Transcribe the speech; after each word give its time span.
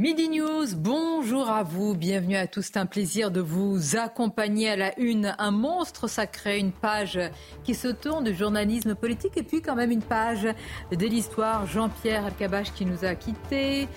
Midi 0.00 0.30
News, 0.30 0.64
bonjour 0.76 1.50
à 1.50 1.62
vous, 1.62 1.94
bienvenue 1.94 2.36
à 2.36 2.46
tous. 2.46 2.62
C'est 2.62 2.78
un 2.78 2.86
plaisir 2.86 3.30
de 3.30 3.42
vous 3.42 3.98
accompagner 3.98 4.70
à 4.70 4.76
la 4.76 4.98
une. 4.98 5.34
Un 5.38 5.50
monstre 5.50 6.08
sacré, 6.08 6.58
une 6.58 6.72
page 6.72 7.20
qui 7.64 7.74
se 7.74 7.88
tourne 7.88 8.24
du 8.24 8.34
journalisme 8.34 8.94
politique 8.94 9.36
et 9.36 9.42
puis 9.42 9.60
quand 9.60 9.74
même 9.74 9.90
une 9.90 10.00
page 10.00 10.48
de 10.90 11.06
l'histoire. 11.06 11.66
Jean-Pierre 11.66 12.24
Alcabache 12.24 12.72
qui 12.72 12.86
nous 12.86 13.04
a 13.04 13.14
quittés. 13.14 13.88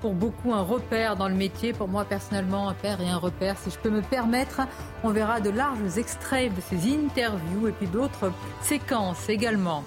Pour 0.00 0.14
beaucoup, 0.14 0.52
un 0.52 0.62
repère 0.62 1.14
dans 1.14 1.28
le 1.28 1.36
métier. 1.36 1.72
Pour 1.72 1.86
moi, 1.86 2.04
personnellement, 2.04 2.68
un 2.68 2.74
père 2.74 3.00
et 3.00 3.08
un 3.08 3.18
repère. 3.18 3.56
Si 3.56 3.70
je 3.70 3.78
peux 3.78 3.90
me 3.90 4.02
permettre, 4.02 4.62
on 5.04 5.10
verra 5.10 5.40
de 5.40 5.50
larges 5.50 5.96
extraits 5.96 6.52
de 6.52 6.60
ces 6.60 6.92
interviews 6.92 7.68
et 7.68 7.72
puis 7.72 7.86
d'autres 7.86 8.32
séquences 8.62 9.28
également. 9.28 9.84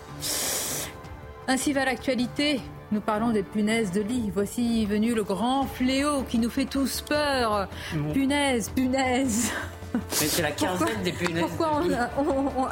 Ainsi 1.49 1.73
va 1.73 1.83
l'actualité. 1.83 2.61
Nous 2.91 3.01
parlons 3.01 3.31
des 3.31 3.43
punaises 3.43 3.91
de 3.91 4.01
lit. 4.01 4.31
Voici 4.33 4.85
venu 4.85 5.13
le 5.13 5.23
grand 5.23 5.63
fléau 5.65 6.23
qui 6.29 6.39
nous 6.39 6.49
fait 6.49 6.65
tous 6.65 7.01
peur. 7.01 7.67
Punaise, 8.13 8.69
punaise. 8.69 9.51
Mais 9.93 10.27
c'est 10.27 10.41
la 10.41 10.51
quinzaine 10.51 11.03
des 11.03 11.13
punaises. 11.13 11.41
Pourquoi 11.41 11.81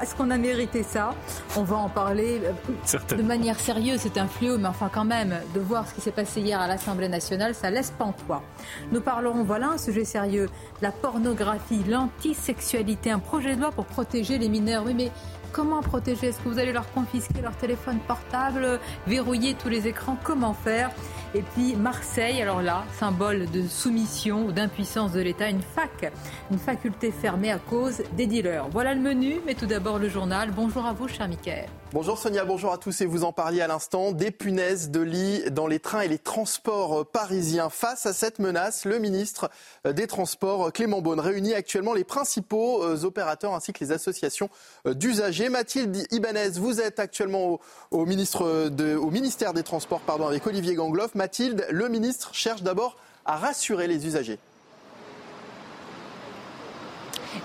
est-ce 0.02 0.14
qu'on 0.14 0.30
a 0.30 0.38
mérité 0.38 0.84
ça? 0.84 1.16
On 1.56 1.64
va 1.64 1.78
en 1.78 1.88
parler 1.88 2.41
euh, 2.44 3.16
de 3.16 3.23
manière 3.23 3.58
sérieuse. 3.58 4.02
C'est 4.02 4.17
un 4.17 4.28
fléau, 4.28 4.58
mais 4.58 4.67
enfin 4.67 4.89
quand 4.94 5.06
même, 5.06 5.38
de 5.56 5.59
voir 5.61 5.88
ce 5.88 5.94
qui 5.94 6.02
s'est 6.02 6.11
passé 6.11 6.41
hier 6.41 6.59
à 6.59 6.67
l'Assemblée 6.67 7.08
nationale, 7.08 7.56
ça 7.56 7.69
laisse 7.69 7.91
pantois. 7.97 8.44
Nous 8.91 9.00
parlerons, 9.00 9.44
voilà 9.44 9.69
un 9.69 9.78
sujet 9.78 10.03
sérieux, 10.03 10.50
la 10.81 10.91
pornographie, 10.91 11.81
l'antisexualité, 11.88 13.11
un 13.11 13.19
projet 13.19 13.56
de 13.56 13.61
loi 13.61 13.72
pour 13.72 13.86
protéger 13.86 14.38
les 14.38 14.50
mineurs. 14.50 14.84
Oui, 14.86 14.94
mais 14.94 15.11
comment 15.54 15.82
protéger? 15.82 16.28
Est-ce 16.28 16.40
que 16.40 16.50
vous 16.50 16.59
allez 16.59 16.73
leur 16.73 16.92
confisquer 16.92 17.42
leur 17.42 17.56
téléphone 17.56 18.00
portable, 18.00 18.80
verrouiller 19.08 19.54
tous 19.54 19.70
les 19.70 19.88
écrans? 19.88 20.18
Comment 20.23 20.54
faire? 20.54 20.90
Et 21.36 21.42
puis 21.42 21.76
Marseille, 21.76 22.42
alors 22.42 22.62
là, 22.62 22.84
symbole 23.00 23.50
de 23.50 23.67
soumission 23.67 24.45
ou 24.45 24.52
d'impuissance 24.52 25.12
de 25.12 25.22
l'État, 25.22 25.50
une 25.50 25.62
fac, 25.62 26.12
une 26.52 26.59
faculté 26.59 27.12
fermée 27.12 27.52
à 27.52 27.59
cause 27.59 28.03
des 28.16 28.28
dealers. 28.28 28.67
Voilà 28.70 28.94
le 28.94 29.02
menu, 29.02 29.42
mais 29.45 29.56
tout 29.56 29.66
d'abord 29.66 30.00
le 30.00 30.09
journal. 30.09 30.52
Bonjour 30.52 30.86
à 30.86 30.94
vous, 30.94 31.08
cher 31.08 31.28
Mickaël. 31.28 31.67
Bonjour 31.94 32.17
Sonia, 32.17 32.44
bonjour 32.44 32.73
à 32.73 32.80
tous 32.80 33.02
et 33.02 33.06
vous 33.06 33.23
en 33.23 33.31
parliez 33.31 33.62
à 33.62 33.67
l'instant, 33.67 34.14
des 34.14 34.31
punaises 34.31 34.90
de 34.90 35.00
lit 35.00 35.44
dans 35.52 35.67
les 35.67 35.80
trains 35.80 36.02
et 36.02 36.08
les 36.08 36.17
transports 36.17 37.06
parisiens. 37.06 37.70
Face 37.70 38.08
à 38.08 38.14
cette 38.14 38.40
menace, 38.40 38.86
le 38.86 38.97
ministre 38.97 39.52
des 39.86 40.08
Transports, 40.08 40.73
Clément 40.73 41.02
Beaune, 41.02 41.20
réunit 41.20 41.53
actuellement 41.53 41.94
les 41.94 42.03
principaux 42.03 42.84
euh, 42.84 43.03
opérateurs 43.03 43.53
ainsi 43.53 43.73
que 43.73 43.84
les 43.84 43.92
associations 43.92 44.50
euh, 44.88 44.95
d'usagers. 44.95 45.50
Mathilde 45.50 46.08
Ibanez, 46.09 46.50
vous 46.56 46.81
êtes 46.81 46.97
actuellement 47.00 47.45
au, 47.45 47.59
au 47.92 48.06
ministère 48.06 49.53
des 49.53 49.64
Transports 49.64 50.02
pardon, 50.02 50.25
avec 50.25 50.47
Olivier 50.47 50.73
Gangloff. 50.73 51.14
Mathilde, 51.23 51.66
le 51.69 51.88
ministre 51.88 52.31
cherche 52.33 52.63
d'abord 52.63 52.97
à 53.23 53.38
rassurer 53.38 53.88
les 53.88 54.05
usagers. 54.05 54.39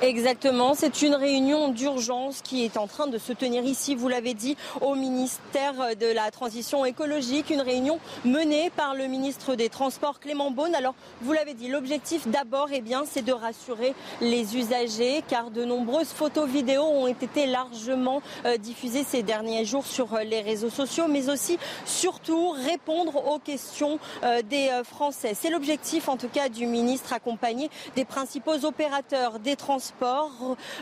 Exactement, 0.00 0.74
c'est 0.74 1.02
une 1.02 1.14
réunion 1.14 1.70
d'urgence 1.70 2.40
qui 2.42 2.64
est 2.64 2.76
en 2.76 2.86
train 2.86 3.06
de 3.06 3.18
se 3.18 3.32
tenir 3.32 3.64
ici, 3.64 3.94
vous 3.94 4.08
l'avez 4.08 4.34
dit, 4.34 4.56
au 4.80 4.94
ministère 4.94 5.96
de 5.98 6.06
la 6.06 6.30
Transition 6.30 6.84
écologique, 6.84 7.50
une 7.50 7.62
réunion 7.62 7.98
menée 8.24 8.70
par 8.76 8.94
le 8.94 9.06
ministre 9.06 9.54
des 9.54 9.68
Transports 9.68 10.20
Clément 10.20 10.50
Beaune. 10.50 10.74
Alors, 10.74 10.94
vous 11.22 11.32
l'avez 11.32 11.54
dit, 11.54 11.68
l'objectif 11.68 12.28
d'abord, 12.28 12.68
eh 12.72 12.80
bien, 12.80 13.04
c'est 13.10 13.24
de 13.24 13.32
rassurer 13.32 13.94
les 14.20 14.56
usagers 14.56 15.24
car 15.26 15.50
de 15.50 15.64
nombreuses 15.64 16.08
photos 16.08 16.48
vidéos 16.48 16.84
ont 16.84 17.08
été 17.08 17.46
largement 17.46 18.22
euh, 18.44 18.56
diffusées 18.56 19.04
ces 19.04 19.22
derniers 19.22 19.64
jours 19.64 19.86
sur 19.86 20.14
euh, 20.14 20.22
les 20.22 20.42
réseaux 20.42 20.70
sociaux, 20.70 21.06
mais 21.08 21.28
aussi 21.28 21.58
surtout 21.86 22.50
répondre 22.50 23.26
aux 23.26 23.38
questions 23.38 23.98
euh, 24.22 24.42
des 24.42 24.70
Français. 24.84 25.32
C'est 25.34 25.50
l'objectif 25.50 26.08
en 26.08 26.16
tout 26.16 26.28
cas 26.28 26.48
du 26.48 26.66
ministre 26.66 27.12
accompagné 27.12 27.70
des 27.96 28.04
principaux 28.04 28.64
opérateurs 28.64 29.38
des 29.38 29.56
transports 29.56 29.77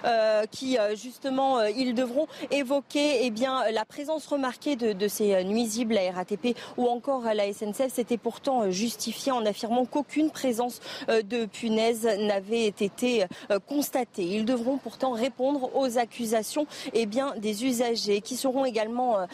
euh, 0.05 0.45
qui 0.51 0.79
euh, 0.79 0.95
justement 0.97 1.59
euh, 1.59 1.71
ils 1.71 1.95
devront 1.95 2.27
évoquer 2.51 3.25
eh 3.25 3.31
bien 3.31 3.71
la 3.71 3.85
présence 3.85 4.27
remarquée 4.27 4.77
de, 4.77 5.09
ces 5.09 5.45
nuisibles 5.45 5.97
à 5.97 6.13
RATP 6.13 6.57
ou 6.77 6.87
encore 6.87 7.27
à 7.27 7.35
la 7.35 7.53
SNCF. 7.53 7.93
C'était 7.93 8.17
pourtant 8.17 8.71
justifié 8.71 9.33
en 9.33 9.45
affirmant 9.45 9.85
qu'aucune 9.85 10.31
présence 10.31 10.81
de 11.09 11.45
punaises 11.47 12.07
n'avait 12.19 12.67
été 12.67 13.27
constatée. 13.67 14.25
Ils 14.25 14.45
devront 14.45 14.79
pourtant 14.79 15.13
répondre 15.13 15.71
aux 15.77 15.99
accusations 15.99 16.67
eh 16.93 17.07
bien, 17.07 17.35
des 17.37 17.65
usagers 17.65 18.21
qui 18.21 18.37
seront 18.37 18.65
également 18.65 19.27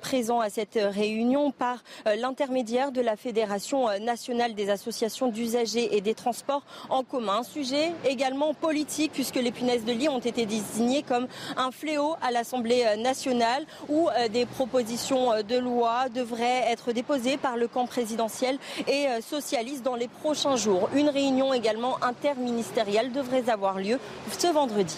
présents 0.00 0.40
à 0.40 0.50
cette 0.50 0.78
réunion 0.80 1.52
par 1.52 1.82
l'intermédiaire 2.16 2.92
de 2.92 3.00
la 3.00 3.16
Fédération 3.16 3.86
nationale 4.00 4.54
des 4.54 4.70
associations 4.70 5.28
d'usagers 5.28 5.96
et 5.96 6.00
des 6.00 6.14
transports 6.14 6.64
en 6.88 7.04
commun. 7.04 7.38
Un 7.40 7.42
sujet 7.42 7.92
également 8.04 8.54
politique 8.54 9.09
puisque 9.12 9.36
les 9.36 9.52
punaises 9.52 9.84
de 9.84 9.92
lit 9.92 10.08
ont 10.08 10.18
été 10.18 10.46
désignées 10.46 11.02
comme 11.02 11.26
un 11.56 11.70
fléau 11.70 12.14
à 12.22 12.30
l'Assemblée 12.30 12.84
nationale 12.98 13.66
où 13.88 14.08
euh, 14.08 14.28
des 14.28 14.46
propositions 14.46 15.32
euh, 15.32 15.42
de 15.42 15.56
loi 15.56 16.08
devraient 16.08 16.64
être 16.70 16.92
déposées 16.92 17.36
par 17.36 17.56
le 17.56 17.68
camp 17.68 17.86
présidentiel 17.86 18.58
et 18.86 19.06
euh, 19.06 19.20
socialiste 19.20 19.82
dans 19.82 19.96
les 19.96 20.08
prochains 20.08 20.56
jours. 20.56 20.88
Une 20.94 21.08
réunion 21.08 21.52
également 21.52 22.02
interministérielle 22.02 23.12
devrait 23.12 23.48
avoir 23.50 23.78
lieu 23.78 23.98
ce 24.38 24.46
vendredi. 24.46 24.96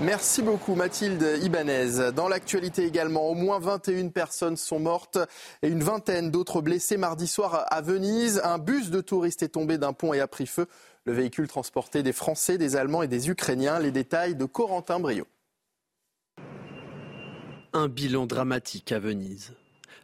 Merci 0.00 0.42
beaucoup 0.42 0.76
Mathilde 0.76 1.40
Ibanez. 1.42 2.12
Dans 2.14 2.28
l'actualité 2.28 2.84
également, 2.84 3.26
au 3.26 3.34
moins 3.34 3.58
21 3.58 4.10
personnes 4.10 4.56
sont 4.56 4.78
mortes 4.78 5.18
et 5.62 5.68
une 5.68 5.82
vingtaine 5.82 6.30
d'autres 6.30 6.60
blessées 6.60 6.96
mardi 6.96 7.26
soir 7.26 7.66
à 7.68 7.80
Venise. 7.80 8.40
Un 8.44 8.58
bus 8.58 8.90
de 8.90 9.00
touristes 9.00 9.42
est 9.42 9.48
tombé 9.48 9.76
d'un 9.76 9.92
pont 9.92 10.14
et 10.14 10.20
a 10.20 10.28
pris 10.28 10.46
feu. 10.46 10.68
Le 11.08 11.14
véhicule 11.14 11.48
transportait 11.48 12.02
des 12.02 12.12
Français, 12.12 12.58
des 12.58 12.76
Allemands 12.76 13.02
et 13.02 13.08
des 13.08 13.30
Ukrainiens. 13.30 13.78
Les 13.78 13.90
détails 13.90 14.36
de 14.36 14.44
Corentin 14.44 15.00
Brio. 15.00 15.26
Un 17.72 17.88
bilan 17.88 18.26
dramatique 18.26 18.92
à 18.92 18.98
Venise. 18.98 19.54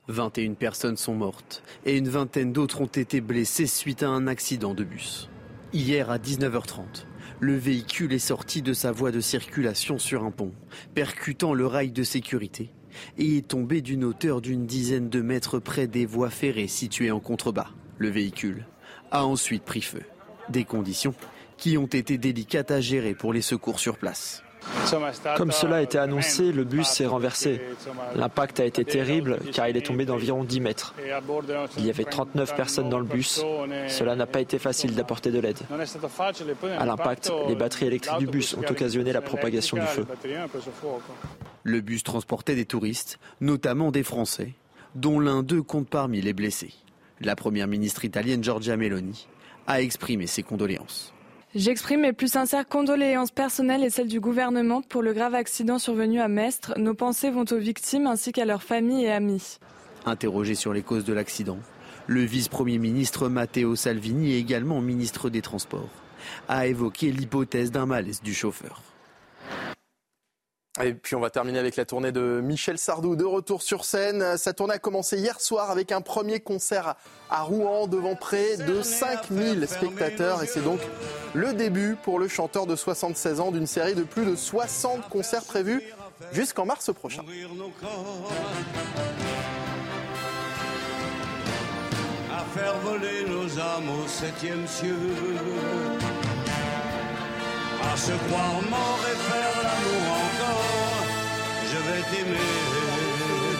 21 0.08 0.54
personnes 0.54 0.96
sont 0.96 1.12
mortes 1.12 1.62
et 1.84 1.98
une 1.98 2.08
vingtaine 2.08 2.54
d'autres 2.54 2.80
ont 2.80 2.86
été 2.86 3.20
blessées 3.20 3.66
suite 3.66 4.02
à 4.02 4.08
un 4.08 4.26
accident 4.26 4.72
de 4.72 4.82
bus. 4.82 5.28
Hier 5.74 6.10
à 6.10 6.16
19h30, 6.16 7.04
le 7.38 7.54
véhicule 7.54 8.14
est 8.14 8.18
sorti 8.18 8.62
de 8.62 8.72
sa 8.72 8.90
voie 8.90 9.12
de 9.12 9.20
circulation 9.20 9.98
sur 9.98 10.24
un 10.24 10.30
pont, 10.30 10.52
percutant 10.94 11.52
le 11.52 11.66
rail 11.66 11.90
de 11.90 12.02
sécurité 12.02 12.70
et 13.18 13.36
est 13.36 13.48
tombé 13.48 13.82
d'une 13.82 14.04
hauteur 14.04 14.40
d'une 14.40 14.64
dizaine 14.64 15.10
de 15.10 15.20
mètres 15.20 15.58
près 15.58 15.86
des 15.86 16.06
voies 16.06 16.30
ferrées 16.30 16.66
situées 16.66 17.10
en 17.10 17.20
contrebas. 17.20 17.68
Le 17.98 18.08
véhicule 18.08 18.64
a 19.10 19.26
ensuite 19.26 19.64
pris 19.64 19.82
feu. 19.82 20.00
Des 20.48 20.64
conditions 20.64 21.14
qui 21.56 21.78
ont 21.78 21.86
été 21.86 22.18
délicates 22.18 22.70
à 22.70 22.80
gérer 22.80 23.14
pour 23.14 23.32
les 23.32 23.42
secours 23.42 23.78
sur 23.78 23.96
place. 23.96 24.42
Comme 25.36 25.52
cela 25.52 25.76
a 25.76 25.82
été 25.82 25.98
annoncé, 25.98 26.52
le 26.52 26.64
bus 26.64 26.86
s'est 26.86 27.06
renversé. 27.06 27.60
L'impact 28.14 28.60
a 28.60 28.64
été 28.64 28.84
terrible 28.84 29.38
car 29.52 29.68
il 29.68 29.76
est 29.76 29.86
tombé 29.86 30.04
d'environ 30.04 30.44
10 30.44 30.60
mètres. 30.60 30.94
Il 31.76 31.86
y 31.86 31.90
avait 31.90 32.04
39 32.04 32.54
personnes 32.56 32.88
dans 32.88 32.98
le 32.98 33.04
bus. 33.04 33.44
Cela 33.88 34.16
n'a 34.16 34.26
pas 34.26 34.40
été 34.40 34.58
facile 34.58 34.94
d'apporter 34.94 35.30
de 35.30 35.38
l'aide. 35.38 35.58
À 36.78 36.86
l'impact, 36.86 37.32
les 37.48 37.54
batteries 37.54 37.86
électriques 37.86 38.18
du 38.18 38.26
bus 38.26 38.54
ont 38.54 38.64
occasionné 38.68 39.12
la 39.12 39.20
propagation 39.20 39.76
du 39.76 39.86
feu. 39.86 40.06
Le 41.62 41.80
bus 41.80 42.02
transportait 42.02 42.54
des 42.54 42.66
touristes, 42.66 43.18
notamment 43.40 43.90
des 43.90 44.02
Français, 44.02 44.52
dont 44.94 45.18
l'un 45.18 45.42
d'eux 45.42 45.62
compte 45.62 45.88
parmi 45.88 46.20
les 46.20 46.32
blessés. 46.32 46.72
La 47.20 47.36
première 47.36 47.68
ministre 47.68 48.04
italienne 48.04 48.42
Giorgia 48.42 48.76
Meloni 48.76 49.28
a 49.66 49.80
exprimé 49.80 50.26
ses 50.26 50.42
condoléances. 50.42 51.12
J'exprime 51.54 52.00
mes 52.00 52.12
plus 52.12 52.32
sincères 52.32 52.66
condoléances 52.66 53.30
personnelles 53.30 53.84
et 53.84 53.90
celles 53.90 54.08
du 54.08 54.18
gouvernement 54.18 54.82
pour 54.82 55.02
le 55.02 55.12
grave 55.12 55.34
accident 55.34 55.78
survenu 55.78 56.20
à 56.20 56.26
Mestre. 56.26 56.74
Nos 56.78 56.94
pensées 56.94 57.30
vont 57.30 57.44
aux 57.48 57.58
victimes 57.58 58.08
ainsi 58.08 58.32
qu'à 58.32 58.44
leurs 58.44 58.64
familles 58.64 59.04
et 59.04 59.12
amis. 59.12 59.58
Interrogé 60.04 60.56
sur 60.56 60.72
les 60.72 60.82
causes 60.82 61.04
de 61.04 61.12
l'accident, 61.12 61.58
le 62.06 62.22
vice-premier 62.22 62.78
ministre 62.78 63.28
Matteo 63.28 63.76
Salvini, 63.76 64.34
également 64.34 64.80
ministre 64.80 65.30
des 65.30 65.42
Transports, 65.42 65.88
a 66.48 66.66
évoqué 66.66 67.12
l'hypothèse 67.12 67.70
d'un 67.70 67.86
malaise 67.86 68.20
du 68.20 68.34
chauffeur. 68.34 68.82
Et 70.82 70.92
puis 70.92 71.14
on 71.14 71.20
va 71.20 71.30
terminer 71.30 71.60
avec 71.60 71.76
la 71.76 71.84
tournée 71.84 72.10
de 72.10 72.40
Michel 72.42 72.78
Sardou, 72.78 73.14
de 73.14 73.24
retour 73.24 73.62
sur 73.62 73.84
scène. 73.84 74.36
Sa 74.36 74.52
tournée 74.52 74.74
a 74.74 74.78
commencé 74.80 75.18
hier 75.18 75.40
soir 75.40 75.70
avec 75.70 75.92
un 75.92 76.00
premier 76.00 76.40
concert 76.40 76.96
à 77.30 77.42
Rouen 77.42 77.86
devant 77.86 78.16
près 78.16 78.56
de 78.56 78.82
5000 78.82 79.68
spectateurs. 79.68 80.42
Et 80.42 80.48
c'est 80.48 80.64
donc 80.64 80.80
le 81.32 81.52
début 81.52 81.96
pour 82.02 82.18
le 82.18 82.26
chanteur 82.26 82.66
de 82.66 82.74
76 82.74 83.38
ans 83.38 83.52
d'une 83.52 83.68
série 83.68 83.94
de 83.94 84.02
plus 84.02 84.26
de 84.26 84.34
60 84.34 85.08
concerts 85.08 85.44
prévus 85.44 85.80
jusqu'en 86.32 86.66
mars 86.66 86.92
prochain. 86.92 87.22
À 92.32 92.44
faire 92.58 92.76
voler 92.80 93.24
nos 93.28 93.60
âmes 93.60 93.90
au 93.90 94.08
à 97.92 97.96
se 97.96 98.12
croire 98.26 98.62
mort 98.70 99.00
et 99.10 99.16
faire 99.28 99.56
l'amour 99.62 100.04
encore. 100.24 101.04
Je 101.70 101.78
vais 101.86 102.02
t'aimer. 102.10 102.38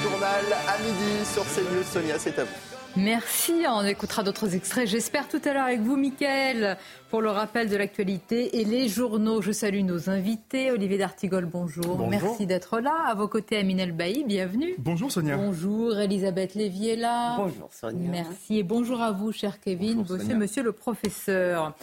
Journal 0.03 0.45
à 0.69 0.79
midi 0.79 1.25
sur 1.33 1.45
CNews. 1.45 1.85
Sonia, 1.85 2.19
c'est 2.19 2.39
à 2.39 2.45
vous. 2.45 2.74
Merci, 2.97 3.65
on 3.69 3.85
écoutera 3.85 4.23
d'autres 4.23 4.55
extraits. 4.55 4.87
J'espère 4.87 5.27
tout 5.27 5.41
à 5.45 5.53
l'heure 5.53 5.65
avec 5.65 5.81
vous, 5.81 5.97
Mickaël, 5.97 6.79
pour 7.11 7.23
le 7.23 7.31
rappel 7.31 7.69
de 7.69 7.77
l'actualité 7.77 8.61
et 8.61 8.65
les 8.65 8.89
journaux. 8.89 9.43
Je 9.43 9.51
salue 9.51 9.81
nos 9.81 10.11
invités. 10.11 10.71
Olivier 10.71 10.99
D'Artigol, 10.99 11.45
bonjour. 11.45 12.09
Merci 12.09 12.47
d'être 12.47 12.79
là. 12.79 12.95
À 13.09 13.15
vos 13.15 13.27
côtés, 13.27 13.57
Aminel 13.57 13.91
Bailly, 13.91 14.23
bienvenue. 14.23 14.77
Bonjour 14.79 15.11
Sonia. 15.11 15.37
Bonjour, 15.37 15.99
Elisabeth 15.99 16.55
Lévy 16.55 16.91
est 16.91 16.97
là. 16.97 17.37
Bonjour 17.37 17.69
Sonia. 17.73 18.11
Merci 18.11 18.59
et 18.59 18.63
bonjour 18.63 19.03
à 19.03 19.11
vous, 19.11 19.33
cher 19.33 19.59
Kevin. 19.61 20.05
Bonjour, 20.05 20.37
monsieur 20.37 20.63
le 20.63 20.71
professeur. 20.71 21.75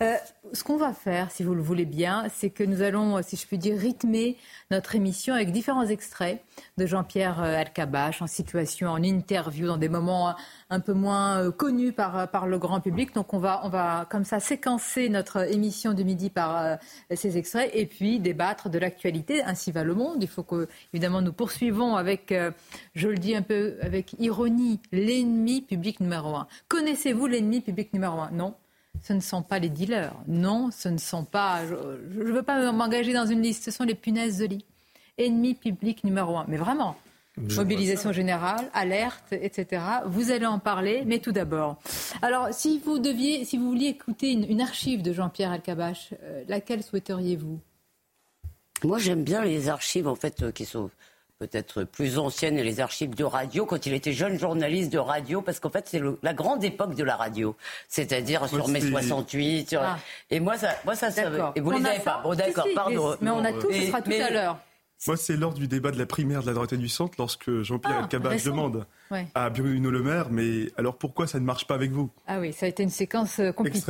Euh, 0.00 0.14
ce 0.52 0.62
qu'on 0.62 0.76
va 0.76 0.92
faire, 0.92 1.30
si 1.30 1.42
vous 1.42 1.54
le 1.54 1.62
voulez 1.62 1.84
bien, 1.84 2.26
c'est 2.32 2.50
que 2.50 2.62
nous 2.62 2.82
allons, 2.82 3.20
si 3.22 3.36
je 3.36 3.46
puis 3.46 3.58
dire, 3.58 3.76
rythmer 3.76 4.36
notre 4.70 4.94
émission 4.94 5.34
avec 5.34 5.50
différents 5.50 5.86
extraits 5.86 6.40
de 6.76 6.86
Jean-Pierre 6.86 7.42
euh, 7.42 7.58
Alcabache 7.58 8.22
en 8.22 8.28
situation, 8.28 8.90
en 8.90 9.02
interview, 9.02 9.66
dans 9.66 9.76
des 9.76 9.88
moments 9.88 10.36
un 10.70 10.80
peu 10.80 10.92
moins 10.92 11.38
euh, 11.38 11.50
connus 11.50 11.92
par, 11.92 12.30
par 12.30 12.46
le 12.46 12.58
grand 12.58 12.80
public. 12.80 13.14
Donc 13.14 13.34
on 13.34 13.38
va, 13.38 13.60
on 13.64 13.68
va 13.68 14.06
comme 14.10 14.24
ça 14.24 14.40
séquencer 14.40 15.08
notre 15.08 15.52
émission 15.52 15.94
de 15.94 16.02
midi 16.02 16.30
par 16.30 16.78
ces 17.14 17.38
extraits 17.38 17.70
et 17.74 17.86
puis 17.86 18.20
débattre 18.20 18.68
de 18.68 18.78
l'actualité. 18.78 19.42
Ainsi 19.42 19.72
va 19.72 19.84
le 19.84 19.94
monde. 19.94 20.22
Il 20.22 20.28
faut 20.28 20.42
que, 20.42 20.68
évidemment, 20.92 21.22
nous 21.22 21.32
poursuivons 21.32 21.96
avec, 21.96 22.34
je 22.94 23.08
le 23.08 23.18
dis 23.18 23.34
un 23.34 23.42
peu 23.42 23.76
avec 23.80 24.14
ironie, 24.18 24.80
l'ennemi 24.92 25.62
public 25.62 26.00
numéro 26.00 26.34
un. 26.34 26.46
Connaissez-vous 26.68 27.26
l'ennemi 27.26 27.60
public 27.60 27.92
numéro 27.92 28.20
un? 28.20 28.30
Non 28.30 28.54
ce 29.02 29.12
ne 29.12 29.20
sont 29.20 29.42
pas 29.42 29.58
les 29.58 29.68
dealers. 29.68 30.14
Non, 30.26 30.70
ce 30.70 30.88
ne 30.88 30.98
sont 30.98 31.24
pas. 31.24 31.64
Je 31.66 32.20
ne 32.20 32.32
veux 32.32 32.42
pas 32.42 32.72
m'engager 32.72 33.12
dans 33.12 33.26
une 33.26 33.42
liste. 33.42 33.64
Ce 33.64 33.70
sont 33.70 33.84
les 33.84 33.94
punaises 33.94 34.38
de 34.38 34.46
lit. 34.46 34.64
Ennemi 35.16 35.54
public 35.54 36.04
numéro 36.04 36.36
un. 36.36 36.44
Mais 36.48 36.56
vraiment. 36.56 36.96
Mobilisation 37.56 38.12
générale, 38.12 38.68
alerte, 38.74 39.32
etc. 39.32 39.82
Vous 40.06 40.30
allez 40.30 40.46
en 40.46 40.58
parler, 40.58 41.02
mais 41.06 41.18
tout 41.18 41.32
d'abord. 41.32 41.76
Alors, 42.22 42.48
si 42.52 42.80
vous 42.84 42.98
deviez, 42.98 43.44
si 43.44 43.56
vous 43.56 43.68
vouliez 43.68 43.88
écouter 43.88 44.32
une, 44.32 44.60
archive 44.60 45.02
de 45.02 45.12
Jean-Pierre 45.12 45.52
Alcabache, 45.52 46.14
euh, 46.22 46.42
laquelle 46.48 46.82
souhaiteriez-vous? 46.82 47.58
Moi, 48.84 48.98
j'aime 48.98 49.24
bien 49.24 49.44
les 49.44 49.68
archives 49.68 50.06
en 50.06 50.14
fait 50.14 50.42
euh, 50.42 50.52
qui 50.52 50.64
sont 50.64 50.90
peut-être 51.38 51.84
plus 51.84 52.18
ancienne, 52.18 52.56
les 52.56 52.80
archives 52.80 53.14
de 53.14 53.24
radio, 53.24 53.64
quand 53.64 53.86
il 53.86 53.94
était 53.94 54.12
jeune 54.12 54.38
journaliste 54.38 54.92
de 54.92 54.98
radio, 54.98 55.40
parce 55.40 55.60
qu'en 55.60 55.70
fait, 55.70 55.86
c'est 55.88 56.02
la 56.22 56.34
grande 56.34 56.64
époque 56.64 56.94
de 56.94 57.04
la 57.04 57.16
radio. 57.16 57.54
C'est-à-dire 57.88 58.48
sur 58.48 58.68
mai 58.68 58.80
68. 58.80 59.76
Ah. 59.78 59.98
Et 60.30 60.40
moi, 60.40 60.58
ça, 60.58 60.70
moi, 60.84 60.96
ça, 60.96 61.10
ça 61.10 61.52
Et 61.54 61.60
vous 61.60 61.70
les 61.70 61.86
avez 61.86 62.00
pas. 62.00 62.20
Bon, 62.22 62.34
d'accord, 62.34 62.66
pardon. 62.74 63.16
Mais 63.20 63.30
on 63.30 63.44
a 63.44 63.52
tout, 63.52 63.70
ce 63.72 63.86
sera 63.86 64.02
tout 64.02 64.10
à 64.10 64.30
l'heure. 64.30 64.58
Moi, 65.06 65.16
c'est 65.16 65.36
lors 65.36 65.54
du 65.54 65.68
débat 65.68 65.92
de 65.92 65.98
la 65.98 66.06
primaire 66.06 66.42
de 66.42 66.48
la 66.48 66.54
droite 66.54 66.72
et 66.72 66.76
du 66.76 66.88
centre, 66.88 67.14
lorsque 67.18 67.62
Jean-Pierre 67.62 68.08
ah, 68.12 68.36
demande 68.44 68.84
à 69.34 69.48
Bruno 69.48 69.90
Le 69.90 70.02
Maire, 70.02 70.26
mais 70.30 70.70
alors 70.76 70.96
pourquoi 70.96 71.28
ça 71.28 71.38
ne 71.38 71.44
marche 71.44 71.66
pas 71.66 71.76
avec 71.76 71.92
vous? 71.92 72.10
Ah 72.26 72.40
oui, 72.40 72.52
ça 72.52 72.66
a 72.66 72.68
été 72.68 72.82
une 72.82 72.90
séquence 72.90 73.38
euh, 73.38 73.52
compliquée. 73.52 73.80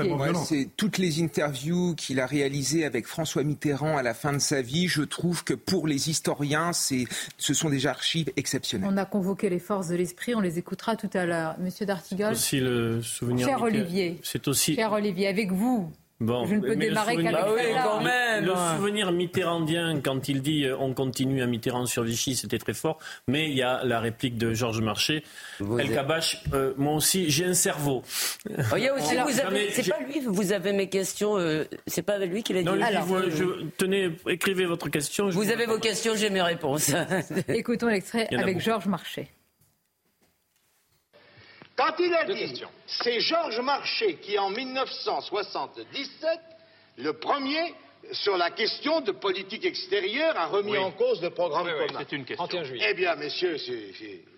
c'est 0.44 0.69
toutes 0.76 0.99
les 0.99 1.22
interviews 1.22 1.94
qu'il 1.94 2.20
a 2.20 2.26
réalisées 2.26 2.84
avec 2.84 3.06
François 3.06 3.43
Mitterrand 3.43 3.96
à 3.96 4.02
la 4.02 4.12
fin 4.12 4.34
de 4.34 4.38
sa 4.38 4.60
vie. 4.60 4.87
Je 4.87 5.02
trouve 5.02 5.44
que 5.44 5.55
pour 5.55 5.87
les 5.87 6.10
historiens, 6.10 6.72
ce 6.72 7.54
sont 7.54 7.70
des 7.70 7.87
archives 7.87 8.31
exceptionnelles. 8.37 8.90
On 8.93 8.96
a 8.99 9.06
convoqué 9.06 9.49
les 9.49 9.58
forces 9.58 9.88
de 9.88 9.96
l'esprit, 9.96 10.34
on 10.34 10.40
les 10.40 10.58
écoutera 10.58 10.94
tout 10.94 11.11
à 11.14 11.25
l'heure. 11.25 11.56
Monsieur 11.58 11.87
Dartigol. 11.87 12.32
Aussi 12.32 12.61
le 12.61 13.00
souvenir. 13.02 13.46
Cher 13.46 13.62
Olivier. 13.62 14.20
C'est 14.22 14.46
aussi. 14.46 14.75
Cher 14.75 14.93
Olivier, 14.93 15.26
avec 15.26 15.52
vous, 15.52 15.90
Bon, 16.20 16.47
je 16.47 16.56
ne 16.56 16.61
peux 16.61 16.75
démarrer 16.75 17.15
qu'avec 17.15 17.35
ah 17.35 17.49
oui, 17.55 17.62
quand 17.85 18.00
même. 18.00 18.44
Le 18.44 18.53
souvenir 18.76 19.12
mitterrandien, 19.12 20.00
quand 20.03 20.29
il 20.29 20.43
dit 20.43 20.65
euh, 20.65 20.76
on 20.79 20.93
continue 20.93 21.43
à 21.43 21.47
Mitterrand 21.47 21.87
sur 21.87 22.03
Vichy, 22.03 22.35
c'était 22.35 22.59
très 22.59 22.75
fort. 22.75 22.99
Mais 23.29 23.49
il 23.49 23.56
y 23.56 23.62
a 23.62 23.85
la 23.85 24.00
réplique 24.00 24.37
de 24.37 24.53
Georges 24.53 24.81
Marché. 24.81 25.23
El 25.61 25.93
Kabash, 25.93 26.43
euh, 26.55 26.75
moi 26.76 26.94
aussi, 26.94 27.31
j'ai 27.31 27.44
un 27.44 27.55
cerveau. 27.55 28.03
Oh, 28.49 28.76
il 28.76 28.82
y 28.82 28.88
a 28.88 28.94
aussi, 28.94 29.15
vous 29.15 29.41
avez, 29.41 29.70
c'est 29.70 29.88
pas 29.88 30.00
lui, 30.00 30.20
vous 30.26 30.53
avez 30.53 30.73
mes 30.73 30.88
questions, 30.88 31.38
euh, 31.38 31.65
c'est 31.87 32.03
pas 32.03 32.19
lui 32.19 32.43
qui 32.43 32.53
l'a 32.53 32.61
dit. 32.61 32.67
Non, 32.67 32.82
Alors, 32.82 33.06
je, 33.31 33.67
tenez, 33.76 34.11
écrivez 34.26 34.67
votre 34.67 34.88
question. 34.88 35.29
Vous 35.29 35.50
avez 35.50 35.67
vos 35.67 35.79
questions, 35.79 36.14
j'ai 36.17 36.31
mes 36.31 36.43
réponses. 36.43 36.91
Écoutons 37.49 37.87
l'extrait 37.87 38.26
avec 38.35 38.61
Georges 38.61 38.87
Marché. 38.87 39.29
Quand 41.78 41.94
il 42.00 42.12
a 42.12 42.25
dit, 42.25 42.60
c'est 42.88 43.20
Georges 43.20 43.60
Marchais 43.60 44.14
qui, 44.14 44.36
en 44.36 44.50
1977, 44.50 46.40
le 46.96 47.12
premier, 47.12 47.72
sur 48.10 48.36
la 48.36 48.50
question 48.50 49.00
de 49.00 49.12
politique 49.12 49.64
extérieure, 49.64 50.36
a 50.36 50.46
remis 50.46 50.76
en 50.76 50.90
cause 50.90 51.22
le 51.22 51.30
programme 51.30 51.66
commun. 51.66 52.00
c'est 52.00 52.16
une 52.16 52.25
question. 52.25 52.48
Eh 52.80 52.94
bien, 52.94 53.14
messieurs, 53.14 53.56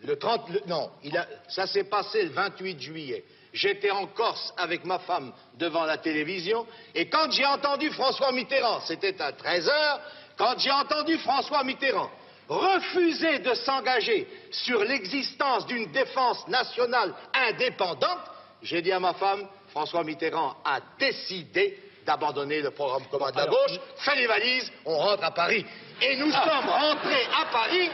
le 0.05 0.19
30, 0.19 0.67
non, 0.67 0.91
il 1.03 1.17
a, 1.17 1.27
ça 1.49 1.67
s'est 1.67 1.85
passé 1.85 2.25
le 2.25 2.31
28 2.31 2.79
juillet. 2.79 3.25
J'étais 3.55 3.91
en 3.91 4.07
Corse 4.09 4.53
avec 4.59 4.85
ma 4.85 4.99
femme 4.99 5.33
devant 5.59 5.87
la 5.87 5.97
télévision, 5.97 6.67
et 6.95 7.09
quand 7.09 7.31
j'ai 7.33 7.47
entendu 7.47 7.91
François 7.93 8.33
Mitterrand, 8.33 8.81
c'était 8.83 9.19
à 9.23 9.33
13 9.33 9.67
heures, 9.67 10.01
quand 10.37 10.59
j'ai 10.59 10.71
entendu 10.71 11.17
François 11.17 11.65
Mitterrand 11.65 12.11
refuser 12.51 13.39
de 13.39 13.55
s'engager 13.55 14.27
sur 14.51 14.83
l'existence 14.85 15.67
d'une 15.67 15.91
défense 15.93 16.47
nationale 16.49 17.15
indépendante, 17.33 18.19
j'ai 18.63 18.83
dit 18.83 18.93
à 18.93 18.99
ma 18.99 19.15
femme, 19.15 19.47
François 19.69 20.03
Mitterrand 20.03 20.57
a 20.65 20.81
décidé 20.99 21.79
d'abandonner 22.05 22.61
le 22.61 22.73
programme 22.73 23.05
commun 23.11 23.31
de 23.31 23.37
la 23.37 23.47
gauche, 23.47 23.79
fais 23.99 24.17
les 24.17 24.27
valises, 24.27 24.71
on 24.85 24.97
rentre 24.99 25.23
à 25.23 25.31
Paris. 25.31 25.65
Et 26.03 26.17
nous 26.17 26.33
ah. 26.35 26.45
sommes 26.45 26.69
rentrés 26.69 27.27
à 27.41 27.45
Paris, 27.53 27.91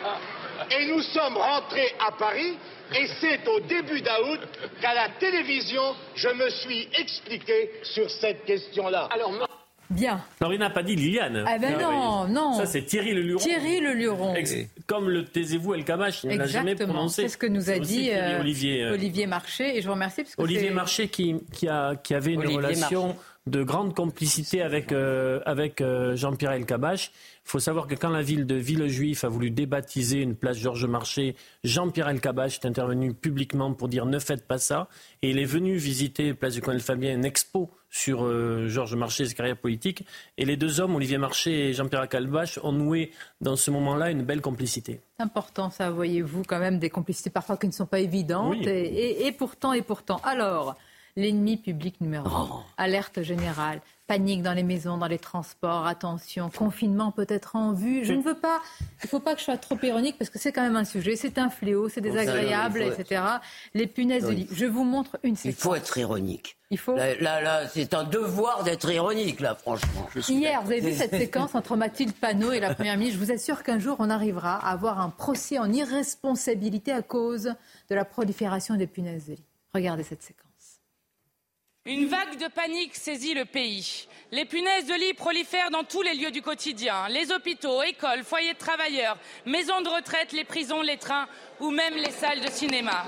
et 0.71 0.87
nous 0.87 1.03
sommes 1.03 1.37
rentrés 1.37 1.95
à 2.01 2.13
Paris, 2.13 2.57
et 2.95 3.07
c'est 3.21 3.47
au 3.47 3.61
début 3.61 4.01
d'août 4.01 4.41
qu'à 4.81 4.95
la 4.95 5.09
télévision, 5.11 5.95
je 6.15 6.29
me 6.29 6.49
suis 6.49 6.89
expliqué 6.99 7.73
sur 7.83 8.11
cette 8.11 8.45
question-là. 8.45 9.09
Bien. 9.91 10.21
Alors 10.41 10.53
il 10.53 10.59
n'a 10.59 10.71
pas 10.71 10.83
dit 10.83 10.97
Liliane. 10.97 11.45
Ah 11.47 11.59
ben 11.59 11.79
non, 11.79 12.29
non. 12.29 12.55
Ça 12.55 12.67
c'est 12.67 12.83
Thierry 12.83 13.15
Le 13.15 13.23
Luron. 13.23 13.39
Thierry 13.39 13.81
Le 13.81 13.93
Luron. 13.93 14.35
Comme 14.87 15.09
le 15.09 15.25
taisez-vous 15.25 15.75
El 15.75 15.85
Kamash, 15.85 16.25
il 16.25 16.37
n'a 16.37 16.47
jamais 16.47 16.75
prononcé. 16.75 17.23
C'est 17.23 17.29
ce 17.29 17.39
que 17.39 17.47
nous 17.47 17.71
a 17.71 17.79
dit 17.79 18.11
euh, 18.11 18.41
Olivier, 18.41 18.83
euh, 18.83 18.95
Olivier 18.95 19.27
Marché 19.27 19.77
et 19.77 19.81
je 19.81 19.87
vous 19.87 19.95
remercie 19.95 20.23
parce 20.23 20.37
que 20.37 20.43
Olivier 20.43 20.71
Marché 20.71 21.09
qui, 21.09 21.37
qui, 21.53 21.69
a, 21.69 21.97
qui 21.97 22.15
avait 22.15 22.33
une 22.33 22.47
relation 22.47 23.17
de 23.47 23.63
grande 23.63 23.95
complicité 23.95 24.61
avec, 24.61 24.91
euh, 24.91 25.41
avec 25.47 25.81
Jean-Pierre 26.15 26.53
El 26.53 26.67
Kabash. 26.67 27.13
Il 27.47 27.51
faut 27.51 27.61
savoir 27.61 27.87
que 27.87 27.95
quand 27.95 28.09
la 28.09 28.23
ville 28.23 28.45
de 28.45 28.57
Villejuif 28.57 29.23
a 29.23 29.29
voulu 29.29 29.53
débaptiser 29.53 30.21
une 30.21 30.35
place 30.35 30.59
Georges 30.59 30.87
Marché, 30.87 31.37
Jean-Pierre 31.63 32.09
Elkabbach 32.09 32.55
est 32.55 32.67
intervenu 32.67 33.15
publiquement 33.15 33.73
pour 33.73 33.87
dire 33.87 34.05
ne 34.05 34.19
faites 34.19 34.49
pas 34.49 34.59
ça. 34.59 34.89
Et 35.23 35.31
il 35.31 35.39
est 35.39 35.45
venu 35.45 35.77
visiter 35.77 36.35
place 36.35 36.55
du 36.55 36.61
Colonel 36.61 36.83
Fabien, 36.83 37.15
une 37.15 37.25
expo 37.25 37.71
sur 37.97 38.25
euh, 38.25 38.69
Georges 38.69 38.95
Marché 38.95 39.25
et 39.25 39.27
sa 39.27 39.35
carrière 39.35 39.57
politique. 39.57 40.05
Et 40.37 40.45
les 40.45 40.57
deux 40.57 40.81
hommes, 40.81 40.95
Olivier 40.95 41.19
Marché 41.19 41.69
et 41.69 41.73
Jean-Pierre 41.73 42.03
Elkabbach, 42.03 42.59
ont 42.63 42.73
noué 42.73 43.11
dans 43.41 43.57
ce 43.57 43.71
moment-là 43.71 44.11
une 44.11 44.23
belle 44.23 44.43
complicité. 44.43 45.01
C'est 45.17 45.23
important, 45.23 45.71
ça, 45.71 45.91
voyez-vous, 45.91 46.43
quand 46.47 46.59
même, 46.59 46.79
des 46.79 46.91
complicités 46.91 47.31
parfois 47.31 47.57
qui 47.57 47.67
ne 47.67 47.73
sont 47.73 47.87
pas 47.87 48.01
évidentes. 48.01 48.67
Et, 48.67 49.33
pourtant, 49.33 49.73
et 49.73 49.83
pourtant. 49.83 50.21
Alors, 50.25 50.77
l'ennemi 51.17 51.57
public 51.57 52.01
numéro 52.01 52.29
un, 52.29 52.49
oh. 52.53 52.61
alerte 52.77 53.23
générale 53.23 53.81
panique 54.07 54.43
dans 54.43 54.53
les 54.53 54.63
maisons, 54.63 54.99
dans 54.99 55.07
les 55.07 55.19
transports, 55.19 55.87
attention, 55.87 56.51
confinement 56.51 57.11
peut-être 57.11 57.57
en 57.57 57.73
vue. 57.73 58.05
Je 58.05 58.13
ne 58.13 58.23
veux 58.23 58.35
pas, 58.35 58.61
il 58.81 59.07
ne 59.07 59.09
faut 59.09 59.21
pas 59.21 59.35
que 59.35 59.41
je 59.41 59.45
sois 59.45 59.57
trop 59.57 59.79
ironique 59.83 60.17
parce 60.19 60.31
que 60.31 60.39
c'est 60.39 60.53
quand 60.53 60.63
même 60.63 60.77
un 60.77 60.85
sujet, 60.85 61.17
c'est 61.17 61.39
un 61.39 61.51
fléau, 61.51 61.89
c'est 61.89 62.01
désagréable, 62.01 62.83
etc. 62.83 63.23
Les 63.75 63.87
punaises 63.87 64.25
de 64.25 64.31
lit. 64.31 64.49
Je 64.53 64.67
vous 64.67 64.85
montre 64.85 65.19
une 65.23 65.37
séquence. 65.37 65.59
Il 65.59 65.63
faut 65.63 65.75
être 65.75 65.99
ironique. 65.99 66.57
Il 66.71 66.79
faut. 66.79 66.97
Là, 66.97 67.41
là, 67.41 67.69
c'est 67.69 67.95
un 67.95 68.05
devoir 68.05 68.65
d'être 68.65 68.91
ironique, 68.91 69.41
là, 69.41 69.55
franchement. 69.55 70.09
Hier, 70.29 70.61
vous 70.63 70.73
avez 70.73 70.81
vu 70.81 70.93
cette 70.93 71.17
séquence 71.17 71.55
entre 71.55 71.77
Mathilde 71.77 72.13
Panot 72.13 72.53
et 72.53 72.61
la 72.61 72.75
Première 72.75 72.97
ministre. 72.97 73.21
Je 73.21 73.25
vous 73.25 73.33
assure 73.33 73.63
qu'un 73.63 73.79
jour, 73.79 73.97
on 74.01 74.11
arrivera 74.11 74.57
à 74.57 74.73
avoir 74.73 75.01
un 75.01 75.11
procès 75.11 75.59
en 75.59 75.73
irresponsabilité 75.73 76.93
à 76.93 77.03
cause 77.03 77.55
de 77.89 77.95
la 77.95 78.05
prolifération 78.05 78.75
des 78.75 78.87
punaises 78.87 79.27
de 79.27 79.35
lit. 79.35 79.45
Regardez 79.75 80.03
cette 80.03 80.23
séquence. 80.23 80.46
Une 81.87 82.07
vague 82.07 82.37
de 82.39 82.49
panique 82.49 82.97
saisit 82.97 83.35
le 83.35 83.45
pays. 83.45 84.09
Les 84.33 84.45
punaises 84.45 84.87
de 84.87 84.95
lit 84.95 85.15
prolifèrent 85.15 85.71
dans 85.71 85.85
tous 85.85 86.03
les 86.03 86.15
lieux 86.15 86.33
du 86.33 86.43
quotidien, 86.43 87.07
les 87.09 87.31
hôpitaux, 87.31 87.81
écoles, 87.85 88.25
foyers 88.25 88.55
de 88.55 88.59
travailleurs, 88.59 89.17
maisons 89.45 89.81
de 89.83 89.89
retraite, 89.89 90.33
les 90.33 90.43
prisons, 90.43 90.83
les 90.83 90.97
trains 90.97 91.29
ou 91.61 91.71
même 91.71 91.95
les 91.95 92.11
salles 92.11 92.41
de 92.41 92.51
cinéma. 92.51 93.05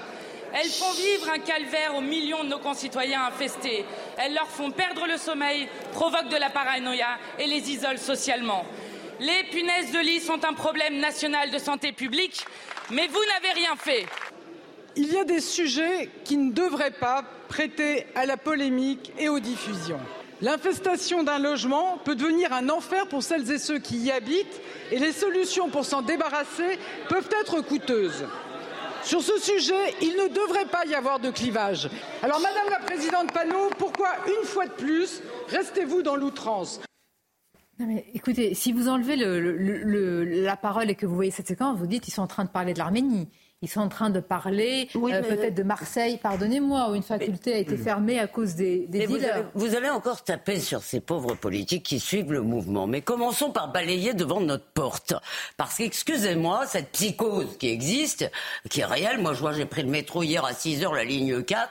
Elles 0.55 0.71
font 0.71 0.93
vivre 0.93 1.29
un 1.29 1.41
calvaire 1.41 1.97
aux 1.97 2.01
millions 2.01 2.45
de 2.45 2.51
nos 2.51 2.61
concitoyens 2.61 3.25
infestés. 3.25 3.85
Elles 4.17 4.35
leur 4.35 4.47
font 4.47 4.71
perdre 4.71 5.09
le 5.09 5.17
sommeil, 5.17 5.69
provoquent 5.93 6.31
de 6.31 6.37
la 6.37 6.49
paranoïa 6.49 7.19
et 7.41 7.49
les 7.49 7.73
isolent 7.73 7.99
socialement. 7.99 8.65
Les 9.19 9.43
punaises 9.51 9.91
de 9.91 9.99
lit 9.99 10.21
sont 10.21 10.45
un 10.45 10.55
problème 10.55 10.99
national 10.99 11.51
de 11.51 11.59
santé 11.59 11.91
publique, 11.91 12.45
mais 12.91 13.09
vous 13.09 13.25
n'avez 13.35 13.55
rien 13.55 13.75
fait. 13.75 14.07
Il 15.01 15.13
y 15.13 15.17
a 15.17 15.23
des 15.23 15.41
sujets 15.41 16.11
qui 16.25 16.37
ne 16.37 16.51
devraient 16.51 16.91
pas 16.91 17.23
prêter 17.47 18.05
à 18.17 18.27
la 18.27 18.37
polémique 18.37 19.13
et 19.17 19.29
aux 19.29 19.39
diffusions. 19.39 20.01
L'infestation 20.41 21.23
d'un 21.23 21.39
logement 21.39 21.99
peut 22.05 22.17
devenir 22.17 22.53
un 22.53 22.69
enfer 22.69 23.07
pour 23.07 23.23
celles 23.23 23.49
et 23.53 23.59
ceux 23.59 23.79
qui 23.79 23.99
y 23.99 24.11
habitent 24.11 24.61
et 24.91 24.99
les 24.99 25.13
solutions 25.13 25.69
pour 25.69 25.85
s'en 25.85 26.03
débarrasser 26.03 26.81
peuvent 27.09 27.31
être 27.41 27.61
coûteuses. 27.61 28.25
Sur 29.05 29.23
ce 29.23 29.39
sujet, 29.39 29.95
il 30.03 30.15
ne 30.15 30.35
devrait 30.35 30.67
pas 30.67 30.85
y 30.85 30.97
avoir 30.97 31.21
de 31.21 31.31
clivage. 31.31 31.89
Alors, 32.25 32.41
Madame 32.41 32.69
la 32.69 32.81
Présidente 32.81 33.33
Panot, 33.33 33.71
pourquoi, 33.79 34.09
une 34.27 34.47
fois 34.49 34.67
de 34.67 34.73
plus, 34.73 35.23
restez-vous 35.47 36.03
dans 36.03 36.17
l'outrance? 36.17 36.81
Écoutez, 38.15 38.55
si 38.55 38.73
vous 38.73 38.89
enlevez 38.89 39.15
la 40.43 40.57
parole 40.57 40.91
et 40.91 40.97
que 40.97 41.07
vous 41.07 41.15
voyez 41.15 41.31
cette 41.31 41.47
séquence, 41.47 41.79
vous 41.79 41.87
dites 41.87 42.03
qu'ils 42.03 42.15
sont 42.15 42.23
en 42.23 42.27
train 42.27 42.45
de 42.45 42.51
parler 42.51 42.73
de 42.73 42.79
l'Arménie. 42.79 43.29
Ils 43.61 43.69
sont 43.69 43.81
en 43.81 43.89
train 43.89 44.11
de 44.11 44.21
parler 44.21 44.89
euh, 44.95 45.23
peut-être 45.23 45.55
de 45.55 45.65
Marseille, 45.65 46.19
pardonnez-moi, 46.23 46.91
où 46.91 46.95
une 46.95 47.03
faculté 47.03 47.55
a 47.55 47.59
été 47.59 47.77
fermée 47.77 48.21
à 48.21 48.29
cause 48.29 48.55
des, 48.55 48.87
des 48.87 49.07
dealers. 49.07 49.51
Vous 49.55 49.75
allez, 49.75 49.89
encore 49.89 50.23
taper 50.23 50.61
sur 50.61 50.81
ces 50.81 51.01
pauvres 51.01 51.35
politiques 51.35 51.83
qui 51.83 51.99
suivent 51.99 52.33
le 52.33 52.43
mouvement. 52.43 52.87
Mais 52.87 53.01
commençons 53.01 53.51
par 53.51 53.73
balayer 53.73 54.15
devant 54.15 54.41
notre 54.41 54.67
porte. 54.67 55.15
Parce 55.57 55.77
qu'excusez-moi, 55.79 56.67
cette 56.67 56.91
psychose 56.93 57.57
qui 57.59 57.69
existe, 57.69 58.31
qui 58.71 58.81
est 58.81 58.85
réelle, 58.85 59.19
moi 59.19 59.35
je 59.35 59.41
vois, 59.41 59.53
j'ai 59.53 59.67
pris 59.67 59.83
le 59.83 59.91
métro 59.91 60.23
hier 60.23 60.45
à 60.45 60.53
6 60.53 60.85
heures, 60.85 60.95
la 60.95 61.05
ligne 61.05 61.43
4, 61.43 61.69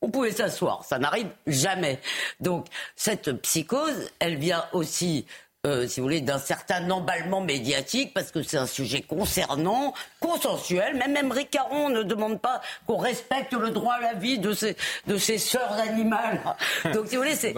on 0.00 0.10
pouvait 0.10 0.32
s'asseoir. 0.32 0.84
Ça 0.84 0.98
n'arrive 0.98 1.28
jamais. 1.46 2.00
Donc, 2.40 2.66
cette 2.96 3.32
psychose, 3.42 4.10
elle 4.18 4.36
vient 4.36 4.64
aussi 4.72 5.26
euh, 5.68 5.86
si 5.86 6.00
vous 6.00 6.06
voulez, 6.06 6.20
d'un 6.20 6.38
certain 6.38 6.88
emballement 6.90 7.40
médiatique, 7.40 8.12
parce 8.14 8.30
que 8.30 8.42
c'est 8.42 8.56
un 8.56 8.66
sujet 8.66 9.02
concernant, 9.02 9.94
consensuel. 10.20 10.96
Même 10.96 11.16
Émeric 11.16 11.50
Caron 11.50 11.88
ne 11.90 12.02
demande 12.02 12.40
pas 12.40 12.60
qu'on 12.86 12.96
respecte 12.96 13.52
le 13.52 13.70
droit 13.70 13.94
à 13.94 14.00
la 14.00 14.14
vie 14.14 14.38
de 14.38 14.52
ses, 14.52 14.76
de 15.06 15.16
ses 15.16 15.38
sœurs 15.38 15.72
animales. 15.72 16.40
Donc, 16.94 17.08
si 17.08 17.16
vous 17.16 17.22
voulez, 17.22 17.36
c'est... 17.36 17.54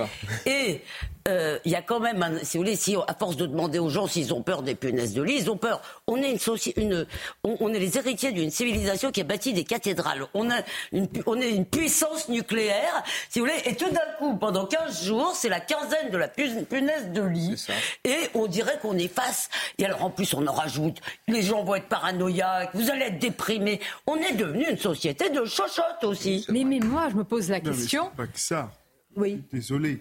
Et 0.46 0.82
euh, 1.28 1.58
il 1.64 1.72
y 1.72 1.74
a 1.74 1.82
quand 1.82 2.00
même, 2.00 2.40
si 2.42 2.56
vous 2.56 2.62
voulez, 2.62 2.76
si 2.76 2.96
à 3.06 3.14
force 3.14 3.36
de 3.36 3.46
demander 3.46 3.78
aux 3.78 3.90
gens 3.90 4.06
s'ils 4.06 4.32
ont 4.32 4.42
peur 4.42 4.62
des 4.62 4.74
punaises 4.74 5.12
de 5.12 5.22
lit, 5.22 5.36
ils 5.38 5.50
ont 5.50 5.56
peur. 5.56 5.82
On 6.06 6.16
est 6.16 6.30
une, 6.30 6.38
une 6.76 7.06
on, 7.44 7.72
est 7.72 7.78
les 7.78 7.98
héritiers 7.98 8.32
d'une 8.32 8.50
civilisation 8.50 9.10
qui 9.10 9.20
a 9.20 9.24
bâti 9.24 9.52
des 9.52 9.64
cathédrales. 9.64 10.26
On 10.34 10.50
a 10.50 10.62
une, 10.92 11.08
on 11.26 11.38
est 11.40 11.50
une 11.50 11.66
puissance 11.66 12.28
nucléaire, 12.28 13.02
si 13.28 13.38
vous 13.38 13.46
voulez, 13.46 13.60
et 13.64 13.76
tout 13.76 13.90
d'un 13.90 14.00
coup, 14.18 14.36
pendant 14.36 14.66
15 14.66 15.04
jours, 15.04 15.32
c'est 15.34 15.48
la 15.48 15.60
quinzaine 15.60 16.10
de 16.10 16.16
la 16.16 16.28
punaise 16.28 17.10
de 17.12 17.22
lit, 17.22 17.66
et 18.04 18.16
on 18.34 18.46
dirait 18.46 18.78
qu'on 18.80 18.96
est 18.96 19.12
face. 19.12 19.50
Et 19.78 19.84
alors 19.84 20.04
en 20.04 20.10
plus, 20.10 20.32
on 20.34 20.46
en 20.46 20.52
rajoute. 20.52 20.98
Les 21.28 21.42
gens 21.42 21.64
vont 21.64 21.74
être 21.74 21.88
paranoïaques, 21.88 22.70
vous 22.74 22.90
allez 22.90 23.06
être 23.06 23.18
déprimés. 23.18 23.80
On 24.06 24.16
est 24.16 24.34
devenu 24.34 24.64
une 24.68 24.78
société 24.78 25.28
de 25.30 25.44
chochottes 25.44 26.04
aussi. 26.04 26.46
Mais, 26.48 26.64
mais 26.64 26.78
moi, 26.78 27.08
je 27.10 27.16
me 27.16 27.24
pose 27.24 27.50
la 27.50 27.60
question. 27.60 28.04
Non, 28.04 28.10
pas 28.16 28.26
que 28.26 28.38
ça. 28.38 28.72
Oui. 29.16 29.42
Désolé. 29.52 30.00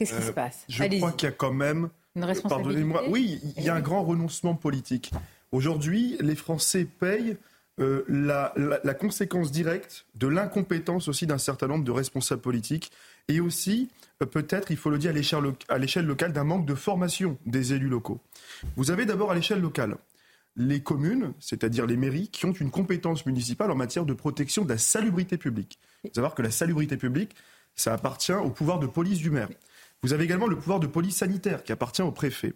Qu'est-ce 0.00 0.14
qui 0.14 0.22
se 0.22 0.30
euh, 0.30 0.32
passe? 0.32 0.64
Je 0.66 0.82
crois 0.96 1.12
qu'il 1.12 1.28
y 1.28 1.30
a 1.30 1.34
quand 1.34 1.52
même. 1.52 1.90
Une 2.16 2.26
Pardonnez-moi. 2.48 3.04
Oui, 3.10 3.38
il 3.58 3.62
y 3.62 3.68
a 3.68 3.74
un 3.74 3.80
grand 3.80 4.02
renoncement 4.02 4.54
politique. 4.54 5.12
Aujourd'hui, 5.52 6.16
les 6.20 6.34
Français 6.34 6.86
payent 6.86 7.36
euh, 7.80 8.02
la, 8.08 8.94
conséquence 8.94 9.52
directe 9.52 10.06
de 10.14 10.26
l'incompétence 10.26 11.06
aussi 11.08 11.26
d'un 11.26 11.36
certain 11.36 11.66
nombre 11.66 11.84
de 11.84 11.90
responsables 11.90 12.40
politiques 12.40 12.90
et 13.28 13.40
aussi, 13.40 13.90
euh, 14.22 14.26
peut-être, 14.26 14.70
il 14.70 14.78
faut 14.78 14.88
le 14.88 14.96
dire, 14.96 15.10
à 15.10 15.78
l'échelle 15.78 16.06
locale, 16.06 16.32
d'un 16.32 16.44
manque 16.44 16.64
de 16.64 16.74
formation 16.74 17.36
des 17.44 17.74
élus 17.74 17.90
locaux. 17.90 18.20
Vous 18.76 18.90
avez 18.90 19.04
d'abord 19.04 19.30
à 19.30 19.34
l'échelle 19.34 19.60
locale 19.60 19.98
les 20.56 20.80
communes, 20.80 21.34
c'est-à-dire 21.40 21.86
les 21.86 21.96
mairies, 21.98 22.28
qui 22.28 22.46
ont 22.46 22.52
une 22.52 22.70
compétence 22.70 23.26
municipale 23.26 23.70
en 23.70 23.76
matière 23.76 24.06
de 24.06 24.14
protection 24.14 24.64
de 24.64 24.70
la 24.70 24.78
salubrité 24.78 25.36
publique. 25.36 25.78
Il 26.04 26.08
faut 26.08 26.14
savoir 26.14 26.34
que 26.34 26.42
la 26.42 26.50
salubrité 26.50 26.96
publique, 26.96 27.36
ça 27.74 27.92
appartient 27.92 28.32
au 28.32 28.50
pouvoir 28.50 28.78
de 28.78 28.86
police 28.86 29.18
du 29.18 29.30
maire. 29.30 29.48
Vous 30.02 30.12
avez 30.12 30.24
également 30.24 30.46
le 30.46 30.56
pouvoir 30.56 30.80
de 30.80 30.86
police 30.86 31.16
sanitaire 31.16 31.62
qui 31.62 31.72
appartient 31.72 32.02
au 32.02 32.12
préfet. 32.12 32.54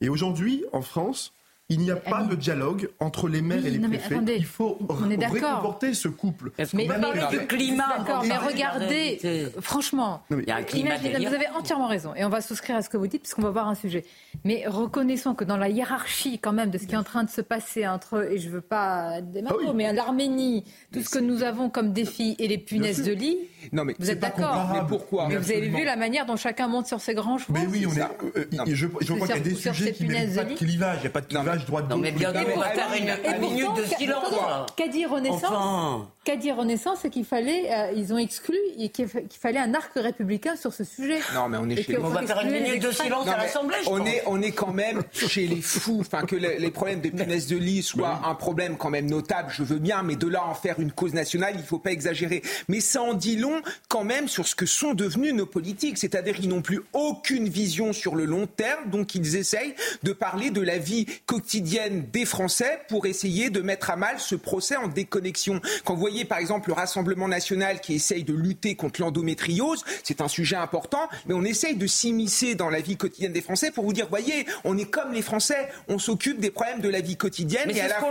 Et 0.00 0.08
aujourd'hui, 0.08 0.64
en 0.72 0.82
France, 0.82 1.32
il 1.68 1.80
n'y 1.80 1.90
a 1.90 1.96
pas 1.96 2.22
de 2.22 2.36
dialogue 2.36 2.90
entre 3.00 3.28
les 3.28 3.42
maires 3.42 3.64
et 3.66 3.70
les 3.70 3.80
préfets. 3.80 4.18
il 4.36 4.44
faut 4.44 4.78
réconforter 4.88 5.94
ce 5.94 6.08
couple. 6.08 6.52
Mais 6.74 6.88
du 7.30 7.46
climat. 7.46 7.98
D'accord, 7.98 8.24
mais 8.24 8.36
regardez, 8.36 9.50
franchement, 9.60 10.22
il 10.30 10.44
y 10.46 10.50
a 10.50 10.56
un 10.56 10.62
climat 10.62 10.96
vous 10.96 11.34
avez 11.34 11.48
entièrement 11.48 11.88
raison. 11.88 12.14
Et 12.14 12.24
on 12.24 12.28
va 12.28 12.40
souscrire 12.40 12.76
à 12.76 12.82
ce 12.82 12.88
que 12.88 12.96
vous 12.96 13.06
dites, 13.06 13.22
puisqu'on 13.22 13.42
va 13.42 13.50
voir 13.50 13.68
un 13.68 13.74
sujet. 13.74 14.04
Mais 14.44 14.64
reconnaissons 14.66 15.34
que 15.34 15.44
dans 15.44 15.56
la 15.56 15.68
hiérarchie, 15.68 16.38
quand 16.38 16.52
même, 16.52 16.70
de 16.70 16.78
ce 16.78 16.86
qui 16.86 16.94
est 16.94 16.98
en 16.98 17.02
train 17.02 17.24
de 17.24 17.30
se 17.30 17.40
passer 17.40 17.86
entre, 17.86 18.30
et 18.30 18.38
je 18.38 18.48
ne 18.48 18.54
veux 18.54 18.60
pas 18.60 19.20
démarrer, 19.20 19.66
ah 19.68 19.72
mais 19.74 19.92
l'Arménie, 19.92 20.64
tout 20.92 21.02
ce 21.02 21.10
que 21.10 21.18
nous 21.18 21.42
avons 21.42 21.68
comme 21.68 21.92
défi 21.92 22.36
et 22.38 22.48
les 22.48 22.58
punaises 22.58 23.02
de 23.02 23.12
lit, 23.12 23.38
non, 23.72 23.84
mais 23.84 23.96
vous 23.98 24.10
êtes 24.10 24.20
d'accord. 24.20 24.70
Mais 24.72 24.80
pourquoi 24.88 25.28
Mais 25.28 25.36
vous 25.36 25.50
avez 25.50 25.68
vu 25.68 25.84
la 25.84 25.96
manière 25.96 26.26
dont 26.26 26.36
chacun 26.36 26.68
monte 26.68 26.86
sur 26.86 27.00
ses 27.00 27.14
grands 27.14 27.38
chevaux 27.38 27.54
Mais 27.54 27.66
oui, 27.66 27.86
on 27.86 27.94
est, 27.94 28.02
euh, 28.02 28.44
je, 28.66 28.86
je 29.00 29.12
crois 29.12 29.26
qu'il 29.26 29.36
y 29.36 29.40
a 29.40 29.42
des 29.42 29.54
sujets 29.54 29.92
qui 29.92 30.04
n'ont 30.04 30.34
pas 30.34 30.44
de 30.44 30.54
clivage. 30.54 30.98
Il 30.98 31.00
n'y 31.02 31.06
a 31.06 31.10
pas 31.10 31.20
de 31.20 31.26
clivage 31.26 31.55
droite 31.64 31.86
Non, 31.88 31.96
mais 31.96 32.12
bien 32.12 32.32
on 32.54 32.58
va 32.60 32.68
faire 32.70 32.92
une, 32.96 33.40
minute 33.40 33.74
de 33.76 33.84
silence. 33.84 34.34
Qu'a 34.76 34.88
dit 34.88 35.06
Renaissance 35.06 36.06
Qu'a 36.24 36.36
dit 36.36 36.50
Renaissance 36.50 36.98
C'est 37.02 37.10
qu'il 37.10 37.24
fallait, 37.24 37.72
euh, 37.72 37.92
ils 37.94 38.12
ont 38.12 38.18
exclu 38.18 38.56
qu'il 38.92 39.06
fallait 39.40 39.60
un 39.60 39.74
arc 39.74 39.92
républicain 39.94 40.56
sur 40.56 40.72
ce 40.72 40.82
sujet. 40.82 41.20
Non, 41.34 41.48
mais 41.48 41.56
on 41.60 41.68
est 41.68 41.80
chez 41.80 41.96
On 41.98 42.08
va 42.08 42.22
faire 42.22 42.40
une 42.40 42.50
minute 42.50 42.82
de 42.82 42.90
silence 42.90 43.28
à 43.28 43.36
l'Assemblée. 43.36 43.76
On 43.86 44.04
est, 44.04 44.22
on 44.26 44.42
est 44.42 44.50
quand 44.50 44.72
même 44.72 45.02
chez 45.12 45.46
les 45.46 45.62
fous. 45.62 45.98
Enfin, 46.00 46.26
que 46.26 46.34
les, 46.34 46.70
problèmes 46.70 47.00
de 47.00 47.10
punaises 47.10 47.46
de 47.46 47.56
lit 47.56 47.82
soient 47.82 48.22
un 48.24 48.34
problème 48.34 48.76
quand 48.76 48.90
même 48.90 49.08
notable, 49.08 49.50
je 49.52 49.62
veux 49.62 49.78
bien, 49.78 50.02
mais 50.02 50.16
de 50.16 50.26
là 50.26 50.44
en 50.44 50.54
faire 50.54 50.80
une 50.80 50.90
cause 50.90 51.14
nationale, 51.14 51.52
il 51.54 51.60
ne 51.60 51.66
faut 51.66 51.78
pas 51.78 51.92
exagérer. 51.92 52.42
Mais 52.68 52.80
ça 52.80 53.02
en 53.02 53.14
dit 53.14 53.36
long 53.36 53.62
quand 53.88 54.04
même 54.04 54.26
sur 54.26 54.48
ce 54.48 54.56
que 54.56 54.66
sont 54.66 54.94
devenus 54.94 55.32
nos 55.32 55.46
politiques. 55.46 55.96
C'est-à-dire 55.96 56.34
qu'ils 56.34 56.48
n'ont 56.48 56.62
plus 56.62 56.82
aucune 56.92 57.48
vision 57.48 57.92
sur 57.92 58.16
le 58.16 58.24
long 58.24 58.48
terme, 58.48 58.90
donc 58.90 59.14
ils 59.14 59.36
essayent 59.36 59.74
de 60.02 60.12
parler 60.12 60.50
de 60.50 60.60
la 60.60 60.78
vie 60.78 61.06
quotidienne 61.46 62.04
des 62.12 62.24
Français 62.24 62.80
pour 62.88 63.06
essayer 63.06 63.50
de 63.50 63.60
mettre 63.60 63.90
à 63.90 63.96
mal 63.96 64.18
ce 64.18 64.34
procès 64.34 64.74
en 64.74 64.88
déconnexion. 64.88 65.60
Quand 65.84 65.94
vous 65.94 66.00
voyez 66.00 66.24
par 66.24 66.38
exemple 66.38 66.70
le 66.70 66.74
Rassemblement 66.74 67.28
national 67.28 67.80
qui 67.80 67.94
essaye 67.94 68.24
de 68.24 68.32
lutter 68.32 68.74
contre 68.74 69.00
l'endométriose, 69.00 69.84
c'est 70.02 70.20
un 70.20 70.26
sujet 70.26 70.56
important, 70.56 71.08
mais 71.26 71.34
on 71.34 71.44
essaye 71.44 71.76
de 71.76 71.86
s'immiscer 71.86 72.56
dans 72.56 72.68
la 72.68 72.80
vie 72.80 72.96
quotidienne 72.96 73.32
des 73.32 73.42
Français 73.42 73.70
pour 73.70 73.84
vous 73.84 73.92
dire, 73.92 74.08
voyez, 74.08 74.44
on 74.64 74.76
est 74.76 74.90
comme 74.90 75.12
les 75.12 75.22
Français, 75.22 75.68
on 75.86 76.00
s'occube 76.00 76.40
des 76.40 76.50
problèmes 76.50 76.80
de 76.80 76.88
la 76.88 77.00
vie 77.00 77.16
quotidienne 77.16 77.70
et 77.70 77.80
à 77.80 77.86
la 77.86 78.00
fin, 78.00 78.10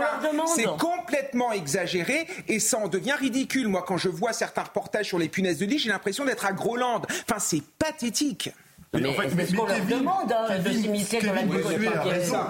c'est 0.54 0.64
complètement 0.78 1.52
exagéré 1.52 2.26
et 2.48 2.58
ça 2.58 2.78
en 2.78 2.88
devient 2.88 3.16
ridicule. 3.20 3.68
Moi, 3.68 3.84
quand 3.86 3.98
je 3.98 4.08
vois 4.08 4.32
certains 4.32 4.62
reportages 4.62 5.08
sur 5.08 5.18
les 5.18 5.28
punaises 5.28 5.58
de 5.58 5.66
lit, 5.66 5.78
j'ai 5.78 5.90
l'impression 5.90 6.24
d'être 6.24 6.46
à 6.46 6.54
Groland. 6.54 7.02
Enfin, 7.28 7.38
c'est 7.38 7.62
pathétique. 7.78 8.50
Mais, 8.94 9.08
en 9.08 9.12
fait, 9.12 9.34
mais, 9.34 9.46
ce 9.46 9.54
qu'on 9.54 9.66
leur 9.66 9.84
demande 9.84 10.32
hein, 10.32 10.58
de 10.58 10.70
s'immiscer 10.70 11.20
dans 11.20 11.34
la 11.34 11.44
Moi, 11.44 11.58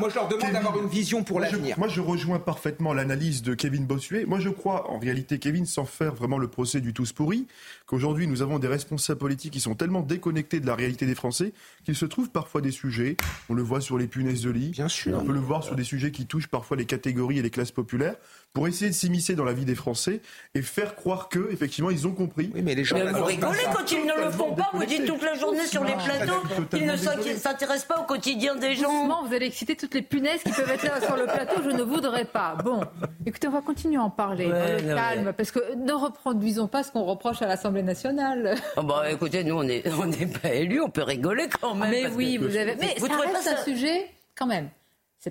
je 0.09 0.15
leur 0.15 0.29
demande 0.29 0.53
d'avoir 0.53 0.79
une 0.79 0.89
vision 0.89 1.25
pour 1.25 1.41
l'avenir. 1.41 1.79
Moi, 1.79 1.89
je 1.89 2.01
rejoins 2.01 2.39
parfaitement 2.39 2.93
l'analyse 2.93 3.43
de 3.43 3.55
Kevin 3.55 3.87
Bossuet. 3.87 4.25
Moi, 4.27 4.39
je 4.39 4.51
crois, 4.51 4.91
en 4.91 4.99
réalité, 4.99 5.39
Kevin, 5.39 5.67
sans 5.67 5.85
faire 5.85 6.15
vraiment 6.15 6.39
le 6.39 6.49
procès 6.49 6.81
du 6.81 6.93
tous 6.93 7.13
pourri, 7.13 7.47
qu'aujourd'hui, 7.87 8.27
nous 8.27 8.43
avons 8.43 8.59
des 8.59 8.69
responsables 8.69 9.19
politiques 9.19 9.53
qui 9.53 9.61
sont 9.61 9.75
tellement 9.75 10.03
déconnectés 10.03 10.61
de 10.61 10.67
la 10.67 10.75
réalité 10.75 11.07
des 11.07 11.15
Français 11.15 11.53
qu'il 11.85 11.95
se 11.95 12.05
trouve 12.05 12.31
parfois 12.31 12.61
des 12.61 12.73
sujets, 12.73 13.17
on 13.49 13.55
le 13.55 13.63
voit 13.63 13.81
sur 13.81 13.97
les 13.97 14.07
punaises 14.07 14.43
de 14.43 14.51
lit, 14.51 14.71
Bien 14.71 14.89
sûr. 14.89 15.19
on 15.21 15.25
peut 15.25 15.33
le 15.33 15.41
voir 15.41 15.63
sur 15.63 15.77
des 15.77 15.85
sujets 15.85 16.11
qui 16.11 16.27
touchent 16.27 16.49
parfois 16.49 16.77
les 16.77 16.85
catégories 16.87 17.39
et 17.39 17.43
les 17.43 17.51
classes 17.51 17.71
populaires, 17.71 18.17
pour 18.53 18.67
essayer 18.67 18.91
de 18.91 18.95
s'immiscer 18.95 19.35
dans 19.35 19.45
la 19.45 19.53
vie 19.53 19.67
des 19.67 19.75
Français 19.75 20.23
et 20.55 20.63
faire 20.63 20.97
croire 20.97 21.29
que 21.29 21.53
effectivement 21.53 21.91
ils 21.91 22.07
ont 22.07 22.13
compris. 22.13 22.51
Oui, 22.55 22.63
mais 22.63 22.75
les 22.75 22.85
gens. 22.85 22.97
vous 22.97 23.25
rigolez 23.25 23.59
quand 23.73 23.93
ils 23.93 24.07
ne 24.07 24.25
le 24.25 24.31
font 24.31 24.55
pas. 24.55 24.71
Vous 24.73 24.85
dites 24.85 25.05
toute 25.05 25.23
la 25.23 25.35
journée 25.35 25.67
sur 25.67 25.85
les 25.85 25.93
plateaux 25.93 26.43
qu'ils 26.71 26.87
ne 26.87 26.97
s'intéressent 26.97 27.85
pas 27.85 28.01
au 28.01 28.05
quotidien 28.05 28.57
des 28.57 28.75
gens. 28.75 29.25
vous 29.27 29.35
allez 29.35 29.47
exciter 29.47 29.77
toutes 29.77 29.95
les 29.95 30.03
punaises 30.03 30.43
qui 30.43 30.53
peuvent 30.53 30.71
être 30.71 30.85
là 30.85 31.01
sur 31.01 31.17
le 31.17 31.25
plateau. 31.25 31.63
Je 31.63 31.71
ne 31.71 31.83
voudrais 31.83 32.25
pas. 32.25 32.57
Bon, 32.65 32.81
écoutez, 33.27 33.47
on 33.47 33.53
va 33.53 33.61
continuer 33.61 33.97
à 33.97 34.03
en 34.03 34.11
parler. 34.11 34.51
calme, 34.83 35.33
parce 35.37 35.51
que 35.51 35.75
ne 35.75 35.93
reproduisons 35.93 36.67
pas 36.67 36.83
ce 36.83 36.91
qu'on 36.91 37.05
reproche 37.05 37.43
à 37.43 37.47
l'Assemblée 37.47 37.76
nationale. 37.83 38.55
Oh 38.77 38.83
bah, 38.83 39.11
écoutez, 39.11 39.45
nous 39.45 39.57
on 39.57 39.65
n'est 39.65 39.83
on 39.91 40.11
pas 40.39 40.53
élus, 40.53 40.81
on 40.81 40.91
peut 40.91 41.03
rigoler 41.03 41.49
quand 41.61 41.75
même. 41.75 41.91
Mais 41.91 42.07
oui, 42.09 42.37
vous 42.37 42.57
avez. 42.57 42.77
Mais 42.77 42.95
vous 42.99 43.07
ça 43.07 43.19
reste 43.19 43.49
un 43.49 43.65
sujet 43.65 44.11
quand 44.35 44.47
même. 44.47 44.69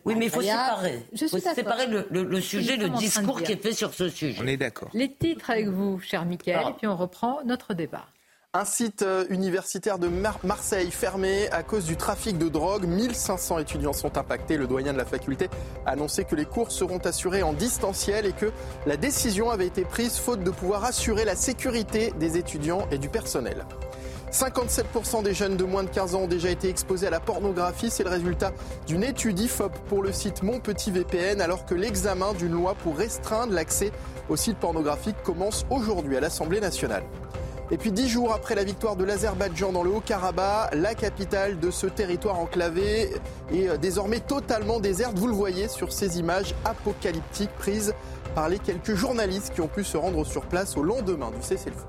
Oui, 0.03 0.15
mais 0.15 0.25
il 0.25 0.31
faut 0.31 0.41
séparer. 0.41 1.05
Il 1.13 1.29
faut 1.29 1.37
séparer 1.37 1.87
le, 1.87 2.41
sujet, 2.41 2.75
le 2.75 2.89
discours 2.89 3.41
qui 3.41 3.53
est 3.53 3.61
fait 3.61 3.71
sur 3.71 3.93
ce 3.93 4.09
sujet. 4.09 4.41
On 4.43 4.47
est 4.47 4.57
d'accord. 4.57 4.89
Les 4.93 5.11
titres 5.11 5.49
avec 5.49 5.67
vous, 5.67 5.99
cher 5.99 6.25
Mickaël, 6.25 6.67
et 6.69 6.73
puis 6.73 6.87
on 6.87 6.97
reprend 6.97 7.39
notre 7.45 7.73
débat. 7.73 8.05
Un 8.57 8.63
site 8.63 9.01
euh, 9.01 9.25
universitaire 9.29 9.99
de 9.99 10.07
Marseille 10.45 10.89
fermé 10.89 11.49
à 11.51 11.61
cause 11.61 11.83
du 11.83 11.97
trafic 11.97 12.37
de 12.37 12.47
drogue. 12.47 12.85
1500 12.85 13.59
étudiants 13.59 13.91
sont 13.91 14.17
impactés. 14.17 14.55
Le 14.55 14.65
doyen 14.65 14.93
de 14.93 14.97
la 14.97 15.03
faculté 15.03 15.49
a 15.85 15.89
annoncé 15.89 16.23
que 16.23 16.35
les 16.35 16.45
cours 16.45 16.71
seront 16.71 16.99
assurés 16.99 17.43
en 17.43 17.51
distanciel 17.51 18.25
et 18.25 18.31
que 18.31 18.53
la 18.85 18.95
décision 18.95 19.49
avait 19.49 19.67
été 19.67 19.83
prise 19.83 20.15
faute 20.15 20.41
de 20.41 20.51
pouvoir 20.51 20.85
assurer 20.85 21.25
la 21.25 21.35
sécurité 21.35 22.13
des 22.17 22.37
étudiants 22.37 22.87
et 22.91 22.97
du 22.97 23.09
personnel. 23.09 23.65
57% 24.31 25.21
des 25.21 25.33
jeunes 25.33 25.57
de 25.57 25.65
moins 25.65 25.83
de 25.83 25.89
15 25.89 26.15
ans 26.15 26.21
ont 26.21 26.27
déjà 26.27 26.49
été 26.49 26.69
exposés 26.69 27.07
à 27.07 27.09
la 27.09 27.19
pornographie. 27.19 27.89
C'est 27.89 28.05
le 28.05 28.09
résultat 28.09 28.53
d'une 28.87 29.03
étude 29.03 29.37
IFOP 29.37 29.73
pour 29.89 30.01
le 30.01 30.13
site 30.13 30.43
Mon 30.43 30.61
Petit 30.61 30.91
VPN, 30.91 31.41
alors 31.41 31.65
que 31.65 31.75
l'examen 31.75 32.31
d'une 32.31 32.53
loi 32.53 32.73
pour 32.75 32.95
restreindre 32.95 33.51
l'accès 33.51 33.91
aux 34.29 34.37
sites 34.37 34.59
pornographiques 34.59 35.21
commence 35.25 35.65
aujourd'hui 35.69 36.15
à 36.15 36.21
l'Assemblée 36.21 36.61
nationale. 36.61 37.03
Et 37.71 37.77
puis 37.77 37.91
dix 37.91 38.07
jours 38.07 38.31
après 38.31 38.53
la 38.53 38.63
victoire 38.63 38.95
de 38.95 39.03
l'Azerbaïdjan 39.03 39.71
dans 39.71 39.81
le 39.81 39.89
Haut-Karabakh, 39.89 40.75
la 40.75 40.93
capitale 40.93 41.59
de 41.59 41.71
ce 41.71 41.87
territoire 41.87 42.39
enclavé 42.39 43.09
est 43.51 43.69
euh, 43.69 43.77
désormais 43.77 44.19
totalement 44.19 44.79
déserte. 44.79 45.17
Vous 45.17 45.27
le 45.27 45.33
voyez 45.33 45.67
sur 45.67 45.91
ces 45.91 46.19
images 46.19 46.53
apocalyptiques 46.63 47.53
prises 47.57 47.95
par 48.35 48.49
les 48.49 48.59
quelques 48.59 48.93
journalistes 48.93 49.53
qui 49.53 49.61
ont 49.61 49.67
pu 49.67 49.83
se 49.83 49.97
rendre 49.97 50.23
sur 50.25 50.45
place 50.45 50.77
au 50.77 50.83
lendemain 50.83 51.31
du 51.31 51.41
cessez-le-feu. 51.41 51.85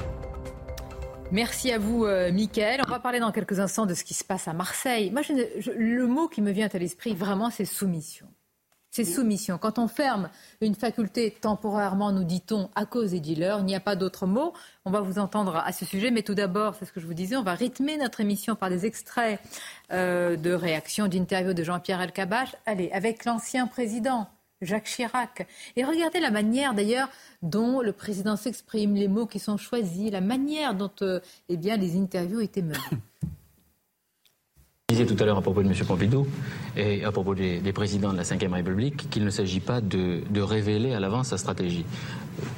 Merci 1.30 1.72
à 1.72 1.78
vous, 1.78 2.04
euh, 2.04 2.32
Mickaël. 2.32 2.80
On 2.86 2.90
va 2.90 3.00
parler 3.00 3.20
dans 3.20 3.32
quelques 3.32 3.58
instants 3.58 3.84
de 3.84 3.94
ce 3.94 4.04
qui 4.04 4.14
se 4.14 4.24
passe 4.24 4.48
à 4.48 4.54
Marseille. 4.54 5.10
Moi, 5.10 5.22
le 5.76 6.06
mot 6.06 6.28
qui 6.28 6.40
me 6.40 6.52
vient 6.52 6.68
à 6.72 6.78
l'esprit, 6.78 7.14
vraiment, 7.14 7.50
c'est 7.50 7.64
soumission. 7.64 8.26
C'est 8.96 9.04
soumission. 9.04 9.58
Quand 9.58 9.78
on 9.78 9.88
ferme 9.88 10.30
une 10.62 10.74
faculté 10.74 11.30
temporairement, 11.30 12.12
nous 12.12 12.24
dit-on, 12.24 12.70
à 12.74 12.86
cause 12.86 13.10
des 13.10 13.20
dealers, 13.20 13.58
il 13.58 13.66
n'y 13.66 13.74
a 13.74 13.80
pas 13.80 13.94
d'autre 13.94 14.26
mot. 14.26 14.54
On 14.86 14.90
va 14.90 15.02
vous 15.02 15.18
entendre 15.18 15.56
à 15.56 15.70
ce 15.72 15.84
sujet, 15.84 16.10
mais 16.10 16.22
tout 16.22 16.32
d'abord, 16.32 16.74
c'est 16.76 16.86
ce 16.86 16.92
que 16.92 17.00
je 17.00 17.06
vous 17.06 17.12
disais, 17.12 17.36
on 17.36 17.42
va 17.42 17.52
rythmer 17.52 17.98
notre 17.98 18.22
émission 18.22 18.56
par 18.56 18.70
des 18.70 18.86
extraits 18.86 19.38
euh, 19.92 20.36
de 20.36 20.50
réactions, 20.50 21.08
d'interviews 21.08 21.52
de 21.52 21.62
Jean-Pierre 21.62 22.00
Elkabach. 22.00 22.56
Allez, 22.64 22.90
avec 22.90 23.26
l'ancien 23.26 23.66
président. 23.66 24.28
Jacques 24.62 24.84
Chirac. 24.86 25.46
Et 25.76 25.84
regardez 25.84 26.18
la 26.18 26.30
manière 26.30 26.72
d'ailleurs 26.72 27.10
dont 27.42 27.82
le 27.82 27.92
président 27.92 28.36
s'exprime, 28.36 28.94
les 28.94 29.08
mots 29.08 29.26
qui 29.26 29.38
sont 29.38 29.58
choisis, 29.58 30.10
la 30.10 30.22
manière 30.22 30.74
dont 30.74 30.90
euh, 31.02 31.20
eh 31.50 31.58
bien, 31.58 31.76
les 31.76 31.98
interviews 31.98 32.40
étaient 32.40 32.62
menées. 32.62 32.78
Je 34.88 34.94
disais 34.94 35.12
tout 35.12 35.20
à 35.20 35.26
l'heure 35.26 35.38
à 35.38 35.42
propos 35.42 35.64
de 35.64 35.68
M. 35.68 35.74
Pompidou 35.84 36.28
et 36.76 37.02
à 37.02 37.10
propos 37.10 37.34
des, 37.34 37.60
présidents 37.72 38.12
de 38.12 38.18
la 38.18 38.22
Ve 38.22 38.52
République 38.52 39.10
qu'il 39.10 39.24
ne 39.24 39.30
s'agit 39.30 39.58
pas 39.58 39.80
de, 39.80 40.22
révéler 40.40 40.94
à 40.94 41.00
l'avance 41.00 41.30
sa 41.30 41.38
stratégie. 41.38 41.84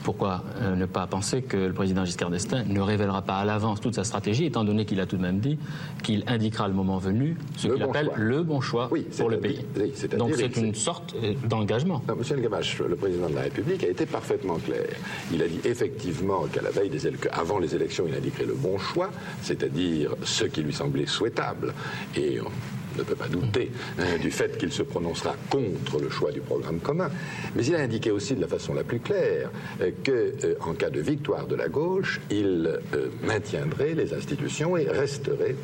Pourquoi 0.03 0.43
euh, 0.61 0.75
ne 0.75 0.87
pas 0.87 1.07
penser 1.07 1.41
que 1.41 1.57
le 1.57 1.73
président 1.73 2.05
Giscard 2.05 2.31
d'Estaing 2.31 2.65
ne 2.65 2.81
révélera 2.81 3.23
pas 3.23 3.37
à 3.37 3.45
l'avance 3.45 3.81
toute 3.81 3.95
sa 3.95 4.03
stratégie, 4.03 4.45
étant 4.45 4.65
donné 4.65 4.85
qu'il 4.85 5.01
a 5.01 5.07
tout 5.07 5.17
de 5.17 5.23
même 5.23 5.39
dit 5.39 5.57
qu'il 6.03 6.25
indiquera 6.27 6.67
le 6.67 6.75
moment 6.75 6.99
venu 6.99 7.37
ce 7.57 7.69
qu'il 7.69 7.83
appelle 7.83 8.11
le 8.17 8.43
bon 8.43 8.61
choix 8.61 8.91
pour 9.17 9.31
le 9.31 9.39
pays. 9.39 9.65
Donc 10.19 10.33
c'est 10.35 10.57
une 10.57 10.75
sorte 10.75 11.15
euh, 11.23 11.33
d'engagement. 11.47 12.03
Monsieur 12.19 12.37
Gamache, 12.37 12.81
le 12.81 12.97
président 12.97 13.31
de 13.31 13.37
la 13.37 13.43
République 13.43 13.85
a 13.85 13.89
été 13.89 14.05
parfaitement 14.05 14.57
clair. 14.57 14.85
Il 15.33 15.43
a 15.43 15.49
dit 15.49 15.61
effectivement 15.65 16.43
qu'à 16.53 16.61
la 16.61 16.71
veille 16.71 16.91
des 16.91 17.07
avant 17.33 17.59
les 17.59 17.75
élections, 17.75 18.05
il 18.07 18.15
indiquerait 18.15 18.47
le 18.47 18.55
bon 18.55 18.77
choix, 18.79 19.11
c'est-à-dire 19.41 20.15
ce 20.25 20.45
qui 20.45 20.63
lui 20.63 20.73
semblait 20.73 21.07
souhaitable 21.07 21.73
et 22.19 22.41
ne 22.99 23.05
peut 23.05 23.14
pas 23.14 23.28
douter 23.28 23.71
hein, 23.99 24.19
du 24.21 24.31
fait 24.31 24.59
qu'il 24.59 24.73
se 24.73 24.83
prononcera 24.83 25.35
contre 25.50 26.00
le 26.00 26.11
choix 26.11 26.33
du 26.33 26.40
programme 26.40 26.81
commun. 26.81 27.11
Mais 27.55 27.64
il 27.64 27.75
a 27.75 27.81
indiqué 27.81 28.11
aussi 28.11 28.35
de 28.35 28.40
la 28.40 28.49
façon 28.49 28.75
la 28.75 28.85
plus 28.85 29.00
claire 29.00 29.50
euh, 29.81 29.90
que, 30.02 30.35
euh, 30.45 30.55
en 30.61 30.75
cas 30.75 30.90
de 30.90 31.00
victoire 31.00 31.47
de 31.47 31.55
la 31.55 31.69
gauche, 31.69 32.21
il 32.31 32.81
euh, 32.95 33.09
maintiendrait 33.23 33.95
les 33.95 34.12
institutions 34.12 34.76
et 34.76 34.88
resterait 34.88 35.57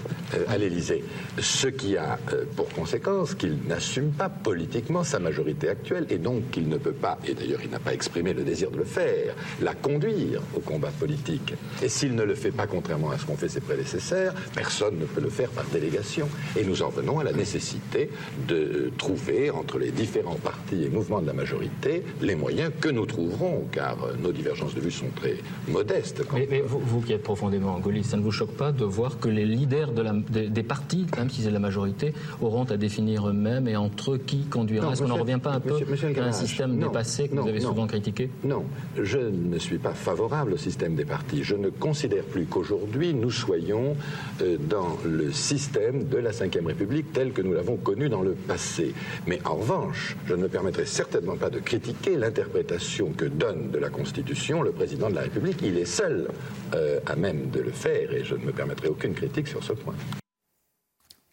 à 0.48 0.58
l'Élysée. 0.58 1.04
Ce 1.38 1.68
qui 1.68 1.96
a 1.96 2.18
pour 2.56 2.68
conséquence 2.70 3.34
qu'il 3.34 3.58
n'assume 3.66 4.10
pas 4.10 4.28
politiquement 4.28 5.04
sa 5.04 5.18
majorité 5.18 5.68
actuelle 5.68 6.06
et 6.10 6.18
donc 6.18 6.50
qu'il 6.50 6.68
ne 6.68 6.76
peut 6.76 6.92
pas, 6.92 7.18
et 7.26 7.34
d'ailleurs 7.34 7.60
il 7.62 7.70
n'a 7.70 7.78
pas 7.78 7.94
exprimé 7.94 8.32
le 8.32 8.42
désir 8.42 8.70
de 8.70 8.78
le 8.78 8.84
faire, 8.84 9.34
la 9.60 9.74
conduire 9.74 10.40
au 10.54 10.60
combat 10.60 10.90
politique. 10.98 11.54
Et 11.82 11.88
s'il 11.88 12.14
ne 12.14 12.22
le 12.22 12.34
fait 12.34 12.50
pas 12.50 12.66
contrairement 12.66 13.10
à 13.10 13.18
ce 13.18 13.26
qu'ont 13.26 13.36
fait 13.36 13.48
ses 13.48 13.60
prédécesseurs, 13.60 14.34
personne 14.54 14.98
ne 14.98 15.06
peut 15.06 15.20
le 15.20 15.30
faire 15.30 15.50
par 15.50 15.64
délégation. 15.66 16.28
Et 16.56 16.64
nous 16.64 16.82
en 16.82 16.88
venons 16.88 17.18
à 17.18 17.23
la 17.24 17.32
nécessité 17.32 18.10
de 18.48 18.92
trouver 18.98 19.50
entre 19.50 19.78
les 19.78 19.90
différents 19.90 20.34
partis 20.42 20.84
et 20.84 20.88
mouvements 20.88 21.20
de 21.20 21.26
la 21.26 21.32
majorité 21.32 22.02
les 22.20 22.34
moyens 22.34 22.70
que 22.80 22.88
nous 22.88 23.06
trouverons, 23.06 23.64
car 23.72 23.96
euh, 24.04 24.12
nos 24.22 24.32
divergences 24.32 24.74
de 24.74 24.80
vues 24.80 24.90
sont 24.90 25.10
très 25.14 25.36
modestes. 25.68 26.22
Mais, 26.34 26.62
vous, 26.66 27.00
qui 27.00 27.12
êtes 27.12 27.22
profondément 27.22 27.78
gaulliste, 27.78 28.10
ça 28.10 28.16
ne 28.16 28.22
vous 28.22 28.30
choque 28.30 28.52
pas 28.52 28.72
de 28.72 28.84
voir 28.84 29.18
que 29.18 29.28
les 29.28 29.44
leaders 29.44 29.92
de 29.92 30.02
la, 30.02 30.12
des, 30.12 30.62
partis, 30.62 31.06
même 31.16 31.30
si 31.30 31.42
c'est 31.42 31.50
la 31.50 31.58
majorité, 31.58 32.14
auront 32.40 32.64
à 32.64 32.76
définir 32.76 33.28
eux-mêmes 33.28 33.68
et 33.68 33.76
entre 33.76 34.12
eux 34.12 34.18
qui 34.18 34.44
conduira? 34.44 34.92
Est-ce 34.92 35.02
qu'on 35.02 35.08
n'en 35.08 35.16
revient 35.16 35.40
pas 35.42 35.52
un 35.52 35.60
peu 35.60 35.74
à 35.74 36.24
un 36.24 36.32
système 36.32 36.78
dépassé 36.78 37.28
que 37.28 37.36
vous 37.36 37.48
avez 37.48 37.60
souvent 37.60 37.86
critiqué? 37.86 38.30
Non, 38.44 38.64
je 39.00 39.18
ne 39.18 39.58
suis 39.58 39.78
pas 39.78 39.94
favorable 39.94 40.54
au 40.54 40.56
système 40.56 40.94
des 40.94 41.04
partis. 41.04 41.42
Je 41.42 41.56
ne 41.56 41.70
considère 41.70 42.24
plus 42.24 42.46
qu'aujourd'hui 42.46 43.14
nous 43.14 43.30
soyons 43.30 43.96
euh, 44.42 44.56
dans 44.58 44.96
le 45.04 45.32
système 45.32 46.04
de 46.08 46.18
la 46.18 46.30
Ve 46.30 46.66
République 46.66 47.03
tel 47.12 47.32
que 47.32 47.42
nous 47.42 47.52
l'avons 47.52 47.76
connu 47.76 48.08
dans 48.08 48.22
le 48.22 48.32
passé. 48.32 48.94
Mais 49.26 49.40
en 49.44 49.56
revanche, 49.56 50.16
je 50.26 50.34
ne 50.34 50.42
me 50.42 50.48
permettrai 50.48 50.86
certainement 50.86 51.36
pas 51.36 51.50
de 51.50 51.58
critiquer 51.58 52.16
l'interprétation 52.16 53.10
que 53.10 53.24
donne 53.24 53.70
de 53.70 53.78
la 53.78 53.90
Constitution 53.90 54.62
le 54.62 54.72
président 54.72 55.10
de 55.10 55.14
la 55.14 55.22
République. 55.22 55.58
Il 55.62 55.78
est 55.78 55.84
seul 55.84 56.28
euh, 56.74 57.00
à 57.06 57.16
même 57.16 57.50
de 57.50 57.60
le 57.60 57.70
faire 57.70 58.12
et 58.12 58.24
je 58.24 58.34
ne 58.34 58.44
me 58.44 58.52
permettrai 58.52 58.88
aucune 58.88 59.14
critique 59.14 59.48
sur 59.48 59.62
ce 59.62 59.72
point. 59.72 59.94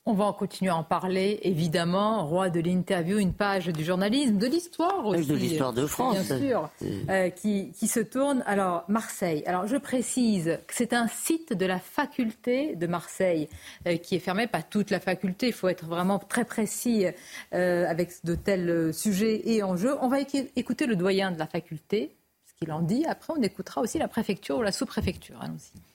On 0.08 0.14
va 0.14 0.26
en 0.26 0.34
continuer 0.34 0.72
à 0.72 0.76
en 0.76 0.84
parler, 0.84 1.40
évidemment. 1.44 2.26
Roi 2.26 2.50
de 2.50 2.60
l'interview, 2.60 3.20
une 3.20 3.34
page 3.34 3.68
du 3.68 3.84
journalisme, 3.84 4.38
de 4.40 4.48
l'histoire 4.48 5.06
aussi. 5.06 5.28
De 5.28 5.36
l'histoire 5.36 5.74
de 5.74 5.86
France. 5.86 6.26
Bien 6.26 6.40
sûr, 6.40 6.70
euh, 7.08 7.30
qui, 7.30 7.72
qui, 7.74 7.88
se 7.88 8.00
tourne. 8.00 8.44
Alors, 8.48 8.84
Marseille. 8.88 9.44
Alors, 9.46 9.68
je 9.68 9.78
précise 9.78 10.58
que 10.66 10.74
c'est 10.74 10.94
un 10.94 11.08
site 11.08 11.54
de 11.54 11.68
la 11.68 11.78
faculté 11.78 12.76
de 12.76 12.88
Marseille 12.88 13.48
euh, 13.88 13.98
qui 13.98 14.16
est 14.16 14.20
fermé, 14.20 14.48
pas 14.48 14.64
toute 14.64 14.90
la 14.90 15.00
faculté. 15.00 15.48
Il 15.48 15.54
faut 15.54 15.68
être 15.68 15.86
vraiment 15.86 16.18
très 16.18 16.46
précis 16.46 17.06
euh, 17.54 17.86
avec 17.88 18.12
de 18.24 18.34
tels 18.34 18.92
sujets 18.96 19.52
et 19.52 19.62
enjeux. 19.62 19.96
On 20.02 20.08
va 20.08 20.18
écouter 20.56 20.88
le 20.88 20.96
doyen 20.96 21.30
de 21.30 21.38
la 21.38 21.46
faculté, 21.46 22.16
ce 22.48 22.54
qu'il 22.56 22.72
en 22.72 22.82
dit. 22.82 23.06
Après, 23.06 23.34
on 23.38 23.42
écoutera 23.44 23.82
aussi 23.82 24.00
la 24.00 24.08
préfecture 24.08 24.58
ou 24.58 24.62
la 24.64 24.72
sous-préfecture. 24.72 25.40
Allons-y. 25.40 25.91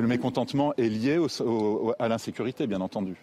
Le 0.00 0.06
mécontentement 0.06 0.72
est 0.76 0.88
lié 0.88 1.18
à 1.98 2.08
l'insécurité, 2.08 2.66
bien 2.66 2.80
entendu. 2.80 3.16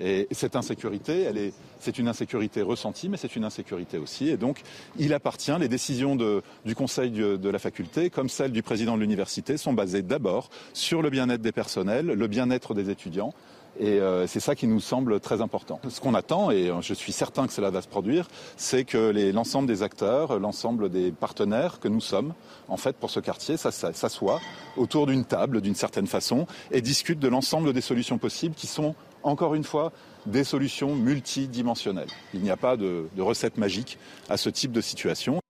Et 0.00 0.26
cette 0.32 0.56
insécurité, 0.56 1.30
c'est 1.78 1.98
une 1.98 2.08
insécurité 2.08 2.62
ressentie, 2.62 3.08
mais 3.08 3.16
c'est 3.16 3.36
une 3.36 3.44
insécurité 3.44 3.98
aussi. 3.98 4.28
Et 4.28 4.36
donc, 4.36 4.62
il 4.98 5.14
appartient, 5.14 5.54
les 5.60 5.68
décisions 5.68 6.16
du 6.16 6.74
conseil 6.74 7.10
de, 7.10 7.48
la 7.48 7.58
faculté, 7.58 8.10
comme 8.10 8.28
celles 8.28 8.52
du 8.52 8.62
président 8.62 8.96
de 8.96 9.00
l'université, 9.02 9.56
sont 9.56 9.72
basées 9.72 10.02
d'abord 10.02 10.50
sur 10.72 11.02
le 11.02 11.10
bien-être 11.10 11.42
des 11.42 11.52
personnels, 11.52 12.06
le 12.06 12.26
bien-être 12.26 12.74
des 12.74 12.90
étudiants, 12.90 13.34
et 13.78 14.00
euh, 14.00 14.26
c'est 14.26 14.40
ça 14.40 14.54
qui 14.54 14.66
nous 14.66 14.80
semble 14.80 15.20
très 15.20 15.40
important. 15.40 15.80
Ce 15.88 16.00
qu'on 16.00 16.14
attend, 16.14 16.50
et 16.50 16.70
je 16.80 16.94
suis 16.94 17.12
certain 17.12 17.46
que 17.46 17.52
cela 17.52 17.70
va 17.70 17.82
se 17.82 17.88
produire, 17.88 18.28
c'est 18.56 18.84
que 18.84 19.32
l'ensemble 19.32 19.66
des 19.66 19.82
acteurs, 19.82 20.38
l'ensemble 20.38 20.88
des 20.88 21.10
partenaires 21.12 21.80
que 21.80 21.88
nous 21.88 22.00
sommes, 22.00 22.34
en 22.68 22.76
fait, 22.76 22.96
pour 22.96 23.10
ce 23.10 23.20
quartier, 23.20 23.56
s'assoient 23.56 24.40
autour 24.76 25.06
d'une 25.06 25.24
table, 25.24 25.60
d'une 25.60 25.74
certaine 25.74 26.06
façon, 26.06 26.46
et 26.70 26.80
discutent 26.80 27.18
de 27.20 27.28
l'ensemble 27.28 27.72
des 27.72 27.80
solutions 27.80 28.18
possibles 28.18 28.54
qui 28.54 28.66
sont, 28.66 28.94
encore 29.22 29.54
une 29.54 29.64
fois, 29.64 29.92
des 30.26 30.44
solutions 30.44 30.94
multidimensionnelles. 30.94 32.08
Il 32.32 32.40
n'y 32.40 32.50
a 32.50 32.56
pas 32.56 32.76
de, 32.76 33.08
de 33.14 33.22
recette 33.22 33.58
magique 33.58 33.98
à 34.28 34.36
ce 34.36 34.48
type 34.48 34.72
de 34.72 34.80
situation. 34.80 35.40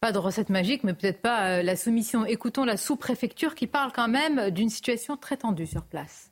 Pas 0.00 0.12
de 0.12 0.18
recette 0.18 0.48
magique, 0.48 0.82
mais 0.82 0.94
peut-être 0.94 1.20
pas 1.20 1.58
euh, 1.58 1.62
la 1.62 1.76
soumission. 1.76 2.24
Écoutons 2.24 2.64
la 2.64 2.78
sous-préfecture 2.78 3.54
qui 3.54 3.66
parle 3.66 3.92
quand 3.92 4.08
même 4.08 4.50
d'une 4.50 4.70
situation 4.70 5.18
très 5.18 5.36
tendue 5.36 5.66
sur 5.66 5.84
place. 5.84 6.29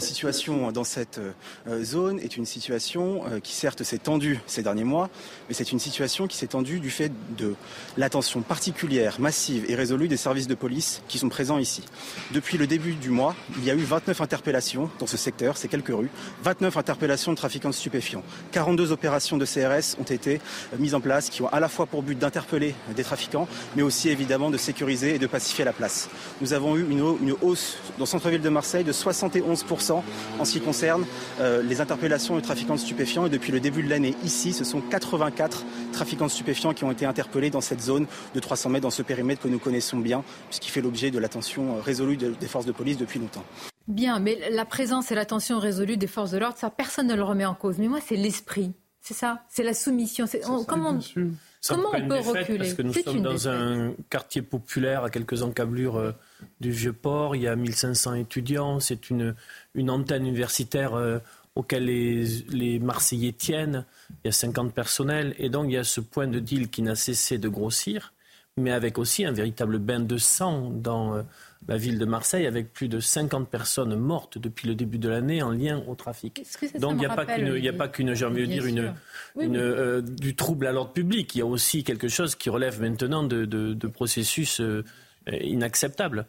La 0.00 0.06
situation 0.06 0.72
dans 0.72 0.82
cette 0.82 1.20
euh, 1.68 1.84
zone 1.84 2.20
est 2.20 2.38
une 2.38 2.46
situation 2.46 3.20
euh, 3.26 3.38
qui 3.38 3.52
certes 3.52 3.82
s'est 3.82 3.98
tendue 3.98 4.40
ces 4.46 4.62
derniers 4.62 4.82
mois, 4.82 5.10
mais 5.46 5.54
c'est 5.54 5.72
une 5.72 5.78
situation 5.78 6.26
qui 6.26 6.38
s'est 6.38 6.46
tendue 6.46 6.80
du 6.80 6.88
fait 6.88 7.12
de 7.36 7.54
l'attention 7.98 8.40
particulière, 8.40 9.20
massive 9.20 9.66
et 9.68 9.74
résolue 9.74 10.08
des 10.08 10.16
services 10.16 10.46
de 10.46 10.54
police 10.54 11.02
qui 11.06 11.18
sont 11.18 11.28
présents 11.28 11.58
ici. 11.58 11.84
Depuis 12.32 12.56
le 12.56 12.66
début 12.66 12.94
du 12.94 13.10
mois, 13.10 13.36
il 13.58 13.64
y 13.66 13.70
a 13.70 13.74
eu 13.74 13.82
29 13.82 14.22
interpellations 14.22 14.88
dans 14.98 15.06
ce 15.06 15.18
secteur, 15.18 15.58
c'est 15.58 15.68
quelques 15.68 15.94
rues, 15.94 16.10
29 16.44 16.78
interpellations 16.78 17.32
de 17.32 17.36
trafiquants 17.36 17.68
de 17.68 17.74
stupéfiants. 17.74 18.22
42 18.52 18.92
opérations 18.92 19.36
de 19.36 19.44
CRS 19.44 20.00
ont 20.00 20.04
été 20.04 20.40
euh, 20.72 20.78
mises 20.78 20.94
en 20.94 21.02
place 21.02 21.28
qui 21.28 21.42
ont 21.42 21.48
à 21.48 21.60
la 21.60 21.68
fois 21.68 21.84
pour 21.84 22.02
but 22.02 22.18
d'interpeller 22.18 22.74
des 22.96 23.04
trafiquants, 23.04 23.46
mais 23.76 23.82
aussi 23.82 24.08
évidemment 24.08 24.48
de 24.48 24.56
sécuriser 24.56 25.16
et 25.16 25.18
de 25.18 25.26
pacifier 25.26 25.66
la 25.66 25.74
place. 25.74 26.08
Nous 26.40 26.54
avons 26.54 26.74
eu 26.78 26.88
une, 26.90 27.02
hausse 27.42 27.76
dans 27.98 28.04
le 28.04 28.06
centre-ville 28.06 28.40
de 28.40 28.48
Marseille 28.48 28.82
de 28.82 28.94
71% 28.94 29.89
10% 29.90 30.02
en 30.38 30.44
ce 30.44 30.52
qui 30.52 30.60
concerne 30.60 31.04
euh, 31.40 31.62
les 31.62 31.80
interpellations 31.80 32.36
de 32.36 32.40
trafiquants 32.40 32.74
de 32.74 32.80
stupéfiants. 32.80 33.26
Et 33.26 33.30
depuis 33.30 33.52
le 33.52 33.60
début 33.60 33.82
de 33.82 33.88
l'année, 33.88 34.14
ici, 34.24 34.52
ce 34.52 34.64
sont 34.64 34.80
84 34.80 35.64
trafiquants 35.92 36.26
de 36.26 36.30
stupéfiants 36.30 36.74
qui 36.74 36.84
ont 36.84 36.90
été 36.90 37.06
interpellés 37.06 37.50
dans 37.50 37.60
cette 37.60 37.80
zone 37.80 38.06
de 38.34 38.40
300 38.40 38.70
mètres, 38.70 38.82
dans 38.82 38.90
ce 38.90 39.02
périmètre 39.02 39.42
que 39.42 39.48
nous 39.48 39.58
connaissons 39.58 39.98
bien, 39.98 40.24
puisqu'il 40.48 40.70
fait 40.70 40.80
l'objet 40.80 41.10
de 41.10 41.18
l'attention 41.18 41.80
résolue 41.80 42.16
des 42.16 42.46
forces 42.46 42.66
de 42.66 42.72
police 42.72 42.96
depuis 42.96 43.18
longtemps. 43.18 43.44
Bien, 43.88 44.20
mais 44.20 44.38
la 44.50 44.64
présence 44.64 45.10
et 45.10 45.14
l'attention 45.14 45.58
résolue 45.58 45.96
des 45.96 46.06
forces 46.06 46.30
de 46.30 46.38
l'ordre, 46.38 46.56
ça, 46.56 46.70
personne 46.70 47.08
ne 47.08 47.14
le 47.14 47.22
remet 47.22 47.44
en 47.44 47.54
cause. 47.54 47.78
Mais 47.78 47.88
moi, 47.88 47.98
c'est 48.04 48.16
l'esprit. 48.16 48.72
C'est 49.00 49.14
ça, 49.14 49.42
c'est 49.48 49.62
la 49.62 49.74
soumission. 49.74 50.26
comment 50.68 50.98
comment 51.66 51.88
on 51.94 52.08
peut 52.08 52.18
reculer 52.18 52.58
Parce 52.58 52.74
que 52.74 52.82
nous 52.82 52.92
sommes 52.92 53.22
dans 53.22 53.48
un 53.48 53.92
quartier 54.10 54.42
populaire 54.42 55.04
à 55.04 55.10
quelques 55.10 55.42
encablures 55.42 55.96
euh, 55.96 56.12
du 56.60 56.70
Vieux-Port. 56.70 57.34
Il 57.34 57.42
y 57.42 57.48
a 57.48 57.56
1500 57.56 58.14
étudiants. 58.14 58.78
C'est 58.78 59.10
une, 59.10 59.34
une 59.74 59.90
antenne 59.90 60.26
universitaire 60.26 60.94
euh, 60.94 61.18
auquel 61.54 61.84
les, 61.84 62.24
les, 62.50 62.78
Marseillais 62.78 63.32
tiennent. 63.32 63.84
Il 64.24 64.26
y 64.26 64.28
a 64.28 64.32
50 64.32 64.72
personnels. 64.72 65.34
Et 65.38 65.48
donc, 65.48 65.66
il 65.66 65.72
y 65.72 65.78
a 65.78 65.84
ce 65.84 66.00
point 66.00 66.26
de 66.26 66.38
deal 66.38 66.68
qui 66.68 66.82
n'a 66.82 66.94
cessé 66.94 67.38
de 67.38 67.48
grossir, 67.48 68.12
mais 68.56 68.70
avec 68.70 68.98
aussi 68.98 69.24
un 69.24 69.32
véritable 69.32 69.78
bain 69.78 70.00
de 70.00 70.18
sang 70.18 70.70
dans. 70.70 71.16
Euh, 71.16 71.22
la 71.68 71.76
ville 71.76 71.98
de 71.98 72.04
Marseille 72.04 72.46
avec 72.46 72.72
plus 72.72 72.88
de 72.88 73.00
50 73.00 73.48
personnes 73.48 73.94
mortes 73.96 74.38
depuis 74.38 74.66
le 74.66 74.74
début 74.74 74.98
de 74.98 75.08
l'année 75.08 75.42
en 75.42 75.50
lien 75.50 75.82
au 75.86 75.94
trafic. 75.94 76.42
Donc 76.78 76.94
il 76.94 76.98
n'y 76.98 77.06
a, 77.06 77.14
pas 77.72 77.88
qu'une, 77.88 78.14
j'ai 78.14 78.24
envie 78.24 78.42
de 78.42 78.46
dire, 78.46 78.66
une, 78.66 78.94
euh, 79.56 80.00
du 80.00 80.34
trouble 80.34 80.66
à 80.66 80.72
l'ordre 80.72 80.92
public. 80.92 81.34
Il 81.34 81.38
y 81.38 81.42
a 81.42 81.46
aussi 81.46 81.84
quelque 81.84 82.08
chose 82.08 82.34
qui 82.34 82.50
relève 82.50 82.80
maintenant 82.80 83.22
de, 83.22 83.86
processus 83.88 84.60
euh, 85.28 85.36
inacceptables. 85.42 86.24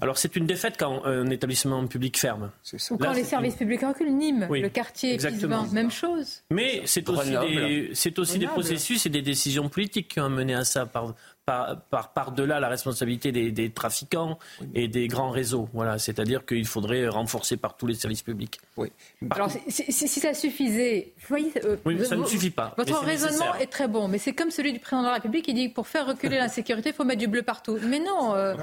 Alors 0.00 0.18
c'est 0.18 0.36
une 0.36 0.46
défaite 0.46 0.74
quand 0.78 1.04
un 1.04 1.30
établissement 1.30 1.86
public 1.86 2.18
ferme. 2.18 2.50
Ou 2.90 2.98
quand 2.98 3.12
les 3.12 3.24
services 3.24 3.54
publics 3.56 3.80
reculent. 3.80 4.14
Nîmes, 4.14 4.46
le 4.50 4.68
quartier 4.68 5.16
Pisevin, 5.16 5.66
même 5.72 5.90
chose. 5.90 6.42
Mais 6.50 6.82
c'est 6.84 7.08
aussi, 7.08 7.30
des, 7.30 7.90
c'est 7.94 8.18
aussi 8.18 8.38
des 8.38 8.46
processus 8.46 9.06
et 9.06 9.08
des 9.08 9.22
décisions 9.22 9.68
politiques 9.68 10.08
qui 10.08 10.20
ont 10.20 10.28
mené 10.28 10.54
à 10.54 10.64
ça 10.64 10.84
par, 10.86 11.14
par, 11.46 12.10
par, 12.14 12.32
delà 12.32 12.58
la 12.58 12.68
responsabilité 12.68 13.30
des, 13.32 13.70
trafiquants 13.70 14.38
et 14.74 14.88
des 14.88 15.08
grands 15.08 15.30
réseaux. 15.30 15.68
Voilà, 15.74 15.98
c'est-à-dire 15.98 16.46
qu'il 16.46 16.66
faudrait 16.66 17.06
renforcer 17.08 17.56
par 17.56 17.76
tous 17.76 17.86
les 17.86 17.94
services 17.94 18.22
publics. 18.22 18.60
Oui. 18.76 18.90
Alors, 19.30 19.50
si, 19.68 20.08
ça 20.08 20.32
suffisait, 20.32 21.12
vous 21.20 21.26
voyez, 21.28 21.52
euh, 21.64 21.76
oui, 21.84 22.04
ça 22.04 22.16
ne 22.16 22.24
suffit 22.24 22.50
pas. 22.50 22.74
Votre 22.78 22.98
raisonnement 23.00 23.54
est 23.56 23.66
très 23.66 23.88
bon, 23.88 24.08
mais 24.08 24.18
c'est 24.18 24.32
comme 24.32 24.50
celui 24.50 24.72
du 24.72 24.78
président 24.78 25.02
de 25.02 25.08
la 25.08 25.14
République 25.14 25.44
qui 25.44 25.54
dit 25.54 25.70
que 25.70 25.74
pour 25.74 25.86
faire 25.86 26.06
reculer 26.06 26.38
l'insécurité, 26.38 26.90
il 26.90 26.94
faut 26.94 27.04
mettre 27.04 27.20
du 27.20 27.28
bleu 27.28 27.42
partout. 27.42 27.78
Mais 27.82 28.00
non, 28.00 28.34
euh, 28.34 28.54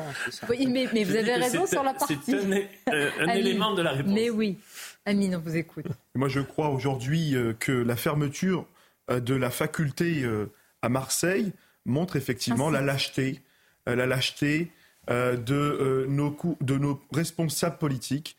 mais, 0.49 1.03
vous 1.03 1.15
avez 1.15 1.35
raison 1.35 1.67
sur 1.67 1.83
la 1.83 1.93
partie. 1.93 2.17
C'est 2.23 2.35
un, 2.35 2.93
euh, 2.93 3.27
élément 3.33 3.73
de 3.73 3.81
la 3.81 3.91
réponse. 3.91 4.13
Mais 4.13 4.29
oui. 4.29 4.57
Amine, 5.05 5.35
on 5.35 5.39
vous 5.39 5.55
écoute. 5.55 5.85
Moi, 6.15 6.29
je 6.29 6.39
crois 6.39 6.69
aujourd'hui 6.69 7.35
que 7.59 7.71
la 7.71 7.95
fermeture 7.95 8.65
de 9.09 9.33
la 9.33 9.49
faculté 9.49 10.23
à 10.81 10.89
Marseille 10.89 11.53
montre 11.85 12.15
effectivement 12.15 12.69
ah, 12.69 12.71
la 12.71 12.81
lâcheté, 12.81 13.41
euh, 13.87 13.95
la 13.95 14.05
lâcheté 14.05 14.71
euh, 15.09 15.35
de, 15.35 15.55
euh, 15.55 16.05
nos 16.07 16.37
de 16.61 16.77
nos 16.77 17.01
responsables 17.11 17.77
politiques. 17.77 18.37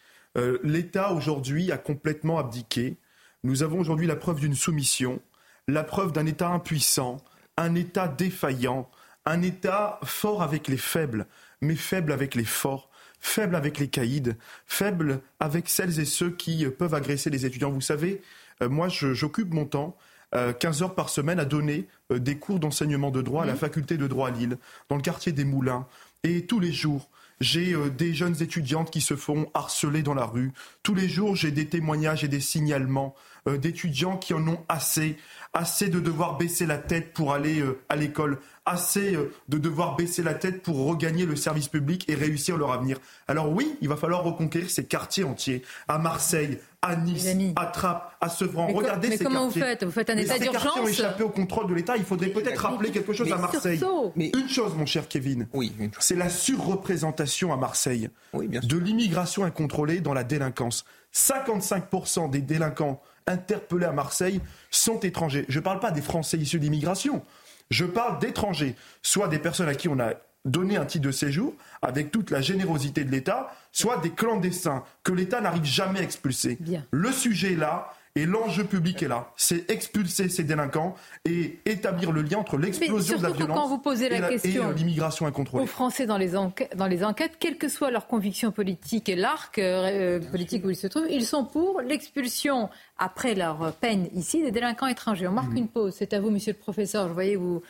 L'État 0.65 1.13
aujourd'hui 1.13 1.73
a 1.73 1.77
complètement 1.77 2.39
abdiqué. 2.39 2.97
Nous 3.45 3.63
avons 3.63 3.79
aujourd'hui 3.79 4.07
la 4.07 4.17
preuve 4.17 4.41
d'une 4.41 4.55
soumission, 4.55 5.21
la 5.69 5.85
preuve 5.85 6.13
d'un 6.13 6.25
État 6.25 6.49
impuissant, 6.49 7.19
un 7.59 7.75
État 7.75 8.09
défaillant, 8.09 8.89
un 9.27 9.43
État 9.43 10.01
fort 10.05 10.43
avec 10.43 10.69
les 10.69 10.79
faibles, 10.79 11.27
mais 11.61 11.77
faible 11.77 12.13
avec 12.13 12.35
les 12.35 12.47
forts, 12.47 12.89
faible 13.21 13.55
avec 13.57 13.79
les 13.79 13.89
caïds, 13.89 14.35
faible 14.65 15.21
avec 15.39 15.69
celles 15.69 16.01
et 16.01 16.07
ceux 16.07 16.31
qui 16.31 16.65
peuvent 16.65 16.95
agresser 16.95 17.29
les 17.29 17.45
étudiants. 17.45 17.71
Vous 17.71 17.83
savez, 17.83 18.23
moi 18.63 18.89
j'occupe 18.89 19.53
mon 19.53 19.67
temps 19.67 19.99
15 20.33 20.83
heures 20.83 20.95
par 20.95 21.09
semaine 21.09 21.39
à 21.39 21.45
donner 21.45 21.87
euh, 22.13 22.19
des 22.19 22.39
cours 22.39 22.59
d'enseignement 22.59 23.11
de 23.11 23.23
droit 23.23 23.45
à 23.45 23.47
la 23.47 23.55
faculté 23.55 23.97
de 23.97 24.07
droit 24.07 24.29
à 24.29 24.31
Lille, 24.31 24.59
dans 24.89 24.97
le 24.97 25.03
quartier 25.03 25.33
des 25.33 25.45
Moulins. 25.45 25.87
Et 26.25 26.47
tous 26.47 26.61
les 26.61 26.73
jours, 26.73 27.09
j'ai 27.41 27.75
euh, 27.75 27.91
des 27.91 28.15
jeunes 28.15 28.41
étudiantes 28.41 28.91
qui 28.91 29.01
se 29.01 29.17
font 29.17 29.51
harceler 29.55 30.03
dans 30.03 30.15
la 30.15 30.25
rue. 30.25 30.53
Tous 30.83 30.95
les 30.95 31.09
jours, 31.09 31.37
j'ai 31.37 31.51
des 31.51 31.67
témoignages 31.67 32.25
et 32.25 32.29
des 32.29 32.41
signalements 32.41 33.15
euh, 33.49 33.59
d'étudiants 33.59 34.17
qui 34.17 34.35
en 34.35 34.47
ont 34.47 34.61
assez, 34.69 35.17
assez 35.53 35.89
de 35.89 36.01
devoir 36.01 36.39
baisser 36.39 36.67
la 36.67 36.79
tête 36.79 37.13
pour 37.13 37.33
aller 37.33 37.63
à 37.89 37.97
l'école, 37.97 38.39
assez 38.65 39.19
de 39.49 39.59
devoir 39.59 39.97
baisser 39.97 40.23
la 40.23 40.35
tête 40.35 40.63
pour 40.63 40.87
regagner 40.87 41.27
le 41.27 41.37
service 41.37 41.69
public 41.69 42.09
et 42.09 42.15
réussir 42.15 42.57
leur 42.57 42.73
avenir. 42.73 42.99
Alors 43.27 43.51
oui, 43.53 43.77
il 43.81 43.89
va 43.89 43.97
falloir 43.97 44.23
reconquérir 44.23 44.71
ces 44.71 44.85
quartiers 44.85 45.25
entiers, 45.25 45.63
à 45.89 45.99
Marseille, 45.99 46.59
à 46.81 46.97
Nice, 46.97 47.27
à 47.57 47.67
Trappes, 47.67 48.17
à 48.21 48.29
Sevran. 48.29 48.69
Regardez 48.73 49.09
mais 49.09 49.17
ces 49.17 49.25
comment 49.25 49.45
quartiers. 49.45 49.63
vous 49.63 49.69
faites 49.69 49.85
Vous 49.85 49.91
faites 49.91 50.11
un 50.11 50.17
état 50.17 50.39
d'urgence 50.39 50.63
Ces 50.63 50.67
quartiers 50.67 50.83
ont 50.83 50.89
échappé 50.89 51.23
au 51.25 51.29
contrôle 51.29 51.69
de 51.69 51.75
l'État. 51.75 51.97
Il 51.97 52.05
faudrait 52.05 52.29
peut-être 52.29 52.63
rappeler 52.63 52.91
quelque 52.91 53.13
chose 53.13 53.33
à 53.33 53.37
Marseille. 53.37 53.81
Mais 54.17 54.31
une 54.37 54.49
chose, 54.49 54.75
mon 54.77 54.87
cher 54.87 55.09
Kevin, 55.09 55.47
oui, 55.53 55.73
c'est 55.99 56.17
la 56.17 56.29
surreprésentation 56.29 57.53
à 57.53 57.57
Marseille 57.57 58.11
de 58.35 58.79
l'immigration 58.79 59.45
incontrôlée 59.45 60.01
dans 60.01 60.15
la 60.15 60.25
délinquance. 60.25 60.85
55% 61.15 62.31
des 62.31 62.41
délinquants 62.41 63.01
interpellés 63.27 63.87
à 63.87 63.93
Marseille 63.93 64.41
sont 64.71 64.99
étrangers. 65.01 65.45
Je 65.49 65.59
ne 65.59 65.65
parle 65.65 65.81
pas 65.81 65.91
des 65.91 66.03
Français 66.03 66.39
issus 66.39 66.59
d'immigration. 66.59 67.23
Je 67.73 67.87
parle 67.87 68.19
d'étrangers, 68.19 68.77
soit 69.03 69.29
des 69.29 69.39
personnes 69.39 69.69
à 69.69 69.75
qui 69.75 69.89
on 69.89 69.99
a 69.99 70.13
donner 70.45 70.77
un 70.77 70.85
titre 70.85 71.07
de 71.07 71.13
séjour 71.13 71.55
avec 71.83 72.11
toute 72.11 72.31
la 72.31 72.41
générosité 72.41 73.05
de 73.05 73.11
l'État, 73.11 73.55
soit 73.71 73.99
des 73.99 74.11
clandestins 74.11 74.85
que 75.05 75.13
l'État 75.13 75.41
n'arrive 75.41 75.65
jamais 75.65 76.01
à 76.01 76.03
expulser. 76.03 76.59
Le 76.91 77.13
sujet 77.13 77.53
est 77.53 77.57
là. 77.57 77.93
Et 78.15 78.27
l'enjeu 78.27 78.65
public 78.65 79.03
est 79.03 79.09
là, 79.09 79.33
c'est 79.37 79.71
expulser 79.71 80.29
ces 80.29 80.45
délinquants 80.45 80.95
et 81.25 81.59
établir 81.65 82.13
le 82.13 82.21
lien 82.21 82.39
entre 82.39 82.59
l'explosion 82.59 83.17
de 83.17 83.23
la 83.23 83.31
violence 83.31 83.59
quand 83.59 83.69
vous 83.69 83.79
posez 83.79 84.11
la 84.11 84.31
et 84.31 84.35
question 84.35 84.71
l'immigration 84.71 85.25
incontrôlée. 85.25 85.65
Aux 85.65 85.67
Français 85.67 86.05
dans 86.05 86.19
les, 86.19 86.37
enquêtes, 86.37 86.77
dans 86.77 86.89
les 86.89 87.05
enquêtes, 87.05 87.39
quelles 87.41 87.57
que 87.57 87.69
soient 87.69 87.91
leurs 87.91 88.07
convictions 88.07 88.53
politiques 88.53 89.09
et 89.09 89.17
l'arc 89.17 89.59
euh, 89.59 90.21
politique 90.21 90.63
où 90.67 90.69
ils 90.69 90.77
se 90.77 90.89
trouvent, 90.89 91.07
ils 91.09 91.25
sont 91.25 91.47
pour 91.47 91.81
l'expulsion 91.81 92.69
après 92.99 93.35
leur 93.35 93.73
peine 93.77 94.09
ici 94.15 94.43
des 94.43 94.51
délinquants 94.51 94.89
étrangers. 94.89 95.27
On 95.27 95.33
marque 95.33 95.55
mmh. 95.55 95.57
une 95.57 95.69
pause. 95.69 95.95
C'est 95.97 96.13
à 96.13 96.21
vous, 96.21 96.29
monsieur 96.29 96.53
le 96.53 96.59
professeur. 96.59 97.09
Je 97.09 97.15
voyais 97.15 97.37
vous 97.37 97.63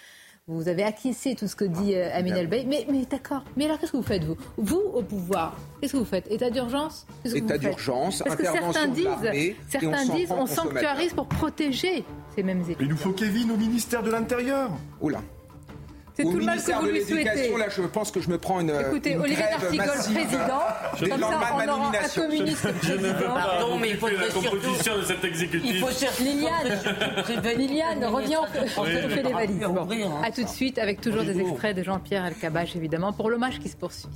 vous 0.48 0.68
avez 0.68 0.82
acquiescé 0.82 1.36
tout 1.36 1.46
ce 1.46 1.54
que 1.54 1.64
dit 1.64 1.94
euh, 1.94 2.10
Amin 2.12 2.34
Mais, 2.50 2.66
mais 2.66 3.06
d'accord. 3.08 3.44
Mais 3.56 3.66
alors, 3.66 3.78
qu'est-ce 3.78 3.92
que 3.92 3.96
vous 3.96 4.02
faites, 4.02 4.24
vous? 4.24 4.36
Vous, 4.56 4.82
au 4.92 5.02
pouvoir, 5.02 5.56
qu'est-ce 5.80 5.92
que 5.92 5.98
vous 5.98 6.04
faites? 6.04 6.28
État 6.30 6.50
d'urgence? 6.50 7.06
État 7.24 7.58
d'urgence, 7.58 8.22
Parce 8.24 8.36
que 8.36 8.44
certains 8.44 8.88
disent, 8.88 9.54
certains 9.68 10.10
on 10.10 10.14
disent, 10.16 10.32
on 10.32 10.46
sanctuarise 10.46 11.14
pour 11.14 11.28
protéger 11.28 12.04
ces 12.34 12.42
mêmes 12.42 12.62
études. 12.62 12.78
Il 12.80 12.88
nous 12.88 12.96
faut 12.96 13.12
Kevin 13.12 13.52
au 13.52 13.56
ministère 13.56 14.02
de 14.02 14.10
l'Intérieur. 14.10 14.70
Oula. 15.00 15.20
C'est 16.14 16.24
tout 16.24 16.38
le 16.38 16.44
mal 16.44 16.62
que 16.62 16.72
vous 16.72 16.86
lui 16.86 17.02
souhaitez. 17.02 17.56
Là, 17.56 17.68
je 17.68 17.82
pense 17.82 18.10
que 18.10 18.20
je 18.20 18.28
me 18.28 18.38
prends 18.38 18.60
une. 18.60 18.70
Écoutez, 18.70 19.16
Olivier 19.16 19.44
D'Artigol, 19.44 19.86
président. 19.86 20.60
Je 20.96 21.06
comme 21.06 21.20
ça, 21.20 21.40
on 21.54 21.68
aura 21.68 21.88
un 21.88 22.20
communiste 22.20 22.68
Je 22.82 22.92
ne 22.92 22.98
veux 22.98 23.24
pas 23.24 23.32
Pardon, 23.32 23.78
mais 23.78 23.90
il 23.90 23.96
faut 23.96 24.08
la 24.08 24.28
composition 24.28 24.98
de 24.98 25.02
cet 25.02 25.24
exécutif. 25.24 25.70
Il 25.74 25.80
faut 25.80 25.90
chercher 25.90 26.24
Liliane. 26.24 27.56
Liliane, 27.56 28.04
reviens, 28.04 28.40
on 28.76 28.84
fait 28.84 29.22
des 29.22 29.32
valises. 29.32 29.60
Bon. 29.60 29.88
À 30.22 30.30
tout 30.30 30.42
de 30.44 30.48
suite, 30.48 30.78
avec 30.78 31.00
toujours 31.00 31.22
des 31.22 31.38
extraits 31.40 31.76
de 31.76 31.82
Jean-Pierre 31.82 32.26
Elkabach, 32.26 32.76
évidemment, 32.76 33.12
pour 33.12 33.30
l'hommage 33.30 33.58
qui 33.58 33.68
se 33.68 33.76
poursuit. 33.76 34.08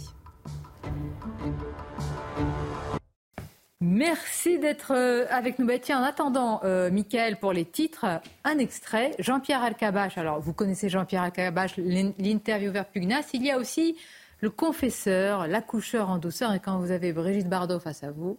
Merci 3.83 4.59
d'être 4.59 4.93
euh, 4.95 5.27
avec 5.29 5.59
nous. 5.59 5.67
Bah, 5.67 5.75
en 5.91 6.03
attendant, 6.03 6.61
euh, 6.65 6.91
Michael, 6.91 7.37
pour 7.37 7.53
les 7.53 7.67
titres, 7.67 8.07
un 8.45 8.59
extrait. 8.59 9.15
Jean-Pierre 9.19 9.63
Alcabache. 9.63 10.17
Alors, 10.17 10.41
vous 10.41 10.55
connaissez 10.55 10.89
Jean-Pierre 10.89 11.23
Alcabache, 11.23 11.77
l'intervieweur 11.77 12.87
pugnace. 12.87 13.29
Il 13.35 13.45
y 13.45 13.51
a 13.51 13.59
aussi 13.59 13.97
le 14.41 14.49
confesseur, 14.49 15.47
l'accoucheur 15.47 16.09
en 16.09 16.17
douceur. 16.17 16.55
Et 16.55 16.61
quand 16.61 16.79
vous 16.79 16.91
avez 16.91 17.13
Brigitte 17.13 17.51
Bardot 17.51 17.79
face 17.79 18.03
à 18.03 18.11
vous, 18.11 18.39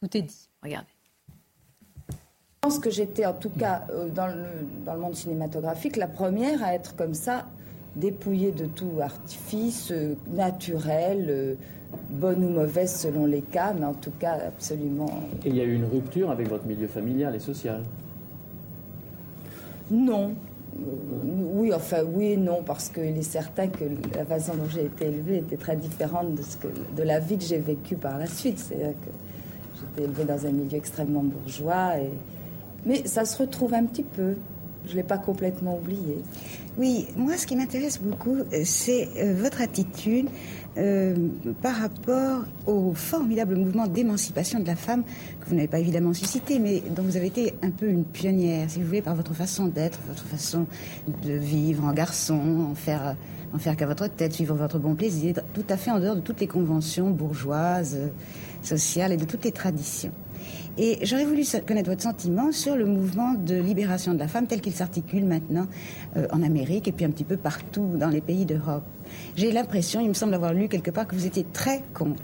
tout 0.00 0.16
est 0.16 0.22
dit. 0.22 0.48
Regardez. 0.62 0.86
Je 2.10 2.14
pense 2.60 2.78
que 2.78 2.90
j'étais, 2.90 3.26
en 3.26 3.34
tout 3.34 3.50
cas, 3.50 3.84
euh, 3.90 4.08
dans 4.08 4.28
le, 4.28 4.44
dans 4.86 4.94
le 4.94 5.00
monde 5.00 5.16
cinématographique, 5.16 5.96
la 5.96 6.08
première 6.08 6.62
à 6.62 6.74
être 6.74 6.94
comme 6.94 7.14
ça, 7.14 7.46
dépouillée 7.96 8.52
de 8.52 8.66
tout 8.66 9.00
artifice 9.02 9.92
naturel 10.28 11.56
bonne 12.10 12.44
ou 12.44 12.48
mauvaise 12.48 12.94
selon 12.94 13.26
les 13.26 13.42
cas, 13.42 13.72
mais 13.78 13.86
en 13.86 13.94
tout 13.94 14.12
cas 14.18 14.38
absolument. 14.46 15.10
Et 15.44 15.48
il 15.48 15.56
y 15.56 15.60
a 15.60 15.64
eu 15.64 15.74
une 15.74 15.84
rupture 15.84 16.30
avec 16.30 16.48
votre 16.48 16.66
milieu 16.66 16.86
familial 16.86 17.34
et 17.34 17.38
social 17.38 17.82
Non. 19.90 20.32
Oui, 21.54 21.72
enfin 21.74 22.02
oui 22.06 22.32
et 22.32 22.36
non, 22.36 22.62
parce 22.64 22.88
qu'il 22.88 23.16
est 23.16 23.22
certain 23.22 23.68
que 23.68 23.84
la 24.14 24.24
façon 24.24 24.54
dont 24.54 24.68
j'ai 24.68 24.84
été 24.84 25.06
élevée 25.06 25.38
était 25.38 25.56
très 25.56 25.76
différente 25.76 26.34
de, 26.34 26.42
ce 26.42 26.56
que, 26.56 26.68
de 26.96 27.02
la 27.02 27.18
vie 27.18 27.36
que 27.36 27.44
j'ai 27.44 27.58
vécue 27.58 27.96
par 27.96 28.18
la 28.18 28.26
suite. 28.26 28.58
C'est-à-dire 28.58 28.94
que 29.04 29.10
j'étais 29.80 30.08
élevée 30.08 30.24
dans 30.24 30.46
un 30.46 30.50
milieu 30.50 30.76
extrêmement 30.76 31.24
bourgeois, 31.24 31.98
et... 31.98 32.10
mais 32.86 33.06
ça 33.06 33.24
se 33.24 33.38
retrouve 33.38 33.74
un 33.74 33.84
petit 33.84 34.04
peu. 34.04 34.34
Je 34.86 34.92
ne 34.92 34.96
l'ai 34.96 35.02
pas 35.02 35.18
complètement 35.18 35.76
oublié. 35.76 36.22
Oui, 36.78 37.08
moi, 37.16 37.36
ce 37.36 37.46
qui 37.46 37.56
m'intéresse 37.56 38.00
beaucoup, 38.00 38.36
euh, 38.36 38.62
c'est 38.64 39.08
euh, 39.16 39.34
votre 39.34 39.60
attitude 39.60 40.28
euh, 40.76 41.14
par 41.62 41.76
rapport 41.76 42.44
au 42.66 42.92
formidable 42.94 43.56
mouvement 43.56 43.86
d'émancipation 43.86 44.60
de 44.60 44.66
la 44.66 44.76
femme 44.76 45.02
que 45.40 45.48
vous 45.48 45.54
n'avez 45.54 45.68
pas 45.68 45.78
évidemment 45.78 46.14
suscité, 46.14 46.58
mais 46.58 46.82
dont 46.94 47.02
vous 47.02 47.16
avez 47.16 47.26
été 47.26 47.54
un 47.62 47.70
peu 47.70 47.88
une 47.88 48.04
pionnière, 48.04 48.70
si 48.70 48.80
vous 48.80 48.86
voulez, 48.86 49.02
par 49.02 49.14
votre 49.14 49.34
façon 49.34 49.66
d'être, 49.66 49.98
votre 50.06 50.24
façon 50.24 50.66
de 51.24 51.32
vivre 51.32 51.84
en 51.84 51.92
garçon, 51.92 52.68
en 52.70 52.74
faire, 52.74 53.16
en 53.52 53.58
faire 53.58 53.76
qu'à 53.76 53.86
votre 53.86 54.06
tête, 54.08 54.36
vivre 54.36 54.54
votre 54.54 54.78
bon 54.78 54.94
plaisir, 54.94 55.36
tout 55.54 55.64
à 55.68 55.76
fait 55.76 55.90
en 55.90 55.98
dehors 55.98 56.16
de 56.16 56.20
toutes 56.20 56.40
les 56.40 56.46
conventions 56.46 57.10
bourgeoises, 57.10 57.98
sociales 58.62 59.12
et 59.12 59.16
de 59.16 59.24
toutes 59.24 59.44
les 59.44 59.52
traditions. 59.52 60.12
Et 60.80 61.04
j'aurais 61.04 61.24
voulu 61.24 61.42
connaître 61.66 61.90
votre 61.90 62.02
sentiment 62.02 62.52
sur 62.52 62.76
le 62.76 62.86
mouvement 62.86 63.34
de 63.34 63.56
libération 63.56 64.14
de 64.14 64.18
la 64.20 64.28
femme 64.28 64.46
tel 64.46 64.60
qu'il 64.60 64.72
s'articule 64.72 65.24
maintenant 65.24 65.66
euh, 66.16 66.28
en 66.30 66.40
Amérique 66.40 66.86
et 66.86 66.92
puis 66.92 67.04
un 67.04 67.10
petit 67.10 67.24
peu 67.24 67.36
partout 67.36 67.96
dans 67.96 68.08
les 68.08 68.20
pays 68.20 68.46
d'Europe. 68.46 68.84
J'ai 69.34 69.50
l'impression, 69.50 70.00
il 70.00 70.08
me 70.08 70.14
semble 70.14 70.34
avoir 70.34 70.54
lu 70.54 70.68
quelque 70.68 70.92
part, 70.92 71.08
que 71.08 71.16
vous 71.16 71.26
étiez 71.26 71.44
très 71.52 71.82
contre. 71.94 72.22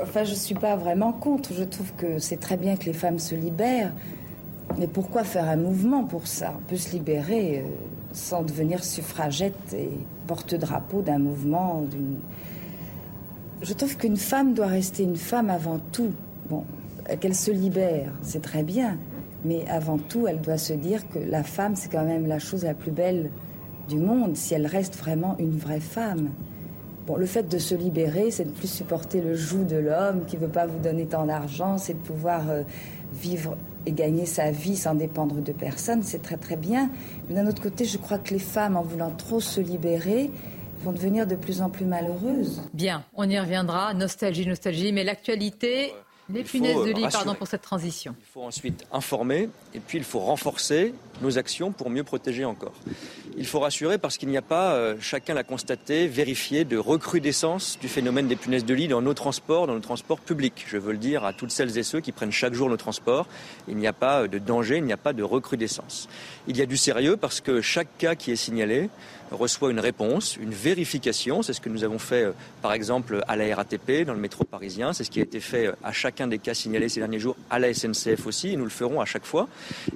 Enfin, 0.00 0.22
je 0.22 0.30
ne 0.30 0.36
suis 0.36 0.54
pas 0.54 0.76
vraiment 0.76 1.12
contre. 1.12 1.54
Je 1.54 1.64
trouve 1.64 1.92
que 1.96 2.20
c'est 2.20 2.38
très 2.38 2.56
bien 2.56 2.76
que 2.76 2.84
les 2.84 2.92
femmes 2.92 3.18
se 3.18 3.34
libèrent. 3.34 3.92
Mais 4.78 4.86
pourquoi 4.86 5.24
faire 5.24 5.48
un 5.48 5.56
mouvement 5.56 6.04
pour 6.04 6.28
ça? 6.28 6.54
On 6.56 6.70
peut 6.70 6.76
se 6.76 6.92
libérer 6.92 7.58
euh, 7.58 7.68
sans 8.12 8.42
devenir 8.42 8.84
suffragette 8.84 9.74
et 9.76 9.90
porte-drapeau 10.28 11.02
d'un 11.02 11.18
mouvement. 11.18 11.84
Je 13.60 13.72
trouve 13.72 13.96
qu'une 13.96 14.16
femme 14.16 14.54
doit 14.54 14.66
rester 14.66 15.02
une 15.02 15.16
femme 15.16 15.50
avant 15.50 15.80
tout. 15.90 16.12
Bon, 16.48 16.64
qu'elle 17.20 17.34
se 17.34 17.50
libère, 17.50 18.12
c'est 18.22 18.42
très 18.42 18.62
bien. 18.62 18.98
Mais 19.44 19.64
avant 19.68 19.98
tout, 19.98 20.26
elle 20.26 20.40
doit 20.40 20.58
se 20.58 20.72
dire 20.72 21.08
que 21.08 21.18
la 21.18 21.42
femme, 21.42 21.76
c'est 21.76 21.90
quand 21.90 22.04
même 22.04 22.26
la 22.26 22.38
chose 22.38 22.64
la 22.64 22.74
plus 22.74 22.90
belle 22.90 23.30
du 23.88 23.98
monde, 23.98 24.36
si 24.36 24.54
elle 24.54 24.66
reste 24.66 24.96
vraiment 24.96 25.36
une 25.38 25.56
vraie 25.56 25.80
femme. 25.80 26.30
Bon, 27.06 27.16
le 27.16 27.26
fait 27.26 27.48
de 27.48 27.58
se 27.58 27.74
libérer, 27.76 28.32
c'est 28.32 28.46
de 28.46 28.50
plus 28.50 28.68
supporter 28.68 29.20
le 29.20 29.36
joug 29.36 29.64
de 29.64 29.76
l'homme 29.76 30.24
qui 30.26 30.36
ne 30.36 30.40
veut 30.40 30.48
pas 30.48 30.66
vous 30.66 30.80
donner 30.80 31.06
tant 31.06 31.26
d'argent, 31.26 31.78
c'est 31.78 31.94
de 31.94 31.98
pouvoir 31.98 32.50
euh, 32.50 32.62
vivre 33.12 33.56
et 33.86 33.92
gagner 33.92 34.26
sa 34.26 34.50
vie 34.50 34.74
sans 34.74 34.96
dépendre 34.96 35.36
de 35.36 35.52
personne, 35.52 36.02
c'est 36.02 36.20
très 36.20 36.36
très 36.36 36.56
bien. 36.56 36.90
Mais 37.28 37.36
d'un 37.36 37.46
autre 37.46 37.62
côté, 37.62 37.84
je 37.84 37.98
crois 37.98 38.18
que 38.18 38.34
les 38.34 38.40
femmes, 38.40 38.76
en 38.76 38.82
voulant 38.82 39.12
trop 39.12 39.38
se 39.38 39.60
libérer, 39.60 40.32
vont 40.82 40.90
devenir 40.90 41.28
de 41.28 41.36
plus 41.36 41.62
en 41.62 41.70
plus 41.70 41.84
malheureuses. 41.84 42.62
Bien, 42.74 43.04
on 43.14 43.28
y 43.28 43.38
reviendra. 43.38 43.94
Nostalgie, 43.94 44.46
nostalgie, 44.46 44.92
mais 44.92 45.04
l'actualité 45.04 45.92
les 46.28 46.42
punaises 46.42 46.76
de 46.76 46.92
lit, 46.92 47.06
pardon, 47.10 47.34
pour 47.34 47.46
cette 47.46 47.62
transition. 47.62 48.14
Il 48.20 48.32
faut 48.32 48.42
ensuite 48.42 48.84
informer 48.92 49.48
et 49.74 49.80
puis 49.80 49.98
il 49.98 50.04
faut 50.04 50.18
renforcer 50.18 50.92
nos 51.22 51.38
actions 51.38 51.72
pour 51.72 51.88
mieux 51.90 52.04
protéger 52.04 52.44
encore. 52.44 52.74
Il 53.38 53.46
faut 53.46 53.60
rassurer 53.60 53.98
parce 53.98 54.16
qu'il 54.18 54.28
n'y 54.28 54.36
a 54.36 54.42
pas, 54.42 54.72
euh, 54.72 54.96
chacun 55.00 55.34
l'a 55.34 55.44
constaté, 55.44 56.08
vérifié, 56.08 56.64
de 56.64 56.76
recrudescence 56.76 57.78
du 57.80 57.88
phénomène 57.88 58.26
des 58.26 58.36
punaises 58.36 58.64
de 58.64 58.74
lit 58.74 58.88
dans 58.88 59.02
nos 59.02 59.14
transports, 59.14 59.66
dans 59.66 59.74
nos 59.74 59.80
transports 59.80 60.20
publics. 60.20 60.64
Je 60.66 60.78
veux 60.78 60.92
le 60.92 60.98
dire 60.98 61.24
à 61.24 61.32
toutes 61.32 61.50
celles 61.50 61.78
et 61.78 61.82
ceux 61.82 62.00
qui 62.00 62.12
prennent 62.12 62.32
chaque 62.32 62.54
jour 62.54 62.68
nos 62.68 62.76
transports. 62.76 63.26
Il 63.68 63.76
n'y 63.76 63.86
a 63.86 63.92
pas 63.92 64.22
euh, 64.22 64.28
de 64.28 64.38
danger, 64.38 64.78
il 64.78 64.84
n'y 64.84 64.92
a 64.92 64.98
pas 64.98 65.12
de 65.12 65.22
recrudescence. 65.22 66.08
Il 66.48 66.56
y 66.56 66.62
a 66.62 66.66
du 66.66 66.76
sérieux 66.76 67.16
parce 67.16 67.40
que 67.40 67.60
chaque 67.60 67.98
cas 67.98 68.14
qui 68.14 68.30
est 68.30 68.36
signalé 68.36 68.88
reçoit 69.30 69.70
une 69.70 69.80
réponse, 69.80 70.36
une 70.36 70.52
vérification. 70.52 71.42
C'est 71.42 71.52
ce 71.52 71.60
que 71.60 71.68
nous 71.68 71.84
avons 71.84 71.98
fait, 71.98 72.24
euh, 72.24 72.32
par 72.62 72.72
exemple, 72.72 73.22
à 73.28 73.36
la 73.36 73.54
RATP, 73.54 74.04
dans 74.04 74.14
le 74.14 74.20
métro 74.20 74.44
parisien. 74.44 74.92
C'est 74.92 75.04
ce 75.04 75.10
qui 75.10 75.20
a 75.20 75.22
été 75.22 75.40
fait 75.40 75.70
à 75.82 75.92
chacun 75.92 76.26
des 76.26 76.38
cas 76.38 76.54
signalés 76.54 76.88
ces 76.88 77.00
derniers 77.00 77.18
jours, 77.18 77.36
à 77.50 77.58
la 77.58 77.72
SNCF 77.72 78.26
aussi, 78.26 78.50
et 78.50 78.56
nous 78.56 78.64
le 78.64 78.70
ferons 78.70 79.00
à 79.00 79.04
chaque 79.04 79.24
fois. 79.24 79.48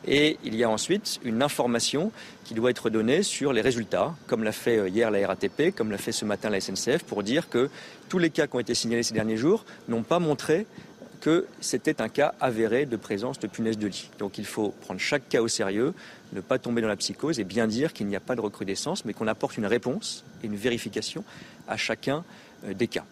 Et 0.06 0.38
il 0.44 0.54
y 0.54 0.64
a 0.64 0.70
ensuite 0.70 1.20
une 1.24 1.42
information 1.42 2.12
qui 2.44 2.54
doit 2.54 2.70
être 2.70 2.90
donnée 2.90 3.22
sur 3.22 3.52
les 3.52 3.60
résultats, 3.60 4.14
comme 4.26 4.42
l'a 4.42 4.52
fait 4.52 4.78
euh, 4.78 4.88
hier 4.88 5.10
la 5.10 5.26
RATP, 5.26 5.74
comme 5.74 5.90
l'a 5.90 5.98
fait 5.98 6.12
ce 6.12 6.24
matin 6.24 6.50
la 6.50 6.60
SNCF, 6.60 7.04
pour 7.04 7.22
dire 7.22 7.48
que 7.48 7.70
tous 8.08 8.18
les 8.18 8.30
cas 8.30 8.46
qui 8.46 8.56
ont 8.56 8.60
été 8.60 8.74
signalés 8.74 9.04
ces 9.04 9.14
derniers 9.14 9.36
jours 9.36 9.64
n'ont 9.88 10.02
pas 10.02 10.18
montré 10.18 10.66
que 11.20 11.46
c'était 11.60 12.00
un 12.00 12.08
cas 12.08 12.34
avéré 12.40 12.86
de 12.86 12.96
présence 12.96 13.38
de 13.38 13.46
punaises 13.46 13.78
de 13.78 13.86
lit. 13.86 14.10
Donc 14.18 14.38
il 14.38 14.46
faut 14.46 14.70
prendre 14.82 15.00
chaque 15.00 15.28
cas 15.28 15.42
au 15.42 15.48
sérieux, 15.48 15.92
ne 16.32 16.40
pas 16.40 16.58
tomber 16.58 16.80
dans 16.80 16.88
la 16.88 16.96
psychose 16.96 17.38
et 17.38 17.44
bien 17.44 17.66
dire 17.66 17.92
qu'il 17.92 18.06
n'y 18.06 18.16
a 18.16 18.20
pas 18.20 18.36
de 18.36 18.40
recrudescence, 18.40 19.04
mais 19.04 19.12
qu'on 19.12 19.26
apporte 19.26 19.56
une 19.56 19.66
réponse 19.66 20.24
et 20.42 20.46
une 20.46 20.56
vérification 20.56 21.24
à 21.68 21.76
chacun 21.76 22.24
euh, 22.66 22.74
des 22.74 22.88
cas. 22.88 23.04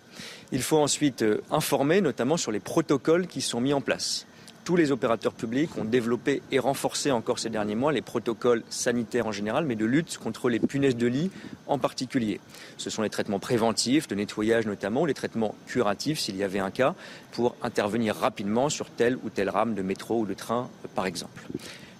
Il 0.53 0.63
faut 0.63 0.79
ensuite 0.79 1.23
euh, 1.23 1.43
informer 1.51 2.01
notamment 2.01 2.37
sur 2.37 2.53
les 2.53 2.61
protocoles 2.61 3.27
qui 3.27 3.41
sont 3.41 3.61
mis 3.61 3.73
en 3.73 3.81
place 3.81 4.27
tous 4.69 4.77
les 4.77 4.93
opérateurs 4.93 5.33
publics 5.33 5.79
ont 5.79 5.87
développé 5.87 6.43
et 6.53 6.59
renforcé 6.59 7.11
encore 7.11 7.39
ces 7.39 7.49
derniers 7.49 7.75
mois 7.75 7.91
les 7.91 8.03
protocoles 8.03 8.63
sanitaires 8.69 9.27
en 9.27 9.33
général, 9.33 9.65
mais 9.65 9.77
de 9.77 9.87
lutte 9.87 10.19
contre 10.19 10.51
les 10.51 10.59
punaises 10.59 10.95
de 10.95 11.07
lit 11.07 11.31
en 11.69 11.79
particulier. 11.79 12.39
Ce 12.77 12.91
sont 12.91 13.01
les 13.01 13.09
traitements 13.09 13.39
préventifs, 13.39 14.09
de 14.09 14.15
nettoyage 14.15 14.67
notamment, 14.67 15.01
ou 15.01 15.07
les 15.07 15.15
traitements 15.15 15.55
curatifs 15.67 16.19
s'il 16.19 16.37
y 16.37 16.45
avait 16.45 16.59
un 16.59 16.71
cas, 16.71 16.95
pour 17.33 17.57
intervenir 17.63 18.15
rapidement 18.15 18.69
sur 18.69 18.91
telle 18.91 19.17
ou 19.25 19.31
telle 19.31 19.49
rame 19.49 19.73
de 19.73 19.81
métro 19.81 20.19
ou 20.19 20.27
de 20.27 20.35
train, 20.35 20.69
par 20.95 21.07
exemple. 21.07 21.47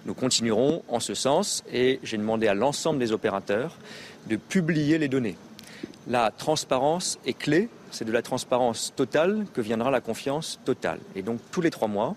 Nous 0.05 0.13
continuerons 0.13 0.83
en 0.89 0.99
ce 0.99 1.15
sens 1.15 1.63
et 1.73 1.99
j'ai 2.03 2.17
demandé 2.17 2.47
à 2.47 2.53
l'ensemble 2.53 2.99
des 2.99 3.11
opérateurs 3.11 3.77
de 4.27 4.35
publier 4.35 4.99
les 4.99 5.07
données. 5.07 5.37
La 6.07 6.29
transparence 6.29 7.17
est 7.25 7.33
clé, 7.33 7.67
c'est 7.89 8.05
de 8.05 8.11
la 8.11 8.21
transparence 8.21 8.93
totale 8.95 9.47
que 9.55 9.61
viendra 9.61 9.89
la 9.89 10.01
confiance 10.01 10.59
totale. 10.65 10.99
Et 11.15 11.23
donc 11.23 11.39
tous 11.49 11.61
les 11.61 11.71
trois 11.71 11.87
mois, 11.87 12.15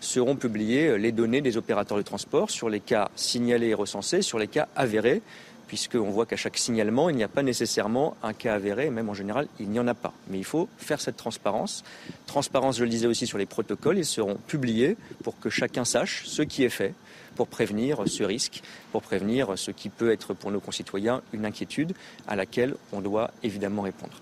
seront 0.00 0.36
publiées 0.36 0.88
euh, 0.88 0.96
les 0.96 1.12
données 1.12 1.40
des 1.40 1.56
opérateurs 1.56 1.98
de 1.98 2.02
transport 2.02 2.50
sur 2.50 2.68
les 2.68 2.80
cas 2.80 3.10
signalés 3.14 3.68
et 3.68 3.74
recensés, 3.74 4.22
sur 4.22 4.38
les 4.38 4.48
cas 4.48 4.68
avérés, 4.74 5.22
puisqu'on 5.70 6.10
voit 6.10 6.26
qu'à 6.26 6.34
chaque 6.34 6.58
signalement, 6.58 7.10
il 7.10 7.14
n'y 7.14 7.22
a 7.22 7.28
pas 7.28 7.44
nécessairement 7.44 8.16
un 8.24 8.32
cas 8.32 8.54
avéré, 8.54 8.90
même 8.90 9.08
en 9.08 9.14
général, 9.14 9.46
il 9.60 9.68
n'y 9.68 9.78
en 9.78 9.86
a 9.86 9.94
pas. 9.94 10.12
Mais 10.26 10.36
il 10.36 10.44
faut 10.44 10.68
faire 10.78 11.00
cette 11.00 11.16
transparence. 11.16 11.84
Transparence, 12.26 12.78
je 12.78 12.82
le 12.82 12.90
disais 12.90 13.06
aussi 13.06 13.24
sur 13.24 13.38
les 13.38 13.46
protocoles, 13.46 13.96
ils 13.96 14.04
seront 14.04 14.34
publiés 14.48 14.96
pour 15.22 15.38
que 15.38 15.48
chacun 15.48 15.84
sache 15.84 16.24
ce 16.26 16.42
qui 16.42 16.64
est 16.64 16.70
fait 16.70 16.92
pour 17.36 17.48
prévenir 17.48 18.02
ce 18.06 18.22
risque, 18.22 18.62
pour 18.92 19.02
prévenir 19.02 19.56
ce 19.56 19.70
qui 19.70 19.88
peut 19.88 20.10
être 20.10 20.34
pour 20.34 20.50
nos 20.50 20.60
concitoyens 20.60 21.22
une 21.32 21.46
inquiétude 21.46 21.94
à 22.26 22.36
laquelle 22.36 22.74
on 22.92 23.00
doit 23.00 23.30
évidemment 23.42 23.82
répondre. 23.82 24.12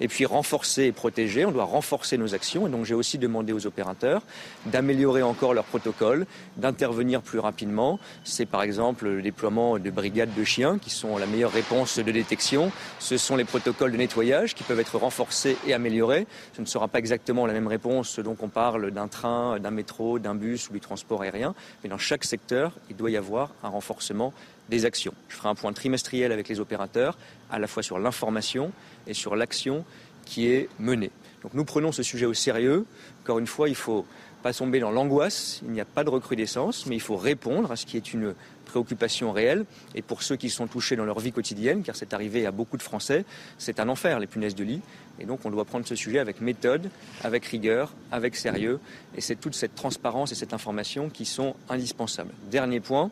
Et 0.00 0.08
puis 0.08 0.26
renforcer 0.26 0.84
et 0.84 0.92
protéger, 0.92 1.44
on 1.44 1.52
doit 1.52 1.64
renforcer 1.64 2.18
nos 2.18 2.34
actions. 2.34 2.66
Et 2.66 2.70
donc 2.70 2.84
j'ai 2.84 2.94
aussi 2.94 3.18
demandé 3.18 3.52
aux 3.52 3.66
opérateurs 3.66 4.22
d'améliorer 4.66 5.22
encore 5.22 5.54
leurs 5.54 5.64
protocoles, 5.64 6.26
d'intervenir 6.56 7.22
plus 7.22 7.38
rapidement. 7.38 7.98
C'est 8.24 8.46
par 8.46 8.62
exemple 8.62 9.08
le 9.08 9.22
déploiement 9.22 9.78
de 9.78 9.90
brigades 9.90 10.34
de 10.34 10.44
chiens 10.44 10.78
qui 10.78 10.90
sont 10.90 10.97
la 11.04 11.26
meilleure 11.26 11.52
réponse 11.52 11.98
de 11.98 12.10
détection. 12.10 12.72
Ce 12.98 13.16
sont 13.16 13.36
les 13.36 13.44
protocoles 13.44 13.92
de 13.92 13.96
nettoyage 13.96 14.54
qui 14.54 14.64
peuvent 14.64 14.80
être 14.80 14.98
renforcés 14.98 15.56
et 15.66 15.74
améliorés. 15.74 16.26
Ce 16.54 16.60
ne 16.60 16.66
sera 16.66 16.88
pas 16.88 16.98
exactement 16.98 17.46
la 17.46 17.52
même 17.52 17.66
réponse, 17.66 18.18
donc 18.18 18.42
on 18.42 18.48
parle 18.48 18.90
d'un 18.90 19.08
train, 19.08 19.58
d'un 19.60 19.70
métro, 19.70 20.18
d'un 20.18 20.34
bus 20.34 20.68
ou 20.68 20.72
du 20.72 20.80
transport 20.80 21.22
aérien, 21.22 21.54
mais 21.82 21.90
dans 21.90 21.98
chaque 21.98 22.24
secteur, 22.24 22.72
il 22.90 22.96
doit 22.96 23.10
y 23.10 23.16
avoir 23.16 23.50
un 23.62 23.68
renforcement 23.68 24.32
des 24.68 24.84
actions. 24.84 25.14
Je 25.28 25.36
ferai 25.36 25.48
un 25.48 25.54
point 25.54 25.72
trimestriel 25.72 26.32
avec 26.32 26.48
les 26.48 26.60
opérateurs, 26.60 27.16
à 27.50 27.58
la 27.58 27.66
fois 27.66 27.82
sur 27.82 27.98
l'information 27.98 28.72
et 29.06 29.14
sur 29.14 29.36
l'action 29.36 29.84
qui 30.24 30.48
est 30.48 30.68
menée. 30.78 31.10
Donc 31.42 31.54
nous 31.54 31.64
prenons 31.64 31.92
ce 31.92 32.02
sujet 32.02 32.26
au 32.26 32.34
sérieux. 32.34 32.84
Encore 33.22 33.38
une 33.38 33.46
fois, 33.46 33.68
il 33.68 33.74
faut 33.74 34.04
pas 34.48 34.54
tomber 34.54 34.80
dans 34.80 34.90
l'angoisse. 34.90 35.60
Il 35.66 35.72
n'y 35.72 35.80
a 35.82 35.84
pas 35.84 36.04
de 36.04 36.08
recrudescence, 36.08 36.86
mais 36.86 36.96
il 36.96 37.02
faut 37.02 37.18
répondre 37.18 37.70
à 37.70 37.76
ce 37.76 37.84
qui 37.84 37.98
est 37.98 38.14
une 38.14 38.34
préoccupation 38.64 39.30
réelle. 39.30 39.66
Et 39.94 40.00
pour 40.00 40.22
ceux 40.22 40.36
qui 40.36 40.48
sont 40.48 40.66
touchés 40.66 40.96
dans 40.96 41.04
leur 41.04 41.20
vie 41.20 41.32
quotidienne, 41.32 41.82
car 41.82 41.94
c'est 41.94 42.14
arrivé 42.14 42.46
à 42.46 42.50
beaucoup 42.50 42.78
de 42.78 42.82
Français, 42.82 43.26
c'est 43.58 43.78
un 43.78 43.90
enfer, 43.90 44.18
les 44.18 44.26
punaises 44.26 44.54
de 44.54 44.64
lit. 44.64 44.80
Et 45.20 45.26
donc 45.26 45.40
on 45.44 45.50
doit 45.50 45.66
prendre 45.66 45.86
ce 45.86 45.94
sujet 45.94 46.18
avec 46.18 46.40
méthode, 46.40 46.88
avec 47.22 47.44
rigueur, 47.44 47.92
avec 48.10 48.36
sérieux. 48.36 48.80
Et 49.18 49.20
c'est 49.20 49.36
toute 49.36 49.54
cette 49.54 49.74
transparence 49.74 50.32
et 50.32 50.34
cette 50.34 50.54
information 50.54 51.10
qui 51.10 51.26
sont 51.26 51.54
indispensables. 51.68 52.32
Dernier 52.50 52.80
point, 52.80 53.10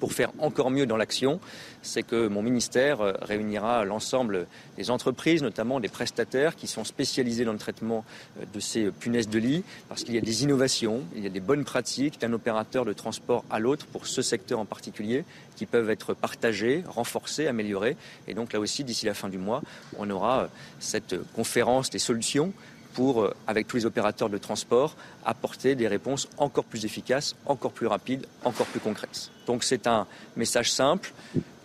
pour 0.00 0.12
faire 0.12 0.30
encore 0.38 0.70
mieux 0.70 0.86
dans 0.86 0.96
l'action, 0.96 1.40
c'est 1.82 2.02
que 2.02 2.26
mon 2.26 2.42
ministère 2.42 3.00
euh, 3.00 3.12
réunira 3.22 3.84
l'ensemble 3.84 4.46
des 4.76 4.90
entreprises, 4.90 5.42
notamment 5.42 5.80
des 5.80 5.88
prestataires 5.88 6.56
qui 6.56 6.66
sont 6.66 6.84
spécialisés 6.84 7.44
dans 7.44 7.52
le 7.52 7.58
traitement 7.58 8.04
euh, 8.40 8.44
de 8.52 8.60
ces 8.60 8.90
punaises 8.90 9.28
de 9.28 9.38
lit, 9.38 9.64
parce 9.88 10.04
qu'il 10.04 10.14
y 10.14 10.18
a 10.18 10.22
des 10.22 10.42
innovations, 10.42 11.02
il 11.14 11.22
y 11.22 11.26
a 11.26 11.30
des 11.30 11.40
bonnes 11.40 11.64
pratiques 11.64 12.20
d'un 12.20 12.32
opérateur 12.32 12.84
de 12.84 12.92
transport 12.92 13.44
à 13.50 13.58
l'autre 13.58 13.86
pour 13.86 14.06
ce 14.06 14.22
secteur 14.22 14.58
en 14.58 14.64
particulier 14.64 15.24
qui 15.56 15.66
peuvent 15.66 15.90
être 15.90 16.12
partagées, 16.12 16.84
renforcées, 16.86 17.46
améliorées. 17.46 17.96
Et 18.28 18.34
donc 18.34 18.52
là 18.52 18.60
aussi, 18.60 18.84
d'ici 18.84 19.06
la 19.06 19.14
fin 19.14 19.28
du 19.28 19.38
mois, 19.38 19.62
on 19.98 20.10
aura 20.10 20.42
euh, 20.42 20.46
cette 20.80 21.16
conférence 21.32 21.90
des 21.90 21.98
solutions 21.98 22.52
pour, 22.96 23.22
euh, 23.22 23.34
avec 23.46 23.68
tous 23.68 23.76
les 23.76 23.84
opérateurs 23.84 24.30
de 24.30 24.38
transport, 24.38 24.96
apporter 25.26 25.74
des 25.74 25.86
réponses 25.86 26.28
encore 26.38 26.64
plus 26.64 26.86
efficaces, 26.86 27.36
encore 27.44 27.72
plus 27.72 27.86
rapides, 27.86 28.26
encore 28.42 28.64
plus 28.64 28.80
concrètes. 28.80 29.30
Donc 29.46 29.64
c'est 29.64 29.86
un 29.86 30.06
message 30.34 30.72
simple, 30.72 31.12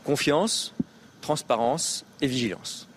confiance, 0.04 0.74
transparence 1.22 2.04
et 2.20 2.28
vigilance. 2.28 2.88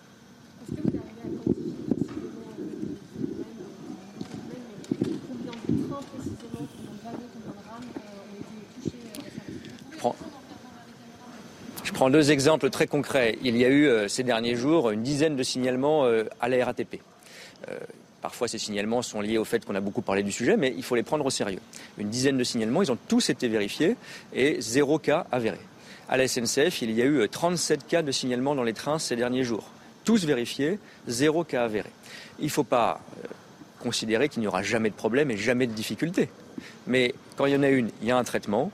prends 11.93 12.09
deux 12.09 12.29
exemples 12.29 12.69
très 12.71 12.87
concrets. 12.87 13.37
Il 13.41 13.55
y 13.55 13.63
a 13.63 13.69
eu 13.69 14.09
ces 14.09 14.23
derniers 14.23 14.57
jours 14.57 14.89
une 14.89 15.01
dizaine 15.01 15.37
de 15.37 15.43
signalements 15.43 16.03
à 16.41 16.49
la 16.49 16.65
RATP. 16.65 16.99
Parfois, 18.25 18.47
ces 18.47 18.57
signalements 18.57 19.03
sont 19.03 19.21
liés 19.21 19.37
au 19.37 19.45
fait 19.45 19.63
qu'on 19.63 19.75
a 19.75 19.79
beaucoup 19.79 20.01
parlé 20.01 20.23
du 20.23 20.31
sujet, 20.31 20.57
mais 20.57 20.73
il 20.75 20.81
faut 20.81 20.95
les 20.95 21.03
prendre 21.03 21.23
au 21.23 21.29
sérieux. 21.29 21.59
Une 21.99 22.09
dizaine 22.09 22.39
de 22.39 22.43
signalements, 22.43 22.81
ils 22.81 22.91
ont 22.91 22.97
tous 23.07 23.29
été 23.29 23.47
vérifiés 23.47 23.97
et 24.33 24.59
zéro 24.61 24.97
cas 24.97 25.27
avéré. 25.31 25.59
À 26.09 26.17
la 26.17 26.27
SNCF, 26.27 26.81
il 26.81 26.89
y 26.89 27.03
a 27.03 27.05
eu 27.05 27.29
37 27.29 27.85
cas 27.85 28.01
de 28.01 28.11
signalement 28.11 28.55
dans 28.55 28.63
les 28.63 28.73
trains 28.73 28.97
ces 28.97 29.15
derniers 29.15 29.43
jours. 29.43 29.69
Tous 30.05 30.25
vérifiés, 30.25 30.79
zéro 31.07 31.43
cas 31.43 31.65
avéré. 31.65 31.91
Il 32.39 32.45
ne 32.45 32.49
faut 32.49 32.63
pas 32.63 32.99
euh, 33.23 33.27
considérer 33.79 34.27
qu'il 34.27 34.41
n'y 34.41 34.47
aura 34.47 34.63
jamais 34.63 34.89
de 34.89 34.95
problème 34.95 35.29
et 35.29 35.37
jamais 35.37 35.67
de 35.67 35.73
difficulté. 35.73 36.29
Mais 36.87 37.13
quand 37.37 37.45
il 37.45 37.53
y 37.53 37.55
en 37.55 37.61
a 37.61 37.69
une, 37.69 37.91
il 38.01 38.07
y 38.07 38.11
a 38.11 38.17
un 38.17 38.23
traitement. 38.23 38.71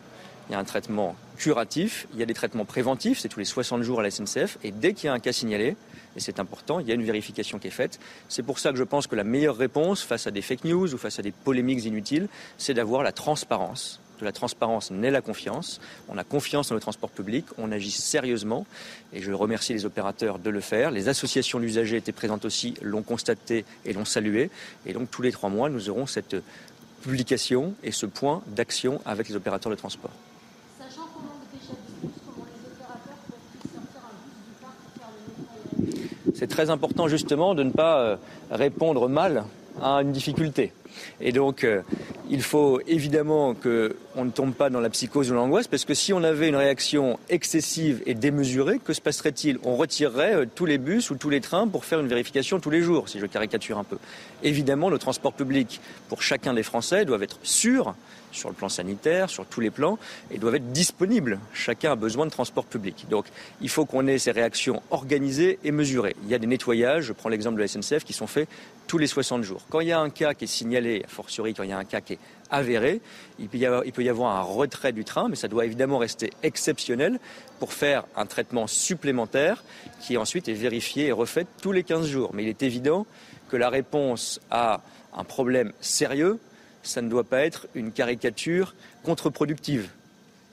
Il 0.47 0.53
y 0.53 0.55
a 0.55 0.59
un 0.59 0.63
traitement 0.63 1.17
curatif, 1.35 2.07
il 2.13 2.21
y 2.21 2.23
a 2.23 2.25
des 2.25 2.33
traitements 2.33 2.65
préventifs, 2.65 3.19
c'est 3.19 3.27
tous 3.27 3.39
les 3.39 3.45
60 3.45 3.81
jours 3.83 3.99
à 3.99 4.03
la 4.03 4.11
SNCF. 4.11 4.59
Et 4.63 4.71
dès 4.71 4.93
qu'il 4.93 5.07
y 5.07 5.09
a 5.09 5.13
un 5.13 5.19
cas 5.19 5.33
signalé, 5.33 5.75
et 6.15 6.19
c'est 6.19 6.39
important, 6.39 6.79
il 6.79 6.87
y 6.87 6.91
a 6.91 6.95
une 6.95 7.03
vérification 7.03 7.59
qui 7.59 7.67
est 7.67 7.71
faite. 7.71 7.99
C'est 8.27 8.43
pour 8.43 8.59
ça 8.59 8.71
que 8.71 8.77
je 8.77 8.83
pense 8.83 9.07
que 9.07 9.15
la 9.15 9.23
meilleure 9.23 9.57
réponse 9.57 10.01
face 10.01 10.27
à 10.27 10.31
des 10.31 10.41
fake 10.41 10.65
news 10.65 10.93
ou 10.93 10.97
face 10.97 11.19
à 11.19 11.21
des 11.21 11.31
polémiques 11.31 11.85
inutiles, 11.85 12.27
c'est 12.57 12.73
d'avoir 12.73 13.03
la 13.03 13.11
transparence. 13.11 13.99
De 14.19 14.25
la 14.25 14.31
transparence 14.31 14.91
naît 14.91 15.09
la 15.09 15.21
confiance. 15.21 15.81
On 16.07 16.17
a 16.17 16.23
confiance 16.23 16.69
dans 16.69 16.75
le 16.75 16.81
transport 16.81 17.09
public, 17.09 17.45
on 17.57 17.71
agit 17.71 17.91
sérieusement 17.91 18.67
et 19.13 19.21
je 19.21 19.31
remercie 19.31 19.73
les 19.73 19.85
opérateurs 19.85 20.37
de 20.37 20.49
le 20.49 20.61
faire. 20.61 20.91
Les 20.91 21.07
associations 21.09 21.59
d'usagers 21.59 21.97
étaient 21.97 22.11
présentes 22.11 22.45
aussi, 22.45 22.75
l'ont 22.83 23.01
constaté 23.01 23.65
et 23.85 23.93
l'ont 23.93 24.05
salué. 24.05 24.51
Et 24.85 24.93
donc 24.93 25.09
tous 25.09 25.23
les 25.23 25.31
trois 25.31 25.49
mois, 25.49 25.69
nous 25.69 25.89
aurons 25.89 26.05
cette 26.05 26.35
publication 27.01 27.73
et 27.83 27.91
ce 27.91 28.05
point 28.05 28.43
d'action 28.47 29.01
avec 29.05 29.27
les 29.27 29.35
opérateurs 29.35 29.71
de 29.71 29.77
transport. 29.77 30.11
C'est 36.41 36.47
très 36.47 36.71
important 36.71 37.07
justement 37.07 37.53
de 37.53 37.61
ne 37.61 37.69
pas 37.69 37.99
euh, 37.99 38.15
répondre 38.49 39.07
mal 39.07 39.43
à 39.79 40.01
une 40.01 40.11
difficulté. 40.11 40.73
Et 41.21 41.31
donc, 41.31 41.63
euh, 41.63 41.83
il 42.31 42.41
faut 42.41 42.81
évidemment 42.87 43.53
qu'on 43.53 44.25
ne 44.25 44.31
tombe 44.31 44.51
pas 44.53 44.71
dans 44.71 44.79
la 44.79 44.89
psychose 44.89 45.29
ou 45.29 45.35
l'angoisse, 45.35 45.67
parce 45.67 45.85
que 45.85 45.93
si 45.93 46.13
on 46.13 46.23
avait 46.23 46.49
une 46.49 46.55
réaction 46.55 47.19
excessive 47.29 48.01
et 48.07 48.15
démesurée, 48.15 48.79
que 48.83 48.91
se 48.91 49.01
passerait-il? 49.01 49.59
On 49.63 49.75
retirerait 49.75 50.33
euh, 50.33 50.45
tous 50.55 50.65
les 50.65 50.79
bus 50.79 51.11
ou 51.11 51.15
tous 51.15 51.29
les 51.29 51.41
trains 51.41 51.67
pour 51.67 51.85
faire 51.85 51.99
une 51.99 52.07
vérification 52.07 52.59
tous 52.59 52.71
les 52.71 52.81
jours, 52.81 53.07
si 53.07 53.19
je 53.19 53.27
caricature 53.27 53.77
un 53.77 53.83
peu. 53.83 53.99
Évidemment, 54.41 54.89
nos 54.89 54.97
transports 54.97 55.33
publics, 55.33 55.79
pour 56.09 56.23
chacun 56.23 56.55
des 56.55 56.63
Français, 56.63 57.05
doivent 57.05 57.21
être 57.21 57.37
sûrs 57.43 57.93
sur 58.31 58.49
le 58.49 58.55
plan 58.55 58.69
sanitaire, 58.69 59.29
sur 59.29 59.45
tous 59.45 59.59
les 59.59 59.69
plans, 59.69 59.97
et 60.29 60.37
doivent 60.37 60.55
être 60.55 60.71
disponibles. 60.71 61.39
Chacun 61.53 61.91
a 61.91 61.95
besoin 61.95 62.25
de 62.25 62.31
transport 62.31 62.65
public. 62.65 63.05
Donc 63.09 63.25
il 63.61 63.69
faut 63.69 63.85
qu'on 63.85 64.07
ait 64.07 64.17
ces 64.17 64.31
réactions 64.31 64.81
organisées 64.91 65.59
et 65.63 65.71
mesurées. 65.71 66.15
Il 66.23 66.29
y 66.29 66.35
a 66.35 66.39
des 66.39 66.47
nettoyages, 66.47 67.05
je 67.05 67.13
prends 67.13 67.29
l'exemple 67.29 67.57
de 67.57 67.61
la 67.61 67.67
SNCF, 67.67 68.03
qui 68.03 68.13
sont 68.13 68.27
faits 68.27 68.47
tous 68.87 68.97
les 68.97 69.07
60 69.07 69.43
jours. 69.43 69.61
Quand 69.69 69.79
il 69.79 69.87
y 69.87 69.91
a 69.91 69.99
un 69.99 70.09
cas 70.09 70.33
qui 70.33 70.45
est 70.45 70.47
signalé, 70.47 71.03
a 71.05 71.07
fortiori 71.07 71.53
quand 71.53 71.63
il 71.63 71.69
y 71.69 71.73
a 71.73 71.77
un 71.77 71.85
cas 71.85 72.01
qui 72.01 72.13
est 72.13 72.19
avéré, 72.49 73.01
il 73.39 73.47
peut, 73.47 73.57
y 73.57 73.65
avoir, 73.65 73.85
il 73.85 73.93
peut 73.93 74.03
y 74.03 74.09
avoir 74.09 74.35
un 74.35 74.41
retrait 74.41 74.91
du 74.91 75.05
train, 75.05 75.29
mais 75.29 75.35
ça 75.35 75.47
doit 75.47 75.65
évidemment 75.65 75.97
rester 75.97 76.31
exceptionnel 76.43 77.19
pour 77.59 77.73
faire 77.73 78.03
un 78.15 78.25
traitement 78.25 78.67
supplémentaire 78.67 79.63
qui 80.01 80.17
ensuite 80.17 80.49
est 80.49 80.53
vérifié 80.53 81.07
et 81.07 81.11
refait 81.11 81.45
tous 81.61 81.71
les 81.71 81.83
15 81.83 82.07
jours. 82.07 82.31
Mais 82.33 82.43
il 82.43 82.49
est 82.49 82.63
évident 82.63 83.05
que 83.49 83.57
la 83.57 83.69
réponse 83.69 84.41
à 84.49 84.81
un 85.15 85.23
problème 85.23 85.71
sérieux 85.79 86.39
ça 86.83 87.01
ne 87.01 87.09
doit 87.09 87.23
pas 87.23 87.41
être 87.41 87.67
une 87.75 87.91
caricature 87.91 88.73
contre-productive. 89.03 89.89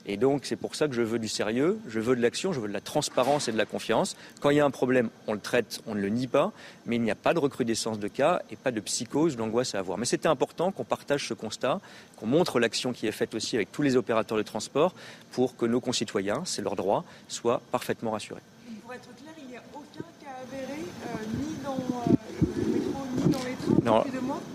Et 0.05 0.17
donc, 0.17 0.45
c'est 0.45 0.55
pour 0.55 0.73
ça 0.73 0.87
que 0.87 0.95
je 0.95 1.03
veux 1.03 1.19
du 1.19 1.27
sérieux, 1.27 1.77
je 1.87 1.99
veux 1.99 2.15
de 2.15 2.21
l'action, 2.21 2.51
je 2.51 2.59
veux 2.59 2.67
de 2.67 2.73
la 2.73 2.81
transparence 2.81 3.47
et 3.47 3.51
de 3.51 3.57
la 3.57 3.65
confiance. 3.65 4.15
Quand 4.41 4.49
il 4.49 4.57
y 4.57 4.59
a 4.59 4.65
un 4.65 4.71
problème, 4.71 5.11
on 5.27 5.33
le 5.33 5.39
traite, 5.39 5.81
on 5.85 5.93
ne 5.93 6.01
le 6.01 6.09
nie 6.09 6.25
pas, 6.25 6.51
mais 6.87 6.95
il 6.95 7.03
n'y 7.03 7.11
a 7.11 7.15
pas 7.15 7.35
de 7.35 7.39
recrudescence 7.39 7.99
de 7.99 8.07
cas 8.07 8.41
et 8.49 8.55
pas 8.55 8.71
de 8.71 8.79
psychose, 8.79 9.35
d'angoisse 9.35 9.75
à 9.75 9.79
avoir. 9.79 9.99
Mais 9.99 10.05
c'était 10.05 10.27
important 10.27 10.71
qu'on 10.71 10.83
partage 10.83 11.27
ce 11.27 11.35
constat, 11.35 11.79
qu'on 12.15 12.25
montre 12.25 12.59
l'action 12.59 12.91
qui 12.91 13.05
est 13.05 13.11
faite 13.11 13.35
aussi 13.35 13.55
avec 13.55 13.71
tous 13.71 13.83
les 13.83 13.97
opérateurs 13.97 14.37
de 14.37 14.41
transport 14.41 14.95
pour 15.31 15.55
que 15.55 15.67
nos 15.67 15.79
concitoyens, 15.79 16.41
c'est 16.43 16.63
leur 16.63 16.75
droit, 16.75 17.05
soient 17.27 17.61
parfaitement 17.71 18.09
rassurés. 18.09 18.41
Pour 18.81 18.93
être 18.95 19.09
clair, 19.15 19.33
il 19.37 19.47
n'y 19.47 19.57
a 19.57 19.63
aucun 19.75 20.05
cas 20.23 20.41
avéré, 20.41 20.81
euh, 20.81 21.37
ni 21.37 21.55
dans 21.63 21.75
euh, 21.75 22.18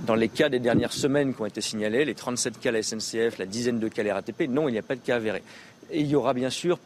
dans 0.07 0.14
les 0.14 0.29
cas 0.29 0.48
des 0.48 0.59
dernières 0.59 0.92
semaines 0.92 1.35
qui 1.35 1.42
ont 1.42 1.46
été 1.46 1.61
signalés, 1.61 2.05
les 2.05 2.14
37 2.14 2.61
cas 2.61 2.68
à 2.70 2.72
la 2.72 2.83
SNCF, 2.83 3.38
la 3.38 3.46
dizaine 3.46 3.79
de 3.79 3.88
cas 3.88 4.03
à 4.03 4.05
la 4.05 4.14
RATP, 4.14 4.48
non, 4.48 4.68
il 4.68 4.72
n'y 4.72 4.79
a 4.79 4.83
pas 4.83 4.96
de 4.96 5.00
cas 5.00 5.16
avérés. 5.16 5.42
Et 5.90 6.00
il 6.00 6.07
y 6.07 6.16
aura 6.16 6.35
bien 6.35 6.50
sûr 6.50 6.79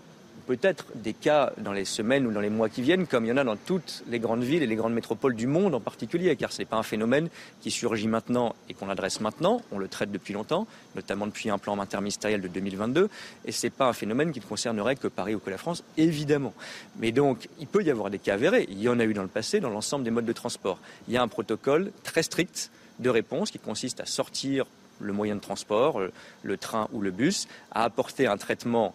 peut-être 0.48 0.86
des 0.94 1.12
cas 1.12 1.52
dans 1.58 1.74
les 1.74 1.84
semaines 1.84 2.26
ou 2.26 2.32
dans 2.32 2.40
les 2.40 2.48
mois 2.48 2.70
qui 2.70 2.80
viennent, 2.80 3.06
comme 3.06 3.26
il 3.26 3.28
y 3.28 3.32
en 3.32 3.36
a 3.36 3.44
dans 3.44 3.56
toutes 3.56 4.02
les 4.08 4.18
grandes 4.18 4.42
villes 4.42 4.62
et 4.62 4.66
les 4.66 4.76
grandes 4.76 4.94
métropoles 4.94 5.34
du 5.34 5.46
monde 5.46 5.74
en 5.74 5.80
particulier, 5.80 6.34
car 6.36 6.52
ce 6.52 6.62
n'est 6.62 6.64
pas 6.64 6.78
un 6.78 6.82
phénomène 6.82 7.28
qui 7.60 7.70
surgit 7.70 8.08
maintenant 8.08 8.56
et 8.70 8.72
qu'on 8.72 8.88
adresse 8.88 9.20
maintenant, 9.20 9.60
on 9.72 9.78
le 9.78 9.88
traite 9.88 10.10
depuis 10.10 10.32
longtemps, 10.32 10.66
notamment 10.96 11.26
depuis 11.26 11.50
un 11.50 11.58
plan 11.58 11.78
interministériel 11.78 12.40
de 12.40 12.48
2022, 12.48 13.10
et 13.44 13.52
ce 13.52 13.66
n'est 13.66 13.70
pas 13.70 13.88
un 13.88 13.92
phénomène 13.92 14.32
qui 14.32 14.40
ne 14.40 14.44
concernerait 14.46 14.96
que 14.96 15.06
Paris 15.06 15.34
ou 15.34 15.38
que 15.38 15.50
la 15.50 15.58
France, 15.58 15.84
évidemment. 15.98 16.54
Mais 16.98 17.12
donc, 17.12 17.46
il 17.60 17.66
peut 17.66 17.82
y 17.82 17.90
avoir 17.90 18.08
des 18.08 18.18
cas 18.18 18.32
avérés, 18.32 18.66
il 18.70 18.80
y 18.80 18.88
en 18.88 18.98
a 19.00 19.04
eu 19.04 19.12
dans 19.12 19.22
le 19.22 19.28
passé 19.28 19.60
dans 19.60 19.68
l'ensemble 19.68 20.04
des 20.04 20.10
modes 20.10 20.24
de 20.24 20.32
transport. 20.32 20.78
Il 21.08 21.14
y 21.14 21.18
a 21.18 21.22
un 21.22 21.28
protocole 21.28 21.92
très 22.04 22.22
strict 22.22 22.70
de 23.00 23.10
réponse 23.10 23.50
qui 23.50 23.58
consiste 23.58 24.00
à 24.00 24.06
sortir 24.06 24.64
le 24.98 25.12
moyen 25.12 25.36
de 25.36 25.40
transport, 25.40 26.00
euh, 26.00 26.10
le 26.42 26.56
train 26.56 26.88
ou 26.92 27.02
le 27.02 27.10
bus, 27.10 27.48
à 27.70 27.84
apporter 27.84 28.26
un 28.26 28.38
traitement 28.38 28.94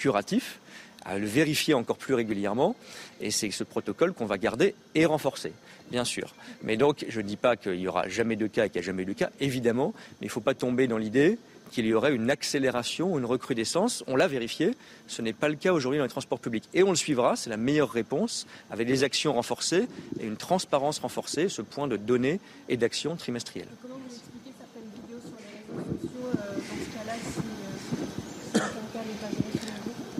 curatif, 0.00 0.58
à 1.04 1.18
le 1.18 1.26
vérifier 1.26 1.74
encore 1.74 1.96
plus 1.96 2.14
régulièrement. 2.14 2.74
Et 3.20 3.30
c'est 3.30 3.50
ce 3.50 3.64
protocole 3.64 4.12
qu'on 4.12 4.26
va 4.26 4.38
garder 4.38 4.74
et 4.94 5.06
renforcer, 5.06 5.52
bien 5.90 6.04
sûr. 6.04 6.34
Mais 6.62 6.76
donc, 6.76 7.04
je 7.08 7.20
ne 7.20 7.26
dis 7.26 7.36
pas 7.36 7.56
qu'il 7.56 7.76
n'y 7.76 7.86
aura 7.86 8.08
jamais 8.08 8.36
de 8.36 8.46
cas 8.46 8.66
et 8.66 8.70
qu'il 8.70 8.80
n'y 8.80 8.84
a 8.84 8.86
jamais 8.86 9.04
de 9.04 9.12
cas, 9.12 9.30
évidemment, 9.40 9.92
mais 10.20 10.26
il 10.26 10.30
ne 10.30 10.32
faut 10.32 10.40
pas 10.40 10.54
tomber 10.54 10.88
dans 10.88 10.98
l'idée 10.98 11.38
qu'il 11.70 11.86
y 11.86 11.94
aurait 11.94 12.12
une 12.12 12.30
accélération 12.30 13.16
une 13.16 13.24
recrudescence. 13.24 14.02
On 14.08 14.16
l'a 14.16 14.26
vérifié, 14.26 14.74
ce 15.06 15.22
n'est 15.22 15.32
pas 15.32 15.48
le 15.48 15.54
cas 15.54 15.72
aujourd'hui 15.72 15.98
dans 15.98 16.04
les 16.04 16.10
transports 16.10 16.40
publics. 16.40 16.68
Et 16.74 16.82
on 16.82 16.90
le 16.90 16.96
suivra, 16.96 17.36
c'est 17.36 17.50
la 17.50 17.56
meilleure 17.56 17.90
réponse, 17.90 18.46
avec 18.70 18.88
des 18.88 19.04
actions 19.04 19.34
renforcées 19.34 19.86
et 20.18 20.26
une 20.26 20.36
transparence 20.36 20.98
renforcée, 20.98 21.48
ce 21.48 21.62
point 21.62 21.86
de 21.86 21.96
données 21.96 22.40
et 22.68 22.76
d'actions 22.76 23.14
trimestrielles. 23.14 23.68
Comment 23.82 24.00
vous 24.08 24.12
expliquez 24.12 24.50
sur 24.58 24.66
les 24.74 25.04
réseaux 25.06 25.22
sociaux 26.00 26.26
euh, 26.26 26.54
dans 26.56 26.84
ce 26.84 26.90
cas-là 26.98 27.14
si, 27.22 27.38
euh, 27.38 28.58
si, 28.58 28.92
cas 28.92 29.04
n'est 29.06 29.20
pas 29.20 29.60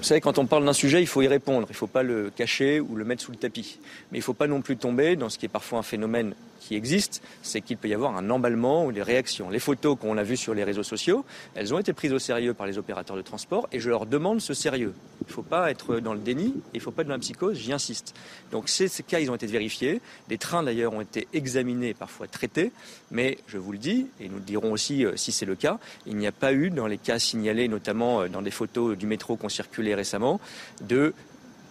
vous 0.00 0.06
savez, 0.06 0.22
quand 0.22 0.38
on 0.38 0.46
parle 0.46 0.64
d'un 0.64 0.72
sujet, 0.72 1.02
il 1.02 1.06
faut 1.06 1.20
y 1.20 1.28
répondre. 1.28 1.66
Il 1.68 1.72
ne 1.72 1.76
faut 1.76 1.86
pas 1.86 2.02
le 2.02 2.30
cacher 2.34 2.80
ou 2.80 2.96
le 2.96 3.04
mettre 3.04 3.22
sous 3.22 3.32
le 3.32 3.36
tapis. 3.36 3.78
Mais 4.10 4.18
il 4.18 4.20
ne 4.20 4.24
faut 4.24 4.32
pas 4.32 4.46
non 4.46 4.62
plus 4.62 4.78
tomber 4.78 5.14
dans 5.14 5.28
ce 5.28 5.36
qui 5.36 5.44
est 5.44 5.50
parfois 5.50 5.78
un 5.78 5.82
phénomène 5.82 6.34
qui 6.60 6.76
existe, 6.76 7.22
c'est 7.42 7.60
qu'il 7.60 7.76
peut 7.76 7.88
y 7.88 7.94
avoir 7.94 8.16
un 8.16 8.30
emballement 8.30 8.84
ou 8.84 8.92
des 8.92 9.02
réactions. 9.02 9.50
Les 9.50 9.58
photos 9.58 9.98
qu'on 9.98 10.16
a 10.18 10.22
vues 10.22 10.36
sur 10.36 10.54
les 10.54 10.62
réseaux 10.62 10.82
sociaux, 10.82 11.24
elles 11.54 11.74
ont 11.74 11.78
été 11.78 11.92
prises 11.92 12.12
au 12.12 12.18
sérieux 12.18 12.54
par 12.54 12.66
les 12.66 12.78
opérateurs 12.78 13.16
de 13.16 13.22
transport 13.22 13.68
et 13.72 13.80
je 13.80 13.88
leur 13.88 14.06
demande 14.06 14.40
ce 14.40 14.54
sérieux. 14.54 14.94
Il 15.22 15.28
ne 15.28 15.32
faut 15.32 15.42
pas 15.42 15.70
être 15.70 15.98
dans 16.00 16.12
le 16.12 16.20
déni, 16.20 16.54
il 16.74 16.76
ne 16.76 16.82
faut 16.82 16.90
pas 16.90 17.02
être 17.02 17.08
dans 17.08 17.14
la 17.14 17.20
psychose, 17.20 17.56
j'y 17.58 17.72
insiste. 17.72 18.14
Donc 18.52 18.68
ces, 18.68 18.88
cas, 19.02 19.18
ils 19.18 19.30
ont 19.30 19.34
été 19.34 19.46
vérifiés. 19.46 20.00
Des 20.28 20.38
trains 20.38 20.62
d'ailleurs 20.62 20.92
ont 20.92 21.00
été 21.00 21.26
examinés, 21.32 21.94
parfois 21.94 22.28
traités, 22.28 22.72
mais 23.10 23.38
je 23.48 23.58
vous 23.58 23.72
le 23.72 23.78
dis, 23.78 24.06
et 24.20 24.28
nous 24.28 24.36
le 24.36 24.42
dirons 24.42 24.72
aussi 24.72 25.04
euh, 25.04 25.16
si 25.16 25.32
c'est 25.32 25.46
le 25.46 25.56
cas, 25.56 25.78
il 26.06 26.16
n'y 26.16 26.26
a 26.26 26.32
pas 26.32 26.52
eu 26.52 26.70
dans 26.70 26.86
les 26.86 26.98
cas 26.98 27.18
signalés, 27.18 27.68
notamment 27.68 28.22
euh, 28.22 28.28
dans 28.28 28.42
des 28.42 28.50
photos 28.50 28.96
du 28.96 29.06
métro 29.06 29.36
qui 29.36 29.46
ont 29.46 29.48
circulé 29.48 29.89
récemment, 29.94 30.40
de 30.82 31.14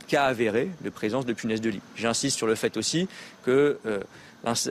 cas 0.07 0.25
avérés 0.25 0.69
de 0.81 0.89
présence 0.89 1.25
de 1.25 1.33
punaises 1.33 1.61
de 1.61 1.69
lit. 1.69 1.81
J'insiste 1.95 2.35
sur 2.35 2.47
le 2.47 2.55
fait 2.55 2.75
aussi 2.77 3.07
que 3.45 3.77
euh, 3.85 3.99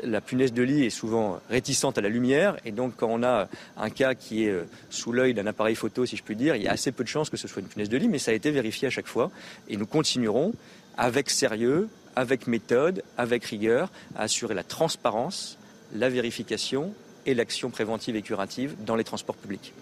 la 0.02 0.20
punaise 0.20 0.52
de 0.52 0.62
lit 0.62 0.84
est 0.84 0.90
souvent 0.90 1.40
réticente 1.48 1.96
à 1.96 2.00
la 2.00 2.08
lumière 2.08 2.56
et 2.64 2.72
donc 2.72 2.94
quand 2.96 3.08
on 3.08 3.22
a 3.22 3.48
un 3.76 3.90
cas 3.90 4.14
qui 4.14 4.44
est 4.44 4.50
euh, 4.50 4.64
sous 4.90 5.12
l'œil 5.12 5.34
d'un 5.34 5.46
appareil 5.46 5.76
photo, 5.76 6.04
si 6.06 6.16
je 6.16 6.22
puis 6.22 6.36
dire, 6.36 6.56
il 6.56 6.62
y 6.62 6.68
a 6.68 6.72
assez 6.72 6.92
peu 6.92 7.04
de 7.04 7.08
chances 7.08 7.30
que 7.30 7.36
ce 7.36 7.48
soit 7.48 7.62
une 7.62 7.68
punaise 7.68 7.88
de 7.88 7.96
lit, 7.96 8.08
mais 8.08 8.18
ça 8.18 8.32
a 8.32 8.34
été 8.34 8.50
vérifié 8.50 8.88
à 8.88 8.90
chaque 8.90 9.06
fois 9.06 9.30
et 9.68 9.76
nous 9.76 9.86
continuerons 9.86 10.52
avec 10.96 11.30
sérieux, 11.30 11.88
avec 12.16 12.46
méthode, 12.46 13.04
avec 13.16 13.44
rigueur 13.44 13.90
à 14.16 14.22
assurer 14.22 14.54
la 14.54 14.64
transparence, 14.64 15.56
la 15.94 16.08
vérification 16.08 16.92
et 17.26 17.34
l'action 17.34 17.70
préventive 17.70 18.16
et 18.16 18.22
curative 18.22 18.74
dans 18.84 18.96
les 18.96 19.04
transports 19.04 19.36
publics. 19.36 19.72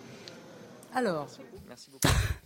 Alors, 0.95 1.29
Merci 1.69 1.91
beaucoup. 1.91 2.09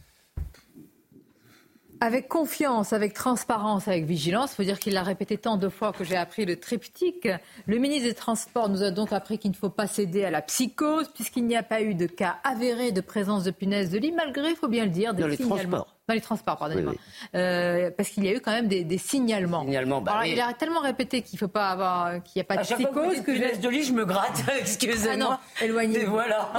Avec 2.02 2.28
confiance, 2.28 2.94
avec 2.94 3.12
transparence, 3.12 3.86
avec 3.86 4.06
vigilance, 4.06 4.52
il 4.52 4.56
faut 4.56 4.62
dire 4.62 4.78
qu'il 4.78 4.94
l'a 4.94 5.02
répété 5.02 5.36
tant 5.36 5.58
de 5.58 5.68
fois 5.68 5.92
que 5.92 6.02
j'ai 6.02 6.16
appris 6.16 6.46
le 6.46 6.56
triptyque. 6.56 7.28
Le 7.66 7.76
ministre 7.76 8.08
des 8.08 8.14
Transports 8.14 8.70
nous 8.70 8.82
a 8.82 8.90
donc 8.90 9.12
appris 9.12 9.38
qu'il 9.38 9.50
ne 9.50 9.56
faut 9.56 9.68
pas 9.68 9.86
céder 9.86 10.24
à 10.24 10.30
la 10.30 10.40
psychose, 10.40 11.10
puisqu'il 11.14 11.44
n'y 11.44 11.56
a 11.56 11.62
pas 11.62 11.82
eu 11.82 11.94
de 11.94 12.06
cas 12.06 12.38
avéré 12.42 12.90
de 12.92 13.02
présence 13.02 13.44
de 13.44 13.50
punaises 13.50 13.90
de 13.90 13.98
lit, 13.98 14.12
malgré, 14.12 14.48
il 14.48 14.56
faut 14.56 14.68
bien 14.68 14.84
le 14.84 14.90
dire, 14.90 15.12
des 15.12 15.20
Dans 15.20 15.28
les 15.28 15.36
transports. 15.36 15.94
Dans 16.10 16.14
les 16.14 16.20
transports, 16.20 16.56
pardonnez-moi. 16.56 16.94
Euh, 17.34 17.90
parce 17.96 18.08
qu'il 18.10 18.24
y 18.24 18.28
a 18.28 18.34
eu 18.34 18.40
quand 18.40 18.50
même 18.50 18.68
des, 18.68 18.98
signalements. 18.98 19.62
signalements 19.62 20.00
bah 20.00 20.26
Il 20.26 20.40
a 20.40 20.52
tellement 20.52 20.80
répété 20.80 21.22
qu'il 21.22 21.38
faut 21.38 21.48
pas 21.48 21.70
avoir, 21.70 22.22
qu'il 22.22 22.40
n'y 22.40 22.42
a 22.42 22.44
pas 22.44 22.56
de 22.56 22.62
psychose 22.62 23.20
que 23.22 23.34
je 23.34 23.60
de 23.60 23.68
lit, 23.68 23.84
je 23.84 23.92
me 23.92 24.04
gratte. 24.04 24.42
Excusez-moi. 24.60 25.40
Ah 25.40 25.64
éloignez. 25.64 26.04
Voilà. 26.04 26.50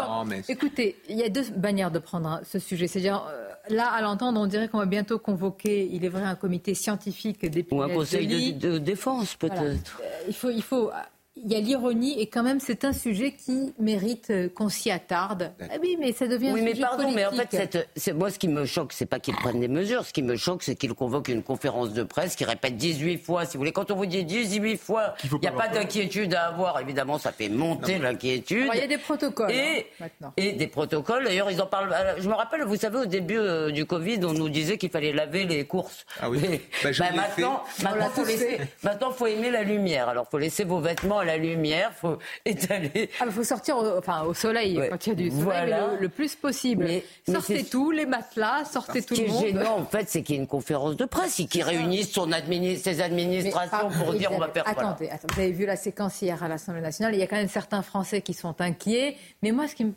écoutez, 0.48 0.96
il 1.10 1.18
y 1.18 1.24
a 1.24 1.30
deux 1.30 1.46
manières 1.62 1.92
de 1.92 2.00
prendre 2.00 2.42
ce 2.44 2.60
sujet. 2.60 2.88
C'est-à-dire, 2.88 3.26
euh, 3.30 3.50
là, 3.70 3.90
à 3.90 4.02
l'entendre, 4.02 4.40
on 4.40 4.46
dirait 4.46 4.70
qu'on 4.70 4.80
va 4.80 4.86
bientôt 4.86 5.20
convoquer, 5.20 5.90
il 5.92 6.06
est 6.06 6.10
vrai, 6.10 6.24
un 6.24 6.36
comité 6.36 6.74
scientifique 6.74 7.46
des 7.46 7.66
Ou 7.72 7.82
un 7.82 7.90
conseil 7.90 8.54
de, 8.54 8.78
défense, 8.78 9.36
peut-être. 9.36 10.02
Euh, 10.02 10.24
il 10.28 10.34
faut, 10.34 10.50
il 10.50 10.64
faut 10.64 10.92
il 11.38 11.52
y 11.52 11.56
a 11.56 11.60
l'ironie 11.60 12.20
et 12.20 12.28
quand 12.28 12.44
même 12.44 12.60
c'est 12.60 12.84
un 12.84 12.92
sujet 12.92 13.32
qui 13.32 13.74
mérite 13.80 14.30
euh, 14.32 14.50
qu'on 14.50 14.68
s'y 14.68 14.92
attarde. 14.92 15.54
Ah 15.62 15.76
oui, 15.82 15.96
mais 15.98 16.12
ça 16.12 16.28
devient. 16.28 16.52
Oui, 16.52 16.62
mais 16.62 16.76
pardon, 16.76 17.10
mais 17.12 17.26
en 17.26 17.32
fait, 17.32 17.88
c'est, 17.96 18.14
moi 18.14 18.30
ce 18.30 18.38
qui 18.38 18.50
me 18.50 18.66
choque, 18.66 18.92
c'est 18.92 19.06
pas 19.06 19.20
qu'ils 19.20 19.36
prennent 19.36 19.62
des 19.62 19.70
mesures. 19.70 20.06
Ce 20.06 20.12
qui 20.12 20.24
me 20.24 20.36
choque, 20.36 20.62
c'est 20.64 20.76
qu'ils 20.76 20.94
convoquent 20.94 21.30
une 21.30 21.42
conférence 21.42 21.94
de 21.94 22.04
presse 22.04 22.36
qui 22.36 22.44
répète 22.44 22.76
18 22.76 23.18
fois, 23.18 23.46
si 23.46 23.54
vous 23.54 23.62
voulez. 23.62 23.72
Quand 23.72 23.92
on 23.92 23.96
vous 23.96 24.06
dit 24.06 24.26
18 24.26 24.78
fois, 24.78 25.16
il 25.24 25.40
n'y 25.40 25.48
a 25.48 25.54
pas 25.54 25.70
d'inquiétude 25.70 26.34
à 26.34 26.48
avoir. 26.48 26.80
Évidemment, 26.82 27.18
ça 27.18 27.32
fait 27.32 27.50
monter 27.50 27.98
l'inquiétude. 27.98 28.70
Il 28.74 28.80
y 28.80 28.84
a 28.84 28.88
des 28.88 28.98
protocoles 28.98 29.52
et, 29.52 29.62
hein, 29.62 29.84
maintenant. 30.02 30.34
et 30.36 30.52
des 30.52 30.68
protocoles. 30.68 31.24
D'ailleurs, 31.24 31.50
ils 31.50 31.62
en 31.62 31.68
parlent. 31.68 31.96
Je 32.18 32.28
me 32.28 32.34
rappelle, 32.34 32.64
vous 32.64 32.76
savez, 32.76 32.98
au 32.98 33.06
début 33.06 33.38
euh, 33.38 33.72
du 33.72 33.86
Covid, 33.86 34.20
on 34.26 34.34
nous 34.34 34.50
disait 34.50 34.78
qu'il 34.78 34.90
fallait 34.90 35.14
laver 35.14 35.46
les 35.46 35.66
courses. 35.66 36.06
Ah 36.22 36.30
oui. 36.30 36.42
bah, 36.84 36.90
bah, 37.00 37.06
maintenant, 37.16 37.64
maintenant, 37.82 38.10
faut 38.10 38.26
laisser, 38.26 38.60
maintenant, 38.84 39.12
faut 39.12 39.28
aimer 39.28 39.50
la 39.50 39.64
lumière. 39.64 40.10
Alors, 40.10 40.28
faut 40.30 40.38
laisser 40.38 40.66
vos 40.66 40.82
vêtements 40.82 41.21
à 41.22 41.26
la 41.26 41.38
lumière 41.38 41.94
faut 41.94 42.18
étaler. 42.46 43.10
Ah, 43.20 43.24
il 43.26 43.32
faut 43.32 43.44
sortir 43.44 43.78
au, 43.78 43.98
enfin, 43.98 44.24
au 44.24 44.34
soleil 44.34 44.80
quand 44.90 45.08
il 45.08 45.10
y 45.10 45.12
a 45.12 45.16
du 45.16 45.32
soleil 45.32 45.76
le, 46.00 46.10
plus 46.10 46.36
possible. 46.36 46.88
sortez 47.28 47.64
tout, 47.64 47.92
les 47.92 48.06
matelas, 48.06 48.66
sortez 48.66 49.02
tout 49.02 49.16
le 49.16 49.28
monde. 49.28 49.36
Ce 49.36 49.42
qui 49.42 49.46
est 49.46 49.52
gênant, 49.54 49.78
en 49.80 49.86
fait, 49.86 50.10
c'est 50.10 50.22
qu'il 50.22 50.36
y 50.36 50.38
ait 50.38 50.42
une 50.42 50.48
conférence 50.48 50.96
de 50.96 51.06
presse 51.06 51.42
qui 51.50 51.64
réunissent 51.64 52.12
son 52.12 52.30
ses 52.78 53.02
administrations 53.02 53.90
pour 53.90 54.14
dire 54.14 54.32
on 54.32 54.38
va 54.38 54.50
faire 54.50 54.68
attendez, 54.68 55.10
attendez, 55.10 55.34
vous 55.34 55.40
avez 55.40 55.52
vu 55.52 55.66
la 55.66 55.76
séquence 55.76 56.22
hier 56.22 56.42
à 56.44 56.48
l'Assemblée 56.48 56.82
nationale. 56.82 57.14
Il 57.14 57.20
y 57.20 57.24
a 57.24 57.28
quand 57.28 57.36
même 57.36 57.48
certains 57.48 57.82
Français 57.82 58.22
qui 58.22 58.34
sont 58.34 58.60
inquiets. 58.62 59.18
Mais 59.42 59.52
moi, 59.52 59.68
ce 59.68 59.76
qui 59.76 59.86
me 59.86 59.94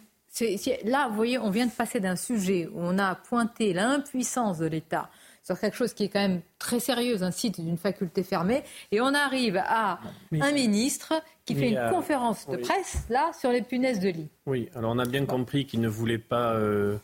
là, 0.85 1.09
vous 1.09 1.14
voyez, 1.14 1.39
on 1.39 1.51
vient 1.51 1.66
de 1.66 1.70
passer 1.70 2.01
d'un 2.01 2.16
sujet 2.16 2.68
où 2.72 2.81
on 2.81 2.99
a 2.99 3.14
pointé 3.14 3.72
l'impuissance 3.72 4.59
de 4.59 4.66
l'État 4.66 5.09
sur 5.45 5.61
quelque 5.61 5.76
chose 5.76 5.92
qui 5.92 6.05
est 6.05 6.09
quand 6.09 6.20
même 6.20 6.40
très 6.59 6.80
sérieux, 6.80 7.22
un 7.22 7.30
site 7.30 7.61
d'une 7.61 7.76
faculté 7.76 8.22
fermée, 8.22 8.62
et 8.90 9.01
on 9.01 9.12
arrive 9.14 9.59
à 9.59 10.01
un 10.32 10.53
ministre 10.53 11.12
qui 11.45 11.55
fait 11.55 11.68
une 11.68 11.76
euh, 11.76 11.90
conférence 11.90 12.49
de 12.49 12.57
presse, 12.57 13.05
là, 13.11 13.30
sur 13.38 13.51
les 13.51 13.61
punaises 13.61 14.01
de 14.01 14.09
lit. 14.09 14.28
Oui, 14.47 14.70
alors 14.74 14.92
on 14.92 14.99
a 14.99 15.05
bien 15.05 15.26
compris 15.26 15.66
qu'il 15.66 15.80
ne 15.80 15.88
voulait 15.88 16.18
pas... 16.18 16.55
Euh, 16.55 16.97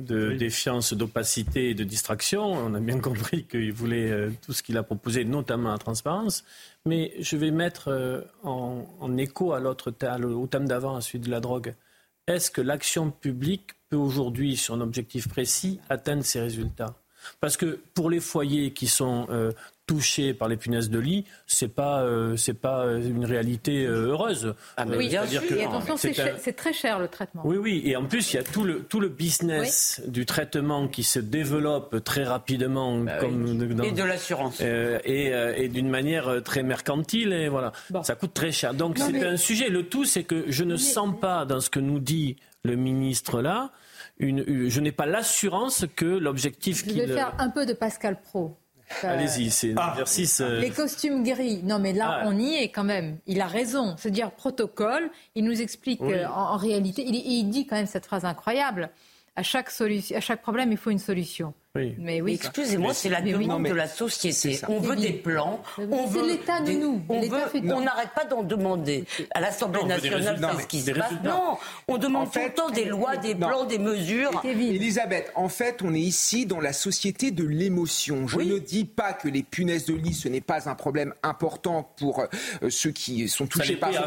de 0.00 0.32
défiance, 0.32 0.94
d'opacité 0.94 1.70
et 1.70 1.74
de 1.74 1.84
distraction. 1.84 2.42
On 2.42 2.74
a 2.74 2.80
bien 2.80 2.98
compris 3.00 3.44
qu'il 3.44 3.72
voulait 3.72 4.10
euh, 4.10 4.30
tout 4.44 4.52
ce 4.52 4.64
qu'il 4.64 4.76
a 4.78 4.82
proposé, 4.82 5.24
notamment 5.24 5.70
la 5.70 5.78
transparence. 5.78 6.42
Mais 6.86 7.14
je 7.20 7.36
vais 7.36 7.52
mettre 7.52 8.26
en, 8.42 9.16
écho 9.16 9.52
à 9.52 9.60
l'autre, 9.60 9.92
au 9.92 10.46
thème 10.48 10.66
d'avant, 10.66 10.96
à 10.96 11.00
celui 11.00 11.20
de 11.20 11.30
la 11.30 11.38
drogue. 11.38 11.76
Est-ce 12.26 12.50
que 12.50 12.60
l'action 12.60 13.12
publique 13.12 13.74
peut 13.88 13.96
aujourd'hui, 13.96 14.56
sur 14.56 14.74
un 14.74 14.80
objectif 14.80 15.28
précis, 15.28 15.78
atteindre 15.88 16.24
ces 16.24 16.40
résultats? 16.40 16.96
Parce 17.40 17.56
que 17.56 17.78
pour 17.94 18.10
les 18.10 18.20
foyers 18.20 18.72
qui 18.72 18.86
sont 18.86 19.26
euh, 19.30 19.52
touchés 19.86 20.34
par 20.34 20.48
les 20.48 20.56
punaises 20.56 20.90
de 20.90 20.98
lit, 20.98 21.24
c'est 21.46 21.68
pas 21.68 22.02
euh, 22.02 22.36
c'est 22.36 22.54
pas 22.54 22.86
une 22.86 23.24
réalité 23.24 23.84
euh, 23.84 24.08
heureuse. 24.08 24.54
Ah 24.76 24.84
oui, 24.86 25.08
bien 25.08 25.26
sûr. 25.26 25.42
et 25.52 25.64
attention, 25.64 25.96
c'est 25.96 26.52
très 26.52 26.72
cher 26.72 26.98
le 26.98 27.08
traitement. 27.08 27.42
Oui, 27.44 27.56
oui. 27.56 27.82
Et 27.84 27.96
en 27.96 28.04
plus, 28.04 28.32
il 28.32 28.36
y 28.36 28.38
a 28.38 28.42
tout 28.42 28.64
le 28.64 28.80
tout 28.80 29.00
le 29.00 29.08
business 29.08 30.02
du 30.06 30.26
traitement 30.26 30.88
qui 30.88 31.02
se 31.02 31.18
développe 31.18 32.02
très 32.04 32.24
rapidement, 32.24 32.98
bah 32.98 33.18
comme 33.18 33.46
et 33.84 33.92
de 33.92 34.04
l'assurance. 34.04 34.60
et, 34.60 35.32
et 35.56 35.68
d'une 35.68 35.88
manière 35.88 36.42
très 36.42 36.62
mercantile. 36.62 37.32
Et 37.32 37.48
voilà, 37.48 37.72
ça 38.02 38.14
coûte 38.14 38.34
très 38.34 38.52
cher. 38.52 38.74
Donc 38.74 38.98
c'est 38.98 39.24
un 39.24 39.36
sujet. 39.36 39.68
Le 39.68 39.84
tout, 39.84 40.04
c'est 40.04 40.24
que 40.24 40.44
je 40.48 40.64
ne 40.64 40.76
sens 40.76 41.14
pas 41.20 41.44
dans 41.44 41.60
ce 41.60 41.70
que 41.70 41.80
nous 41.80 42.00
dit 42.00 42.36
le 42.64 42.76
ministre 42.76 43.40
là 43.40 43.70
je 44.20 44.80
n'ai 44.80 44.92
pas 44.92 45.06
l'assurance 45.06 45.84
que 45.94 46.04
l'objectif 46.04 46.82
qu'il... 46.82 46.96
Je 46.96 47.02
vais 47.02 47.14
faire 47.14 47.34
un 47.38 47.50
peu 47.50 47.66
de 47.66 47.72
Pascal 47.72 48.20
Pro. 48.20 48.56
Allez-y, 49.02 49.50
c'est 49.50 49.72
un 49.72 49.76
ah. 49.78 49.90
exercice. 49.92 50.40
Euh, 50.40 50.60
Les 50.60 50.70
costumes 50.70 51.24
gris. 51.24 51.62
Non, 51.64 51.78
mais 51.78 51.92
là, 51.92 52.20
ah. 52.20 52.24
on 52.26 52.38
y 52.38 52.54
est 52.54 52.68
quand 52.68 52.84
même. 52.84 53.18
Il 53.26 53.40
a 53.40 53.46
raison. 53.46 53.96
C'est-à-dire 53.98 54.30
protocole. 54.30 55.10
Il 55.34 55.44
nous 55.44 55.60
explique 55.60 56.00
en, 56.00 56.56
réalité. 56.56 57.04
Il, 57.06 57.14
il, 57.16 57.44
dit 57.50 57.66
quand 57.66 57.76
même 57.76 57.86
cette 57.86 58.06
phrase 58.06 58.24
incroyable. 58.24 58.90
À 59.34 59.42
chaque, 59.42 59.70
solution, 59.70 60.16
à 60.16 60.20
chaque 60.20 60.40
problème, 60.40 60.72
il 60.72 60.78
faut 60.78 60.90
une 60.90 60.98
solution. 60.98 61.52
Mais 61.98 62.20
oui. 62.20 62.34
Excusez-moi, 62.34 62.94
c'est 62.94 63.08
la 63.08 63.20
demande 63.20 63.66
de 63.66 63.74
la 63.74 63.88
société. 63.88 64.60
On 64.68 64.80
veut 64.80 64.96
des 64.96 65.12
plans. 65.12 65.62
On 65.90 66.06
veut 66.06 66.26
l'État 66.26 66.60
de 66.60 66.72
nous. 66.72 67.02
On 67.08 67.80
n'arrête 67.80 68.10
pas 68.14 68.24
d'en 68.24 68.42
demander 68.42 69.04
à 69.34 69.40
l'Assemblée 69.40 69.84
nationale 69.84 70.38
ce 70.60 70.66
qui 70.66 70.80
se 70.80 70.90
passe. 70.92 71.12
Non, 71.24 71.58
on 71.88 71.98
demande 71.98 72.30
tout 72.30 72.40
le 72.40 72.52
temps 72.52 72.70
des 72.70 72.84
lois, 72.84 73.16
des 73.16 73.34
plans, 73.34 73.64
des 73.64 73.78
mesures. 73.78 74.42
Elisabeth, 74.44 75.32
en 75.34 75.48
fait, 75.48 75.80
on 75.82 75.94
est 75.94 76.00
ici 76.00 76.46
dans 76.46 76.60
la 76.60 76.72
société 76.72 77.30
de 77.30 77.44
l'émotion. 77.44 78.26
Je 78.26 78.38
ne 78.38 78.58
dis 78.58 78.84
pas 78.84 79.12
que 79.12 79.28
les 79.28 79.42
punaises 79.42 79.86
de 79.86 79.94
lit, 79.94 80.14
ce 80.14 80.28
n'est 80.28 80.40
pas 80.40 80.68
un 80.68 80.74
problème 80.74 81.14
important 81.22 81.90
pour 81.98 82.20
euh, 82.20 82.70
ceux 82.70 82.90
qui 82.90 83.28
sont 83.28 83.46
touchés 83.46 83.76
par 83.76 83.92
ça. 83.92 84.04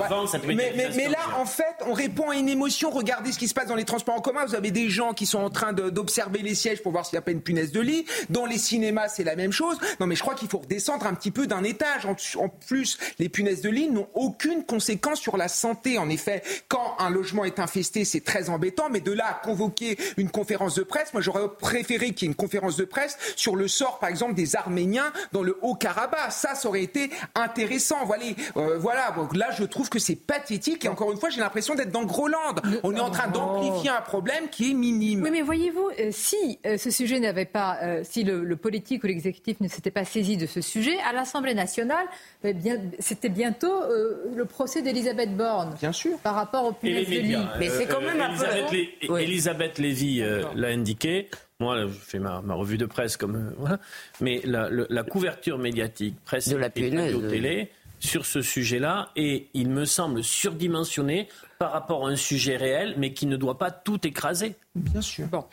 Mais, 0.48 0.74
mais, 0.96 1.08
là, 1.08 1.18
en 1.38 1.46
fait, 1.46 1.64
on 1.86 1.94
répond 1.94 2.30
à 2.30 2.36
une 2.36 2.50
émotion. 2.50 2.90
Regardez 2.90 3.32
ce 3.32 3.40
qui 3.40 3.48
se 3.48 3.54
passe 3.54 3.68
dans 3.68 3.76
les 3.76 3.86
transports 3.86 4.16
en 4.16 4.22
commun. 4.22 4.46
Vous 4.46 4.56
avez 4.56 4.72
des 4.72 4.90
gens 4.90 5.14
qui 5.14 5.26
sont 5.26 5.40
en 5.40 5.50
train 5.50 5.74
d'observer 5.74 6.40
les 6.40 6.56
sièges 6.56 6.82
pour 6.82 6.92
voir 6.92 7.06
s'il 7.06 7.16
n'y 7.16 7.20
a 7.20 7.22
pas 7.22 7.32
une 7.32 7.42
punaise 7.42 7.59
de 7.68 7.80
lit. 7.80 8.06
Dans 8.30 8.46
les 8.46 8.58
cinémas, 8.58 9.08
c'est 9.08 9.24
la 9.24 9.36
même 9.36 9.52
chose. 9.52 9.78
Non, 10.00 10.08
mais 10.08 10.16
je 10.16 10.22
crois 10.22 10.36
qu'il 10.36 10.50
faut 10.50 10.60
redescendre 10.60 11.06
un 11.06 11.14
petit 11.14 11.32
peu 11.32 11.48
d'un 11.48 11.64
étage. 11.64 12.06
En, 12.06 12.50
plus, 12.50 12.98
les 13.20 13.30
punaises 13.30 13.62
de 13.62 13.70
lit 13.70 13.90
n'ont 13.90 14.08
aucune 14.14 14.66
conséquence 14.66 15.20
sur 15.20 15.38
la 15.38 15.48
santé. 15.48 15.98
En 15.98 16.10
effet, 16.10 16.44
quand 16.68 16.96
un 17.00 17.10
logement 17.10 17.46
est 17.46 17.60
infesté, 17.60 18.06
c'est 18.06 18.24
très 18.24 18.50
embêtant. 18.50 18.90
Mais 18.90 19.02
de 19.02 19.12
là 19.12 19.28
à 19.30 19.34
convoquer 19.34 19.98
une 20.18 20.30
conférence 20.30 20.76
de 20.76 20.84
presse, 20.84 21.14
moi 21.14 21.22
j'aurais 21.22 21.48
préféré 21.60 22.14
qu'il 22.14 22.28
y 22.28 22.30
ait 22.30 22.32
une 22.32 22.36
conférence 22.36 22.78
de 22.78 22.86
presse 22.86 23.18
sur 23.36 23.56
le 23.56 23.68
sort, 23.68 24.00
par 24.00 24.10
exemple, 24.10 24.34
des 24.34 24.56
Arméniens 24.56 25.12
dans 25.32 25.44
le 25.44 25.58
Haut-Karabakh. 25.62 26.32
Ça, 26.32 26.56
ça 26.56 26.68
aurait 26.68 26.84
été 26.84 27.10
intéressant. 27.36 28.06
Voilà. 28.06 28.20
Euh, 28.58 28.78
voilà. 28.78 29.12
Donc 29.12 29.36
là, 29.36 29.50
je 29.52 29.64
trouve 29.64 29.90
que 29.90 30.00
c'est 30.00 30.16
pathétique. 30.16 30.86
Et 30.86 30.88
encore 30.88 31.12
une 31.12 31.20
fois, 31.20 31.30
j'ai 31.30 31.40
l'impression 31.40 31.76
d'être 31.76 31.92
dans 31.92 32.04
Groland. 32.04 32.56
On 32.84 32.96
est 32.96 33.00
en 33.00 33.12
train 33.12 33.28
d'amplifier 33.28 33.90
un 33.90 34.02
problème 34.02 34.50
qui 34.50 34.72
est 34.72 34.74
minime. 34.74 35.24
Oui, 35.24 35.32
mais 35.32 35.42
voyez-vous, 35.42 35.90
euh, 36.00 36.10
si 36.12 36.60
euh, 36.66 36.78
ce 36.78 36.90
sujet 36.90 37.20
n'avait 37.20 37.46
pas, 37.52 37.78
euh, 37.84 38.02
si 38.04 38.24
le, 38.24 38.56
politique 38.56 39.04
ou 39.04 39.08
l'exécutif 39.08 39.60
ne 39.60 39.68
s'était 39.68 39.92
pas 39.92 40.06
saisi 40.06 40.38
de 40.38 40.46
ce 40.46 40.62
sujet, 40.62 40.98
à 41.08 41.14
l'Assemblée 41.14 41.54
nationale, 41.54 42.06
eh 42.44 42.54
c'était 43.00 43.30
bientôt 43.30 43.84
euh, 43.84 44.32
le 44.36 44.46
procès 44.46 44.82
d'Elisabeth 44.82 45.36
Borne. 45.36 45.76
Bien 45.80 45.92
sûr. 45.92 46.18
Par 46.20 46.36
rapport 46.36 46.66
au 46.66 46.72
punaises 46.72 47.10
de 47.10 47.20
lit. 47.20 47.38
Mais 47.60 47.70
c'est 47.70 47.88
quand 47.88 48.02
même 48.02 48.22
un 48.22 48.36
peu. 48.36 49.20
Elisabeth 49.20 49.78
Lévy 49.78 50.22
euh, 50.22 50.44
l'a 50.56 50.70
indiqué. 50.70 51.30
Moi, 51.60 51.88
je 51.88 51.88
fais 51.88 52.20
ma, 52.20 52.40
revue 52.54 52.78
de 52.78 52.86
presse 52.86 53.18
comme 53.18 53.54
voilà. 53.58 53.80
Mais 54.22 54.42
la, 54.46 55.04
couverture 55.04 55.58
médiatique, 55.58 56.16
presse 56.24 56.48
de 56.48 56.58
la 56.58 56.68
et 56.68 56.72
télé 56.72 57.70
sur 58.00 58.26
ce 58.26 58.42
sujet-là 58.42 59.10
et 59.16 59.50
il 59.54 59.70
me 59.70 59.86
semble 59.86 60.24
surdimensionné 60.24 61.28
par 61.60 61.72
rapport 61.72 62.08
à 62.08 62.12
un 62.12 62.16
sujet 62.16 62.56
réel, 62.58 62.96
mais 62.98 63.14
qui 63.14 63.26
ne 63.26 63.36
doit 63.36 63.58
pas 63.58 63.72
tout 63.72 64.06
écraser. 64.08 64.56
Bien 64.76 65.02
sûr. 65.02 65.28
Bon. 65.28 65.46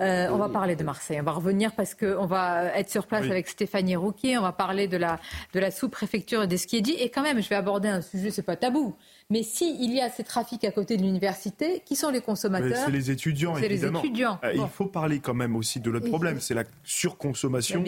Euh, 0.00 0.28
on 0.30 0.36
va 0.36 0.48
parler 0.48 0.76
de 0.76 0.84
Marseille. 0.84 1.20
On 1.20 1.24
va 1.24 1.32
revenir 1.32 1.72
parce 1.72 1.94
qu'on 1.94 2.26
va 2.26 2.76
être 2.76 2.90
sur 2.90 3.06
place 3.06 3.24
avec 3.24 3.48
Stéphanie 3.48 3.96
Rouquier. 3.96 4.38
On 4.38 4.42
va 4.42 4.52
parler 4.52 4.88
de 4.88 4.96
la, 4.96 5.18
de 5.52 5.60
la 5.60 5.70
sous-préfecture 5.70 6.46
des 6.46 6.56
dit. 6.56 6.92
Et 6.98 7.10
quand 7.10 7.22
même, 7.22 7.42
je 7.42 7.48
vais 7.48 7.54
aborder 7.54 7.88
un 7.88 8.00
sujet, 8.00 8.30
c'est 8.30 8.42
pas 8.42 8.56
tabou. 8.56 8.94
Mais 9.30 9.42
s'il 9.42 9.80
il 9.82 9.92
y 9.92 10.00
a 10.00 10.10
ces 10.10 10.24
trafics 10.24 10.64
à 10.64 10.70
côté 10.70 10.96
de 10.96 11.02
l'université, 11.02 11.82
qui 11.84 11.96
sont 11.96 12.10
les 12.10 12.20
consommateurs 12.20 12.84
C'est 12.84 12.90
les 12.90 13.10
étudiants, 13.10 13.56
évidemment. 13.56 14.00
Les 14.00 14.08
étudiants. 14.08 14.38
Euh, 14.44 14.52
il 14.54 14.68
faut 14.68 14.86
parler 14.86 15.20
quand 15.20 15.34
même 15.34 15.56
aussi 15.56 15.80
de 15.80 15.90
l'autre 15.90 16.08
problème, 16.08 16.40
c'est 16.40 16.54
la 16.54 16.64
surconsommation 16.84 17.82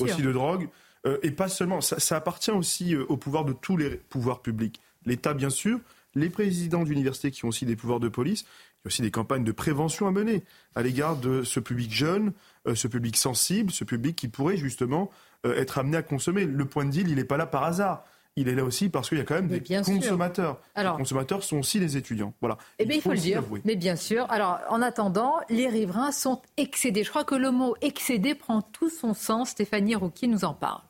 aussi 0.00 0.22
de 0.22 0.32
drogue. 0.32 0.68
Euh, 1.06 1.18
et 1.22 1.30
pas 1.30 1.48
seulement, 1.48 1.80
ça, 1.80 2.00
ça 2.00 2.16
appartient 2.16 2.50
aussi 2.50 2.96
au 2.96 3.16
pouvoir 3.16 3.44
de 3.44 3.52
tous 3.52 3.76
les 3.76 3.90
pouvoirs 3.90 4.42
publics. 4.42 4.80
L'État, 5.06 5.32
bien 5.32 5.50
sûr, 5.50 5.78
les 6.14 6.30
présidents 6.30 6.82
d'université 6.82 7.30
qui 7.30 7.44
ont 7.44 7.48
aussi 7.48 7.64
des 7.64 7.76
pouvoirs 7.76 8.00
de 8.00 8.08
police, 8.08 8.44
il 8.78 8.86
y 8.86 8.86
a 8.86 8.88
aussi 8.88 9.02
des 9.02 9.10
campagnes 9.10 9.44
de 9.44 9.52
prévention 9.52 10.06
à 10.06 10.12
mener 10.12 10.44
à 10.74 10.82
l'égard 10.82 11.16
de 11.16 11.42
ce 11.42 11.58
public 11.58 11.92
jeune, 11.92 12.32
euh, 12.66 12.74
ce 12.74 12.86
public 12.86 13.16
sensible, 13.16 13.72
ce 13.72 13.84
public 13.84 14.14
qui 14.14 14.28
pourrait 14.28 14.56
justement 14.56 15.10
euh, 15.46 15.56
être 15.56 15.78
amené 15.78 15.96
à 15.96 16.02
consommer. 16.02 16.44
Le 16.44 16.64
point 16.64 16.84
de 16.84 16.90
deal, 16.90 17.08
il 17.08 17.16
n'est 17.16 17.24
pas 17.24 17.36
là 17.36 17.46
par 17.46 17.64
hasard. 17.64 18.04
Il 18.36 18.48
est 18.48 18.54
là 18.54 18.62
aussi 18.62 18.88
parce 18.88 19.08
qu'il 19.08 19.18
y 19.18 19.20
a 19.20 19.24
quand 19.24 19.34
même 19.34 19.48
des 19.48 19.60
consommateurs. 19.60 20.60
les 20.76 20.84
consommateurs 20.84 21.42
sont 21.42 21.58
aussi 21.58 21.80
les 21.80 21.96
étudiants. 21.96 22.34
Voilà. 22.40 22.56
Eh 22.78 22.86
bien, 22.86 22.96
il 22.96 23.02
faut, 23.02 23.10
le 23.10 23.16
dire. 23.16 23.42
Mais 23.64 23.74
bien 23.74 23.96
sûr. 23.96 24.30
Alors, 24.30 24.60
en 24.68 24.80
attendant, 24.80 25.40
les 25.48 25.66
riverains 25.66 26.12
sont 26.12 26.40
excédés. 26.56 27.02
Je 27.02 27.10
crois 27.10 27.24
que 27.24 27.34
le 27.34 27.50
mot 27.50 27.74
excédé 27.80 28.36
prend 28.36 28.62
tout 28.62 28.90
son 28.90 29.12
sens. 29.12 29.50
Stéphanie 29.50 29.96
Rouquier 29.96 30.28
nous 30.28 30.44
en 30.44 30.54
parle. 30.54 30.82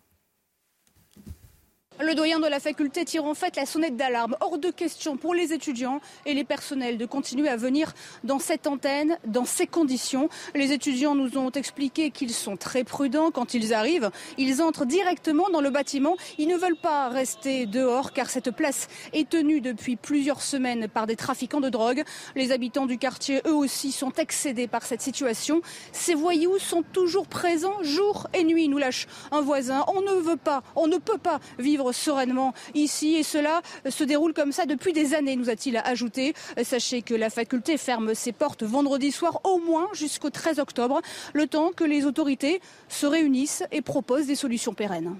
Le 2.00 2.14
doyen 2.14 2.38
de 2.38 2.46
la 2.46 2.60
faculté 2.60 3.04
tire 3.04 3.24
en 3.24 3.34
fait 3.34 3.56
la 3.56 3.66
sonnette 3.66 3.96
d'alarme. 3.96 4.36
Hors 4.40 4.58
de 4.58 4.70
question 4.70 5.16
pour 5.16 5.34
les 5.34 5.52
étudiants 5.52 6.00
et 6.26 6.34
les 6.34 6.44
personnels 6.44 6.96
de 6.96 7.06
continuer 7.06 7.48
à 7.48 7.56
venir 7.56 7.92
dans 8.22 8.38
cette 8.38 8.68
antenne, 8.68 9.18
dans 9.26 9.44
ces 9.44 9.66
conditions. 9.66 10.28
Les 10.54 10.70
étudiants 10.72 11.16
nous 11.16 11.36
ont 11.38 11.50
expliqué 11.50 12.12
qu'ils 12.12 12.32
sont 12.32 12.56
très 12.56 12.84
prudents 12.84 13.32
quand 13.32 13.52
ils 13.52 13.74
arrivent. 13.74 14.12
Ils 14.36 14.62
entrent 14.62 14.86
directement 14.86 15.50
dans 15.50 15.60
le 15.60 15.70
bâtiment. 15.70 16.16
Ils 16.38 16.46
ne 16.46 16.56
veulent 16.56 16.78
pas 16.80 17.08
rester 17.08 17.66
dehors 17.66 18.12
car 18.12 18.30
cette 18.30 18.52
place 18.52 18.86
est 19.12 19.28
tenue 19.28 19.60
depuis 19.60 19.96
plusieurs 19.96 20.42
semaines 20.42 20.86
par 20.86 21.08
des 21.08 21.16
trafiquants 21.16 21.60
de 21.60 21.68
drogue. 21.68 22.04
Les 22.36 22.52
habitants 22.52 22.86
du 22.86 22.98
quartier, 22.98 23.40
eux 23.44 23.54
aussi, 23.54 23.90
sont 23.90 24.12
excédés 24.12 24.68
par 24.68 24.84
cette 24.84 25.02
situation. 25.02 25.62
Ces 25.90 26.14
voyous 26.14 26.60
sont 26.60 26.84
toujours 26.92 27.26
présents 27.26 27.82
jour 27.82 28.28
et 28.34 28.44
nuit, 28.44 28.68
nous 28.68 28.78
lâche 28.78 29.08
un 29.32 29.40
voisin. 29.40 29.84
On 29.88 30.00
ne 30.00 30.20
veut 30.20 30.36
pas, 30.36 30.62
on 30.76 30.86
ne 30.86 30.98
peut 30.98 31.18
pas 31.18 31.40
vivre 31.58 31.87
sereinement 31.92 32.54
ici 32.74 33.16
et 33.16 33.22
cela 33.22 33.62
se 33.88 34.04
déroule 34.04 34.34
comme 34.34 34.52
ça 34.52 34.66
depuis 34.66 34.92
des 34.92 35.14
années, 35.14 35.36
nous 35.36 35.50
a-t-il 35.50 35.76
ajouté. 35.76 36.34
Sachez 36.62 37.02
que 37.02 37.14
la 37.14 37.30
faculté 37.30 37.76
ferme 37.76 38.14
ses 38.14 38.32
portes 38.32 38.62
vendredi 38.62 39.12
soir 39.12 39.40
au 39.44 39.58
moins 39.58 39.88
jusqu'au 39.92 40.30
13 40.30 40.58
octobre, 40.58 41.00
le 41.32 41.46
temps 41.46 41.70
que 41.74 41.84
les 41.84 42.04
autorités 42.04 42.60
se 42.88 43.06
réunissent 43.06 43.64
et 43.72 43.82
proposent 43.82 44.26
des 44.26 44.34
solutions 44.34 44.74
pérennes. 44.74 45.16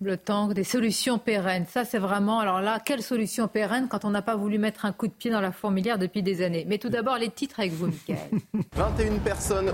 Le 0.00 0.16
temps 0.16 0.48
des 0.48 0.64
solutions 0.64 1.18
pérennes. 1.18 1.66
Ça, 1.70 1.84
c'est 1.84 1.98
vraiment. 1.98 2.40
Alors 2.40 2.60
là, 2.60 2.80
quelle 2.84 3.02
solution 3.02 3.48
pérenne 3.48 3.86
quand 3.88 4.04
on 4.04 4.10
n'a 4.10 4.22
pas 4.22 4.36
voulu 4.36 4.58
mettre 4.58 4.84
un 4.84 4.92
coup 4.92 5.06
de 5.06 5.12
pied 5.12 5.30
dans 5.30 5.40
la 5.40 5.52
fourmilière 5.52 5.98
depuis 5.98 6.22
des 6.22 6.42
années? 6.42 6.64
Mais 6.68 6.78
tout 6.78 6.88
d'abord, 6.88 7.16
les 7.16 7.30
titres 7.30 7.60
avec 7.60 7.72
vous, 7.72 7.86
Michael. 7.86 8.18
21 8.74 9.18
personnes 9.24 9.72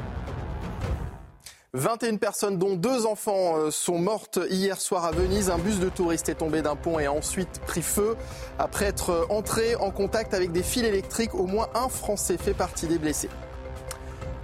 21 1.74 2.16
personnes, 2.16 2.58
dont 2.58 2.74
deux 2.74 3.06
enfants, 3.06 3.56
euh, 3.56 3.70
sont 3.70 3.98
mortes 3.98 4.40
hier 4.50 4.80
soir 4.80 5.04
à 5.04 5.12
Venise. 5.12 5.50
Un 5.50 5.58
bus 5.58 5.78
de 5.78 5.88
touristes 5.88 6.28
est 6.28 6.34
tombé 6.34 6.62
d'un 6.62 6.76
pont 6.76 6.98
et 6.98 7.06
a 7.06 7.12
ensuite 7.12 7.60
pris 7.66 7.82
feu. 7.82 8.16
Après 8.58 8.86
être 8.86 9.26
entré 9.30 9.76
en 9.76 9.90
contact 9.90 10.34
avec 10.34 10.50
des 10.50 10.62
fils 10.62 10.84
électriques, 10.84 11.34
au 11.34 11.46
moins 11.46 11.68
un 11.74 11.88
Français 11.88 12.38
fait 12.38 12.54
partie 12.54 12.86
des 12.86 12.98
blessés. 12.98 13.28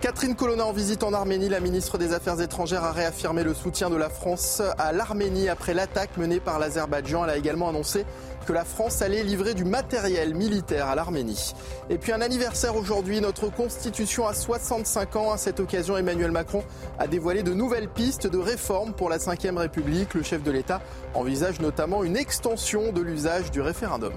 Catherine 0.06 0.36
Colonna 0.36 0.64
en 0.64 0.72
visite 0.72 1.02
en 1.02 1.12
Arménie, 1.12 1.48
la 1.48 1.58
ministre 1.58 1.98
des 1.98 2.12
Affaires 2.12 2.40
étrangères 2.40 2.84
a 2.84 2.92
réaffirmé 2.92 3.42
le 3.42 3.54
soutien 3.54 3.90
de 3.90 3.96
la 3.96 4.08
France 4.08 4.62
à 4.78 4.92
l'Arménie 4.92 5.48
après 5.48 5.74
l'attaque 5.74 6.16
menée 6.16 6.38
par 6.38 6.60
l'Azerbaïdjan. 6.60 7.24
Elle 7.24 7.30
a 7.30 7.36
également 7.36 7.68
annoncé 7.68 8.04
que 8.46 8.52
la 8.52 8.64
France 8.64 9.02
allait 9.02 9.24
livrer 9.24 9.54
du 9.54 9.64
matériel 9.64 10.36
militaire 10.36 10.86
à 10.86 10.94
l'Arménie. 10.94 11.54
Et 11.90 11.98
puis 11.98 12.12
un 12.12 12.20
anniversaire 12.20 12.76
aujourd'hui, 12.76 13.20
notre 13.20 13.48
constitution 13.48 14.28
a 14.28 14.32
65 14.32 15.16
ans. 15.16 15.32
À 15.32 15.38
cette 15.38 15.58
occasion, 15.58 15.96
Emmanuel 15.96 16.30
Macron 16.30 16.62
a 17.00 17.08
dévoilé 17.08 17.42
de 17.42 17.52
nouvelles 17.52 17.88
pistes 17.88 18.28
de 18.28 18.38
réforme 18.38 18.92
pour 18.92 19.08
la 19.08 19.18
Ve 19.18 19.56
République. 19.56 20.14
Le 20.14 20.22
chef 20.22 20.40
de 20.44 20.52
l'État 20.52 20.82
envisage 21.14 21.58
notamment 21.58 22.04
une 22.04 22.16
extension 22.16 22.92
de 22.92 23.00
l'usage 23.00 23.50
du 23.50 23.60
référendum. 23.60 24.12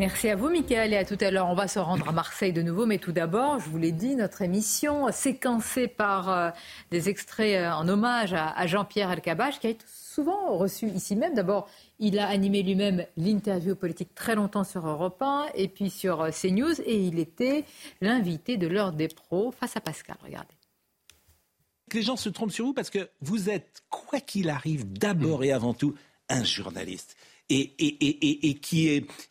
Merci 0.00 0.30
à 0.30 0.34
vous, 0.34 0.48
Michael, 0.48 0.94
et 0.94 0.96
à 0.96 1.04
tout 1.04 1.18
à 1.20 1.30
l'heure. 1.30 1.48
On 1.48 1.54
va 1.54 1.68
se 1.68 1.78
rendre 1.78 2.08
à 2.08 2.12
Marseille 2.12 2.54
de 2.54 2.62
nouveau, 2.62 2.86
mais 2.86 2.96
tout 2.96 3.12
d'abord, 3.12 3.60
je 3.60 3.68
vous 3.68 3.76
l'ai 3.76 3.92
dit, 3.92 4.16
notre 4.16 4.40
émission 4.40 5.12
séquencée 5.12 5.88
par 5.88 6.30
euh, 6.30 6.50
des 6.90 7.10
extraits 7.10 7.60
euh, 7.60 7.70
en 7.70 7.86
hommage 7.86 8.32
à, 8.32 8.66
Jean-Pierre 8.66 9.10
Elkabach, 9.10 9.58
qui 9.60 9.66
a 9.66 9.70
été 9.70 9.84
souvent 9.86 10.56
reçu 10.56 10.86
ici 10.86 11.16
même. 11.16 11.34
D'abord, 11.34 11.68
il 11.98 12.18
a 12.18 12.28
animé 12.28 12.62
lui-même 12.62 13.04
l'interview 13.18 13.74
politique 13.74 14.14
très 14.14 14.34
longtemps 14.34 14.64
sur 14.64 14.88
Europe 14.88 15.20
1 15.20 15.48
et 15.54 15.68
puis 15.68 15.90
sur 15.90 16.22
euh, 16.22 16.30
CNews, 16.30 16.80
et 16.80 16.96
il 16.96 17.18
était 17.18 17.66
l'invité 18.00 18.56
de 18.56 18.68
l'heure 18.68 18.92
des 18.92 19.08
pros 19.08 19.52
face 19.52 19.76
à 19.76 19.82
Pascal. 19.82 20.16
Regardez 20.24 20.54
les 21.92 22.02
gens 22.02 22.16
se 22.16 22.30
trompent 22.30 22.52
sur 22.52 22.64
vous 22.64 22.72
parce 22.72 22.88
que 22.88 23.10
vous 23.20 23.50
êtes, 23.50 23.82
quoi 23.90 24.20
qu'il 24.20 24.48
arrive, 24.48 24.90
d'abord 24.90 25.44
et 25.44 25.52
avant 25.52 25.74
tout, 25.74 25.94
un 26.30 26.44
journaliste 26.44 27.16
et, 27.50 28.58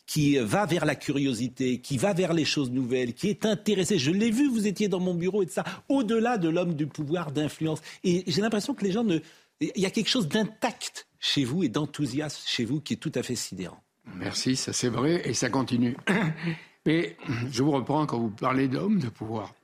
qui, 0.06 0.38
va 0.38 0.66
vers 0.66 0.84
la 0.84 0.94
curiosité, 0.94 1.80
qui 1.80 1.96
va 1.96 2.12
vers 2.12 2.32
les 2.32 2.44
choses 2.44 2.70
nouvelles, 2.70 3.14
qui 3.14 3.28
est 3.28 3.46
intéressé. 3.46 3.98
Je 3.98 4.10
l'ai 4.10 4.30
vu, 4.30 4.48
vous 4.48 4.66
étiez 4.66 4.88
dans 4.88 5.00
mon 5.00 5.14
bureau 5.14 5.42
et 5.42 5.46
de 5.46 5.50
ça, 5.50 5.64
au-delà 5.88 6.38
de 6.38 6.48
l'homme 6.48 6.74
du 6.74 6.86
pouvoir 6.86 7.32
d'influence. 7.32 7.80
Et 8.04 8.24
j'ai 8.26 8.42
l'impression 8.42 8.74
que 8.74 8.84
les 8.84 8.92
gens. 8.92 9.06
Il 9.60 9.72
y 9.76 9.86
a 9.86 9.90
quelque 9.90 10.08
chose 10.08 10.28
d'intact 10.28 11.06
chez 11.18 11.44
vous 11.44 11.62
et 11.62 11.68
d'enthousiasme 11.68 12.42
chez 12.46 12.64
vous 12.64 12.80
qui 12.80 12.94
est 12.94 12.96
tout 12.96 13.12
à 13.14 13.22
fait 13.22 13.34
sidérant. 13.34 13.82
Merci, 14.16 14.56
ça 14.56 14.72
c'est 14.72 14.88
vrai 14.88 15.22
et 15.28 15.34
ça 15.34 15.50
continue. 15.50 15.96
Mais 16.86 17.16
je 17.50 17.62
vous 17.62 17.72
reprends 17.72 18.06
quand 18.06 18.18
vous 18.18 18.30
parlez 18.30 18.68
d'homme 18.68 18.98
de 18.98 19.08
pouvoir. 19.08 19.54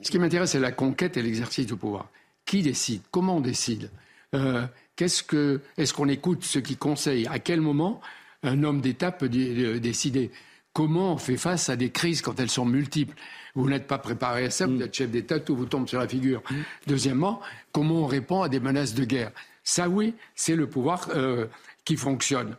Ce 0.00 0.10
qui 0.12 0.18
m'intéresse, 0.20 0.52
c'est 0.52 0.60
la 0.60 0.70
conquête 0.70 1.16
et 1.16 1.22
l'exercice 1.22 1.66
du 1.66 1.74
pouvoir. 1.74 2.08
Qui 2.44 2.62
décide? 2.62 3.02
Comment 3.10 3.36
on 3.36 3.40
décide? 3.40 3.90
Euh, 4.34 4.66
Qu'est-ce 4.98 5.22
que, 5.22 5.60
est-ce 5.76 5.94
qu'on 5.94 6.08
écoute 6.08 6.42
ceux 6.42 6.60
qui 6.60 6.76
conseillent? 6.76 7.28
À 7.28 7.38
quel 7.38 7.60
moment 7.60 8.00
un 8.42 8.64
homme 8.64 8.80
d'État 8.80 9.12
peut 9.12 9.28
décider? 9.28 10.32
Comment 10.72 11.12
on 11.12 11.18
fait 11.18 11.36
face 11.36 11.68
à 11.68 11.76
des 11.76 11.90
crises 11.90 12.20
quand 12.20 12.40
elles 12.40 12.50
sont 12.50 12.64
multiples? 12.64 13.14
Vous 13.54 13.68
n'êtes 13.68 13.86
pas 13.86 13.98
préparé 13.98 14.46
à 14.46 14.50
ça, 14.50 14.66
vous 14.66 14.72
mm. 14.72 14.82
êtes 14.82 14.94
chef 14.96 15.08
d'État, 15.08 15.38
tout 15.38 15.54
vous 15.54 15.66
tombe 15.66 15.86
sur 15.86 16.00
la 16.00 16.08
figure. 16.08 16.42
Mm. 16.50 16.54
Deuxièmement, 16.88 17.40
comment 17.70 18.02
on 18.02 18.06
répond 18.06 18.42
à 18.42 18.48
des 18.48 18.58
menaces 18.58 18.94
de 18.94 19.04
guerre? 19.04 19.30
Ça, 19.62 19.88
oui, 19.88 20.14
c'est 20.34 20.56
le 20.56 20.68
pouvoir 20.68 21.10
euh, 21.14 21.46
qui 21.84 21.94
fonctionne. 21.94 22.56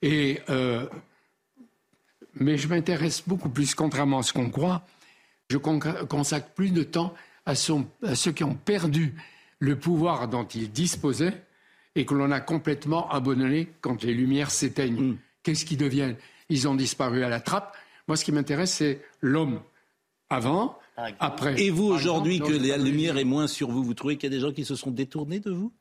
Et, 0.00 0.38
euh, 0.48 0.86
mais 2.36 2.56
je 2.56 2.68
m'intéresse 2.68 3.24
beaucoup 3.26 3.48
plus, 3.48 3.74
contrairement 3.74 4.20
à 4.20 4.22
ce 4.22 4.32
qu'on 4.32 4.48
croit, 4.48 4.86
je 5.48 5.56
consacre 5.56 6.50
plus 6.50 6.70
de 6.70 6.84
temps 6.84 7.14
à, 7.46 7.50
à 7.50 8.14
ceux 8.14 8.32
qui 8.32 8.44
ont 8.44 8.54
perdu 8.54 9.16
le 9.58 9.76
pouvoir 9.76 10.28
dont 10.28 10.46
ils 10.46 10.70
disposaient 10.70 11.42
et 11.94 12.04
que 12.04 12.14
l'on 12.14 12.30
a 12.30 12.40
complètement 12.40 13.08
abandonné 13.10 13.68
quand 13.80 14.02
les 14.02 14.14
lumières 14.14 14.50
s'éteignent. 14.50 15.00
Mm. 15.00 15.18
Qu'est-ce 15.42 15.64
qu'ils 15.64 15.78
deviennent? 15.78 16.16
Ils 16.48 16.68
ont 16.68 16.74
disparu 16.74 17.24
à 17.24 17.28
la 17.28 17.40
trappe. 17.40 17.76
Moi, 18.08 18.16
ce 18.16 18.24
qui 18.24 18.32
m'intéresse, 18.32 18.74
c'est 18.74 19.00
l'homme 19.20 19.60
avant, 20.28 20.78
après. 21.18 21.60
Et 21.60 21.70
vous, 21.70 21.86
aujourd'hui, 21.86 22.40
que 22.40 22.52
la 22.52 22.76
lumière 22.76 23.18
est 23.18 23.24
moins 23.24 23.46
sur 23.46 23.70
vous, 23.70 23.82
vous 23.82 23.94
trouvez 23.94 24.16
qu'il 24.16 24.32
y 24.32 24.34
a 24.34 24.36
des 24.36 24.40
gens 24.40 24.52
qui 24.52 24.64
se 24.64 24.76
sont 24.76 24.90
détournés 24.90 25.40
de 25.40 25.50
vous? 25.50 25.72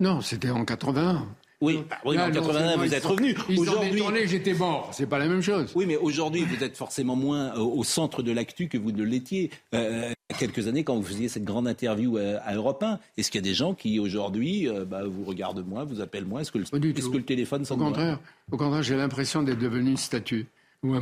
Non, 0.00 0.20
c'était 0.20 0.50
en 0.50 0.64
81. 0.64 1.26
Oui, 1.62 1.82
bah 1.88 1.96
oui 2.04 2.18
en 2.18 2.30
81, 2.30 2.76
vous 2.76 2.94
êtes 2.94 3.04
revenu. 3.04 3.34
Aujourd'hui, 3.56 4.26
j'étais 4.26 4.52
mort. 4.52 4.90
C'est 4.92 5.06
pas 5.06 5.18
la 5.18 5.26
même 5.26 5.40
chose. 5.40 5.72
Oui, 5.74 5.86
mais 5.86 5.96
aujourd'hui, 5.96 6.44
vous 6.44 6.62
êtes 6.62 6.76
forcément 6.76 7.16
moins 7.16 7.56
euh, 7.56 7.60
au 7.60 7.82
centre 7.82 8.22
de 8.22 8.30
l'actu 8.30 8.68
que 8.68 8.76
vous 8.76 8.92
ne 8.92 9.02
l'étiez. 9.02 9.50
Euh, 9.74 10.12
y 10.30 10.34
a 10.34 10.38
quelques 10.38 10.66
années, 10.66 10.84
quand 10.84 10.96
vous 10.96 11.04
faisiez 11.04 11.28
cette 11.28 11.44
grande 11.44 11.68
interview 11.68 12.18
euh, 12.18 12.38
à, 12.44 12.54
Europe 12.54 12.82
1, 12.82 12.98
est-ce 13.16 13.30
qu'il 13.30 13.40
y 13.40 13.44
a 13.44 13.48
des 13.48 13.54
gens 13.54 13.74
qui 13.74 13.98
aujourd'hui 13.98 14.68
bah, 14.86 15.04
vous 15.04 15.24
regardent 15.24 15.66
moins, 15.66 15.84
vous 15.84 16.00
appellent 16.00 16.24
moins? 16.24 16.40
Est-ce 16.40 16.52
que, 16.52 16.58
le, 16.58 16.64
est 16.64 17.10
que 17.10 17.16
le 17.16 17.24
téléphone 17.24 17.64
Au 17.68 17.76
contraire, 17.76 18.18
au 18.50 18.56
contraire, 18.56 18.82
j'ai 18.82 18.96
l'impression 18.96 19.42
d'être 19.42 19.58
devenu 19.58 19.90
une 19.90 19.96
statue 19.96 20.46
ou 20.82 20.94
un, 20.94 21.00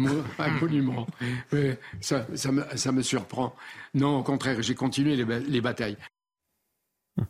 monument. 0.60 1.06
ça, 2.00 2.26
ça, 2.34 2.52
me, 2.52 2.64
ça, 2.74 2.92
me, 2.92 3.02
surprend. 3.02 3.54
Non, 3.92 4.18
au 4.18 4.22
contraire, 4.22 4.62
j'ai 4.62 4.74
continué 4.74 5.16
les, 5.16 5.40
les 5.40 5.60
batailles. 5.60 5.96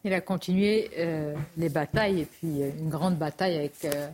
Il 0.02 0.12
a 0.12 0.20
continué 0.20 0.90
euh, 0.98 1.34
les 1.56 1.68
batailles 1.68 2.22
et 2.22 2.24
puis 2.24 2.62
euh, 2.62 2.70
une 2.78 2.88
grande 2.88 3.18
bataille 3.18 3.56
avec 3.56 3.84
euh, 3.84 4.08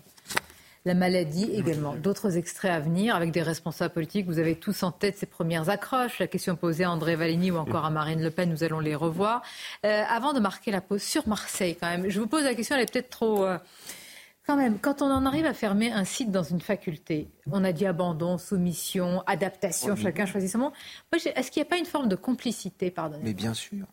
la 0.85 0.95
maladie 0.95 1.51
également. 1.53 1.95
D'autres 1.95 2.37
extraits 2.37 2.71
à 2.71 2.81
venir 2.81 3.15
avec 3.15 3.33
des 3.33 3.43
responsables 3.43 3.93
politiques. 3.93 4.27
Vous 4.27 4.39
avez 4.39 4.57
tous 4.57 4.83
en 4.83 4.93
tête 4.93 5.19
ces 5.19 5.27
premières 5.27 5.69
accroches. 5.69 6.19
La 6.19 6.27
question 6.27 6.57
posée 6.57 6.85
à 6.85 6.91
André 6.91 7.17
Valigny 7.17 7.51
ou 7.51 7.57
encore 7.57 7.85
à 7.85 7.91
Marine 7.91 8.23
Le 8.23 8.31
Pen, 8.31 8.49
nous 8.51 8.65
allons 8.65 8.81
les 8.81 8.95
revoir. 8.95 9.43
avant 9.83 10.33
de 10.33 10.41
marquer 10.41 10.71
la 10.71 10.81
pause 10.81 11.03
sur 11.03 11.29
Marseille, 11.29 11.77
quand 11.79 11.89
même, 11.89 12.09
je 12.09 12.21
vous 12.21 12.27
pose 12.27 12.45
la 12.45 12.55
question, 12.55 12.77
elle 12.77 12.83
est 12.83 12.93
peut-être 12.93 13.11
trop. 13.11 13.47
Quand 14.47 14.57
même, 14.57 14.79
quand 14.79 15.03
on 15.03 15.11
en 15.11 15.27
arrive 15.27 15.47
à 15.47 15.55
fermer 15.55 15.93
un 15.93 16.05
site 16.05 16.31
dans 16.31 16.43
une 16.43 16.61
faculté, 16.61 17.31
on 17.53 17.63
a 17.63 17.73
dit 17.73 17.87
abandon, 17.87 18.39
soumission, 18.39 19.23
adaptation, 19.27 19.97
chacun 19.97 20.27
choisit 20.27 20.51
son 20.51 20.59
mot. 20.59 20.73
Est-ce 21.13 21.51
qu'il 21.51 21.63
n'y 21.63 21.67
a 21.67 21.71
pas 21.71 21.79
une 21.79 21.85
forme 21.85 22.09
de 22.09 22.17
complicité, 22.17 22.91
pardonnez 22.91 23.23
Mais 23.23 23.35
bien 23.35 23.55
sûr 23.55 23.87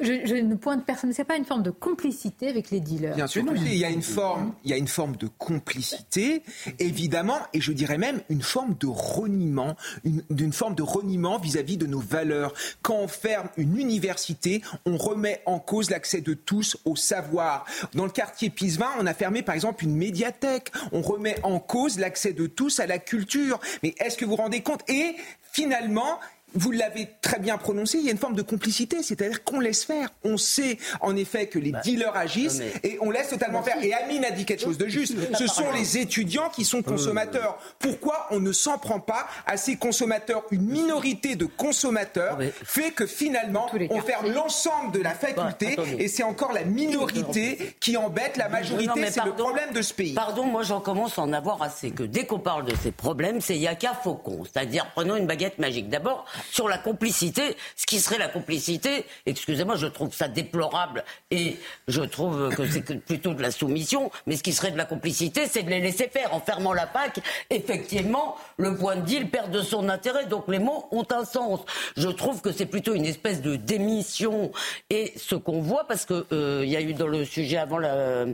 je, 0.00 0.34
ne 0.34 0.54
pointe 0.54 0.84
personne, 0.84 1.12
c'est 1.12 1.24
pas 1.24 1.36
une 1.36 1.44
forme 1.44 1.62
de 1.62 1.70
complicité 1.70 2.48
avec 2.48 2.70
les 2.70 2.80
dealers. 2.80 3.14
Bien 3.14 3.26
sûr, 3.26 3.44
il 3.54 3.74
y 3.74 3.84
a 3.84 3.90
une 3.90 4.02
forme, 4.02 4.52
il 4.64 4.70
y 4.70 4.74
a 4.74 4.76
une 4.76 4.88
forme 4.88 5.16
de 5.16 5.28
complicité, 5.38 6.42
évidemment, 6.78 7.38
et 7.52 7.60
je 7.60 7.72
dirais 7.72 7.98
même 7.98 8.20
une 8.28 8.42
forme 8.42 8.74
de 8.80 8.86
reniement, 8.86 9.76
d'une 10.04 10.52
forme 10.52 10.74
de 10.74 10.82
reniement 10.82 11.38
vis-à-vis 11.38 11.76
de 11.76 11.86
nos 11.86 12.00
valeurs. 12.00 12.52
Quand 12.82 12.96
on 12.96 13.08
ferme 13.08 13.48
une 13.56 13.76
université, 13.78 14.62
on 14.86 14.96
remet 14.96 15.42
en 15.46 15.58
cause 15.58 15.90
l'accès 15.90 16.20
de 16.20 16.34
tous 16.34 16.76
au 16.84 16.96
savoir. 16.96 17.64
Dans 17.94 18.04
le 18.04 18.10
quartier 18.10 18.50
Pisevin, 18.50 18.90
on 18.98 19.06
a 19.06 19.14
fermé 19.14 19.42
par 19.42 19.54
exemple 19.54 19.84
une 19.84 19.96
médiathèque. 19.96 20.72
On 20.92 21.02
remet 21.02 21.36
en 21.42 21.58
cause 21.60 21.98
l'accès 21.98 22.32
de 22.32 22.46
tous 22.46 22.80
à 22.80 22.86
la 22.86 22.98
culture. 22.98 23.60
Mais 23.82 23.94
est-ce 23.98 24.16
que 24.16 24.24
vous 24.24 24.32
vous 24.32 24.36
rendez 24.36 24.62
compte? 24.62 24.88
Et 24.88 25.16
finalement, 25.52 26.18
vous 26.54 26.70
l'avez 26.70 27.08
très 27.20 27.38
bien 27.38 27.56
prononcé, 27.58 27.98
il 27.98 28.04
y 28.04 28.08
a 28.08 28.12
une 28.12 28.18
forme 28.18 28.34
de 28.34 28.42
complicité, 28.42 29.02
c'est-à-dire 29.02 29.44
qu'on 29.44 29.60
laisse 29.60 29.84
faire. 29.84 30.08
On 30.24 30.36
sait 30.36 30.78
en 31.00 31.16
effet 31.16 31.46
que 31.46 31.58
les 31.58 31.72
bah, 31.72 31.80
dealers 31.80 32.16
agissent 32.16 32.60
et 32.82 32.98
on 33.00 33.10
laisse 33.10 33.28
totalement 33.28 33.62
faire. 33.62 33.82
Et 33.82 33.92
Amine 33.92 34.24
a 34.24 34.30
dit 34.30 34.44
quelque 34.44 34.62
chose 34.62 34.78
de 34.78 34.88
juste. 34.88 35.14
Ce 35.36 35.46
sont 35.46 35.70
les 35.72 35.98
étudiants 35.98 36.48
qui 36.50 36.64
sont 36.64 36.82
consommateurs. 36.82 37.58
Pourquoi 37.78 38.26
on 38.30 38.40
ne 38.40 38.52
s'en 38.52 38.78
prend 38.78 39.00
pas 39.00 39.26
à 39.46 39.56
ces 39.56 39.76
consommateurs? 39.76 40.44
Une 40.50 40.66
minorité 40.66 41.36
de 41.36 41.46
consommateurs 41.46 42.38
fait 42.64 42.90
que 42.90 43.06
finalement 43.06 43.66
on 43.90 44.00
ferme 44.00 44.32
l'ensemble 44.32 44.92
de 44.92 45.00
la 45.00 45.14
faculté 45.14 45.76
et 45.98 46.08
c'est 46.08 46.22
encore 46.22 46.52
la 46.52 46.64
minorité 46.64 47.76
qui 47.80 47.96
embête 47.96 48.36
la 48.36 48.48
majorité. 48.48 48.92
C'est 49.10 49.24
le 49.24 49.32
problème 49.32 49.72
de 49.72 49.82
ce 49.82 49.94
pays. 49.94 50.14
Pardon, 50.14 50.44
moi 50.44 50.62
j'en 50.62 50.80
commence 50.80 51.18
à 51.18 51.22
en 51.22 51.32
avoir 51.32 51.62
assez 51.62 51.90
que 51.90 52.02
dès 52.02 52.26
qu'on 52.26 52.38
parle 52.38 52.64
de 52.64 52.74
ces 52.82 52.92
problèmes, 52.92 53.40
c'est 53.40 53.56
Yaka 53.56 53.94
Faucon. 54.02 54.44
C'est-à-dire 54.44 54.86
prenons 54.94 55.16
une 55.16 55.26
baguette 55.26 55.58
magique. 55.58 55.88
D'abord, 55.88 56.24
sur 56.50 56.68
la 56.68 56.78
complicité, 56.78 57.56
ce 57.76 57.86
qui 57.86 58.00
serait 58.00 58.18
la 58.18 58.28
complicité, 58.28 59.04
excusez-moi, 59.26 59.76
je 59.76 59.86
trouve 59.86 60.12
ça 60.14 60.28
déplorable 60.28 61.04
et 61.30 61.56
je 61.88 62.02
trouve 62.02 62.54
que 62.54 62.66
c'est 62.66 62.82
plutôt 63.00 63.34
de 63.34 63.42
la 63.42 63.50
soumission, 63.50 64.10
mais 64.26 64.36
ce 64.36 64.42
qui 64.42 64.52
serait 64.52 64.70
de 64.70 64.78
la 64.78 64.84
complicité, 64.84 65.46
c'est 65.46 65.62
de 65.62 65.70
les 65.70 65.80
laisser 65.80 66.08
faire. 66.08 66.34
En 66.34 66.40
fermant 66.40 66.72
la 66.72 66.86
PAC, 66.86 67.20
effectivement, 67.50 68.36
le 68.56 68.76
point 68.76 68.96
de 68.96 69.02
deal 69.02 69.28
perd 69.28 69.50
de 69.50 69.60
son 69.60 69.88
intérêt, 69.88 70.26
donc 70.26 70.48
les 70.48 70.58
mots 70.58 70.86
ont 70.90 71.06
un 71.10 71.24
sens. 71.24 71.60
Je 71.96 72.08
trouve 72.08 72.40
que 72.40 72.52
c'est 72.52 72.66
plutôt 72.66 72.94
une 72.94 73.06
espèce 73.06 73.42
de 73.42 73.56
démission 73.56 74.52
et 74.90 75.12
ce 75.16 75.34
qu'on 75.34 75.60
voit, 75.60 75.86
parce 75.86 76.06
qu'il 76.06 76.24
euh, 76.32 76.64
y 76.64 76.76
a 76.76 76.80
eu 76.80 76.94
dans 76.94 77.06
le 77.08 77.24
sujet 77.24 77.58
avant 77.58 77.78
la 77.78 78.26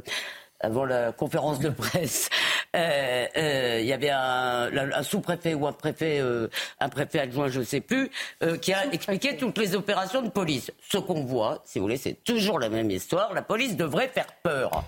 avant 0.60 0.84
la 0.84 1.12
conférence 1.12 1.58
de 1.60 1.68
presse, 1.70 2.28
euh, 2.76 3.26
euh, 3.36 3.78
il 3.80 3.86
y 3.86 3.92
avait 3.92 4.10
un, 4.10 4.70
un 4.74 5.02
sous-préfet 5.02 5.54
ou 5.54 5.66
un 5.66 5.72
préfet, 5.72 6.18
euh, 6.20 6.48
un 6.80 6.88
préfet 6.88 7.20
adjoint, 7.20 7.48
je 7.48 7.60
ne 7.60 7.64
sais 7.64 7.80
plus, 7.80 8.10
euh, 8.42 8.56
qui 8.56 8.72
a 8.72 8.86
expliqué 8.92 9.36
toutes 9.36 9.58
les 9.58 9.74
opérations 9.74 10.22
de 10.22 10.28
police. 10.28 10.70
Ce 10.80 10.98
qu'on 10.98 11.24
voit, 11.24 11.62
si 11.64 11.78
vous 11.78 11.84
voulez, 11.84 11.96
c'est 11.96 12.24
toujours 12.24 12.58
la 12.58 12.68
même 12.68 12.90
histoire. 12.90 13.32
La 13.34 13.42
police 13.42 13.76
devrait 13.76 14.08
faire 14.08 14.32
peur. 14.42 14.84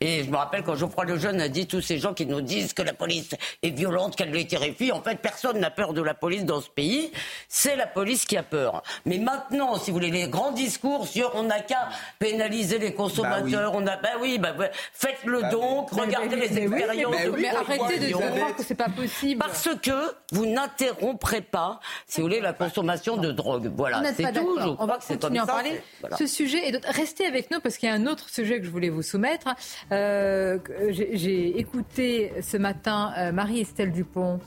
Et 0.00 0.24
je 0.24 0.30
me 0.30 0.36
rappelle 0.36 0.62
quand 0.62 0.74
Geoffroy 0.74 1.04
Lejeune 1.04 1.40
a 1.40 1.48
dit 1.48 1.66
tous 1.66 1.80
ces 1.80 1.98
gens 1.98 2.14
qui 2.14 2.26
nous 2.26 2.40
disent 2.40 2.72
que 2.72 2.82
la 2.82 2.92
police 2.92 3.30
est 3.62 3.70
violente, 3.70 4.16
qu'elle 4.16 4.30
les 4.30 4.46
terrifie. 4.46 4.92
En 4.92 5.02
fait, 5.02 5.16
personne 5.16 5.58
n'a 5.58 5.70
peur 5.70 5.92
de 5.94 6.02
la 6.02 6.14
police 6.14 6.44
dans 6.44 6.60
ce 6.60 6.70
pays. 6.70 7.10
C'est 7.48 7.76
la 7.76 7.86
police 7.86 8.26
qui 8.26 8.36
a 8.36 8.42
peur. 8.42 8.82
Mais 9.06 9.18
maintenant, 9.18 9.78
si 9.78 9.90
vous 9.90 9.96
voulez, 9.96 10.10
les 10.10 10.28
grands 10.28 10.52
discours 10.52 11.06
sur 11.06 11.32
on 11.34 11.44
n'a 11.44 11.60
qu'à 11.60 11.88
pénaliser 12.18 12.78
les 12.78 12.94
consommateurs, 12.94 13.72
bah 13.72 13.78
on 13.78 13.86
a, 13.86 13.96
bah 13.96 14.10
oui, 14.20 14.38
bah, 14.38 14.54
faites 14.92 15.13
Faites-le 15.14 15.40
bah 15.42 15.48
donc, 15.50 15.90
regardez 15.90 16.36
les 16.36 16.58
expériences. 16.58 17.14
Mais, 17.38 17.48
arrêtez 17.48 17.98
de 17.98 18.06
dire 18.06 18.56
que 18.56 18.62
c'est 18.62 18.74
pas 18.74 18.88
possible. 18.88 19.40
Parce 19.40 19.68
que 19.82 20.14
vous 20.32 20.46
n'interromprez 20.46 21.40
pas, 21.40 21.80
si 22.06 22.20
vous 22.20 22.26
voulez, 22.26 22.40
la 22.40 22.52
consommation 22.52 23.16
de 23.16 23.30
drogue. 23.32 23.70
Voilà, 23.76 24.02
c'est 24.14 24.32
tout. 24.32 24.76
On 24.78 24.86
va 24.86 24.98
continuer 24.98 25.38
à 25.38 25.44
en 25.44 25.46
parler. 25.46 25.80
Ce 26.18 26.26
sujet, 26.26 26.68
et 26.68 26.72
restez 26.88 27.26
avec 27.26 27.50
nous 27.50 27.60
parce 27.60 27.76
qu'il 27.76 27.88
y 27.88 27.92
a 27.92 27.94
un 27.94 28.06
autre 28.06 28.28
sujet 28.28 28.60
que 28.60 28.66
je 28.66 28.70
voulais 28.70 28.90
vous 28.90 29.02
soumettre. 29.02 29.48
Euh, 29.92 30.58
j'ai 30.90 31.58
écouté 31.58 32.32
ce 32.42 32.56
matin 32.56 33.12
euh, 33.16 33.32
Marie-Estelle 33.32 33.92
Dupont 33.92 34.40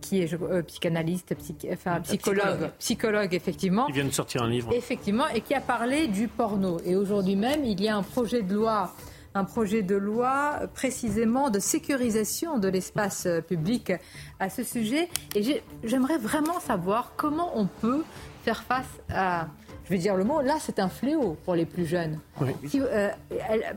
qui 0.00 0.22
est 0.22 0.32
euh, 0.34 0.62
psychanalyste, 0.62 1.34
enfin, 1.72 2.00
psychologue, 2.00 2.70
psychologue, 2.78 3.34
effectivement. 3.34 3.86
Il 3.88 3.94
vient 3.94 4.04
de 4.04 4.10
sortir 4.10 4.42
un 4.42 4.48
livre. 4.48 4.72
Effectivement, 4.72 5.26
et 5.28 5.40
qui 5.40 5.54
a 5.54 5.60
parlé 5.60 6.06
du 6.06 6.28
porno. 6.28 6.78
Et 6.84 6.94
aujourd'hui 6.94 7.34
même, 7.34 7.64
il 7.64 7.80
y 7.82 7.88
a 7.88 7.96
un 7.96 8.02
projet 8.02 8.42
de 8.42 8.54
loi 8.54 8.94
un 9.36 9.44
projet 9.44 9.82
de 9.82 9.94
loi 9.94 10.60
précisément 10.74 11.50
de 11.50 11.58
sécurisation 11.58 12.58
de 12.58 12.68
l'espace 12.68 13.28
public 13.46 13.92
à 14.40 14.50
ce 14.50 14.62
sujet. 14.62 15.08
Et 15.34 15.62
j'aimerais 15.84 16.18
vraiment 16.18 16.60
savoir 16.60 17.12
comment 17.16 17.52
on 17.54 17.66
peut 17.66 18.04
faire 18.44 18.62
face 18.62 19.00
à 19.10 19.48
je 19.86 19.90
vais 19.92 19.98
dire 19.98 20.16
le 20.16 20.24
mot, 20.24 20.40
là 20.40 20.56
c'est 20.60 20.80
un 20.80 20.88
fléau 20.88 21.36
pour 21.44 21.54
les 21.54 21.64
plus 21.64 21.86
jeunes. 21.86 22.18
Euh, 22.42 23.10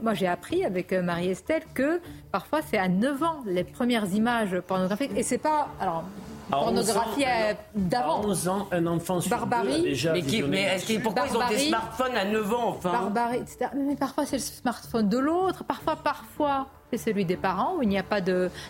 moi 0.02 0.16
j'ai 0.16 0.26
appris 0.26 0.66
avec 0.66 0.92
euh, 0.92 1.04
Marie-Estelle 1.04 1.62
que 1.76 2.02
parfois 2.32 2.62
c'est 2.64 2.80
à 2.80 2.88
9 2.88 3.24
ans 3.24 3.44
les 3.46 3.64
premières 3.64 4.12
images 4.12 4.60
pornographiques 4.62 5.12
et 5.16 5.22
c'est 5.22 5.38
pas 5.38 5.70
alors 5.80 6.04
pornographie 6.50 7.26
euh, 7.26 7.54
d'avant. 7.76 8.22
11 8.26 8.48
ans, 8.48 8.68
un 8.72 8.86
enfant 8.88 9.22
sur 9.22 9.30
Barbarie. 9.30 9.82
déjà 9.82 10.14
mais, 10.14 10.22
mais 10.48 11.00
pourquoi 11.00 11.26
ils 11.28 11.38
ont 11.38 11.48
des 11.48 11.58
smartphones 11.58 12.16
à 12.16 12.26
9 12.26 12.54
ans 12.54 12.70
enfin 12.70 12.92
Barbarie, 12.92 13.38
etc. 13.38 13.72
Mais 13.76 13.96
parfois 13.96 14.26
c'est 14.26 14.38
le 14.38 14.42
smartphone 14.42 15.10
de 15.10 15.18
l'autre, 15.18 15.64
parfois, 15.64 15.96
parfois 15.96 16.68
c'est 16.92 16.98
celui 16.98 17.26
des 17.26 17.38
parents 17.38 17.76
où 17.78 17.84
il 17.84 17.90
n'y 17.90 18.00
a 18.00 18.04
pas 18.04 18.22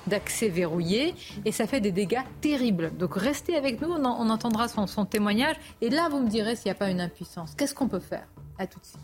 d'accès 0.07 0.49
verrouillé 0.49 1.15
et 1.45 1.51
ça 1.51 1.67
fait 1.67 1.81
des 1.81 1.91
dégâts 1.91 2.23
terribles. 2.41 2.91
Donc 2.97 3.15
restez 3.15 3.55
avec 3.55 3.81
nous, 3.81 3.89
on, 3.91 4.05
on 4.05 4.29
entendra 4.29 4.67
son, 4.67 4.87
son, 4.87 5.05
témoignage 5.05 5.55
et 5.81 5.89
là 5.89 6.09
vous 6.09 6.19
me 6.19 6.29
direz 6.29 6.55
s'il 6.55 6.65
n'y 6.65 6.71
a 6.71 6.79
pas 6.79 6.89
une 6.89 7.01
impuissance. 7.01 7.53
Qu'est-ce 7.55 7.73
qu'on 7.73 7.87
peut 7.87 7.99
faire? 7.99 8.27
À 8.57 8.67
tout 8.67 8.79
de 8.79 8.85
suite. 8.85 8.99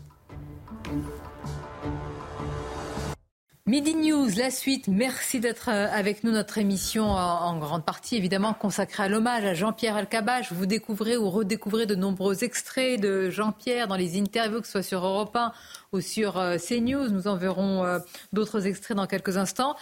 Midi 3.68 3.96
News, 3.96 4.28
la 4.36 4.52
suite. 4.52 4.86
Merci 4.86 5.40
d'être 5.40 5.70
euh, 5.70 5.88
avec 5.90 6.22
nous. 6.22 6.30
Notre 6.30 6.58
émission 6.58 7.06
en 7.06 7.58
grande 7.58 7.84
partie 7.84 8.14
évidemment 8.14 8.54
consacrée 8.54 9.02
à 9.02 9.08
l'hommage 9.08 9.44
à 9.44 9.54
Jean-Pierre 9.54 9.96
Alcabache. 9.96 10.52
Vous 10.52 10.66
découvrez 10.66 11.16
ou 11.16 11.28
redécouvrez 11.30 11.84
de 11.84 11.96
nombreux 11.96 12.44
extraits 12.44 13.00
de 13.00 13.28
Jean-Pierre 13.28 13.88
dans 13.88 13.96
les 13.96 14.20
interviews, 14.20 14.60
que 14.60 14.66
ce 14.66 14.74
soit 14.74 14.82
sur 14.84 15.04
Europe 15.04 15.34
1 15.34 15.52
ou 15.92 16.00
sur 16.00 16.38
euh, 16.38 16.58
CNews. 16.58 17.08
Nous 17.08 17.26
en 17.26 17.34
verrons 17.34 17.84
euh, 17.84 17.98
d'autres 18.32 18.68
extraits 18.68 18.96
dans 18.96 19.08
quelques 19.08 19.36
instants. 19.36 19.74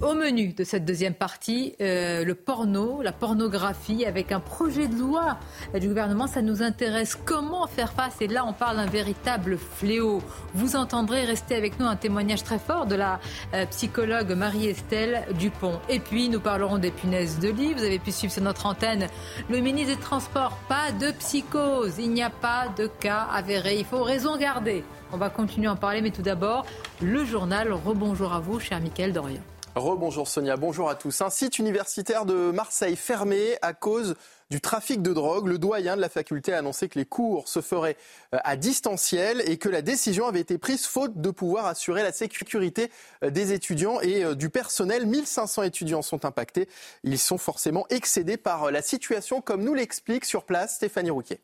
Au 0.00 0.14
menu 0.14 0.52
de 0.52 0.62
cette 0.62 0.84
deuxième 0.84 1.14
partie, 1.14 1.74
euh, 1.80 2.24
le 2.24 2.36
porno, 2.36 3.02
la 3.02 3.10
pornographie, 3.10 4.04
avec 4.04 4.30
un 4.30 4.38
projet 4.38 4.86
de 4.86 4.96
loi 4.96 5.38
du 5.74 5.88
gouvernement, 5.88 6.28
ça 6.28 6.40
nous 6.40 6.62
intéresse. 6.62 7.16
Comment 7.16 7.66
faire 7.66 7.92
face? 7.92 8.14
Et 8.20 8.28
là, 8.28 8.44
on 8.46 8.52
parle 8.52 8.76
d'un 8.76 8.86
véritable 8.86 9.58
fléau. 9.58 10.22
Vous 10.54 10.76
entendrez, 10.76 11.24
rester 11.24 11.56
avec 11.56 11.80
nous, 11.80 11.86
un 11.86 11.96
témoignage 11.96 12.44
très 12.44 12.60
fort 12.60 12.86
de 12.86 12.94
la 12.94 13.18
euh, 13.54 13.66
psychologue 13.66 14.30
Marie-Estelle 14.30 15.26
Dupont. 15.36 15.80
Et 15.88 15.98
puis, 15.98 16.28
nous 16.28 16.38
parlerons 16.38 16.78
des 16.78 16.92
punaises 16.92 17.40
de 17.40 17.48
lit. 17.48 17.74
Vous 17.74 17.82
avez 17.82 17.98
pu 17.98 18.12
suivre 18.12 18.32
sur 18.32 18.44
notre 18.44 18.66
antenne 18.66 19.08
le 19.50 19.58
ministre 19.58 19.96
des 19.96 20.00
Transports. 20.00 20.56
Pas 20.68 20.92
de 20.92 21.10
psychose. 21.10 21.94
Il 21.98 22.12
n'y 22.12 22.22
a 22.22 22.30
pas 22.30 22.68
de 22.76 22.86
cas 22.86 23.26
avéré. 23.32 23.80
Il 23.80 23.84
faut 23.84 24.04
raison 24.04 24.36
garder. 24.36 24.84
On 25.12 25.16
va 25.16 25.28
continuer 25.28 25.66
à 25.66 25.72
en 25.72 25.76
parler, 25.76 26.02
mais 26.02 26.12
tout 26.12 26.22
d'abord, 26.22 26.66
le 27.02 27.24
journal. 27.24 27.72
Rebonjour 27.72 28.32
à 28.32 28.38
vous, 28.38 28.60
cher 28.60 28.78
Mickaël 28.80 29.12
Dorian. 29.12 29.42
Rebonjour 29.78 30.26
Sonia, 30.26 30.56
bonjour 30.56 30.90
à 30.90 30.96
tous. 30.96 31.20
Un 31.20 31.30
site 31.30 31.60
universitaire 31.60 32.26
de 32.26 32.50
Marseille 32.50 32.96
fermé 32.96 33.56
à 33.62 33.72
cause 33.74 34.16
du 34.50 34.60
trafic 34.60 35.02
de 35.02 35.12
drogue. 35.12 35.46
Le 35.46 35.58
doyen 35.58 35.94
de 35.94 36.00
la 36.00 36.08
faculté 36.08 36.52
a 36.52 36.58
annoncé 36.58 36.88
que 36.88 36.98
les 36.98 37.04
cours 37.04 37.48
se 37.48 37.60
feraient 37.60 37.96
euh, 38.34 38.38
à 38.42 38.56
distanciel 38.56 39.40
et 39.46 39.56
que 39.56 39.68
la 39.68 39.80
décision 39.80 40.26
avait 40.26 40.40
été 40.40 40.58
prise 40.58 40.84
faute 40.84 41.20
de 41.20 41.30
pouvoir 41.30 41.66
assurer 41.66 42.02
la 42.02 42.12
sécurité 42.12 42.90
euh, 43.22 43.30
des 43.30 43.52
étudiants 43.52 44.00
et 44.00 44.24
euh, 44.24 44.34
du 44.34 44.50
personnel. 44.50 45.06
1500 45.06 45.62
étudiants 45.62 46.02
sont 46.02 46.24
impactés. 46.24 46.68
Ils 47.04 47.18
sont 47.18 47.38
forcément 47.38 47.86
excédés 47.88 48.36
par 48.36 48.72
la 48.72 48.82
situation, 48.82 49.40
comme 49.40 49.62
nous 49.62 49.74
l'explique 49.74 50.24
sur 50.24 50.44
place 50.44 50.74
Stéphanie 50.74 51.10
Rouquier. 51.10 51.40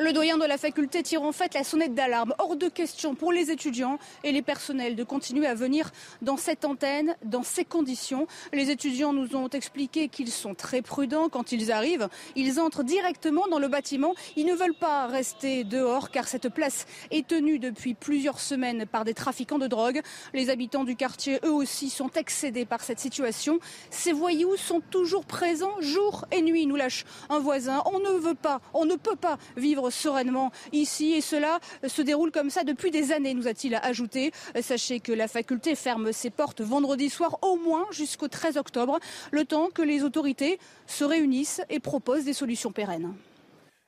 Le 0.00 0.12
doyen 0.12 0.38
de 0.38 0.44
la 0.44 0.58
faculté 0.58 1.02
tire 1.02 1.22
en 1.22 1.32
fait 1.32 1.54
la 1.54 1.64
sonnette 1.64 1.92
d'alarme. 1.92 2.32
Hors 2.38 2.54
de 2.54 2.68
question 2.68 3.16
pour 3.16 3.32
les 3.32 3.50
étudiants 3.50 3.98
et 4.22 4.30
les 4.30 4.42
personnels 4.42 4.94
de 4.94 5.02
continuer 5.02 5.46
à 5.46 5.54
venir 5.54 5.90
dans 6.22 6.36
cette 6.36 6.64
antenne, 6.64 7.16
dans 7.24 7.42
ces 7.42 7.64
conditions. 7.64 8.28
Les 8.52 8.70
étudiants 8.70 9.12
nous 9.12 9.34
ont 9.34 9.48
expliqué 9.48 10.08
qu'ils 10.08 10.30
sont 10.30 10.54
très 10.54 10.82
prudents 10.82 11.28
quand 11.28 11.50
ils 11.50 11.72
arrivent. 11.72 12.08
Ils 12.36 12.60
entrent 12.60 12.84
directement 12.84 13.48
dans 13.48 13.58
le 13.58 13.66
bâtiment. 13.66 14.14
Ils 14.36 14.46
ne 14.46 14.54
veulent 14.54 14.78
pas 14.78 15.08
rester 15.08 15.64
dehors 15.64 16.10
car 16.10 16.28
cette 16.28 16.48
place 16.48 16.86
est 17.10 17.26
tenue 17.26 17.58
depuis 17.58 17.94
plusieurs 17.94 18.38
semaines 18.38 18.86
par 18.86 19.04
des 19.04 19.14
trafiquants 19.14 19.58
de 19.58 19.66
drogue. 19.66 20.00
Les 20.32 20.48
habitants 20.48 20.84
du 20.84 20.94
quartier, 20.94 21.40
eux 21.44 21.52
aussi, 21.52 21.90
sont 21.90 22.10
excédés 22.12 22.66
par 22.66 22.82
cette 22.82 23.00
situation. 23.00 23.58
Ces 23.90 24.12
voyous 24.12 24.56
sont 24.56 24.80
toujours 24.80 25.24
présents 25.24 25.74
jour 25.80 26.24
et 26.30 26.40
nuit, 26.40 26.66
nous 26.66 26.76
lâche 26.76 27.04
un 27.30 27.40
voisin. 27.40 27.82
On 27.92 27.98
ne 27.98 28.16
veut 28.20 28.36
pas, 28.36 28.60
on 28.74 28.84
ne 28.84 28.94
peut 28.94 29.16
pas 29.16 29.38
vivre 29.56 29.87
sereinement 29.90 30.50
ici. 30.72 31.12
Et 31.12 31.20
cela 31.20 31.60
se 31.86 32.02
déroule 32.02 32.30
comme 32.30 32.50
ça 32.50 32.64
depuis 32.64 32.90
des 32.90 33.12
années, 33.12 33.34
nous 33.34 33.48
a-t-il 33.48 33.74
ajouté. 33.74 34.32
Sachez 34.60 35.00
que 35.00 35.12
la 35.12 35.28
faculté 35.28 35.74
ferme 35.74 36.12
ses 36.12 36.30
portes 36.30 36.60
vendredi 36.60 37.10
soir 37.10 37.38
au 37.42 37.56
moins 37.56 37.86
jusqu'au 37.90 38.28
13 38.28 38.56
octobre, 38.56 38.98
le 39.30 39.44
temps 39.44 39.68
que 39.72 39.82
les 39.82 40.02
autorités 40.02 40.58
se 40.86 41.04
réunissent 41.04 41.60
et 41.70 41.80
proposent 41.80 42.24
des 42.24 42.32
solutions 42.32 42.72
pérennes. 42.72 43.14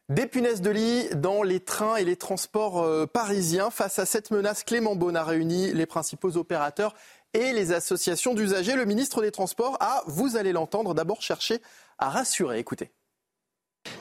Des 0.09 0.27
punaises 0.27 0.61
de 0.61 0.71
lit 0.71 1.09
dans 1.15 1.45
les 1.45 1.61
trains 1.61 1.95
et 1.95 2.05
les 2.05 2.17
transports 2.17 2.83
euh, 2.83 3.07
parisiens. 3.07 3.71
Face 3.71 4.01
à 4.01 4.07
cette 4.07 4.33
menace, 4.33 4.65
Clément 4.65 4.97
Beaune 4.97 5.17
a 5.17 5.23
réuni 5.23 5.73
les 5.73 5.87
principaux 5.87 6.37
opérateurs 6.37 6.97
et 7.33 7.53
les 7.53 7.73
associations 7.73 8.35
d'usagers. 8.35 8.75
Le 8.75 8.87
ministre 8.87 9.23
des 9.23 9.31
Transports 9.31 9.77
a, 9.79 10.03
vous 10.07 10.37
allez 10.37 10.53
l'entendre, 10.53 10.95
d'abord 10.95 11.23
cherché 11.23 11.61
à 11.99 12.09
rassurer. 12.09 12.59
Écoutez. 12.59 12.91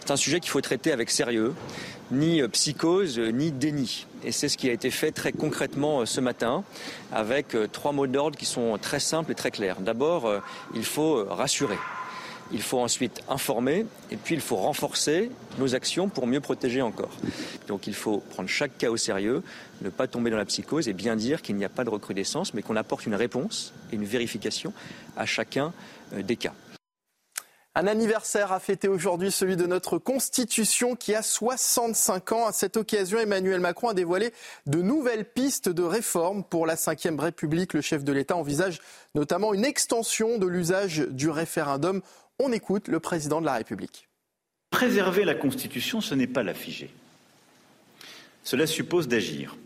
C'est 0.09 0.13
un 0.13 0.17
sujet 0.17 0.39
qu'il 0.39 0.49
faut 0.49 0.59
traiter 0.59 0.91
avec 0.91 1.11
sérieux, 1.11 1.53
ni 2.11 2.41
euh, 2.41 2.47
psychose, 2.47 3.19
euh, 3.19 3.29
ni 3.29 3.51
déni. 3.51 4.07
Et 4.23 4.31
c'est 4.31 4.49
ce 4.49 4.57
qui 4.57 4.67
a 4.67 4.73
été 4.73 4.89
fait 4.89 5.11
très 5.11 5.31
concrètement 5.31 5.99
euh, 5.99 6.05
ce 6.07 6.19
matin, 6.19 6.63
avec 7.11 7.55
trois 7.71 7.91
mots 7.91 8.07
d'ordre 8.07 8.35
qui 8.35 8.47
sont 8.47 8.79
très 8.81 8.99
simples 8.99 9.33
et 9.33 9.35
très 9.35 9.51
clairs. 9.51 9.81
D'abord, 9.81 10.27
il 10.73 10.83
faut 10.83 11.23
rassurer. 11.25 11.77
Il 12.51 12.63
faut 12.63 12.79
ensuite 12.79 13.21
informer 13.29 13.85
et 14.09 14.17
puis 14.17 14.33
il 14.33 14.41
faut 14.41 14.55
renforcer 14.55 15.29
nos 15.59 15.75
actions 15.75 16.09
pour 16.09 16.25
mieux 16.25 16.39
protéger 16.39 16.81
encore. 16.81 17.11
Donc 17.67 17.85
il 17.85 17.93
faut 17.93 18.23
prendre 18.31 18.49
chaque 18.49 18.79
cas 18.79 18.89
au 18.89 18.97
sérieux, 18.97 19.43
ne 19.83 19.89
pas 19.89 20.07
tomber 20.07 20.31
dans 20.31 20.37
la 20.37 20.45
psychose 20.45 20.87
et 20.87 20.93
bien 20.93 21.15
dire 21.15 21.43
qu'il 21.43 21.55
n'y 21.55 21.65
a 21.65 21.69
pas 21.69 21.83
de 21.83 21.91
recrudescence, 21.91 22.55
mais 22.55 22.63
qu'on 22.63 22.77
apporte 22.77 23.05
une 23.05 23.13
réponse 23.13 23.73
et 23.91 23.95
une 23.95 24.05
vérification 24.05 24.73
à 25.15 25.27
chacun 25.27 25.71
des 26.11 26.35
cas. 26.35 26.55
Un 27.75 27.85
anniversaire 27.85 28.51
a 28.51 28.59
fêté 28.59 28.87
aujourd'hui 28.87 29.31
celui 29.31 29.55
de 29.55 29.67
notre 29.67 29.99
Constitution 29.99 30.95
qui 30.95 31.13
a 31.13 31.21
65 31.21 32.31
ans. 32.31 32.47
À 32.47 32.51
cette 32.51 32.77
occasion, 32.77 33.19
Emmanuel 33.19 33.59
Macron 33.59 33.89
a 33.89 33.93
dévoilé 33.93 34.33
de 34.65 34.81
nouvelles 34.81 35.25
pistes 35.25 35.69
de 35.69 35.83
réforme 35.83 36.43
pour 36.43 36.65
la 36.65 36.73
Ve 36.73 37.19
République. 37.19 37.73
Le 37.73 37.81
chef 37.81 38.03
de 38.03 38.11
l'État 38.11 38.35
envisage 38.35 38.79
notamment 39.13 39.53
une 39.53 39.65
extension 39.65 40.39
de 40.39 40.47
l'usage 40.47 40.99
du 41.11 41.29
référendum. 41.29 42.01
On 42.39 42.51
écoute 42.51 42.87
le 42.87 42.99
président 42.99 43.39
de 43.39 43.45
la 43.45 43.53
République. 43.53 44.09
Préserver 44.71 45.23
la 45.23 45.35
Constitution, 45.35 46.01
ce 46.01 46.15
n'est 46.15 46.27
pas 46.27 46.43
la 46.43 46.55
figer. 46.55 46.91
Cela 48.43 48.65
suppose 48.65 49.07
d'agir. 49.07 49.57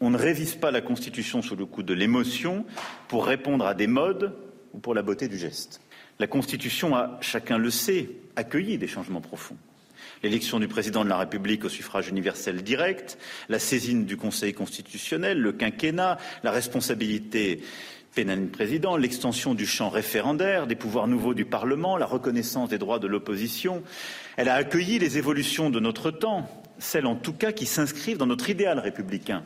On 0.00 0.10
ne 0.10 0.18
révise 0.18 0.56
pas 0.56 0.70
la 0.70 0.82
Constitution 0.82 1.40
sous 1.40 1.56
le 1.56 1.64
coup 1.64 1.82
de 1.82 1.94
l'émotion 1.94 2.66
pour 3.08 3.24
répondre 3.24 3.66
à 3.66 3.72
des 3.72 3.86
modes 3.86 4.36
ou 4.74 4.78
pour 4.78 4.94
la 4.94 5.00
beauté 5.00 5.26
du 5.26 5.38
geste. 5.38 5.80
La 6.18 6.26
Constitution 6.26 6.96
a, 6.96 7.18
chacun 7.20 7.58
le 7.58 7.70
sait, 7.70 8.10
accueilli 8.36 8.78
des 8.78 8.88
changements 8.88 9.20
profonds. 9.20 9.56
L'élection 10.22 10.58
du 10.58 10.68
président 10.68 11.04
de 11.04 11.10
la 11.10 11.18
République 11.18 11.64
au 11.64 11.68
suffrage 11.68 12.08
universel 12.08 12.62
direct, 12.62 13.18
la 13.48 13.58
saisine 13.58 14.06
du 14.06 14.16
Conseil 14.16 14.54
constitutionnel, 14.54 15.38
le 15.38 15.52
quinquennat, 15.52 16.18
la 16.42 16.50
responsabilité 16.50 17.62
pénale 18.14 18.40
du 18.40 18.46
président, 18.46 18.96
l'extension 18.96 19.54
du 19.54 19.66
champ 19.66 19.90
référendaire, 19.90 20.66
des 20.66 20.74
pouvoirs 20.74 21.06
nouveaux 21.06 21.34
du 21.34 21.44
Parlement, 21.44 21.98
la 21.98 22.06
reconnaissance 22.06 22.70
des 22.70 22.78
droits 22.78 22.98
de 22.98 23.06
l'opposition. 23.06 23.82
Elle 24.38 24.48
a 24.48 24.54
accueilli 24.54 24.98
les 24.98 25.18
évolutions 25.18 25.68
de 25.68 25.80
notre 25.80 26.10
temps, 26.10 26.48
celles 26.78 27.06
en 27.06 27.16
tout 27.16 27.34
cas 27.34 27.52
qui 27.52 27.66
s'inscrivent 27.66 28.16
dans 28.16 28.26
notre 28.26 28.48
idéal 28.48 28.78
républicain. 28.78 29.42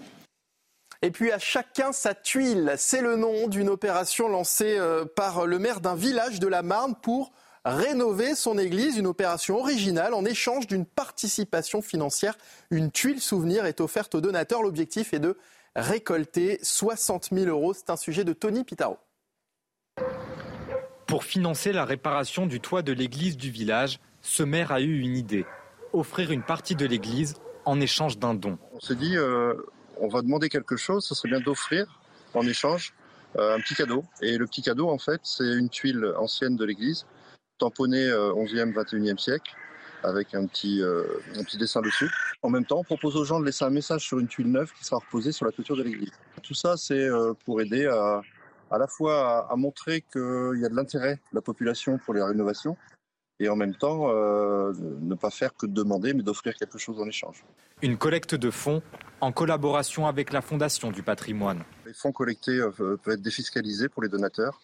Et 1.03 1.11
puis 1.11 1.33
à 1.33 1.39
chacun 1.39 1.93
sa 1.93 2.15
tuile, 2.15 2.75
c'est 2.77 3.01
le 3.01 3.17
nom 3.17 3.49
d'une 3.49 3.71
opération 3.71 4.29
lancée 4.29 4.77
euh, 4.79 5.07
par 5.07 5.47
le 5.47 5.59
maire 5.59 5.81
d'un 5.81 5.95
village 5.95 6.41
de 6.41 6.47
la 6.47 6.63
Marne 6.63 6.95
pour 7.03 7.33
rénover 7.65 8.35
son 8.35 8.59
église, 8.59 8.99
une 8.99 9.07
opération 9.07 9.59
originale 9.59 10.15
en 10.15 10.25
échange 10.25 10.67
d'une 10.67 10.85
participation 10.85 11.81
financière. 11.81 12.37
Une 12.71 12.91
tuile 12.91 13.21
souvenir 13.21 13.65
est 13.65 13.81
offerte 13.81 14.15
aux 14.15 14.21
donateurs. 14.21 14.63
L'objectif 14.63 15.15
est 15.15 15.19
de 15.19 15.39
récolter 15.75 16.59
60 16.63 17.31
000 17.33 17.47
euros. 17.47 17.73
C'est 17.73 17.91
un 17.91 17.97
sujet 17.97 18.25
de 18.25 18.33
Tony 18.33 18.65
Pitaro. 18.65 18.99
Pour 21.07 21.25
financer 21.25 21.73
la 21.73 21.85
réparation 21.85 22.47
du 22.47 22.61
toit 22.61 22.83
de 22.83 22.93
l'église 22.93 23.37
du 23.37 23.51
village, 23.51 24.01
ce 24.21 24.43
maire 24.43 24.71
a 24.71 24.81
eu 24.81 25.01
une 25.01 25.17
idée 25.17 25.45
offrir 25.93 26.31
une 26.31 26.43
partie 26.43 26.77
de 26.77 26.87
l'église 26.87 27.35
en 27.65 27.81
échange 27.81 28.19
d'un 28.19 28.35
don. 28.35 28.59
On 28.73 28.81
s'est 28.81 28.95
dit, 28.95 29.17
euh, 29.17 29.55
on 30.01 30.09
va 30.09 30.23
demander 30.23 30.49
quelque 30.49 30.77
chose, 30.77 31.05
ce 31.05 31.15
serait 31.15 31.29
bien 31.29 31.41
d'offrir 31.41 31.87
en 32.35 32.47
échange 32.47 32.95
euh, 33.39 33.55
un 33.57 33.61
petit 33.61 33.75
cadeau. 33.75 34.05
Et 34.23 34.39
le 34.39 34.47
petit 34.47 34.63
cadeau, 34.63 34.89
en 34.89 34.99
fait, 34.99 35.21
c'est 35.23 35.45
une 35.45 35.69
tuile 35.69 36.13
ancienne 36.17 36.57
de 36.57 36.65
l'église, 36.65 37.07
tamponnée 37.59 38.09
11e, 38.09 38.77
euh, 38.77 38.83
21e 38.83 39.19
siècle, 39.19 39.55
avec 40.03 40.35
un 40.35 40.47
petit, 40.47 40.83
euh, 40.83 41.05
un 41.37 41.45
petit 41.45 41.59
dessin 41.59 41.83
dessus. 41.83 42.11
En 42.43 42.51
même 42.51 42.65
temps, 42.65 42.79
on 42.79 42.85
propose 42.85 43.17
aux 43.17 43.25
gens 43.25 43.39
de 43.39 43.45
laisser 43.45 43.65
un 43.65 43.71
message 43.71 44.07
sur 44.07 44.19
une 44.19 44.29
tuile 44.29 44.51
neuve 44.51 44.73
qui 44.73 44.85
sera 44.85 44.99
reposée 44.99 45.33
sur 45.33 45.45
la 45.45 45.53
toiture 45.53 45.77
de 45.77 45.83
l'église. 45.83 46.13
Tout 46.43 46.55
ça, 46.55 46.77
c'est 46.77 47.09
pour 47.45 47.61
aider 47.61 47.87
à, 47.87 48.23
à 48.71 48.79
la 48.79 48.87
fois 48.87 49.47
à, 49.49 49.53
à 49.53 49.57
montrer 49.57 50.01
qu'il 50.01 50.59
y 50.61 50.65
a 50.65 50.69
de 50.69 50.75
l'intérêt 50.75 51.17
de 51.17 51.35
la 51.35 51.43
population 51.43 51.99
pour 51.99 52.15
les 52.15 52.23
rénovations, 52.23 52.77
et 53.41 53.49
en 53.49 53.57
même 53.57 53.75
temps 53.75 54.11
euh, 54.11 54.73
ne 55.01 55.15
pas 55.15 55.31
faire 55.31 55.57
que 55.57 55.67
de 55.67 55.73
demander, 55.73 56.13
mais 56.13 56.23
d'offrir 56.23 56.55
quelque 56.55 56.79
chose 56.79 57.01
en 57.01 57.09
échange. 57.09 57.43
Une 57.83 57.97
collecte 57.97 58.35
de 58.35 58.51
fonds 58.51 58.83
en 59.23 59.33
collaboration 59.33 60.07
avec 60.07 60.33
la 60.33 60.43
Fondation 60.43 60.91
du 60.91 61.03
patrimoine. 61.03 61.65
Les 61.87 61.95
fonds 61.95 62.13
collectés 62.13 62.59
euh, 62.59 62.71
peuvent 62.71 63.15
être 63.15 63.23
défiscalisés 63.23 63.89
pour 63.89 64.03
les 64.03 64.11
donateurs. 64.11 64.61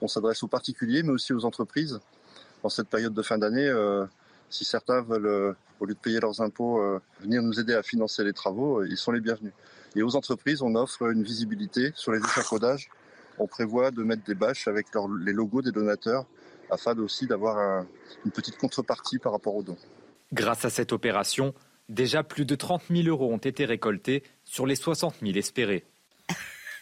On 0.00 0.08
s'adresse 0.08 0.42
aux 0.44 0.48
particuliers, 0.48 1.02
mais 1.02 1.10
aussi 1.10 1.32
aux 1.32 1.44
entreprises. 1.44 2.00
En 2.62 2.68
cette 2.68 2.88
période 2.88 3.12
de 3.12 3.22
fin 3.22 3.36
d'année, 3.36 3.66
euh, 3.66 4.06
si 4.48 4.64
certains 4.64 5.02
veulent, 5.02 5.56
au 5.80 5.84
lieu 5.84 5.94
de 5.94 5.98
payer 5.98 6.20
leurs 6.20 6.40
impôts, 6.40 6.82
venir 7.20 7.42
nous 7.42 7.58
aider 7.60 7.74
à 7.74 7.82
financer 7.82 8.24
les 8.24 8.32
travaux, 8.32 8.84
ils 8.84 8.96
sont 8.96 9.12
les 9.12 9.20
bienvenus. 9.20 9.52
Et 9.96 10.02
aux 10.02 10.16
entreprises, 10.16 10.60
on 10.60 10.74
offre 10.74 11.10
une 11.10 11.22
visibilité 11.22 11.92
sur 11.94 12.12
les 12.12 12.18
échafaudages. 12.18 12.90
On 13.38 13.46
prévoit 13.46 13.90
de 13.90 14.02
mettre 14.02 14.24
des 14.24 14.34
bâches 14.34 14.68
avec 14.68 14.88
les 15.20 15.32
logos 15.32 15.62
des 15.62 15.72
donateurs 15.72 16.26
afin 16.70 16.96
aussi 16.98 17.26
d'avoir 17.26 17.84
une 18.24 18.30
petite 18.30 18.56
contrepartie 18.58 19.18
par 19.18 19.32
rapport 19.32 19.54
aux 19.56 19.62
dons. 19.62 19.76
Grâce 20.32 20.64
à 20.64 20.70
cette 20.70 20.92
opération, 20.92 21.54
déjà 21.88 22.22
plus 22.22 22.44
de 22.44 22.54
30 22.54 22.82
000 22.90 23.08
euros 23.08 23.32
ont 23.32 23.38
été 23.38 23.64
récoltés 23.64 24.22
sur 24.44 24.66
les 24.66 24.76
60 24.76 25.16
000 25.22 25.36
espérés. 25.36 25.84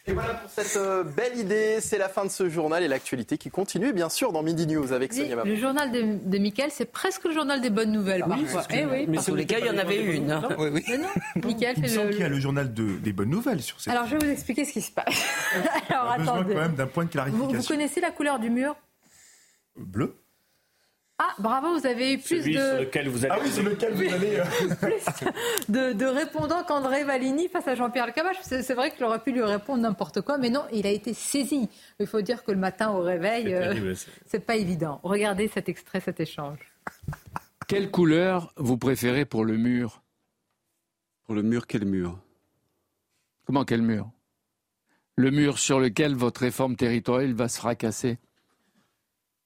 Et 0.07 0.13
voilà 0.15 0.35
pour 0.35 0.51
cette 0.51 0.77
euh, 0.77 1.05
belle 1.05 1.37
idée. 1.39 1.81
C'est 1.83 1.99
la 1.99 2.09
fin 2.09 2.25
de 2.25 2.31
ce 2.31 2.49
journal 2.49 2.83
et 2.83 2.89
l'actualité 2.89 3.37
qui 3.37 3.51
continue, 3.51 3.93
bien 3.93 4.09
sûr, 4.09 4.33
dans 4.33 4.43
Midi 4.43 4.67
News 4.67 4.95
avec 4.95 5.13
Sonia 5.13 5.45
Le 5.45 5.55
journal 5.55 5.93
de, 5.93 6.27
de 6.27 6.39
Mickaël, 6.39 6.71
c'est 6.73 6.91
presque 6.91 7.25
le 7.25 7.33
journal 7.33 7.61
des 7.61 7.69
bonnes 7.69 7.93
nouvelles. 7.93 8.25
Ah 8.25 8.31
oui, 8.31 8.47
eh 8.71 8.87
oui, 8.87 9.07
mais 9.07 9.19
tous 9.19 9.35
les 9.35 9.45
cas, 9.45 9.59
il 9.59 9.67
y 9.67 9.71
en 9.71 9.77
avait 9.77 10.03
une. 10.03 10.29
Non, 10.29 10.49
oui, 10.59 10.71
oui. 10.73 10.85
Mais 10.89 10.97
non, 10.97 11.09
Mickaël 11.45 11.75
il 11.77 11.87
fait 11.87 12.05
le. 12.05 12.11
qu'il 12.11 12.21
y 12.21 12.25
a 12.25 12.29
le 12.31 12.41
journal 12.41 12.73
de, 12.73 12.97
des 12.97 13.13
bonnes 13.13 13.29
nouvelles 13.29 13.61
sur 13.61 13.79
cette. 13.83 13.93
Alors, 13.93 14.07
je 14.07 14.17
vais 14.17 14.25
vous 14.27 14.33
expliquer 14.33 14.65
ce 14.65 14.73
qui 14.73 14.81
se 14.81 14.93
passe. 14.93 15.23
Alors, 15.91 16.07
On 16.07 16.11
a 16.13 16.19
besoin 16.19 16.35
attendez. 16.37 16.55
quand 16.55 16.61
même 16.61 16.75
d'un 16.75 16.87
point 16.87 17.05
de 17.05 17.09
Vous, 17.09 17.13
clarification. 17.13 17.59
vous 17.61 17.67
connaissez 17.67 18.01
la 18.01 18.11
couleur 18.11 18.39
du 18.39 18.49
mur? 18.49 18.77
Bleu 19.79 20.15
Ah, 21.19 21.35
bravo, 21.39 21.79
vous 21.79 21.87
avez 21.87 22.15
eu 22.15 22.19
plus 22.19 22.43
Celui 22.43 22.55
de. 22.55 22.61
sur 22.61 22.79
lequel 22.81 23.09
vous. 23.09 23.27
Ah 23.29 23.39
oui, 23.43 23.51
sur 23.51 23.63
lequel 23.63 23.93
vous 23.95 24.13
allez. 24.15 24.37
euh, 24.37 25.31
de, 25.69 25.93
de 25.93 26.05
répondants 26.05 26.63
qu'André 26.65 27.05
Valigny 27.05 27.49
face 27.49 27.67
à 27.69 27.75
Jean-Pierre 27.75 28.07
Elkabbach. 28.07 28.37
C'est 28.43 28.63
c'est 28.63 28.75
vrai 28.75 28.91
qu'il 28.91 29.05
aurait 29.05 29.23
pu 29.23 29.33
lui 29.33 29.43
répondre 29.43 29.83
n'importe 29.83 30.21
quoi, 30.21 30.39
mais 30.39 30.51
non, 30.51 30.65
il 30.73 30.87
a 30.87 30.91
été 30.91 31.15
saisi. 31.15 31.69
Il 32.01 32.07
faut 32.07 32.21
dire 32.21 32.45
que 32.45 32.51
le 32.53 32.59
matin 32.59 32.91
au 32.91 33.01
réveil, 33.01 33.55
C'est 34.27 34.39
euh, 34.39 34.41
pas 34.47 34.57
évident. 34.57 35.01
Regardez 35.03 35.49
cet 35.49 35.69
extrait, 35.69 36.01
cet 36.01 36.21
échange. 36.21 36.59
Quelle 37.67 37.91
couleur 37.91 38.53
vous 38.57 38.79
préférez 38.79 39.25
pour 39.25 39.45
le 39.45 39.57
mur? 39.57 40.03
Pour 41.25 41.35
le 41.35 41.43
mur, 41.43 41.67
quel 41.67 41.85
mur? 41.85 42.19
Comment 43.45 43.65
quel 43.65 43.83
mur? 43.83 44.09
Le 45.17 45.31
mur 45.31 45.59
sur 45.59 45.81
lequel 45.81 46.15
votre 46.15 46.41
réforme 46.43 46.77
territoriale 46.77 47.33
va 47.35 47.49
se 47.49 47.59
fracasser? 47.59 48.19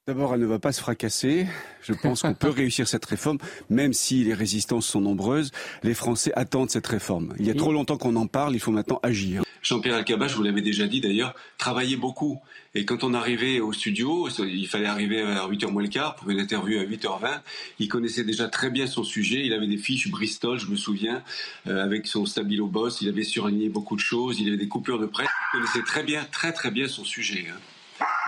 D'abord, 0.09 0.35
elle 0.35 0.41
ne 0.41 0.47
va 0.47 0.59
pas 0.59 0.73
se 0.73 0.81
fracasser. 0.81 1.47
Je 1.81 1.93
pense 1.93 2.23
qu'on 2.23 2.35
peut 2.35 2.49
réussir 2.51 2.89
cette 2.89 3.05
réforme, 3.05 3.39
même 3.71 3.93
si 3.93 4.25
les 4.25 4.35
résistances 4.35 4.85
sont 4.85 5.01
nombreuses. 5.01 5.53
Les 5.85 5.95
Français 5.95 6.33
attendent 6.35 6.71
cette 6.71 6.89
réforme. 6.89 7.33
Il 7.39 7.47
y 7.47 7.51
a 7.51 7.55
trop 7.55 7.73
longtemps 7.73 7.97
qu'on 7.99 8.17
en 8.17 8.27
parle, 8.27 8.55
il 8.55 8.59
faut 8.59 8.73
maintenant 8.73 8.99
agir. 9.05 9.45
Jean-Pierre 9.63 9.95
Alcabat, 9.95 10.27
je 10.27 10.35
vous 10.35 10.43
l'avais 10.43 10.61
déjà 10.61 10.89
dit 10.89 11.01
d'ailleurs, 11.01 11.37
travaillait 11.57 11.95
beaucoup. 11.95 12.41
Et 12.75 12.85
quand 12.85 13.05
on 13.05 13.15
arrivait 13.15 13.61
au 13.61 13.73
studio, 13.73 14.29
il 14.41 14.67
fallait 14.67 14.87
arriver 14.87 15.23
à 15.23 15.47
8h 15.47 15.71
moins 15.71 15.83
le 15.85 15.89
quart 15.89 16.17
pour 16.17 16.29
une 16.31 16.41
interview 16.41 16.81
à 16.81 16.83
8h20. 16.83 17.41
Il 17.79 17.87
connaissait 17.87 18.25
déjà 18.25 18.49
très 18.49 18.71
bien 18.71 18.89
son 18.89 19.05
sujet. 19.05 19.47
Il 19.47 19.53
avait 19.53 19.69
des 19.69 19.79
fiches 19.79 20.11
Bristol, 20.11 20.59
je 20.59 20.67
me 20.67 20.75
souviens, 20.75 21.23
euh, 21.69 21.81
avec 21.81 22.09
son 22.09 22.27
stabilo 22.27 22.67
boss. 22.67 23.03
Il 23.03 23.09
avait 23.09 23.23
surligné 23.23 23.69
beaucoup 23.69 23.95
de 23.95 24.01
choses. 24.01 24.41
Il 24.41 24.49
avait 24.49 24.57
des 24.57 24.67
coupures 24.67 24.99
de 24.99 25.07
presse. 25.07 25.29
Il 25.55 25.59
connaissait 25.61 25.85
très 25.87 26.03
bien, 26.03 26.27
très 26.33 26.53
très 26.53 26.73
bien 26.73 26.89
son 26.89 27.05
sujet. 27.05 27.47
hein. 27.49 27.57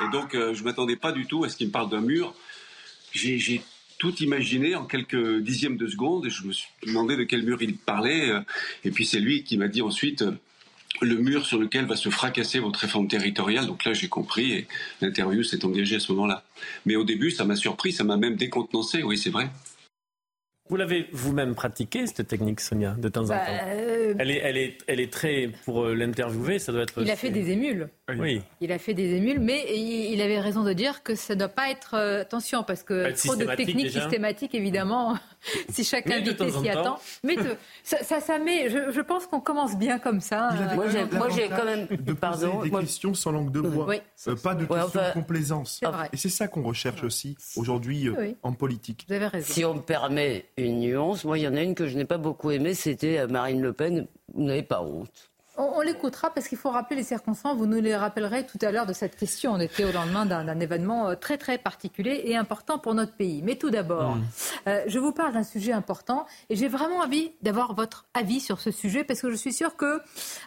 Et 0.02 0.10
donc, 0.10 0.34
euh, 0.34 0.54
je 0.54 0.64
m'attendais 0.64 0.96
pas 0.96 1.12
du 1.12 1.26
tout 1.26 1.44
à 1.44 1.48
ce 1.48 1.56
qu'il 1.56 1.68
me 1.68 1.72
parle 1.72 1.90
d'un 1.90 2.00
mur. 2.00 2.34
J'ai 3.12 3.38
j'ai 3.38 3.62
tout 3.98 4.14
imaginé 4.16 4.74
en 4.74 4.84
quelques 4.84 5.38
dixièmes 5.38 5.76
de 5.76 5.86
seconde 5.86 6.26
et 6.26 6.30
je 6.30 6.44
me 6.44 6.52
suis 6.52 6.68
demandé 6.84 7.16
de 7.16 7.22
quel 7.24 7.44
mur 7.44 7.62
il 7.62 7.76
parlait. 7.76 8.30
euh, 8.30 8.40
Et 8.84 8.90
puis 8.90 9.06
c'est 9.06 9.20
lui 9.20 9.44
qui 9.44 9.56
m'a 9.56 9.68
dit 9.68 9.82
ensuite 9.82 10.22
euh, 10.22 10.32
le 11.00 11.16
mur 11.16 11.46
sur 11.46 11.58
lequel 11.58 11.86
va 11.86 11.96
se 11.96 12.08
fracasser 12.08 12.58
votre 12.58 12.80
réforme 12.80 13.08
territoriale. 13.08 13.66
Donc 13.66 13.84
là, 13.84 13.94
j'ai 13.94 14.08
compris 14.08 14.52
et 14.52 14.66
l'interview 15.00 15.42
s'est 15.42 15.64
engagée 15.64 15.96
à 15.96 16.00
ce 16.00 16.12
moment-là. 16.12 16.44
Mais 16.86 16.96
au 16.96 17.04
début, 17.04 17.30
ça 17.30 17.44
m'a 17.44 17.56
surpris, 17.56 17.92
ça 17.92 18.04
m'a 18.04 18.16
même 18.16 18.36
décontenancé, 18.36 19.02
oui, 19.02 19.16
c'est 19.16 19.30
vrai. 19.30 19.48
Vous 20.70 20.76
l'avez 20.76 21.06
vous-même 21.12 21.54
pratiqué, 21.54 22.06
cette 22.06 22.26
technique, 22.26 22.58
Sonia, 22.60 22.94
de 22.98 23.08
temps 23.10 23.24
en 23.24 23.28
Bah, 23.28 23.38
temps 23.38 23.52
euh, 23.66 24.14
elle, 24.18 24.30
est, 24.30 24.38
elle, 24.42 24.56
est, 24.56 24.78
elle 24.86 24.98
est 25.00 25.12
très. 25.12 25.50
Pour 25.66 25.84
euh, 25.84 25.94
l'interviewer, 25.94 26.58
ça 26.58 26.72
doit 26.72 26.82
être. 26.82 27.02
Il 27.02 27.10
a 27.10 27.16
fait 27.16 27.28
des 27.28 27.50
émules. 27.50 27.88
Oui. 28.18 28.40
Il 28.62 28.72
a 28.72 28.78
fait 28.78 28.94
des 28.94 29.14
émules, 29.14 29.40
mais 29.40 29.62
il 29.76 30.18
avait 30.22 30.40
raison 30.40 30.64
de 30.64 30.72
dire 30.72 31.02
que 31.02 31.14
ça 31.16 31.34
ne 31.34 31.40
doit 31.40 31.48
pas 31.48 31.70
être. 31.70 31.94
euh, 31.94 32.22
attention, 32.22 32.62
parce 32.62 32.82
que 32.82 33.02
trop 33.02 33.10
de 33.10 33.16
systématique, 33.40 33.66
techniques 33.66 33.86
déjà. 33.88 34.00
systématiques, 34.00 34.54
évidemment, 34.54 35.18
si 35.70 35.84
chaque 35.84 36.06
Mais 36.06 36.14
invité 36.16 36.50
s'y 36.50 36.62
temps. 36.62 36.80
attend. 36.80 36.98
Mais 37.22 37.36
de- 37.36 37.56
ça, 37.82 37.98
ça, 38.02 38.20
ça 38.20 38.38
met. 38.38 38.68
Je, 38.70 38.90
je 38.90 39.00
pense 39.00 39.26
qu'on 39.26 39.40
commence 39.40 39.76
bien 39.76 39.98
comme 39.98 40.20
ça. 40.20 40.50
euh, 40.52 40.74
Moi, 40.74 40.88
j'ai- 40.88 41.04
moi, 41.16 41.28
j'ai 41.28 41.48
quand 41.48 41.64
même. 41.64 41.86
de 41.86 41.96
poser 42.12 42.14
Pardon. 42.14 42.62
des 42.62 42.70
moi- 42.70 42.80
questions 42.80 43.14
sans 43.14 43.30
langue 43.32 43.50
de 43.52 43.60
bois, 43.60 43.86
Oui. 43.88 44.00
Euh, 44.28 44.36
pas 44.36 44.54
de 44.54 44.62
Ouais, 44.64 44.68
questions 44.80 44.86
enfin- 45.00 45.08
de 45.08 45.12
complaisance. 45.14 45.80
Et 46.12 46.16
c'est 46.16 46.28
ça 46.28 46.48
qu'on 46.48 46.62
recherche 46.62 47.02
aussi 47.04 47.36
aujourd'hui 47.56 48.08
euh, 48.08 48.14
Oui. 48.18 48.36
en 48.42 48.52
politique. 48.52 49.04
Vous 49.08 49.14
avez 49.14 49.26
raison. 49.26 49.52
Si 49.52 49.64
on 49.64 49.74
me 49.74 49.80
permet 49.82 50.46
une 50.56 50.80
nuance, 50.80 51.24
moi, 51.24 51.38
il 51.38 51.42
y 51.44 51.48
en 51.48 51.54
a 51.56 51.60
une 51.62 51.74
que 51.74 51.86
je 51.86 51.96
n'ai 51.96 52.04
pas 52.04 52.18
beaucoup 52.18 52.50
aimée, 52.50 52.74
c'était 52.74 53.26
Marine 53.26 53.60
Le 53.60 53.72
Pen. 53.72 54.06
Vous 54.32 54.42
n'avez 54.44 54.62
pas 54.62 54.82
honte. 54.82 55.30
On, 55.56 55.80
l'écoutera 55.82 56.30
parce 56.30 56.48
qu'il 56.48 56.58
faut 56.58 56.70
rappeler 56.70 56.96
les 56.96 57.04
circonstances. 57.04 57.56
Vous 57.56 57.66
nous 57.66 57.80
les 57.80 57.94
rappellerez 57.94 58.44
tout 58.44 58.58
à 58.62 58.72
l'heure 58.72 58.86
de 58.86 58.92
cette 58.92 59.16
question. 59.16 59.52
On 59.52 59.60
était 59.60 59.84
au 59.84 59.92
lendemain 59.92 60.26
d'un 60.26 60.58
événement 60.58 61.08
euh, 61.08 61.14
très 61.14 61.38
très 61.38 61.58
particulier 61.58 62.22
et 62.24 62.36
important 62.36 62.78
pour 62.78 62.94
notre 62.94 63.14
pays. 63.14 63.40
Mais 63.42 63.54
tout 63.54 63.70
d'abord, 63.70 64.16
mmh. 64.16 64.24
euh, 64.66 64.82
je 64.88 64.98
vous 64.98 65.12
parle 65.12 65.34
d'un 65.34 65.44
sujet 65.44 65.72
important 65.72 66.26
et 66.50 66.56
j'ai 66.56 66.66
vraiment 66.66 66.98
envie 66.98 67.30
d'avoir 67.42 67.74
votre 67.74 68.06
avis 68.14 68.40
sur 68.40 68.60
ce 68.60 68.72
sujet 68.72 69.04
parce 69.04 69.20
que 69.20 69.30
je 69.30 69.36
suis 69.36 69.52
sûre 69.52 69.76
que 69.76 70.00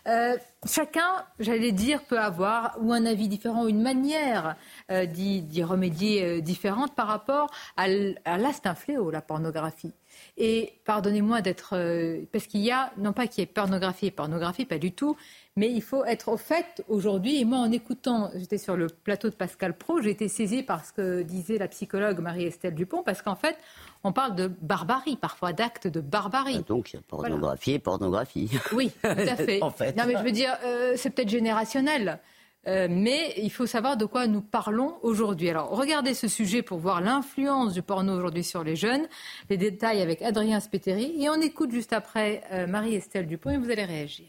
euh, 0.08 0.36
chacun, 0.66 1.26
j'allais 1.40 1.72
dire, 1.72 2.04
peut 2.04 2.20
avoir 2.20 2.76
ou 2.82 2.92
un 2.92 3.06
avis 3.06 3.30
différent, 3.30 3.64
ou 3.64 3.70
une 3.70 3.82
manière 3.82 4.56
d'y 4.90 5.64
remédier 5.64 6.42
différente 6.42 6.96
par 6.96 7.08
rapport 7.08 7.50
à, 7.78 7.84
à 8.26 8.38
l'instinct 8.38 8.76
fléau, 8.76 9.10
la 9.12 9.22
pornographie. 9.22 9.94
Et 10.40 10.74
pardonnez-moi 10.86 11.42
d'être. 11.42 11.76
Euh, 11.76 12.22
parce 12.32 12.46
qu'il 12.46 12.62
y 12.62 12.72
a, 12.72 12.92
non 12.98 13.12
pas 13.12 13.26
qu'il 13.26 13.42
y 13.42 13.44
ait 13.44 13.48
pornographie 13.48 14.06
et 14.06 14.12
pornographie, 14.12 14.66
pas 14.66 14.78
du 14.78 14.92
tout, 14.92 15.18
mais 15.56 15.72
il 15.72 15.82
faut 15.82 16.06
être 16.06 16.30
au 16.30 16.38
fait 16.38 16.84
aujourd'hui. 16.88 17.42
Et 17.42 17.46
moi, 17.46 17.58
en 17.58 17.72
écoutant, 17.72 18.30
j'étais 18.36 18.60
sur 18.60 18.78
le 18.78 18.86
plateau 18.88 19.30
de 19.30 19.34
Pascal 19.34 19.76
Pro, 19.76 20.00
j'ai 20.00 20.12
été 20.12 20.28
saisie 20.28 20.62
par 20.62 20.86
ce 20.86 20.94
que 20.94 21.24
disait 21.24 21.58
la 21.58 21.68
psychologue 21.68 22.20
Marie-Estelle 22.20 22.76
Dupont, 22.76 23.02
parce 23.02 23.24
qu'en 23.24 23.36
fait, 23.36 23.58
on 24.04 24.12
parle 24.12 24.36
de 24.36 24.48
barbarie, 24.62 25.16
parfois 25.16 25.54
d'actes 25.54 25.88
de 25.88 26.02
barbarie. 26.02 26.58
Ah, 26.60 26.64
donc, 26.68 26.94
il 26.94 26.98
y 26.98 27.00
a 27.00 27.02
pornographie 27.02 27.72
et 27.72 27.80
pornographie. 27.80 28.52
Oui, 28.74 28.92
tout 29.02 29.08
à 29.08 29.16
fait. 29.36 29.64
en 29.64 29.72
fait. 29.72 29.98
Non, 29.98 30.04
mais 30.06 30.18
je 30.18 30.24
veux 30.24 30.32
dire, 30.32 30.56
euh, 30.64 30.94
c'est 30.98 31.10
peut-être 31.10 31.30
générationnel. 31.30 32.20
Euh, 32.68 32.88
mais 32.90 33.34
il 33.38 33.50
faut 33.50 33.66
savoir 33.66 33.96
de 33.96 34.06
quoi 34.06 34.28
nous 34.28 34.42
parlons 34.42 34.96
aujourd'hui. 35.02 35.50
Alors, 35.50 35.70
regardez 35.70 36.14
ce 36.14 36.28
sujet 36.28 36.62
pour 36.62 36.80
voir 36.80 37.00
l'influence 37.00 37.74
du 37.74 37.82
porno 37.82 38.14
aujourd'hui 38.14 38.44
sur 38.44 38.64
les 38.64 38.76
jeunes. 38.76 39.08
Les 39.50 39.58
détails 39.58 40.02
avec 40.02 40.22
Adrien 40.22 40.60
Spiteri. 40.60 41.16
Et 41.24 41.30
on 41.30 41.42
écoute 41.42 41.72
juste 41.72 41.94
après 41.94 42.44
euh, 42.52 42.68
Marie-Estelle 42.68 43.28
Dupont 43.28 43.52
et 43.52 43.58
vous 43.58 43.72
allez 43.72 43.86
réagir. 43.86 44.26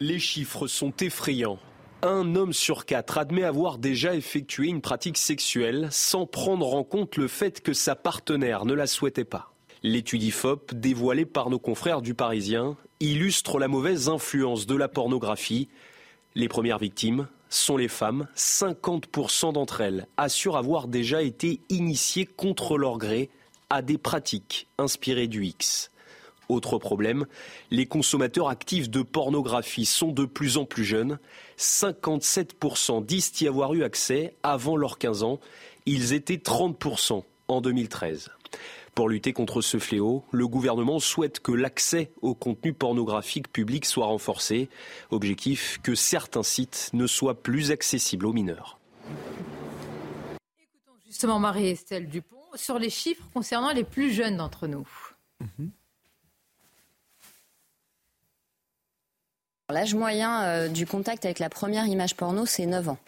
Les 0.00 0.18
chiffres 0.18 0.66
sont 0.66 0.92
effrayants. 1.00 1.58
Un 2.02 2.34
homme 2.36 2.52
sur 2.52 2.84
quatre 2.84 3.16
admet 3.16 3.44
avoir 3.44 3.78
déjà 3.78 4.14
effectué 4.14 4.66
une 4.66 4.82
pratique 4.82 5.16
sexuelle 5.16 5.88
sans 5.90 6.26
prendre 6.26 6.74
en 6.74 6.84
compte 6.84 7.16
le 7.16 7.28
fait 7.28 7.62
que 7.62 7.72
sa 7.72 7.96
partenaire 7.96 8.66
ne 8.66 8.74
la 8.74 8.86
souhaitait 8.86 9.24
pas. 9.24 9.52
L'étude 9.82 10.22
IFOP, 10.22 10.74
dévoilée 10.74 11.24
par 11.24 11.48
nos 11.48 11.58
confrères 11.58 12.02
du 12.02 12.12
Parisien, 12.12 12.76
illustre 13.00 13.58
la 13.58 13.68
mauvaise 13.68 14.10
influence 14.10 14.66
de 14.66 14.76
la 14.76 14.88
pornographie 14.88 15.68
les 16.34 16.48
premières 16.48 16.78
victimes 16.78 17.28
sont 17.48 17.76
les 17.76 17.88
femmes. 17.88 18.26
50% 18.36 19.52
d'entre 19.52 19.80
elles 19.80 20.06
assurent 20.16 20.56
avoir 20.56 20.88
déjà 20.88 21.22
été 21.22 21.60
initiées 21.68 22.26
contre 22.26 22.76
leur 22.76 22.98
gré 22.98 23.30
à 23.70 23.82
des 23.82 23.98
pratiques 23.98 24.66
inspirées 24.78 25.28
du 25.28 25.44
X. 25.44 25.90
Autre 26.48 26.78
problème, 26.78 27.26
les 27.70 27.86
consommateurs 27.86 28.48
actifs 28.48 28.90
de 28.90 29.02
pornographie 29.02 29.86
sont 29.86 30.12
de 30.12 30.26
plus 30.26 30.58
en 30.58 30.66
plus 30.66 30.84
jeunes. 30.84 31.18
57% 31.58 33.04
disent 33.04 33.40
y 33.40 33.48
avoir 33.48 33.72
eu 33.72 33.82
accès 33.82 34.34
avant 34.42 34.76
leurs 34.76 34.98
15 34.98 35.22
ans. 35.22 35.40
Ils 35.86 36.12
étaient 36.12 36.36
30% 36.36 37.22
en 37.48 37.60
2013. 37.60 38.30
Pour 38.94 39.08
lutter 39.08 39.32
contre 39.32 39.60
ce 39.60 39.78
fléau, 39.78 40.24
le 40.30 40.46
gouvernement 40.46 41.00
souhaite 41.00 41.40
que 41.40 41.50
l'accès 41.50 42.12
au 42.22 42.34
contenu 42.34 42.72
pornographique 42.72 43.52
public 43.52 43.86
soit 43.86 44.06
renforcé. 44.06 44.68
Objectif 45.10 45.80
que 45.82 45.96
certains 45.96 46.44
sites 46.44 46.90
ne 46.92 47.08
soient 47.08 47.42
plus 47.42 47.72
accessibles 47.72 48.24
aux 48.24 48.32
mineurs. 48.32 48.78
Écoutons 50.60 50.96
justement 51.06 51.40
Marie-Estelle 51.40 52.08
Dupont 52.08 52.36
sur 52.54 52.78
les 52.78 52.90
chiffres 52.90 53.28
concernant 53.34 53.72
les 53.72 53.82
plus 53.82 54.12
jeunes 54.12 54.36
d'entre 54.36 54.68
nous. 54.68 54.86
L'âge 59.70 59.94
moyen 59.96 60.44
euh, 60.44 60.68
du 60.68 60.86
contact 60.86 61.24
avec 61.24 61.40
la 61.40 61.48
première 61.48 61.86
image 61.86 62.14
porno, 62.14 62.46
c'est 62.46 62.66
9 62.66 62.90
ans 62.90 62.98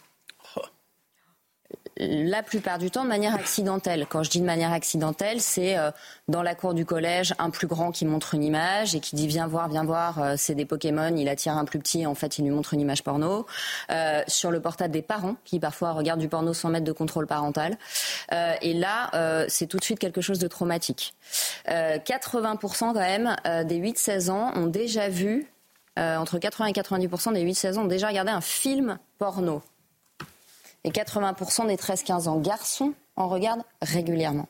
la 1.99 2.43
plupart 2.43 2.77
du 2.77 2.91
temps 2.91 3.03
de 3.03 3.09
manière 3.09 3.35
accidentelle. 3.35 4.05
Quand 4.07 4.23
je 4.23 4.29
dis 4.29 4.39
de 4.39 4.45
manière 4.45 4.71
accidentelle, 4.71 5.41
c'est 5.41 5.77
euh, 5.77 5.91
dans 6.27 6.43
la 6.43 6.55
cour 6.55 6.73
du 6.73 6.85
collège, 6.85 7.33
un 7.39 7.49
plus 7.49 7.67
grand 7.67 7.91
qui 7.91 8.05
montre 8.05 8.35
une 8.35 8.43
image 8.43 8.95
et 8.95 8.99
qui 8.99 9.15
dit 9.15 9.27
viens 9.27 9.47
voir, 9.47 9.67
viens 9.69 9.83
voir, 9.83 10.21
euh, 10.21 10.33
c'est 10.37 10.55
des 10.55 10.65
Pokémon, 10.65 11.15
il 11.15 11.27
attire 11.29 11.57
un 11.57 11.65
plus 11.65 11.79
petit, 11.79 12.05
en 12.05 12.15
fait 12.15 12.37
il 12.37 12.43
lui 12.43 12.51
montre 12.51 12.73
une 12.73 12.81
image 12.81 13.03
porno. 13.03 13.45
Euh, 13.91 14.21
sur 14.27 14.51
le 14.51 14.59
portable 14.59 14.93
des 14.93 15.01
parents 15.01 15.35
qui 15.45 15.59
parfois 15.59 15.91
regardent 15.91 16.19
du 16.19 16.27
porno 16.27 16.53
sans 16.53 16.69
mettre 16.69 16.85
de 16.85 16.91
contrôle 16.91 17.27
parental. 17.27 17.77
et 18.61 18.73
là, 18.73 19.45
c'est 19.47 19.67
tout 19.67 19.77
de 19.77 19.83
suite 19.83 19.99
quelque 19.99 20.21
chose 20.21 20.39
de 20.39 20.47
traumatique. 20.47 21.13
80% 21.67 22.79
quand 22.79 22.93
même 22.93 23.35
des 23.65 23.79
8-16 23.79 24.29
ans 24.29 24.51
ont 24.55 24.67
déjà 24.67 25.09
vu, 25.09 25.47
entre 25.97 26.37
80 26.37 26.67
et 26.67 26.71
90% 26.73 27.33
des 27.33 27.43
8-16 27.43 27.77
ans 27.77 27.83
ont 27.83 27.85
déjà 27.85 28.07
regardé 28.07 28.31
un 28.31 28.41
film 28.41 28.97
porno 29.17 29.61
et 30.83 30.91
80% 30.91 31.67
des 31.67 31.75
13-15 31.75 32.27
ans 32.27 32.39
garçons 32.39 32.93
en 33.15 33.27
regardent 33.27 33.63
régulièrement. 33.81 34.47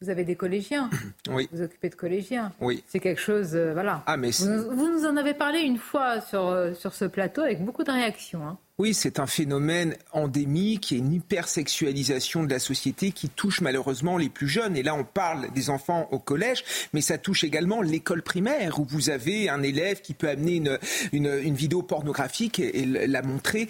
Vous 0.00 0.10
avez 0.10 0.24
des 0.24 0.36
collégiens. 0.36 0.90
Oui. 1.30 1.48
Vous 1.52 1.62
occupez 1.62 1.88
de 1.88 1.94
collégiens. 1.94 2.52
Oui. 2.60 2.84
C'est 2.86 3.00
quelque 3.00 3.20
chose, 3.20 3.54
euh, 3.54 3.72
voilà. 3.72 4.02
Ah, 4.06 4.18
mais 4.18 4.30
vous, 4.30 4.76
vous, 4.76 4.88
nous 4.90 5.06
en 5.06 5.16
avez 5.16 5.32
parlé 5.32 5.60
une 5.60 5.78
fois 5.78 6.20
sur, 6.20 6.48
euh, 6.48 6.74
sur 6.74 6.92
ce 6.92 7.06
plateau 7.06 7.40
avec 7.40 7.64
beaucoup 7.64 7.82
de 7.82 7.90
réactions. 7.90 8.46
Hein. 8.46 8.58
Oui, 8.76 8.92
c'est 8.92 9.20
un 9.20 9.28
phénomène 9.28 9.96
endémique 10.10 10.90
et 10.90 10.96
une 10.96 11.12
hypersexualisation 11.12 12.42
de 12.42 12.50
la 12.50 12.58
société 12.58 13.12
qui 13.12 13.28
touche 13.28 13.60
malheureusement 13.60 14.16
les 14.16 14.28
plus 14.28 14.48
jeunes. 14.48 14.76
Et 14.76 14.82
là, 14.82 14.96
on 14.96 15.04
parle 15.04 15.52
des 15.52 15.70
enfants 15.70 16.08
au 16.10 16.18
collège, 16.18 16.64
mais 16.92 17.00
ça 17.00 17.16
touche 17.16 17.44
également 17.44 17.82
l'école 17.82 18.24
primaire 18.24 18.80
où 18.80 18.84
vous 18.84 19.10
avez 19.10 19.48
un 19.48 19.62
élève 19.62 20.00
qui 20.00 20.12
peut 20.12 20.28
amener 20.28 20.56
une, 20.56 20.78
une, 21.12 21.54
vidéo 21.54 21.82
pornographique 21.82 22.58
et, 22.58 22.84
la 22.84 23.22
montrer 23.22 23.68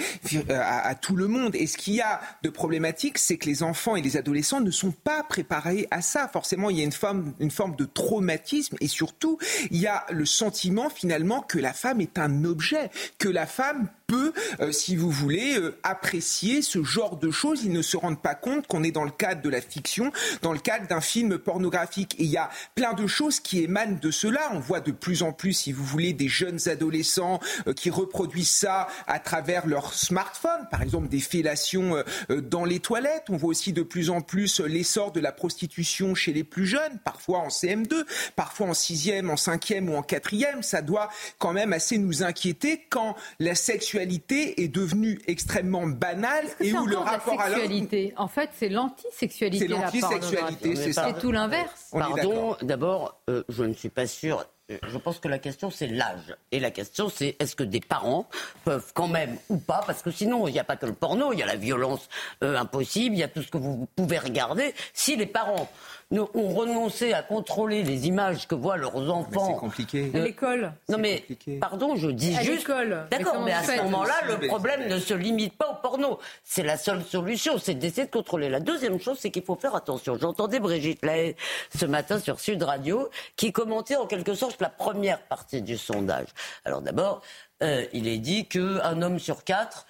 à, 0.49 0.89
à, 0.89 0.95
tout 0.95 1.17
le 1.17 1.29
monde. 1.29 1.55
Et 1.55 1.67
ce 1.67 1.77
qu'il 1.77 1.97
y 1.97 2.01
a 2.01 2.23
de 2.43 2.49
problématique, 2.49 3.19
c'est 3.19 3.37
que 3.37 3.45
les 3.45 3.63
enfants 3.63 3.97
et 3.97 4.01
les 4.01 4.17
adolescents 4.17 4.63
ne 4.63 4.71
sont 4.71 4.93
pas 4.93 5.23
préparés 5.23 5.87
à 5.91 6.01
ça. 6.01 6.29
Forcément, 6.29 6.71
il 6.71 6.79
y 6.79 6.81
a 6.81 6.85
une 6.85 6.93
forme, 6.93 7.35
une 7.41 7.51
forme 7.51 7.77
de 7.77 7.85
traumatisme 7.85 8.79
et 8.81 8.89
surtout, 8.89 9.37
il 9.71 9.83
y 9.83 9.87
a 9.87 10.07
le 10.11 10.25
sentiment 10.25 10.89
finalement 10.89 11.43
que 11.43 11.59
la 11.59 11.75
femme 11.75 12.01
est 12.01 12.19
un 12.19 12.47
objet, 12.47 12.91
que 13.19 13.29
la 13.29 13.47
femme 13.47 13.91
peut, 14.07 14.33
euh, 14.61 14.73
si 14.73 14.97
vous 14.97 15.11
voulez, 15.11 15.57
euh, 15.59 15.77
apprécier 15.83 16.63
ce 16.63 16.83
genre 16.83 17.17
de 17.17 17.31
choses. 17.31 17.63
Ils 17.65 17.73
ne 17.73 17.83
se 17.83 17.97
rendent 17.97 18.21
pas 18.21 18.35
compte 18.35 18.67
qu'on 18.67 18.83
est 18.83 18.91
dans 18.91 19.05
le 19.05 19.11
cadre 19.11 19.43
de 19.43 19.49
la 19.49 19.61
fiction, 19.61 20.13
dans 20.43 20.53
le 20.53 20.59
cadre 20.59 20.87
d'un 20.87 21.01
film 21.01 21.39
pornographique. 21.39 22.15
Et 22.19 22.25
il 22.25 22.31
y 22.31 22.37
a 22.37 22.51
plein 22.75 22.93
de 22.93 23.07
choses 23.07 23.41
qui 23.41 23.63
émanent 23.63 23.99
de 24.01 24.11
cela. 24.11 24.51
On 24.53 24.61
voit 24.61 24.81
de 24.81 24.93
plus 24.93 25.23
en 25.23 25.33
plus, 25.33 25.53
si 25.53 25.73
vous 25.73 25.85
voulez, 25.85 26.13
des 26.13 26.29
jeunes 26.29 26.59
adolescents 26.69 27.41
euh, 27.67 27.73
qui 27.73 27.91
reproduisent 27.91 28.51
ça 28.51 28.89
à 29.07 29.19
travers 29.19 29.67
leur 29.67 29.95
smartphone, 29.95 30.69
par 30.71 30.83
exemple 30.83 31.09
des 31.09 31.21
fellations 31.21 32.03
dans 32.29 32.65
les 32.65 32.81
toilettes. 32.81 33.25
On 33.29 33.37
voit 33.37 33.51
aussi 33.51 33.73
de 33.73 33.83
plus 33.83 34.11
en 34.11 34.21
plus 34.21 34.61
l'essor 34.61 35.13
de 35.13 35.21
la 35.21 35.33
prostitution 35.33 36.15
chez 36.15 36.33
les 36.33 36.45
plus 36.45 36.67
jeunes, 36.67 36.99
parfois 37.05 37.39
en 37.41 37.49
CM2, 37.49 38.05
parfois 38.37 38.69
en 38.69 38.75
sixième, 38.75 39.31
en 39.31 39.37
cinquième 39.37 39.89
ou 39.89 39.97
en 39.97 40.03
quatrième. 40.03 40.63
Ça 40.63 40.83
doit 40.83 41.11
quand 41.39 41.53
même 41.53 41.73
assez 41.73 41.99
nous 41.99 42.23
inquiéter 42.23 42.87
quand 42.91 43.17
la 43.39 43.55
sexualité 43.55 43.94
est 43.97 44.69
devenue 44.69 45.21
extrêmement 45.27 45.87
banale 45.87 46.47
et 46.61 46.73
où 46.73 46.87
le 46.87 46.97
rapport 46.97 47.41
à 47.41 47.49
sexualité 47.49 48.15
En 48.17 48.29
fait, 48.29 48.51
c'est 48.55 48.69
l'antisexualité. 48.69 49.67
C'est 49.67 49.73
l'antisexualité, 49.73 50.77
c'est 50.77 50.93
ça. 50.93 51.09
C'est 51.09 51.21
tout 51.21 51.33
l'inverse. 51.33 51.91
Pardon, 51.93 52.57
d'abord, 52.63 53.21
euh, 53.29 53.45
je 53.49 53.65
ne 53.65 53.73
suis 53.73 53.89
pas 53.89 54.07
sûr. 54.07 54.45
Euh, 54.71 54.79
je 54.89 54.97
pense 54.97 55.19
que 55.19 55.29
la 55.29 55.39
question, 55.39 55.71
c'est 55.71 55.87
l'âge. 55.87 56.35
Et 56.51 56.59
la 56.59 56.71
question, 56.71 57.11
c'est 57.11 57.37
est-ce 57.39 57.55
que 57.55 57.65
des 57.65 57.81
parents 57.81 58.27
peuvent 58.65 58.93
quand 58.95 59.09
même 59.09 59.37
ou 59.51 59.59
pas, 59.59 59.83
parce 59.87 60.03
que 60.03 60.11
sinon, 60.11 60.49
il 60.49 60.53
n'y 60.53 60.59
a 60.59 60.65
pas 60.65 60.77
que 60.77 60.87
le 60.87 60.95
porno, 60.95 61.33
il 61.33 61.39
y 61.39 61.43
a 61.43 61.47
la 61.47 61.57
violence 61.57 62.09
euh, 62.43 62.57
impossible, 62.57 63.15
il 63.15 63.19
y 63.19 63.23
a 63.23 63.29
tout 63.29 63.43
ce 63.43 63.51
que 63.51 63.59
vous 63.59 63.87
pouvez 63.95 64.19
regarder. 64.19 64.75
Si 64.95 65.17
les 65.17 65.27
parents 65.27 65.71
ont 66.13 66.49
renoncé 66.55 67.13
à 67.13 67.23
contrôler 67.23 67.83
les 67.83 68.07
images 68.07 68.47
que 68.47 68.55
voient 68.55 68.77
leurs 68.77 69.11
enfants. 69.11 69.49
C'est 69.49 69.61
compliqué. 69.61 70.11
À 70.15 70.19
l'école. 70.19 70.73
Non 70.89 70.99
mais, 70.99 71.25
pardon, 71.61 71.97
je 71.97 72.09
dis 72.09 72.37
à 72.37 72.43
juste. 72.43 72.67
D'accord, 73.11 73.43
mais, 73.45 73.53
à 73.53 73.63
ce 73.63 73.83
moment-là, 73.83 74.15
le 74.29 74.47
problème 74.47 74.89
ne 74.89 74.99
se 74.99 75.15
limite 75.15 75.57
pas 75.57 75.71
au 75.71 75.75
porno. 75.83 76.19
C'est 76.45 76.63
la 76.63 76.77
seule 76.77 77.03
solution, 77.03 77.59
c'est 77.59 77.75
d'essayer 77.75 78.07
de 78.07 78.13
contrôler. 78.13 78.49
La 78.49 78.61
deuxième 78.61 79.01
chose, 79.01 79.19
c'est 79.21 79.31
qu'il 79.31 79.43
faut 79.43 79.57
faire 79.57 79.75
attention. 79.75 80.17
J'entendais 80.21 80.61
Brigitte 80.61 81.05
Lahaye 81.05 81.37
ce 81.77 81.87
matin 81.87 82.19
sur 82.19 82.41
Sud 82.41 82.63
Radio, 82.63 83.09
qui 83.37 83.53
commentait 83.53 83.97
en 83.97 84.07
quelque 84.07 84.35
sorte 84.35 84.61
la 84.61 84.71
première 84.71 85.21
partie 85.21 85.63
du 85.63 85.77
sondage. 85.77 86.29
Alors 86.65 86.81
d'abord, 86.81 87.23
euh, 87.63 87.85
il 87.93 88.09
est 88.09 88.19
dit 88.19 88.47
qu'un 88.47 89.03
homme 89.03 89.19
sur 89.19 89.45
quatre 89.45 89.87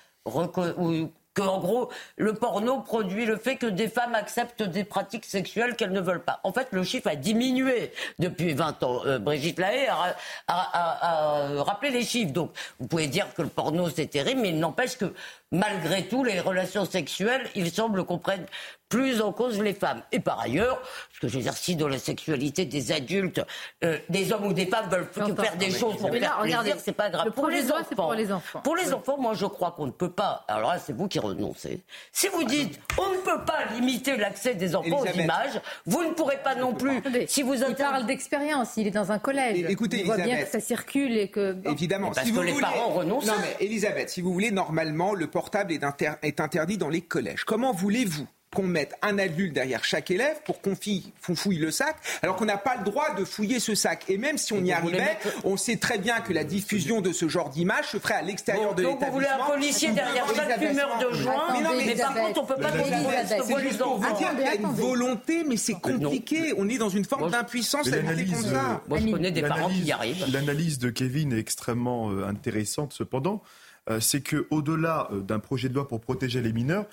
qu'en 1.34 1.58
gros, 1.58 1.90
le 2.16 2.34
porno 2.34 2.80
produit 2.80 3.26
le 3.26 3.36
fait 3.36 3.56
que 3.56 3.66
des 3.66 3.88
femmes 3.88 4.14
acceptent 4.14 4.62
des 4.62 4.84
pratiques 4.84 5.24
sexuelles 5.24 5.76
qu'elles 5.76 5.92
ne 5.92 6.00
veulent 6.00 6.22
pas. 6.22 6.40
En 6.44 6.52
fait, 6.52 6.68
le 6.70 6.84
chiffre 6.84 7.08
a 7.08 7.16
diminué 7.16 7.92
depuis 8.18 8.54
20 8.54 8.82
ans. 8.82 9.02
Euh, 9.04 9.18
Brigitte 9.18 9.58
Lahaye 9.58 9.88
a, 9.88 10.16
a, 10.48 11.62
rappelé 11.62 11.90
les 11.90 12.04
chiffres. 12.04 12.32
Donc, 12.32 12.52
vous 12.78 12.86
pouvez 12.86 13.08
dire 13.08 13.26
que 13.34 13.42
le 13.42 13.48
porno, 13.48 13.90
c'est 13.90 14.06
terrible, 14.06 14.40
mais 14.40 14.50
il 14.50 14.58
n'empêche 14.60 14.96
que, 14.96 15.12
malgré 15.50 16.06
tout, 16.06 16.24
les 16.24 16.40
relations 16.40 16.84
sexuelles, 16.84 17.48
il 17.54 17.70
semble 17.72 18.04
qu'on 18.04 18.18
prenne 18.18 18.46
plus 18.94 19.20
en 19.20 19.32
cause 19.32 19.60
les 19.60 19.74
femmes. 19.74 20.02
Et 20.12 20.20
par 20.20 20.38
ailleurs, 20.38 20.80
ce 21.12 21.18
que 21.18 21.26
je 21.26 21.36
veux 21.36 21.42
dire, 21.42 21.56
si 21.56 21.74
dans 21.74 21.88
la 21.88 21.98
sexualité 21.98 22.64
des 22.64 22.92
adultes, 22.92 23.44
euh, 23.82 23.98
des 24.08 24.32
hommes 24.32 24.46
ou 24.46 24.52
des 24.52 24.66
femmes 24.66 24.88
veulent 24.88 25.08
faire 25.12 25.56
des 25.56 25.70
choses 25.72 25.96
pour 25.96 26.10
faire 26.10 26.38
plaisir, 26.38 26.76
c'est 26.78 26.92
pas 26.92 27.10
grave. 27.10 27.32
pour, 27.32 27.48
les 27.48 27.72
enfants, 27.72 27.94
pour 27.96 28.14
les 28.14 28.30
enfants. 28.30 28.60
Pour 28.60 28.76
les 28.76 28.92
enfants, 28.92 29.16
moi 29.18 29.34
je 29.34 29.46
crois 29.46 29.72
qu'on 29.72 29.86
ne 29.86 29.90
peut 29.90 30.12
pas. 30.12 30.44
Alors 30.46 30.70
là, 30.70 30.78
c'est 30.78 30.92
vous 30.92 31.08
qui 31.08 31.18
renoncez. 31.18 31.80
Si 32.12 32.28
vous 32.28 32.44
dites 32.44 32.80
on 32.96 33.08
ne 33.10 33.16
peut 33.16 33.44
pas 33.44 33.64
limiter 33.74 34.16
l'accès 34.16 34.54
des 34.54 34.76
enfants 34.76 35.00
aux 35.00 35.06
images, 35.06 35.60
vous 35.86 36.04
ne 36.04 36.10
pourrez 36.10 36.38
pas 36.44 36.54
non 36.54 36.72
plus. 36.72 37.02
Si 37.26 37.42
vous 37.42 37.54
il 37.54 37.74
parle 37.74 38.06
d'expérience, 38.06 38.76
il 38.76 38.86
est 38.86 38.92
dans 38.92 39.10
un 39.10 39.18
collège. 39.18 39.66
Écoutez, 39.68 40.00
il 40.00 40.06
voit 40.06 40.18
bien 40.18 40.44
que 40.44 40.48
ça 40.48 40.60
circule 40.60 41.18
et 41.18 41.28
que. 41.28 41.56
Évidemment, 41.68 42.12
parce 42.12 42.30
que 42.30 42.40
les 42.40 42.60
parents 42.60 42.90
renoncent. 42.90 43.26
Non 43.26 43.34
mais 43.40 43.56
Elisabeth, 43.64 44.10
si 44.10 44.20
vous 44.20 44.32
voulez, 44.32 44.52
normalement, 44.52 45.14
le 45.14 45.26
portable 45.26 45.72
est 45.72 46.40
interdit 46.40 46.78
dans 46.78 46.88
les 46.88 47.00
collèges. 47.00 47.42
Comment 47.42 47.72
voulez-vous 47.72 48.28
qu'on 48.54 48.62
mette 48.62 48.94
un 49.02 49.18
adulte 49.18 49.52
derrière 49.52 49.84
chaque 49.84 50.10
élève 50.10 50.36
pour 50.44 50.62
qu'on 50.62 50.74
fouille 50.74 51.58
le 51.58 51.70
sac, 51.70 51.96
alors 52.22 52.36
qu'on 52.36 52.46
n'a 52.46 52.56
pas 52.56 52.76
le 52.76 52.84
droit 52.84 53.14
de 53.14 53.24
fouiller 53.24 53.60
ce 53.60 53.74
sac. 53.74 54.04
Et 54.08 54.16
même 54.16 54.38
si 54.38 54.52
on 54.52 54.64
y 54.64 54.72
arrivait, 54.72 55.18
on 55.44 55.56
sait 55.56 55.76
très 55.76 55.98
bien 55.98 56.20
que 56.20 56.32
la 56.32 56.44
diffusion 56.44 57.00
de 57.00 57.12
ce 57.12 57.28
genre 57.28 57.50
d'image 57.50 57.88
se 57.88 57.98
ferait 57.98 58.14
à 58.14 58.22
l'extérieur 58.22 58.74
de 58.74 58.82
l'établissement. 58.82 59.00
Donc 59.00 59.08
vous 59.08 59.14
voulez 59.14 59.26
un 59.26 59.52
policier 59.52 59.90
derrière 59.90 60.26
chaque 60.34 60.58
fumeur 60.58 60.98
de 60.98 61.14
joint 61.14 61.34
mais, 61.52 61.60
non, 61.62 61.70
mais, 61.76 61.94
par 61.94 62.14
contre, 62.14 62.42
on 62.42 62.46
peut 62.46 62.56
pas 62.56 62.72
C'est 63.26 63.60
juste 63.60 63.78
pour 63.78 63.98
vous 63.98 64.16
dire 64.16 64.30
qu'il 64.30 64.44
y 64.44 64.48
a 64.48 64.54
une 64.54 64.74
volonté, 64.74 65.44
mais 65.44 65.56
c'est 65.56 65.74
compliqué. 65.74 66.54
On 66.56 66.68
est 66.68 66.78
dans 66.78 66.88
une 66.88 67.04
forme 67.04 67.30
d'impuissance 67.30 67.92
à 67.92 67.96
lutter 67.96 68.32
contre 68.32 68.48
ça. 68.48 68.82
Moi, 68.88 68.98
je 69.00 69.10
connais 69.10 69.30
des 69.30 69.42
parents 69.42 69.68
qui 69.68 69.82
y 69.82 69.92
arrivent. 69.92 70.24
L'analyse 70.32 70.78
de 70.78 70.90
Kevin 70.90 71.32
est 71.32 71.38
extrêmement 71.38 72.10
euh, 72.10 72.26
intéressante, 72.26 72.92
cependant. 72.92 73.42
Euh, 73.90 74.00
c'est 74.00 74.22
que 74.22 74.46
au-delà 74.50 75.08
euh, 75.12 75.20
d'un 75.20 75.38
projet 75.38 75.68
de 75.68 75.74
loi 75.74 75.86
pour 75.86 76.00
protéger 76.00 76.40
les 76.40 76.52
mineurs, 76.52 76.84
euh, 76.84 76.88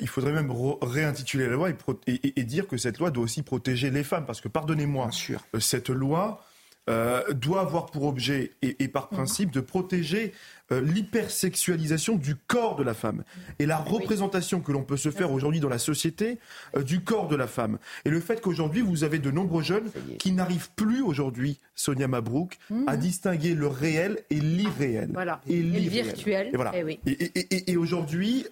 il 0.00 0.08
faudrait 0.08 0.32
même 0.32 0.52
réintituler 0.82 1.46
la 1.46 1.54
loi 1.54 1.70
et, 2.06 2.44
dire 2.44 2.66
que 2.66 2.76
cette 2.76 2.98
loi 2.98 3.10
doit 3.10 3.24
aussi 3.24 3.42
protéger 3.42 3.90
les 3.90 4.04
femmes. 4.04 4.26
Parce 4.26 4.40
que, 4.40 4.48
pardonnez-moi, 4.48 5.10
euh, 5.54 5.60
cette 5.60 5.90
loi 5.90 6.44
euh, 6.90 7.22
doit 7.32 7.62
avoir 7.62 7.86
pour 7.86 8.04
objet 8.04 8.52
et, 8.62 8.88
par 8.88 9.08
principe 9.08 9.50
de 9.50 9.60
protéger 9.60 10.32
l'hypersexualisation 10.70 12.16
du 12.16 12.36
corps 12.36 12.74
de 12.74 12.82
la 12.82 12.94
femme 12.94 13.22
et 13.58 13.66
la 13.66 13.76
représentation 13.76 14.60
que 14.60 14.72
l'on 14.72 14.82
peut 14.82 14.96
se 14.96 15.10
faire 15.10 15.30
aujourd'hui 15.30 15.60
dans 15.60 15.68
la 15.68 15.78
société 15.78 16.38
du 16.84 17.00
corps 17.00 17.28
de 17.28 17.36
la 17.36 17.46
femme. 17.46 17.78
Et 18.06 18.10
le 18.10 18.18
fait 18.18 18.40
qu'aujourd'hui, 18.40 18.80
vous 18.80 19.04
avez 19.04 19.18
de 19.18 19.30
nombreux 19.30 19.62
jeunes 19.62 19.90
qui 20.18 20.32
n'arrivent 20.32 20.70
plus 20.74 21.02
aujourd'hui, 21.02 21.60
Sonia 21.74 22.08
Mabrouk, 22.08 22.58
à 22.86 22.96
mmh. 22.96 22.98
distinguer 22.98 23.54
le 23.54 23.66
réel 23.66 24.20
et 24.30 24.40
l'irréel. 24.40 25.10
Voilà. 25.12 25.42
Et, 25.46 25.62
le 25.62 25.78
virtuel. 25.78 26.48
Et, 26.52 26.56
voilà. 26.56 26.72
Eh 27.06 27.70
et 27.70 27.76
aujourd'hui, 27.76 28.46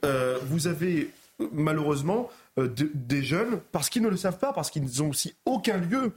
vous 0.49 0.66
avez 0.66 1.11
malheureusement 1.53 2.28
euh, 2.59 2.68
des 2.68 3.22
jeunes, 3.22 3.61
parce 3.72 3.89
qu'ils 3.89 4.03
ne 4.03 4.09
le 4.09 4.16
savent 4.16 4.39
pas, 4.39 4.53
parce 4.53 4.70
qu'ils 4.70 4.85
n'ont 4.99 5.11
aussi 5.11 5.35
aucun 5.45 5.78
lieu 5.78 6.12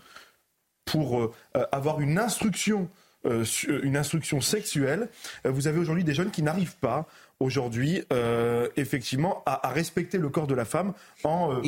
pour 0.83 1.19
euh, 1.19 1.31
avoir 1.71 2.01
une 2.01 2.19
instruction, 2.19 2.89
euh, 3.25 3.43
une 3.83 3.97
instruction 3.97 4.41
sexuelle. 4.41 5.09
vous 5.45 5.67
avez 5.67 5.79
aujourd'hui 5.79 6.03
des 6.03 6.13
jeunes 6.13 6.31
qui 6.31 6.43
n'arrivent 6.43 6.77
pas 6.77 7.05
aujourd'hui, 7.41 8.01
effectivement, 8.77 9.43
à, 9.45 9.67
respecter 9.67 10.17
le 10.17 10.29
corps 10.29 10.47
de 10.47 10.55
la 10.55 10.63
femme 10.63 10.93
en, 11.25 11.61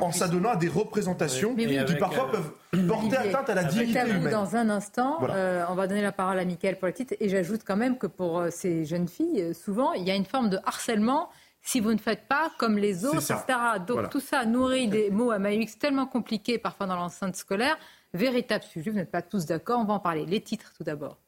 en, 0.00 0.10
s'adonnant 0.10 0.50
à 0.50 0.56
des 0.56 0.66
représentations 0.66 1.54
qui 1.54 1.94
parfois 2.00 2.32
peuvent 2.32 2.86
porter 2.88 3.16
atteinte 3.16 3.48
à 3.48 3.54
la 3.54 3.62
dignité 3.62 4.00
humaine. 4.00 4.28
Dans 4.28 4.56
un 4.56 4.68
instant, 4.70 5.18
on 5.20 5.74
va 5.74 5.86
donner 5.86 6.02
la 6.02 6.10
parole 6.10 6.40
à 6.40 6.44
Mickaël 6.44 6.76
pour 6.76 6.86
la 6.86 6.92
titre, 6.92 7.14
et 7.20 7.28
j'ajoute 7.28 7.60
quand 7.64 7.76
même 7.76 7.96
que 7.96 8.08
pour 8.08 8.46
ces 8.50 8.84
jeunes 8.86 9.06
filles, 9.06 9.54
souvent, 9.54 9.92
il 9.92 10.02
y 10.02 10.10
a 10.10 10.16
une 10.16 10.24
forme 10.24 10.50
de 10.50 10.58
harcèlement 10.64 11.30
si 11.62 11.80
vous 11.80 11.92
ne 11.92 11.98
faites 11.98 12.26
pas 12.28 12.50
comme 12.58 12.78
les 12.78 13.04
autres, 13.04 13.18
etc. 13.18 13.58
Donc 13.86 14.10
tout 14.10 14.20
ça 14.20 14.44
nourrit 14.44 14.88
des 14.88 15.10
mots 15.10 15.30
à 15.30 15.38
Maïx 15.38 15.78
tellement 15.78 16.06
compliqués 16.06 16.58
parfois 16.58 16.86
dans 16.86 16.96
l'enceinte 16.96 17.36
scolaire. 17.36 17.76
Véritable 18.14 18.64
sujet, 18.64 18.90
vous 18.90 18.96
n'êtes 18.96 19.10
pas 19.10 19.22
tous 19.22 19.44
d'accord, 19.46 19.80
on 19.80 19.84
va 19.84 19.94
en 19.94 20.00
parler. 20.00 20.24
Les 20.24 20.40
titres 20.40 20.72
tout 20.76 20.84
d'abord. 20.84 21.18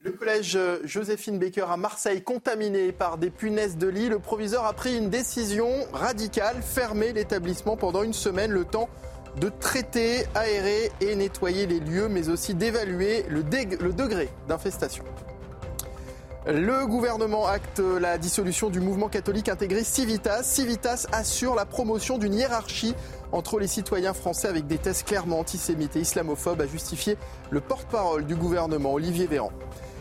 Le 0.00 0.12
collège 0.12 0.56
Joséphine 0.84 1.40
Baker 1.40 1.66
à 1.68 1.76
Marseille 1.76 2.22
contaminé 2.22 2.92
par 2.92 3.18
des 3.18 3.30
punaises 3.30 3.76
de 3.76 3.88
lit. 3.88 4.08
Le 4.08 4.20
proviseur 4.20 4.64
a 4.64 4.72
pris 4.72 4.96
une 4.96 5.10
décision 5.10 5.68
radicale, 5.92 6.62
fermer 6.62 7.12
l'établissement 7.12 7.76
pendant 7.76 8.04
une 8.04 8.12
semaine, 8.12 8.52
le 8.52 8.64
temps 8.64 8.88
de 9.40 9.48
traiter, 9.48 10.24
aérer 10.36 10.92
et 11.00 11.16
nettoyer 11.16 11.66
les 11.66 11.80
lieux, 11.80 12.08
mais 12.08 12.28
aussi 12.28 12.54
d'évaluer 12.54 13.24
le, 13.28 13.40
le 13.40 13.92
degré 13.92 14.28
d'infestation. 14.46 15.04
Le 16.50 16.86
gouvernement 16.86 17.46
acte 17.46 17.78
la 17.78 18.16
dissolution 18.16 18.70
du 18.70 18.80
mouvement 18.80 19.10
catholique 19.10 19.50
intégré 19.50 19.84
Civitas. 19.84 20.42
Civitas 20.42 21.06
assure 21.12 21.54
la 21.54 21.66
promotion 21.66 22.16
d'une 22.16 22.32
hiérarchie 22.32 22.94
entre 23.32 23.58
les 23.58 23.66
citoyens 23.66 24.14
français 24.14 24.48
avec 24.48 24.66
des 24.66 24.78
tests 24.78 25.06
clairement 25.06 25.40
antisémites 25.40 25.94
et 25.96 26.00
islamophobes, 26.00 26.62
a 26.62 26.66
justifié 26.66 27.18
le 27.50 27.60
porte-parole 27.60 28.24
du 28.24 28.34
gouvernement, 28.34 28.94
Olivier 28.94 29.26
Véran. 29.26 29.52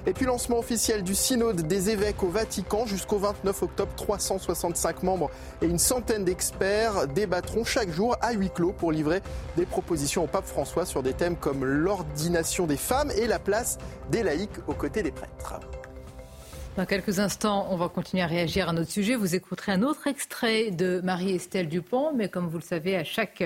Et 0.05 0.13
puis 0.13 0.25
lancement 0.25 0.59
officiel 0.59 1.03
du 1.03 1.15
synode 1.15 1.67
des 1.67 1.89
évêques 1.89 2.23
au 2.23 2.29
Vatican 2.29 2.85
jusqu'au 2.85 3.17
29 3.17 3.63
octobre. 3.63 3.91
365 3.97 5.03
membres 5.03 5.29
et 5.61 5.65
une 5.65 5.79
centaine 5.79 6.23
d'experts 6.23 7.09
débattront 7.09 7.65
chaque 7.65 7.89
jour 7.89 8.15
à 8.21 8.31
huis 8.31 8.51
clos 8.51 8.71
pour 8.71 8.93
livrer 8.93 9.21
des 9.57 9.65
propositions 9.65 10.23
au 10.23 10.27
pape 10.27 10.47
François 10.47 10.85
sur 10.85 11.03
des 11.03 11.11
thèmes 11.11 11.35
comme 11.35 11.65
l'ordination 11.65 12.67
des 12.67 12.77
femmes 12.77 13.11
et 13.17 13.27
la 13.27 13.39
place 13.39 13.79
des 14.11 14.23
laïcs 14.23 14.59
aux 14.67 14.73
côtés 14.75 15.03
des 15.03 15.11
prêtres. 15.11 15.59
Dans 16.77 16.85
quelques 16.85 17.17
instants, 17.17 17.65
on 17.71 17.75
va 17.75 17.89
continuer 17.89 18.21
à 18.21 18.27
réagir 18.27 18.69
à 18.69 18.71
notre 18.71 18.91
sujet. 18.91 19.15
Vous 19.15 19.33
écouterez 19.33 19.71
un 19.71 19.81
autre 19.81 20.05
extrait 20.05 20.69
de 20.69 21.01
Marie-Estelle 21.03 21.69
Dupont, 21.69 22.13
mais 22.13 22.29
comme 22.29 22.47
vous 22.47 22.59
le 22.59 22.63
savez, 22.63 22.95
à 22.95 23.03
chaque 23.03 23.43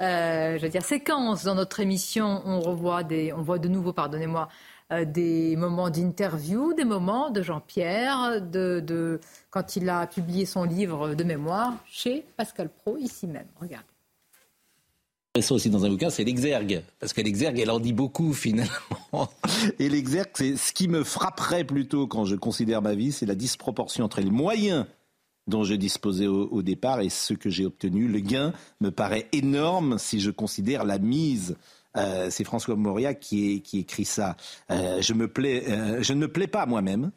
euh, 0.00 0.68
dire, 0.70 0.82
séquence 0.82 1.44
dans 1.44 1.54
notre 1.54 1.80
émission, 1.80 2.40
on 2.46 2.60
revoit 2.60 3.02
des, 3.02 3.30
on 3.34 3.42
voit 3.42 3.58
de 3.58 3.68
nouveau, 3.68 3.92
pardonnez-moi, 3.92 4.48
euh, 4.90 5.04
des 5.04 5.54
moments 5.56 5.90
d'interview, 5.90 6.72
des 6.72 6.86
moments 6.86 7.28
de 7.28 7.42
Jean-Pierre, 7.42 8.40
de, 8.40 8.80
de, 8.80 9.20
quand 9.50 9.76
il 9.76 9.90
a 9.90 10.06
publié 10.06 10.46
son 10.46 10.64
livre 10.64 11.12
de 11.14 11.24
mémoire 11.24 11.74
chez 11.84 12.24
Pascal 12.38 12.70
Pro, 12.70 12.96
ici 12.96 13.26
même. 13.26 13.48
Regardez 13.60 13.91
ça 15.40 15.54
aussi 15.54 15.70
dans 15.70 15.86
un 15.86 15.88
bouquin, 15.88 16.10
c'est 16.10 16.24
l'exergue. 16.24 16.82
Parce 17.00 17.14
que 17.14 17.22
l'exergue, 17.22 17.58
elle 17.58 17.70
en 17.70 17.80
dit 17.80 17.94
beaucoup 17.94 18.32
finalement. 18.34 19.30
Et 19.78 19.88
l'exergue, 19.88 20.30
c'est 20.34 20.56
ce 20.56 20.72
qui 20.72 20.88
me 20.88 21.04
frapperait 21.04 21.64
plutôt 21.64 22.06
quand 22.06 22.26
je 22.26 22.36
considère 22.36 22.82
ma 22.82 22.94
vie, 22.94 23.12
c'est 23.12 23.26
la 23.26 23.34
disproportion 23.34 24.04
entre 24.04 24.20
les 24.20 24.30
moyens 24.30 24.84
dont 25.48 25.64
je 25.64 25.74
disposais 25.74 26.28
au, 26.28 26.62
départ 26.62 27.00
et 27.00 27.08
ce 27.08 27.34
que 27.34 27.50
j'ai 27.50 27.64
obtenu. 27.64 28.06
Le 28.08 28.20
gain 28.20 28.52
me 28.80 28.90
paraît 28.90 29.28
énorme 29.32 29.98
si 29.98 30.20
je 30.20 30.30
considère 30.30 30.84
la 30.84 30.98
mise. 30.98 31.56
Euh, 31.96 32.28
c'est 32.30 32.44
François 32.44 32.76
Moria 32.76 33.14
qui, 33.14 33.62
écrit 33.72 34.04
ça. 34.04 34.36
Euh, 34.70 35.00
je, 35.00 35.12
euh, 35.14 36.02
je 36.02 36.12
ne 36.12 36.18
me 36.20 36.28
plais 36.28 36.46
pas 36.46 36.66
moi-même. 36.66 37.10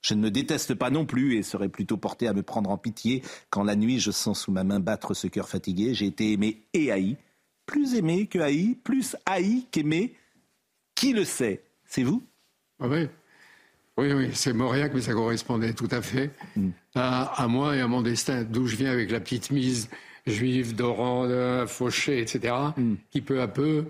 Je 0.00 0.14
ne 0.14 0.20
me 0.20 0.32
déteste 0.32 0.74
pas 0.74 0.90
non 0.90 1.06
plus 1.06 1.36
et 1.36 1.44
serais 1.44 1.68
plutôt 1.68 1.96
porté 1.96 2.26
à 2.26 2.32
me 2.32 2.42
prendre 2.42 2.70
en 2.70 2.78
pitié 2.78 3.22
quand 3.50 3.62
la 3.62 3.76
nuit 3.76 4.00
je 4.00 4.10
sens 4.10 4.40
sous 4.40 4.50
ma 4.50 4.64
main 4.64 4.80
battre 4.80 5.14
ce 5.14 5.28
cœur 5.28 5.48
fatigué. 5.48 5.94
J'ai 5.94 6.06
été 6.06 6.32
aimé 6.32 6.62
et 6.72 6.90
haï 6.90 7.16
plus 7.66 7.94
aimé 7.94 8.26
que 8.26 8.38
haï, 8.38 8.76
plus 8.82 9.16
haï 9.26 9.66
qu'aimé. 9.70 10.14
Qui 10.94 11.12
le 11.12 11.24
sait? 11.24 11.62
C'est 11.86 12.02
vous? 12.02 12.22
Ah 12.80 12.88
Oui, 12.88 13.08
oui, 13.96 14.12
oui 14.12 14.30
c'est 14.34 14.52
Mauriac, 14.52 14.92
mais 14.94 15.00
ça 15.00 15.12
correspondait 15.12 15.72
tout 15.72 15.88
à 15.90 16.02
fait 16.02 16.30
hmm. 16.56 16.70
à, 16.94 17.46
moi 17.48 17.76
et 17.76 17.80
à 17.80 17.88
mon 17.88 18.02
destin, 18.02 18.42
d'où 18.42 18.66
je 18.66 18.76
viens 18.76 18.90
avec 18.90 19.10
la 19.10 19.20
petite 19.20 19.50
mise 19.50 19.88
juive 20.26 20.74
d'Oran, 20.74 21.66
Fauché, 21.66 22.20
etc., 22.20 22.54
hmm. 22.76 22.94
qui 23.10 23.20
peu 23.20 23.40
à 23.40 23.48
peu 23.48 23.86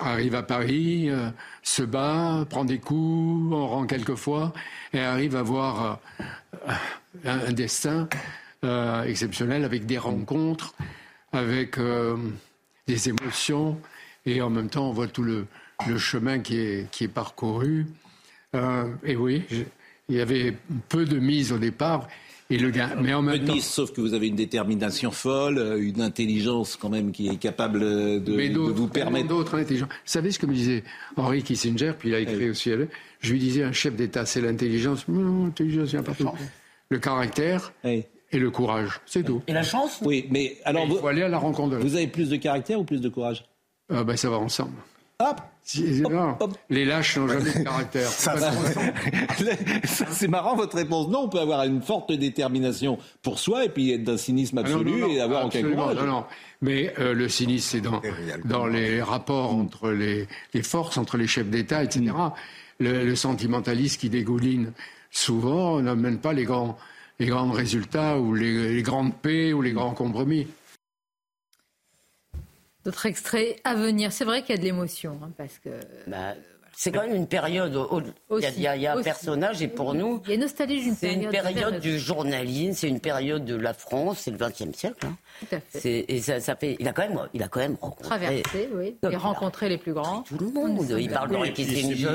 arrive 0.00 0.34
à 0.34 0.42
Paris, 0.42 1.10
euh, 1.10 1.30
se 1.62 1.82
bat, 1.82 2.46
prend 2.48 2.64
des 2.64 2.78
coups, 2.78 3.52
en 3.52 3.66
rend 3.66 3.86
quelquefois, 3.86 4.52
et 4.92 5.00
arrive 5.00 5.36
à 5.36 5.40
avoir 5.40 6.00
euh, 6.68 6.72
un, 7.24 7.52
destin 7.52 8.08
euh, 8.64 9.02
exceptionnel 9.04 9.64
avec 9.64 9.86
des 9.86 9.98
rencontres, 9.98 10.74
avec 11.32 11.78
des 12.86 13.08
émotions, 13.08 13.78
et 14.26 14.40
en 14.40 14.50
même 14.50 14.68
temps, 14.68 14.88
on 14.88 14.92
voit 14.92 15.08
tout 15.08 15.22
le, 15.22 15.46
le 15.88 15.98
chemin 15.98 16.38
qui 16.38 16.58
est, 16.58 16.90
qui 16.90 17.04
est 17.04 17.08
parcouru. 17.08 17.86
Euh, 18.54 18.84
et 19.04 19.16
oui, 19.16 19.42
il 20.08 20.16
y 20.16 20.20
avait 20.20 20.54
peu 20.88 21.04
de 21.04 21.18
mise 21.18 21.52
au 21.52 21.58
départ. 21.58 22.08
Et 22.50 22.58
le 22.58 22.70
gain, 22.70 22.90
mais 23.00 23.14
en 23.14 23.22
même 23.22 23.42
temps... 23.42 23.58
sauf 23.58 23.90
que 23.92 24.02
vous 24.02 24.12
avez 24.12 24.28
une 24.28 24.36
détermination 24.36 25.10
folle, 25.10 25.56
euh, 25.56 25.82
une 25.82 26.02
intelligence 26.02 26.76
quand 26.76 26.90
même 26.90 27.10
qui 27.10 27.28
est 27.28 27.36
capable 27.36 27.80
de, 27.80 28.18
de 28.18 28.58
vous 28.58 28.86
permettre. 28.86 29.28
d'autres 29.28 29.58
intelligents. 29.58 29.86
Vous 29.88 29.96
savez 30.04 30.30
ce 30.30 30.38
que 30.38 30.44
me 30.44 30.52
disait 30.52 30.84
Henri 31.16 31.42
Kissinger, 31.42 31.94
puis 31.98 32.10
il 32.10 32.14
a 32.14 32.20
écrit 32.20 32.50
aussi 32.50 32.70
à 32.70 32.76
Je 33.20 33.32
lui 33.32 33.38
disais 33.38 33.62
un 33.62 33.72
chef 33.72 33.96
d'État, 33.96 34.26
c'est 34.26 34.42
l'intelligence. 34.42 35.08
Non, 35.08 35.46
l'intelligence, 35.46 35.92
il 35.92 35.98
n'y 35.98 36.00
a 36.00 36.02
pas 36.02 36.14
Le 36.90 36.98
caractère 36.98 37.72
et 38.34 38.38
le 38.38 38.50
courage. 38.50 39.00
C'est 39.06 39.22
tout. 39.22 39.42
Et 39.46 39.52
la 39.52 39.62
chance 39.62 40.00
Oui, 40.02 40.26
mais 40.30 40.56
alors. 40.64 40.84
il 40.88 40.96
faut 40.96 41.06
aller 41.06 41.22
à 41.22 41.28
la 41.28 41.38
rencontre 41.38 41.76
de 41.76 41.76
Vous 41.76 41.96
avez 41.96 42.06
plus 42.06 42.28
de 42.28 42.36
caractère 42.36 42.80
ou 42.80 42.84
plus 42.84 43.00
de 43.00 43.08
courage 43.08 43.44
ah 43.92 44.04
ben, 44.04 44.16
Ça 44.16 44.30
va 44.30 44.36
ensemble. 44.38 44.74
hop, 45.20 45.40
Les 46.68 46.84
lâches 46.84 47.16
n'ont 47.16 47.28
jamais 47.28 47.52
de 47.52 47.64
caractère. 47.64 48.08
c'est 50.10 50.28
marrant 50.28 50.56
votre 50.56 50.76
réponse. 50.76 51.08
Non, 51.08 51.24
on 51.24 51.28
peut 51.28 51.40
avoir 51.40 51.62
une 51.64 51.80
forte 51.82 52.12
détermination 52.12 52.98
pour 53.22 53.38
soi 53.38 53.64
et 53.64 53.68
puis 53.68 53.92
être 53.92 54.04
d'un 54.04 54.16
cynisme 54.16 54.58
ah 54.58 54.62
absolu 54.62 55.10
et 55.10 55.20
avoir 55.20 55.46
aucun 55.46 55.62
courage. 55.62 55.96
Non, 55.96 56.06
non. 56.06 56.24
Mais 56.60 56.92
euh, 56.98 57.14
le 57.14 57.28
cynisme, 57.28 57.68
c'est 57.70 57.80
dans, 57.80 58.00
dans 58.44 58.66
les 58.66 59.02
rapports 59.02 59.54
entre 59.54 59.90
les, 59.90 60.26
les, 60.54 60.62
forces, 60.62 60.96
entre 60.96 61.16
les 61.16 61.26
chefs 61.26 61.48
d'État, 61.48 61.84
etc. 61.84 62.00
Mm. 62.00 62.30
Le, 62.80 63.04
le, 63.04 63.14
sentimentalisme 63.14 64.00
qui 64.00 64.08
dégouline 64.08 64.72
souvent 65.10 65.80
n'amène 65.80 66.18
pas 66.18 66.32
les 66.32 66.44
grands, 66.44 66.76
les 67.18 67.26
grands 67.26 67.50
résultats 67.50 68.18
ou 68.18 68.34
les, 68.34 68.74
les 68.74 68.82
grandes 68.82 69.14
paix 69.14 69.52
ou 69.52 69.62
les 69.62 69.72
grands 69.72 69.94
compromis. 69.94 70.48
D'autres 72.84 73.06
extraits 73.06 73.60
à 73.64 73.74
venir. 73.74 74.12
C'est 74.12 74.24
vrai 74.24 74.42
qu'il 74.42 74.54
y 74.54 74.58
a 74.58 74.60
de 74.60 74.64
l'émotion, 74.64 75.18
hein, 75.22 75.30
parce 75.36 75.58
que. 75.58 75.70
Bah, 76.06 76.34
c'est 76.76 76.92
quand 76.92 77.02
même 77.02 77.14
une 77.14 77.26
période. 77.26 77.78
il 78.30 78.60
y 78.60 78.66
a, 78.86 78.96
un 78.96 79.02
personnage 79.02 79.62
et 79.62 79.68
pour 79.68 79.94
nous. 79.94 80.20
Il 80.24 80.28
y 80.28 80.32
a 80.32 80.34
une 80.34 80.40
nostalgie 80.42 80.82
d'une 80.82 80.96
période. 80.96 81.20
C'est 81.20 81.24
une 81.24 81.30
période 81.30 81.80
du 81.80 81.98
journalisme, 81.98 82.72
c'est 82.74 82.88
une 82.88 83.00
période 83.00 83.44
de 83.44 83.56
la 83.56 83.74
France, 83.74 84.20
c'est 84.20 84.30
le 84.30 84.36
XXe 84.36 84.76
siècle. 84.76 85.06
Hein. 85.06 85.16
Tout 85.40 85.56
à 85.56 85.60
fait. 85.60 86.04
Et 86.08 86.20
ça, 86.20 86.40
ça, 86.40 86.56
fait. 86.56 86.76
Il 86.78 86.88
a 86.88 86.92
quand 86.92 87.08
même, 87.08 87.18
il 87.32 87.42
a 87.42 87.48
quand 87.48 87.60
même 87.60 87.76
rencontré. 87.80 88.08
Traversé, 88.08 88.68
oui. 88.74 88.96
Et 89.10 89.16
rencontré 89.16 89.68
les 89.68 89.78
plus 89.78 89.92
grands. 89.92 90.22
Tout 90.22 90.38
le 90.38 90.50
monde. 90.50 90.84
Il 90.98 91.10
parle 91.10 91.30
de 91.30 91.46
Kissinger. 91.50 92.08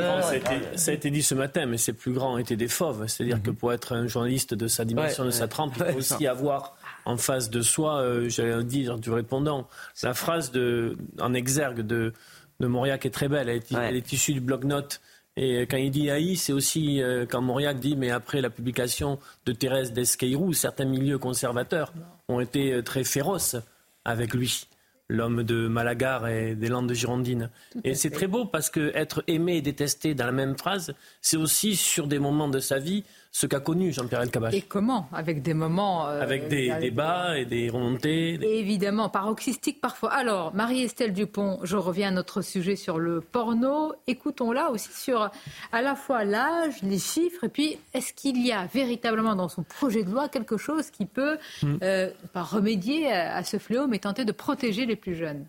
Ça 0.75 0.91
a 0.91 0.93
été 0.93 1.09
dit 1.11 1.23
ce 1.23 1.35
matin, 1.35 1.65
mais 1.65 1.77
ces 1.77 1.93
plus 1.93 2.13
grands 2.13 2.37
étaient 2.37 2.55
des 2.55 2.67
fauves. 2.67 3.07
C'est-à-dire 3.07 3.37
mhm. 3.37 3.43
que 3.43 3.51
pour 3.51 3.73
être 3.73 3.93
un 3.93 4.07
journaliste 4.07 4.53
de 4.53 4.67
sa 4.67 4.85
dimension, 4.85 5.25
de 5.25 5.31
sa 5.31 5.47
trempe, 5.47 5.73
il 5.77 5.85
faut 5.93 5.97
aussi 5.97 6.27
avoir 6.27 6.75
en 7.05 7.17
face 7.17 7.49
de 7.49 7.61
soi, 7.61 8.01
euh, 8.01 8.29
j'allais 8.29 8.63
dire, 8.63 8.97
du 8.97 9.11
répondant. 9.11 9.67
La 10.03 10.13
phrase 10.13 10.51
de, 10.51 10.97
en 11.19 11.33
exergue 11.33 11.81
de, 11.81 12.13
de 12.59 12.67
Mauriac 12.67 13.05
est 13.05 13.09
très 13.09 13.27
belle. 13.27 13.49
Elle 13.49 13.95
est, 13.95 14.13
issue 14.13 14.33
du 14.33 14.41
bloc-notes. 14.41 15.01
Et 15.37 15.61
quand 15.61 15.77
il 15.77 15.91
dit 15.91 16.09
haï, 16.09 16.35
c'est 16.35 16.51
aussi 16.51 17.01
euh, 17.01 17.25
quand 17.25 17.41
Mauriac 17.41 17.79
dit, 17.79 17.95
mais 17.95 18.09
après 18.09 18.41
la 18.41 18.49
publication 18.49 19.19
de 19.45 19.53
Thérèse 19.53 19.93
d'Esqueirou, 19.93 20.53
certains 20.53 20.85
milieux 20.85 21.17
conservateurs 21.17 21.93
ont 22.27 22.39
été 22.39 22.73
euh, 22.73 22.81
très 22.81 23.03
féroces 23.03 23.55
avec 24.03 24.33
lui 24.33 24.67
l'homme 25.09 25.43
de 25.43 25.67
Malagar 25.67 26.27
et 26.27 26.55
des 26.55 26.67
Landes 26.67 26.93
girondines. 26.93 27.49
Et 27.83 27.95
c'est 27.95 28.11
très 28.11 28.27
beau 28.27 28.45
parce 28.45 28.69
que 28.69 28.91
être 28.95 29.23
aimé 29.27 29.57
et 29.57 29.61
détesté 29.61 30.13
dans 30.13 30.27
la 30.27 30.31
même 30.31 30.57
phrase, 30.57 30.93
c'est 31.21 31.37
aussi 31.37 31.75
sur 31.75 32.07
des 32.07 32.19
moments 32.19 32.47
de 32.47 32.59
sa 32.59 32.77
vie 32.77 33.03
ce 33.31 33.45
qu'a 33.45 33.59
connu 33.59 33.93
Jean-Pierre 33.93 34.21
Elkabbach. 34.21 34.53
Et 34.53 34.61
comment? 34.61 35.07
Avec 35.13 35.41
des 35.41 35.53
moments... 35.53 36.07
Euh, 36.07 36.21
avec 36.21 36.47
des 36.47 36.73
débats 36.79 37.37
et 37.37 37.45
des 37.45 37.69
remontées. 37.69 38.33
évidemment, 38.59 39.09
paroxystique 39.09 39.81
parfois. 39.81 40.13
Alors, 40.13 40.53
Marie-Estelle 40.55 41.13
Dupont, 41.13 41.59
je 41.63 41.77
reviens 41.77 42.09
à 42.09 42.11
notre 42.11 42.41
sujet 42.41 42.75
sur 42.75 42.97
le 42.97 43.21
porno. 43.21 43.93
Écoutons-la 44.07 44.71
aussi 44.71 44.91
sur 44.91 45.29
à 45.71 45.81
la 45.81 45.95
fois 45.95 46.23
l'âge, 46.23 46.81
les 46.81 46.99
chiffres, 46.99 47.43
et 47.43 47.49
puis 47.49 47.77
est-ce 47.93 48.13
qu'il 48.13 48.43
y 48.45 48.51
a 48.51 48.65
véritablement 48.65 49.35
dans 49.35 49.49
son 49.49 49.63
projet 49.63 50.03
de 50.03 50.11
loi 50.11 50.27
quelque 50.27 50.57
chose 50.57 50.89
qui 50.89 51.05
peut, 51.05 51.37
hmm. 51.61 51.77
euh, 51.83 52.11
pas 52.33 52.43
remédier 52.43 53.11
à 53.11 53.43
ce 53.43 53.57
fléau, 53.57 53.87
mais 53.87 53.99
tenter 53.99 54.25
de 54.25 54.31
protéger 54.31 54.85
les 54.85 54.95
plus 54.95 55.15
jeunes? 55.15 55.45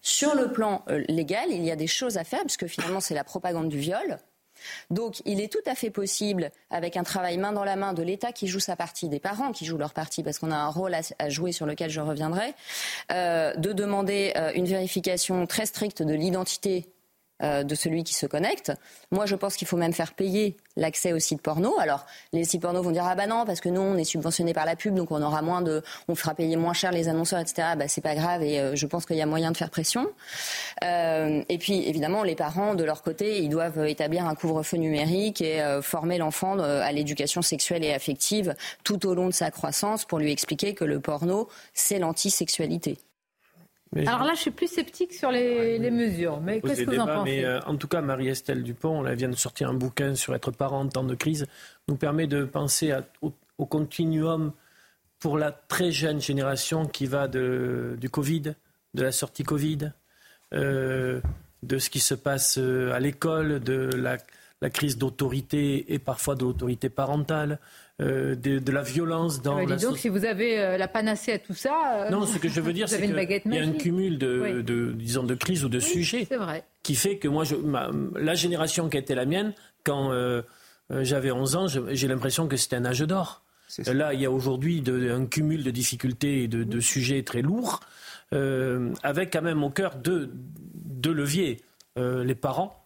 Sur 0.00 0.36
le 0.36 0.52
plan 0.52 0.84
euh, 0.88 1.04
légal, 1.08 1.50
il 1.50 1.64
y 1.64 1.70
a 1.72 1.76
des 1.76 1.88
choses 1.88 2.16
à 2.16 2.22
faire, 2.22 2.42
parce 2.42 2.56
que 2.56 2.68
finalement, 2.68 3.00
c'est 3.00 3.14
la 3.14 3.24
propagande 3.24 3.68
du 3.68 3.78
viol. 3.78 4.18
Donc 4.90 5.22
il 5.24 5.40
est 5.40 5.52
tout 5.52 5.58
à 5.66 5.74
fait 5.74 5.90
possible, 5.90 6.50
avec 6.70 6.96
un 6.96 7.02
travail 7.02 7.38
main 7.38 7.52
dans 7.52 7.64
la 7.64 7.76
main 7.76 7.92
de 7.92 8.02
l'État 8.02 8.32
qui 8.32 8.46
joue 8.46 8.60
sa 8.60 8.76
partie, 8.76 9.08
des 9.08 9.20
parents 9.20 9.52
qui 9.52 9.64
jouent 9.64 9.78
leur 9.78 9.92
partie, 9.92 10.22
parce 10.22 10.38
qu'on 10.38 10.50
a 10.50 10.56
un 10.56 10.68
rôle 10.68 10.94
à, 10.94 11.28
jouer 11.28 11.52
sur 11.52 11.66
lequel 11.66 11.90
je 11.90 12.00
reviendrai, 12.00 12.54
euh, 13.12 13.54
de 13.54 13.72
demander 13.72 14.32
euh, 14.36 14.52
une 14.54 14.66
vérification 14.66 15.46
très 15.46 15.66
stricte 15.66 16.02
de 16.02 16.14
l'identité 16.14 16.86
euh, 17.42 17.64
de 17.64 17.74
celui 17.74 18.02
qui 18.02 18.14
se 18.14 18.24
connecte. 18.24 18.72
Moi, 19.10 19.26
je 19.26 19.36
pense 19.36 19.56
qu'il 19.56 19.68
faut 19.68 19.76
même 19.76 19.92
faire 19.92 20.14
payer 20.14 20.56
l'accès 20.76 21.12
aux 21.12 21.18
sites 21.18 21.42
porno. 21.42 21.78
Alors, 21.78 22.06
les 22.32 22.44
sites 22.44 22.62
porno 22.62 22.82
vont 22.82 22.90
dire 22.90 23.04
ah 23.06 23.14
bah 23.14 23.26
non 23.26 23.44
parce 23.44 23.60
que 23.60 23.68
nous 23.68 23.80
on 23.80 23.96
est 23.98 24.04
subventionné 24.04 24.54
par 24.54 24.64
la 24.64 24.74
pub, 24.74 24.94
donc 24.94 25.10
on 25.10 25.20
aura 25.20 25.42
moins 25.42 25.60
de, 25.60 25.82
on 26.08 26.14
fera 26.14 26.34
payer 26.34 26.56
moins 26.56 26.72
cher 26.72 26.92
les 26.92 27.08
annonceurs, 27.08 27.40
etc. 27.40 27.68
Bah 27.76 27.88
c'est 27.88 28.00
pas 28.00 28.14
grave 28.14 28.42
et 28.42 28.58
euh, 28.58 28.74
je 28.74 28.86
pense 28.86 29.04
qu'il 29.04 29.16
y 29.16 29.22
a 29.22 29.26
moyen 29.26 29.52
de 29.52 29.56
faire 29.56 29.68
pression. 29.68 30.06
Euh, 30.82 31.42
et 31.48 31.58
puis 31.58 31.86
évidemment, 31.86 32.22
les 32.22 32.36
parents 32.36 32.74
de 32.74 32.84
leur 32.84 33.02
côté, 33.02 33.42
ils 33.42 33.50
doivent 33.50 33.86
établir 33.86 34.26
un 34.26 34.34
couvre-feu 34.34 34.78
numérique 34.78 35.42
et 35.42 35.62
former 35.82 36.18
l'enfant 36.18 36.58
à 36.58 36.90
l'éducation 36.92 37.42
sexuelle 37.42 37.84
et 37.84 37.92
affective 37.92 38.54
tout 38.82 39.06
au 39.06 39.14
long 39.14 39.26
de 39.26 39.34
sa 39.34 39.50
croissance 39.50 40.04
pour 40.04 40.18
lui 40.18 40.32
expliquer 40.32 40.74
que 40.74 40.84
le 40.84 41.00
porno 41.00 41.48
c'est 41.74 41.98
l'antisexualité. 41.98 42.98
Alors 43.94 44.24
là, 44.24 44.34
je 44.34 44.40
suis 44.40 44.50
plus 44.50 44.66
sceptique 44.66 45.12
sur 45.14 45.30
les, 45.30 45.78
mesures. 45.90 46.40
Mais 46.40 46.60
qu'est-ce 46.60 46.82
que 46.82 46.90
vous 46.90 46.98
en 46.98 47.06
pensez? 47.06 47.44
euh, 47.44 47.60
En 47.66 47.76
tout 47.76 47.88
cas, 47.88 48.00
Marie-Estelle 48.00 48.62
Dupont, 48.62 49.06
elle 49.06 49.16
vient 49.16 49.28
de 49.28 49.36
sortir 49.36 49.70
un 49.70 49.74
bouquin 49.74 50.14
sur 50.14 50.34
être 50.34 50.50
parent 50.50 50.80
en 50.80 50.88
temps 50.88 51.04
de 51.04 51.14
crise, 51.14 51.46
nous 51.88 51.96
permet 51.96 52.26
de 52.26 52.44
penser 52.44 52.92
au, 53.22 53.32
continuum 53.66 54.52
pour 55.18 55.38
la 55.38 55.52
très 55.52 55.90
jeune 55.90 56.20
génération 56.20 56.86
qui 56.86 57.06
va 57.06 57.28
de, 57.28 57.96
du 58.00 58.10
Covid, 58.10 58.54
de 58.94 59.02
la 59.02 59.12
sortie 59.12 59.44
Covid, 59.44 59.92
euh, 60.52 61.20
de 61.62 61.78
ce 61.78 61.88
qui 61.88 62.00
se 62.00 62.14
passe 62.14 62.58
euh, 62.58 62.92
à 62.92 63.00
l'école, 63.00 63.60
de 63.60 63.90
la, 63.94 64.18
la 64.60 64.70
crise 64.70 64.98
d'autorité 64.98 65.92
et 65.94 65.98
parfois 65.98 66.34
de 66.34 66.42
l'autorité 66.42 66.88
parentale, 66.88 67.58
euh, 68.02 68.34
de, 68.34 68.72
la 68.72 68.82
violence 68.82 69.40
dans 69.40 69.56
la 69.56 69.76
donc, 69.76 69.96
si 69.96 70.10
vous 70.10 70.26
avez 70.26 70.60
euh, 70.60 70.76
la 70.76 70.86
panacée 70.86 71.32
à 71.32 71.38
tout 71.38 71.54
ça, 71.54 72.04
euh, 72.04 72.10
non, 72.10 72.26
ce 72.26 72.36
que 72.36 72.46
je 72.46 72.60
veux 72.60 72.72
dire, 72.74 72.90
c'est 72.90 73.00
qu'il 73.00 73.16
y 73.54 73.58
a 73.58 73.62
un 73.62 73.72
cumul 73.72 74.18
de, 74.18 74.60
de, 74.60 74.92
disons, 74.92 75.22
de 75.22 75.34
crises 75.34 75.64
ou 75.64 75.70
de 75.70 75.80
sujets 75.80 76.28
qui 76.82 76.94
fait 76.94 77.16
que 77.16 77.26
moi, 77.26 77.44
je, 77.44 77.56
la 78.18 78.34
génération 78.34 78.90
qui 78.90 78.98
était 78.98 79.14
la 79.14 79.24
mienne, 79.24 79.54
quand 79.82 80.12
j'avais 80.90 81.30
11 81.30 81.56
ans, 81.56 81.66
j'ai 81.68 82.06
l'impression 82.06 82.48
que 82.48 82.58
c'était 82.58 82.76
un 82.76 82.84
âge 82.84 83.00
d'or. 83.00 83.42
Là, 83.86 84.12
il 84.12 84.20
y 84.20 84.26
a 84.26 84.30
aujourd'hui 84.30 84.84
un 85.10 85.24
cumul 85.24 85.64
de 85.64 85.70
difficultés 85.70 86.42
et 86.42 86.48
de, 86.48 86.80
sujets 86.80 87.22
très 87.22 87.40
lourds, 87.40 87.80
avec 88.30 89.32
quand 89.32 89.42
même 89.42 89.64
au 89.64 89.70
cœur 89.70 89.94
deux, 89.94 90.30
deux 90.34 91.14
leviers. 91.14 91.62
les 91.96 92.34
parents, 92.34 92.85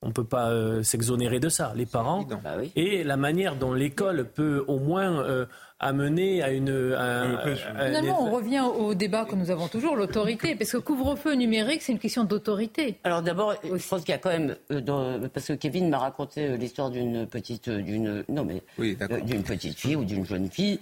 on 0.00 0.08
ne 0.08 0.12
peut 0.12 0.24
pas 0.24 0.50
euh, 0.50 0.82
s'exonérer 0.82 1.40
de 1.40 1.48
ça, 1.48 1.72
les 1.74 1.86
parents, 1.86 2.22
bah 2.22 2.56
et 2.76 3.02
la 3.02 3.16
manière 3.16 3.56
dont 3.56 3.72
l'école 3.74 4.26
peut 4.26 4.64
au 4.68 4.78
moins 4.78 5.24
euh, 5.24 5.44
amener 5.80 6.40
à 6.40 6.52
une... 6.52 6.68
Finalement, 6.68 8.22
on 8.24 8.30
revient 8.30 8.60
au 8.60 8.94
débat 8.94 9.24
que 9.24 9.34
nous 9.34 9.50
avons 9.50 9.66
toujours, 9.66 9.96
l'autorité, 9.96 10.54
parce 10.54 10.70
que 10.70 10.76
couvre-feu 10.76 11.34
numérique, 11.34 11.82
c'est 11.82 11.92
une 11.92 11.98
question 11.98 12.22
d'autorité. 12.22 12.98
Alors 13.02 13.22
d'abord, 13.22 13.54
je 13.64 13.88
pense 13.88 14.02
qu'il 14.02 14.10
y 14.10 14.12
a 14.12 14.18
quand 14.18 14.30
même, 14.30 14.54
euh, 14.70 15.28
parce 15.34 15.48
que 15.48 15.54
Kevin 15.54 15.88
m'a 15.88 15.98
raconté 15.98 16.56
l'histoire 16.56 16.90
d'une 16.90 17.26
petite, 17.26 17.68
d'une, 17.68 18.24
non 18.28 18.44
mais, 18.44 18.62
d'une 19.24 19.42
petite 19.42 19.76
fille 19.76 19.96
ou 19.96 20.04
d'une 20.04 20.24
jeune 20.24 20.48
fille 20.48 20.78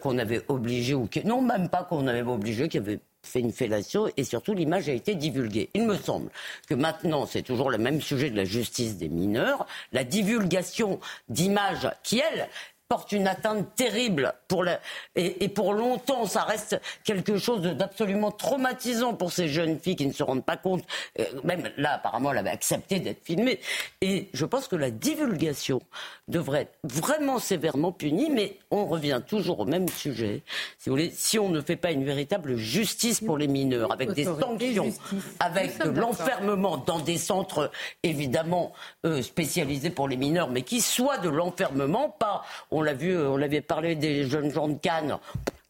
qu'on 0.00 0.18
avait 0.18 0.42
obligé 0.48 0.94
ou 0.94 1.08
non 1.24 1.40
même 1.40 1.68
pas 1.68 1.84
qu'on 1.84 2.08
avait 2.08 2.22
obligé, 2.22 2.68
qui 2.68 2.78
avait 2.78 2.98
fait 3.26 3.40
une 3.40 3.52
fellation 3.52 4.10
et 4.16 4.24
surtout 4.24 4.54
l'image 4.54 4.88
a 4.88 4.92
été 4.92 5.14
divulguée. 5.14 5.70
Il 5.74 5.84
me 5.86 5.96
semble 5.96 6.30
que 6.68 6.74
maintenant, 6.74 7.26
c'est 7.26 7.42
toujours 7.42 7.70
le 7.70 7.78
même 7.78 8.00
sujet 8.00 8.30
de 8.30 8.36
la 8.36 8.44
justice 8.44 8.96
des 8.96 9.08
mineurs, 9.08 9.66
la 9.92 10.04
divulgation 10.04 11.00
d'images 11.28 11.90
qui, 12.02 12.20
elles, 12.20 12.48
porte 12.88 13.12
une 13.12 13.26
atteinte 13.26 13.74
terrible 13.74 14.32
pour 14.48 14.62
la... 14.62 14.80
et, 15.16 15.48
pour 15.48 15.74
longtemps 15.74 16.26
ça 16.26 16.42
reste 16.42 16.80
quelque 17.04 17.36
chose 17.38 17.60
d'absolument 17.62 18.30
traumatisant 18.30 19.14
pour 19.14 19.32
ces 19.32 19.48
jeunes 19.48 19.78
filles 19.80 19.96
qui 19.96 20.06
ne 20.06 20.12
se 20.12 20.22
rendent 20.22 20.44
pas 20.44 20.56
compte. 20.56 20.84
Euh, 21.18 21.24
même 21.44 21.70
là 21.76 21.94
apparemment 21.94 22.32
elle 22.32 22.38
avait 22.38 22.50
accepté 22.50 23.00
d'être 23.00 23.24
filmée. 23.24 23.60
Et 24.00 24.28
je 24.32 24.44
pense 24.44 24.68
que 24.68 24.76
la 24.76 24.90
divulgation 24.90 25.80
devrait 26.28 26.62
être 26.62 26.78
vraiment 26.84 27.38
sévèrement 27.38 27.92
punie 27.92 28.30
mais 28.30 28.58
on 28.70 28.86
revient 28.86 29.20
toujours 29.26 29.60
au 29.60 29.64
même 29.64 29.88
sujet 29.88 30.42
si 30.78 30.88
vous 30.88 30.94
voulez. 30.94 31.10
Si 31.10 31.38
on 31.38 31.48
ne 31.48 31.60
fait 31.60 31.76
pas 31.76 31.90
une 31.90 32.04
véritable 32.04 32.56
justice 32.56 33.20
pour 33.20 33.38
les 33.38 33.48
mineurs 33.48 33.92
avec 33.92 34.12
des 34.12 34.24
sanctions 34.24 34.92
avec 35.40 35.82
de 35.82 35.90
l'enfermement 35.90 36.76
dans 36.76 36.98
des 36.98 37.18
centres 37.18 37.70
évidemment 38.02 38.72
euh, 39.04 39.22
spécialisés 39.22 39.90
pour 39.90 40.08
les 40.08 40.16
mineurs 40.16 40.50
mais 40.50 40.62
qui 40.62 40.80
soient 40.80 41.18
de 41.18 41.28
l'enfermement 41.28 42.10
pas 42.10 42.44
on 42.76 42.82
l'a 42.82 42.94
vu, 42.94 43.16
on 43.18 43.36
l'avait 43.36 43.62
parlé 43.62 43.94
des 43.94 44.24
jeunes 44.26 44.52
gens 44.52 44.68
de 44.68 44.78
Cannes 44.78 45.18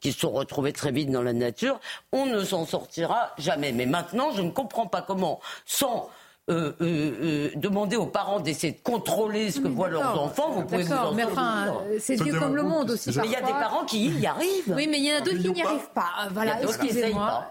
qui 0.00 0.12
se 0.12 0.20
sont 0.20 0.32
retrouvés 0.32 0.72
très 0.72 0.90
vite 0.90 1.10
dans 1.10 1.22
la 1.22 1.32
nature. 1.32 1.80
On 2.12 2.26
ne 2.26 2.42
s'en 2.42 2.66
sortira 2.66 3.32
jamais. 3.38 3.72
Mais 3.72 3.86
maintenant, 3.86 4.32
je 4.32 4.42
ne 4.42 4.50
comprends 4.50 4.86
pas 4.86 5.02
comment, 5.02 5.40
sans 5.64 6.10
euh, 6.48 6.70
euh, 6.80 7.10
euh, 7.22 7.50
demander 7.56 7.96
aux 7.96 8.06
parents 8.06 8.38
d'essayer 8.38 8.72
de 8.72 8.78
contrôler 8.80 9.50
ce 9.50 9.58
que 9.58 9.66
voient 9.66 9.88
leurs 9.88 10.22
enfants, 10.22 10.52
vous 10.52 10.62
pouvez 10.62 10.84
vous 10.84 10.92
en 10.92 11.12
mais 11.12 11.24
enfin, 11.24 11.74
c'est 11.98 12.22
vieux 12.22 12.38
comme 12.38 12.54
le 12.54 12.62
monde 12.62 12.88
aussi. 12.92 13.10
Mais 13.16 13.24
il 13.24 13.32
y 13.32 13.34
a 13.34 13.40
des 13.40 13.50
parents 13.50 13.84
qui 13.84 14.10
y 14.10 14.26
arrivent. 14.26 14.72
Oui, 14.76 14.86
mais 14.88 14.98
il 14.98 15.06
y 15.06 15.12
en 15.12 15.16
a 15.16 15.20
d'autres 15.22 15.38
qui 15.38 15.50
n'y 15.50 15.62
arrivent 15.62 15.90
pas. 15.92 16.28
Voilà, 16.32 16.62
excusez-moi. 16.62 17.46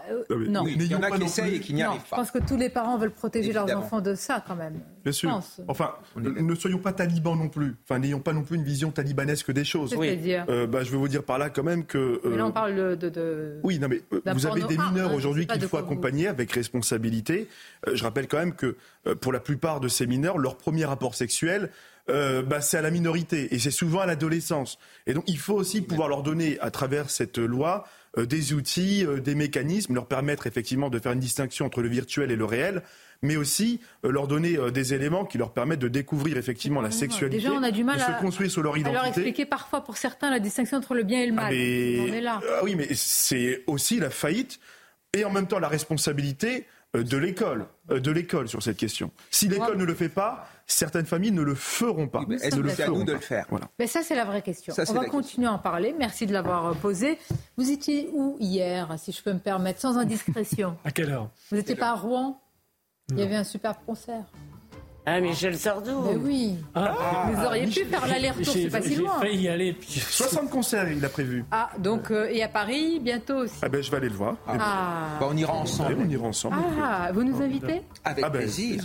Non, 0.48 0.64
il 0.66 0.82
y 0.86 0.94
en 0.94 1.02
a 1.02 1.10
qui 1.10 1.24
essayent 1.24 1.56
et 1.56 1.60
qui 1.60 1.74
n'y 1.74 1.82
arrivent 1.82 2.00
pas. 2.08 2.16
Je 2.16 2.22
pense 2.22 2.30
que 2.30 2.38
tous 2.38 2.56
les 2.56 2.70
parents 2.70 2.96
veulent 2.96 3.10
protéger 3.10 3.52
leurs 3.52 3.70
enfants 3.76 4.00
de 4.00 4.14
ça, 4.14 4.42
quand 4.46 4.56
même. 4.56 4.80
Bien 5.04 5.12
sûr. 5.12 5.42
Enfin, 5.68 5.96
ne 6.16 6.54
soyons 6.54 6.78
pas 6.78 6.92
talibans 6.92 7.36
non 7.36 7.50
plus. 7.50 7.76
Enfin, 7.84 7.98
n'ayons 7.98 8.20
pas 8.20 8.32
non 8.32 8.44
plus 8.44 8.56
une 8.56 8.64
vision 8.64 8.92
talibanesque 8.92 9.52
des 9.52 9.64
choses. 9.64 9.90
C'est-à-dire 9.90 10.46
bah, 10.68 10.84
Je 10.84 10.90
veux 10.90 10.96
vous 10.96 11.08
dire 11.08 11.22
par 11.22 11.36
là 11.36 11.50
quand 11.50 11.64
même 11.64 11.84
que. 11.84 12.22
Mais 12.24 12.38
là, 12.38 12.46
on 12.46 12.50
parle 12.50 12.96
de. 12.96 13.60
Oui, 13.62 13.78
non, 13.78 13.88
mais 13.88 14.00
vous 14.32 14.46
avez 14.46 14.62
des 14.62 14.78
mineurs 14.78 15.12
aujourd'hui 15.12 15.46
qu'il 15.46 15.60
faut 15.68 15.76
accompagner 15.76 16.28
avec 16.28 16.50
responsabilité. 16.50 17.46
Je 17.92 18.02
rappelle 18.02 18.26
quand 18.26 18.38
même 18.38 18.54
que 18.54 18.74
pour 19.20 19.32
la 19.32 19.40
plupart 19.40 19.80
de 19.80 19.88
ces 19.88 20.06
mineurs, 20.06 20.38
leur 20.38 20.56
premier 20.56 20.84
rapport 20.84 21.14
sexuel, 21.14 21.70
euh, 22.08 22.42
bah, 22.42 22.60
c'est 22.60 22.76
à 22.76 22.82
la 22.82 22.90
minorité 22.90 23.52
et 23.52 23.58
c'est 23.58 23.72
souvent 23.72 24.00
à 24.00 24.06
l'adolescence. 24.06 24.78
Et 25.06 25.14
donc 25.14 25.24
il 25.26 25.38
faut 25.38 25.54
aussi 25.54 25.82
pouvoir 25.82 26.08
leur 26.08 26.22
donner, 26.22 26.56
à 26.60 26.70
travers 26.70 27.10
cette 27.10 27.38
loi, 27.38 27.84
euh, 28.16 28.26
des 28.26 28.52
outils, 28.52 29.04
euh, 29.04 29.20
des 29.20 29.34
mécanismes, 29.34 29.94
leur 29.94 30.06
permettre 30.06 30.46
effectivement 30.46 30.88
de 30.88 31.00
faire 31.00 31.12
une 31.12 31.20
distinction 31.20 31.66
entre 31.66 31.82
le 31.82 31.88
virtuel 31.88 32.30
et 32.30 32.36
le 32.36 32.44
réel, 32.44 32.82
mais 33.22 33.36
aussi 33.36 33.80
leur 34.04 34.28
donner 34.28 34.58
des 34.70 34.92
éléments 34.92 35.24
qui 35.24 35.38
leur 35.38 35.52
permettent 35.52 35.80
de 35.80 35.88
découvrir 35.88 36.36
effectivement 36.36 36.82
la 36.82 36.90
sexualité, 36.90 37.38
Déjà, 37.38 37.52
on 37.54 37.62
a 37.62 37.70
du 37.70 37.82
mal 37.82 37.96
de 37.96 38.02
à, 38.02 38.14
se 38.14 38.20
construire 38.20 38.50
sur 38.50 38.62
leur 38.62 38.76
identité. 38.76 38.98
À 38.98 39.02
leur 39.04 39.08
expliquer 39.08 39.46
parfois 39.46 39.82
pour 39.82 39.96
certains 39.96 40.30
la 40.30 40.38
distinction 40.38 40.76
entre 40.76 40.94
le 40.94 41.02
bien 41.02 41.22
et 41.22 41.26
le 41.26 41.32
mal. 41.32 41.46
Ah, 41.46 41.50
mais... 41.50 41.98
on 41.98 42.12
est 42.12 42.20
là. 42.20 42.40
Ah 42.46 42.60
oui, 42.62 42.74
mais 42.74 42.88
c'est 42.92 43.64
aussi 43.66 43.98
la 43.98 44.10
faillite 44.10 44.60
et 45.14 45.24
en 45.24 45.30
même 45.30 45.46
temps 45.46 45.58
la 45.58 45.68
responsabilité 45.68 46.66
de 46.94 47.16
l'école, 47.16 47.66
de 47.88 48.10
l'école 48.10 48.48
sur 48.48 48.62
cette 48.62 48.76
question. 48.76 49.10
Si 49.30 49.48
l'école 49.48 49.76
ne 49.76 49.84
le 49.84 49.94
fait 49.94 50.08
pas, 50.08 50.48
certaines 50.66 51.06
familles 51.06 51.32
ne 51.32 51.42
le 51.42 51.54
feront 51.54 52.08
pas. 52.08 52.22
Est-ce 52.30 52.56
que 52.56 52.68
c'est 52.68 52.84
à 52.84 52.88
nous 52.88 53.04
de 53.04 53.12
le 53.12 53.18
faire 53.18 53.46
voilà. 53.50 53.68
Mais 53.78 53.86
ça, 53.86 54.02
c'est 54.02 54.14
la 54.14 54.24
vraie 54.24 54.42
question. 54.42 54.74
Ça, 54.74 54.84
On 54.88 54.94
va 54.94 55.04
continuer 55.06 55.46
à 55.46 55.52
en 55.52 55.58
parler. 55.58 55.94
Merci 55.98 56.26
de 56.26 56.32
l'avoir 56.32 56.74
posé. 56.76 57.18
Vous 57.56 57.70
étiez 57.70 58.08
où 58.12 58.36
hier, 58.40 58.94
si 58.98 59.12
je 59.12 59.22
peux 59.22 59.32
me 59.32 59.38
permettre, 59.38 59.80
sans 59.80 59.96
indiscrétion? 59.98 60.76
À 60.84 60.90
quelle 60.90 61.10
heure? 61.10 61.30
Vous 61.50 61.56
n'étiez 61.56 61.76
pas 61.76 61.90
à 61.90 61.94
Rouen? 61.94 62.40
Il 63.10 63.18
y 63.18 63.22
avait 63.22 63.36
un 63.36 63.44
superbe 63.44 63.76
concert. 63.86 64.24
Ah, 65.08 65.20
Michel 65.20 65.56
Sardou 65.56 66.00
Mais 66.04 66.16
oui 66.16 66.56
Ah, 66.74 67.28
Vous 67.32 67.44
auriez 67.44 67.66
pu 67.66 67.84
faire 67.84 68.06
l'aller-retour, 68.08 68.52
c'est 68.52 68.68
pas 68.68 68.82
si 68.82 68.96
loin. 68.96 69.12
J'ai 69.22 69.28
failli 69.28 69.42
y 69.42 69.48
aller. 69.48 69.72
Puis... 69.72 70.00
60 70.00 70.50
concerts, 70.50 70.90
il 70.90 71.04
a 71.04 71.08
prévu. 71.08 71.44
Ah, 71.52 71.70
donc, 71.78 72.10
euh, 72.10 72.28
et 72.28 72.42
à 72.42 72.48
Paris, 72.48 72.98
bientôt 73.00 73.36
aussi 73.36 73.54
Ah 73.62 73.68
ben, 73.68 73.80
je 73.82 73.88
vais 73.90 73.98
aller 73.98 74.08
le 74.08 74.16
voir. 74.16 74.34
Ah, 74.48 75.16
Bah, 75.20 75.28
on 75.30 75.36
ira 75.36 75.52
ensemble. 75.54 75.96
on 76.04 76.08
ira 76.08 76.26
ensemble. 76.26 76.56
ah 76.82 77.10
vous 77.14 77.22
nous 77.22 77.40
invitez 77.40 77.82
Avec 78.04 78.24
Ah 78.24 78.28
ben, 78.30 78.38
plaisir. 78.40 78.82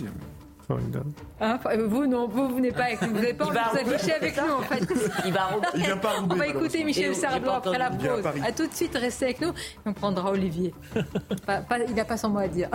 Hein, 1.40 1.58
Vous, 1.88 2.06
non, 2.06 2.28
vous 2.28 2.48
venez 2.54 2.70
pas 2.70 2.84
avec 2.84 3.02
nous. 3.02 3.08
Vous 3.08 3.14
n'avez 3.16 3.34
pas 3.34 3.46
envie 3.46 3.56
de 3.58 3.84
vous 3.84 3.94
afficher 3.94 4.12
avec 4.14 4.36
nous, 4.36 4.52
en 4.54 4.62
fait. 4.62 4.86
Il 5.26 5.32
va 5.32 5.50
Il 5.74 5.82
vient 5.82 5.96
pas 5.96 6.10
à 6.10 6.20
On 6.22 6.26
va 6.34 6.46
écouter. 6.46 6.84
Michel 6.84 7.14
Sardou 7.14 7.50
après 7.50 7.76
la 7.78 7.86
à 7.86 7.90
pause. 7.90 8.24
A 8.46 8.52
tout 8.52 8.66
de 8.68 8.72
suite, 8.72 8.94
restez 8.96 9.24
avec 9.26 9.40
nous. 9.40 9.52
On 9.84 9.92
prendra 9.92 10.30
Olivier. 10.30 10.72
Pas- 11.46 11.58
pas- 11.62 11.78
il 11.86 11.94
n'a 11.94 12.04
pas 12.04 12.16
son 12.16 12.28
mot 12.30 12.38
à 12.38 12.48
dire. 12.48 12.68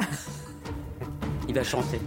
Il 1.48 1.56
va 1.56 1.64
chanter. 1.64 1.99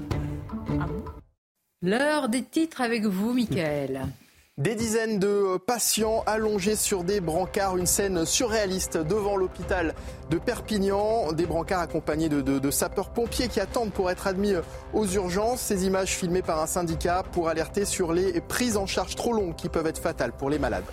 L'heure 1.82 2.28
des 2.28 2.42
titres 2.42 2.82
avec 2.82 3.06
vous, 3.06 3.32
Michael. 3.32 4.02
Des 4.58 4.74
dizaines 4.74 5.18
de 5.18 5.56
patients 5.56 6.22
allongés 6.26 6.76
sur 6.76 7.04
des 7.04 7.20
brancards, 7.22 7.78
une 7.78 7.86
scène 7.86 8.26
surréaliste 8.26 8.98
devant 8.98 9.34
l'hôpital 9.34 9.94
de 10.28 10.36
Perpignan. 10.36 11.32
Des 11.32 11.46
brancards 11.46 11.80
accompagnés 11.80 12.28
de, 12.28 12.42
de- 12.42 12.70
sapeurs-pompiers 12.70 13.48
qui 13.48 13.60
attendent 13.60 13.92
pour 13.92 14.10
être 14.10 14.26
admis 14.26 14.52
aux 14.92 15.06
urgences. 15.06 15.62
Ces 15.62 15.86
images 15.86 16.10
filmées 16.14 16.42
par 16.42 16.60
un 16.60 16.66
syndicat 16.66 17.22
pour 17.32 17.48
alerter 17.48 17.86
sur 17.86 18.12
les 18.12 18.42
prises 18.42 18.76
en 18.76 18.84
charge 18.84 19.16
trop 19.16 19.32
longues 19.32 19.56
qui 19.56 19.70
peuvent 19.70 19.86
être 19.86 20.02
fatales 20.02 20.32
pour 20.32 20.50
les 20.50 20.58
malades. 20.58 20.84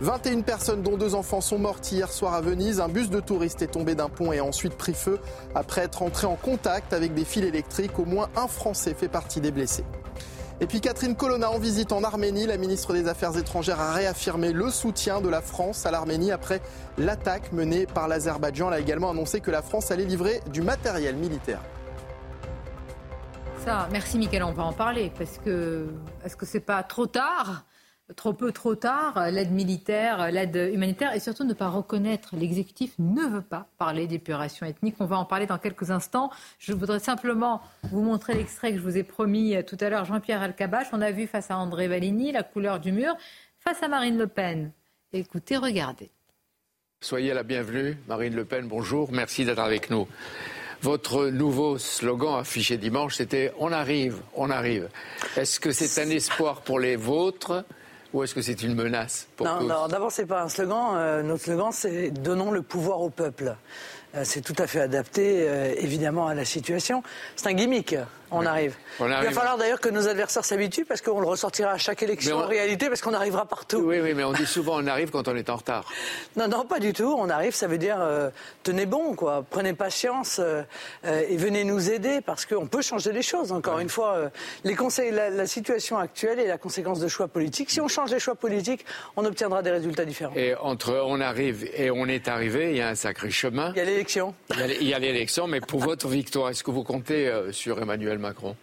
21 0.00 0.42
personnes, 0.42 0.82
dont 0.82 0.98
deux 0.98 1.14
enfants, 1.14 1.40
sont 1.40 1.58
mortes 1.58 1.90
hier 1.90 2.12
soir 2.12 2.34
à 2.34 2.42
Venise. 2.42 2.80
Un 2.80 2.88
bus 2.88 3.08
de 3.08 3.20
touristes 3.20 3.62
est 3.62 3.68
tombé 3.68 3.94
d'un 3.94 4.10
pont 4.10 4.30
et 4.30 4.38
a 4.38 4.44
ensuite 4.44 4.74
pris 4.76 4.92
feu 4.92 5.18
après 5.54 5.82
être 5.82 6.02
entré 6.02 6.26
en 6.26 6.36
contact 6.36 6.92
avec 6.92 7.14
des 7.14 7.24
fils 7.24 7.44
électriques. 7.44 7.98
Au 7.98 8.04
moins 8.04 8.28
un 8.36 8.46
Français 8.46 8.94
fait 8.94 9.08
partie 9.08 9.40
des 9.40 9.50
blessés. 9.50 9.84
Et 10.60 10.66
puis 10.66 10.80
Catherine 10.80 11.16
Colonna 11.16 11.50
en 11.50 11.58
visite 11.58 11.92
en 11.92 12.02
Arménie. 12.02 12.46
La 12.46 12.58
ministre 12.58 12.92
des 12.92 13.08
Affaires 13.08 13.36
étrangères 13.38 13.80
a 13.80 13.92
réaffirmé 13.92 14.52
le 14.52 14.70
soutien 14.70 15.20
de 15.22 15.28
la 15.28 15.40
France 15.40 15.86
à 15.86 15.90
l'Arménie 15.90 16.32
après 16.32 16.60
l'attaque 16.98 17.52
menée 17.52 17.86
par 17.86 18.06
l'Azerbaïdjan. 18.06 18.68
Elle 18.68 18.74
a 18.74 18.80
également 18.80 19.10
annoncé 19.10 19.40
que 19.40 19.50
la 19.50 19.62
France 19.62 19.90
allait 19.90 20.04
livrer 20.04 20.40
du 20.52 20.60
matériel 20.60 21.16
militaire. 21.16 21.60
Ça, 23.64 23.88
merci, 23.90 24.18
Michael. 24.18 24.44
On 24.44 24.52
va 24.52 24.64
en 24.64 24.72
parler 24.72 25.10
parce 25.18 25.38
que 25.38 25.88
est-ce 26.24 26.36
que 26.36 26.46
c'est 26.46 26.60
pas 26.60 26.82
trop 26.82 27.06
tard? 27.06 27.64
Trop 28.14 28.32
peu, 28.32 28.52
trop 28.52 28.76
tard, 28.76 29.30
l'aide 29.32 29.50
militaire, 29.50 30.30
l'aide 30.30 30.70
humanitaire 30.72 31.12
et 31.12 31.18
surtout 31.18 31.42
ne 31.42 31.54
pas 31.54 31.68
reconnaître. 31.68 32.36
L'exécutif 32.36 32.94
ne 33.00 33.22
veut 33.22 33.42
pas 33.42 33.66
parler 33.78 34.06
d'épuration 34.06 34.64
ethnique. 34.64 34.94
On 35.00 35.06
va 35.06 35.18
en 35.18 35.24
parler 35.24 35.46
dans 35.46 35.58
quelques 35.58 35.90
instants. 35.90 36.30
Je 36.60 36.72
voudrais 36.72 37.00
simplement 37.00 37.60
vous 37.90 38.02
montrer 38.02 38.34
l'extrait 38.34 38.70
que 38.70 38.78
je 38.78 38.82
vous 38.82 38.96
ai 38.96 39.02
promis 39.02 39.56
tout 39.66 39.76
à 39.80 39.90
l'heure. 39.90 40.04
Jean-Pierre 40.04 40.40
Alcabache, 40.40 40.86
on 40.92 41.00
a 41.00 41.10
vu 41.10 41.26
face 41.26 41.50
à 41.50 41.58
André 41.58 41.88
Valigny 41.88 42.30
la 42.30 42.44
couleur 42.44 42.78
du 42.78 42.92
mur, 42.92 43.16
face 43.58 43.82
à 43.82 43.88
Marine 43.88 44.16
Le 44.16 44.28
Pen. 44.28 44.70
Écoutez, 45.12 45.56
regardez. 45.56 46.10
Soyez 47.00 47.34
la 47.34 47.42
bienvenue, 47.42 47.98
Marine 48.06 48.36
Le 48.36 48.44
Pen, 48.44 48.68
bonjour, 48.68 49.10
merci 49.10 49.44
d'être 49.44 49.58
avec 49.58 49.90
nous. 49.90 50.06
Votre 50.82 51.26
nouveau 51.26 51.78
slogan 51.78 52.38
affiché 52.38 52.76
dimanche, 52.76 53.16
c'était 53.16 53.52
On 53.58 53.72
arrive, 53.72 54.20
on 54.34 54.50
arrive. 54.50 54.88
Est-ce 55.36 55.58
que 55.58 55.72
c'est 55.72 56.00
un 56.00 56.08
espoir 56.10 56.60
pour 56.60 56.78
les 56.78 56.96
vôtres 56.96 57.64
ou 58.16 58.22
est-ce 58.22 58.34
que 58.34 58.40
c'est 58.40 58.62
une 58.62 58.74
menace 58.74 59.28
pour 59.36 59.46
Non, 59.46 59.88
d'abord, 59.88 60.10
c'est 60.10 60.24
pas 60.24 60.42
un 60.42 60.48
slogan. 60.48 60.94
Euh, 60.94 61.22
notre 61.22 61.44
slogan, 61.44 61.68
c'est 61.70 62.10
Donnons 62.10 62.50
le 62.50 62.62
pouvoir 62.62 63.02
au 63.02 63.10
peuple. 63.10 63.54
Euh, 64.14 64.22
c'est 64.24 64.40
tout 64.40 64.54
à 64.58 64.66
fait 64.66 64.80
adapté, 64.80 65.46
euh, 65.46 65.74
évidemment, 65.76 66.26
à 66.26 66.34
la 66.34 66.46
situation. 66.46 67.02
C'est 67.36 67.48
un 67.48 67.52
gimmick. 67.52 67.94
On 68.30 68.44
arrive. 68.44 68.74
On 68.98 69.06
Il 69.06 69.12
arrive. 69.12 69.28
va 69.28 69.34
falloir 69.34 69.56
d'ailleurs 69.58 69.80
que 69.80 69.88
nos 69.88 70.08
adversaires 70.08 70.44
s'habituent 70.44 70.84
parce 70.84 71.00
qu'on 71.00 71.20
le 71.20 71.26
ressortira 71.26 71.70
à 71.72 71.78
chaque 71.78 72.02
élection 72.02 72.36
on- 72.38 72.42
en 72.42 72.46
réalité 72.46 72.88
parce 72.88 73.00
qu'on 73.00 73.14
arrivera 73.14 73.46
partout. 73.46 73.78
Oui, 73.78 74.00
oui, 74.00 74.14
mais 74.14 74.24
on 74.24 74.32
dit 74.32 74.46
souvent 74.46 74.82
on 74.82 74.86
arrive 74.86 75.10
quand 75.10 75.28
on 75.28 75.36
est 75.36 75.48
en 75.50 75.56
retard. 75.56 75.84
Non, 76.36 76.48
non, 76.48 76.64
pas 76.64 76.80
du 76.80 76.92
tout. 76.92 77.14
On 77.18 77.30
arrive, 77.30 77.54
ça 77.54 77.66
veut 77.66 77.78
dire 77.78 77.96
euh, 78.00 78.30
tenez 78.62 78.84
bon, 78.84 79.14
quoi. 79.14 79.44
Prenez 79.48 79.72
patience 79.72 80.38
euh, 80.38 80.62
euh, 81.06 81.22
et 81.28 81.36
venez 81.36 81.64
nous 81.64 81.90
aider 81.90 82.20
parce 82.20 82.44
qu'on 82.46 82.66
peut 82.66 82.82
changer 82.82 83.12
les 83.12 83.22
choses. 83.22 83.52
Encore 83.52 83.78
une 83.78 83.88
fois, 83.88 84.14
euh, 84.16 84.28
les 84.64 84.74
conseils, 84.74 85.10
la, 85.12 85.30
la 85.30 85.46
situation 85.46 85.96
actuelle 85.98 86.38
est 86.40 86.46
la 86.48 86.58
conséquence 86.58 86.98
de 87.00 87.08
choix 87.08 87.28
politiques. 87.28 87.70
Si 87.70 87.80
on 87.80 87.88
change 87.88 88.10
les 88.10 88.18
choix 88.20 88.34
politiques, 88.34 88.84
on 89.16 89.24
obtiendra 89.24 89.62
des 89.62 89.70
résultats 89.70 90.04
différents. 90.04 90.34
Et 90.36 90.54
entre 90.56 91.00
on 91.06 91.20
arrive 91.20 91.68
et 91.74 91.90
on 91.90 92.06
est 92.06 92.28
arrivé, 92.28 92.70
il 92.72 92.76
y 92.76 92.80
a 92.82 92.88
un 92.88 92.94
sacré 92.94 93.30
chemin. 93.30 93.72
Il 93.74 93.78
y 93.78 93.80
a 93.80 93.84
l'élection. 93.84 94.34
Il 94.80 94.88
y 94.88 94.92
a- 94.94 94.98
l'élection, 94.98 95.46
mais 95.46 95.60
pour 95.60 95.80
votre 95.80 96.08
victoire, 96.08 96.50
est-ce 96.50 96.64
que 96.64 96.70
vous 96.70 96.82
comptez 96.84 97.30
sur 97.52 97.80
Emmanuel 97.80 98.15
Macron 98.18 98.56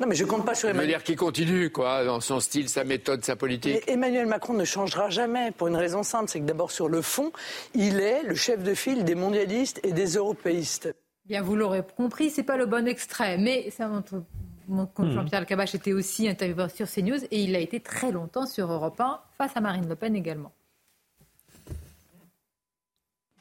Non, 0.00 0.06
mais 0.06 0.14
je 0.14 0.24
compte 0.24 0.44
pas 0.44 0.54
sur 0.54 0.68
Je 0.68 0.72
veux 0.74 0.78
Emmanuel. 0.80 0.96
dire 0.98 1.04
qu'il 1.04 1.16
continue, 1.16 1.70
quoi, 1.70 2.04
dans 2.04 2.20
son 2.20 2.40
style, 2.40 2.68
sa 2.68 2.84
méthode, 2.84 3.24
sa 3.24 3.36
politique. 3.36 3.82
Mais 3.86 3.92
Emmanuel 3.92 4.26
Macron 4.26 4.54
ne 4.54 4.64
changera 4.64 5.10
jamais 5.10 5.50
pour 5.52 5.68
une 5.68 5.76
raison 5.76 6.02
simple, 6.02 6.28
c'est 6.30 6.40
que 6.40 6.44
d'abord 6.46 6.70
sur 6.70 6.88
le 6.88 7.02
fond, 7.02 7.32
il 7.74 8.00
est 8.00 8.22
le 8.22 8.34
chef 8.34 8.62
de 8.62 8.74
file 8.74 9.04
des 9.04 9.14
mondialistes 9.14 9.80
et 9.84 9.92
des 9.92 10.14
européistes. 10.16 10.94
Bien, 11.26 11.40
vous 11.42 11.56
l'aurez 11.56 11.82
compris, 11.96 12.30
c'est 12.30 12.42
pas 12.42 12.56
le 12.56 12.66
bon 12.66 12.86
extrait, 12.86 13.38
mais 13.38 13.70
ça 13.70 13.88
montre 13.88 14.22
mon 14.68 14.86
compte 14.86 15.06
Mhm. 15.08 15.14
Jean-Pierre 15.14 15.40
Alcabache 15.40 15.74
était 15.74 15.92
aussi 15.92 16.26
intervieweur 16.28 16.70
sur 16.70 16.86
CNews 16.88 17.22
et 17.30 17.40
il 17.42 17.54
a 17.54 17.58
été 17.58 17.80
très 17.80 18.10
longtemps 18.12 18.46
sur 18.46 18.70
Europe 18.72 18.98
1 19.00 19.20
face 19.38 19.52
à 19.56 19.60
Marine 19.60 19.88
Le 19.88 19.94
Pen 19.94 20.16
également. 20.16 20.52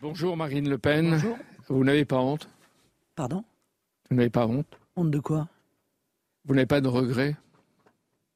Bonjour 0.01 0.35
Marine 0.35 0.69
Le 0.69 0.77
Pen. 0.77 1.19
Vous 1.69 1.83
n'avez 1.83 2.05
pas 2.05 2.17
honte? 2.19 2.47
Pardon? 3.15 3.43
Vous 4.09 4.17
n'avez 4.17 4.29
pas 4.29 4.45
honte? 4.47 4.67
Honte 4.95 5.11
de 5.11 5.19
quoi? 5.19 5.47
Vous 6.45 6.53
n'avez 6.53 6.65
pas 6.65 6.81
de 6.81 6.87
regrets? 6.87 7.35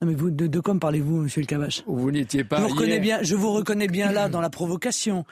Non 0.01 0.07
mais 0.07 0.13
vous, 0.13 0.29
de, 0.29 0.45
de 0.45 0.59
quoi 0.59 0.75
me 0.75 0.79
parlez-vous, 0.79 1.23
monsieur 1.23 1.41
le 1.41 1.47
Cavache 1.47 1.83
Vous 1.87 2.11
n'étiez 2.11 2.43
pas 2.43 2.57
je 2.57 2.63
vous, 2.63 2.69
reconnais 2.69 2.99
bien, 2.99 3.23
je 3.23 3.35
vous 3.35 3.51
reconnais 3.51 3.87
bien 3.87 4.11
là 4.11 4.29
dans 4.29 4.41
la 4.41 4.51
provocation. 4.51 5.25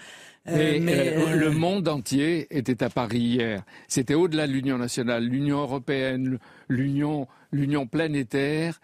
Euh, 0.47 0.55
Mais, 0.55 0.79
mais, 0.79 1.09
euh, 1.09 1.27
euh, 1.27 1.35
le 1.35 1.51
monde 1.51 1.87
entier 1.87 2.47
était 2.55 2.83
à 2.83 2.89
Paris 2.89 3.19
hier. 3.19 3.63
C'était 3.87 4.15
au-delà 4.15 4.47
de 4.47 4.51
l'Union 4.51 4.77
nationale, 4.77 5.23
l'Union 5.23 5.59
européenne, 5.59 6.39
l'Union, 6.67 7.27
l'Union 7.51 7.87
planétaire 7.87 8.79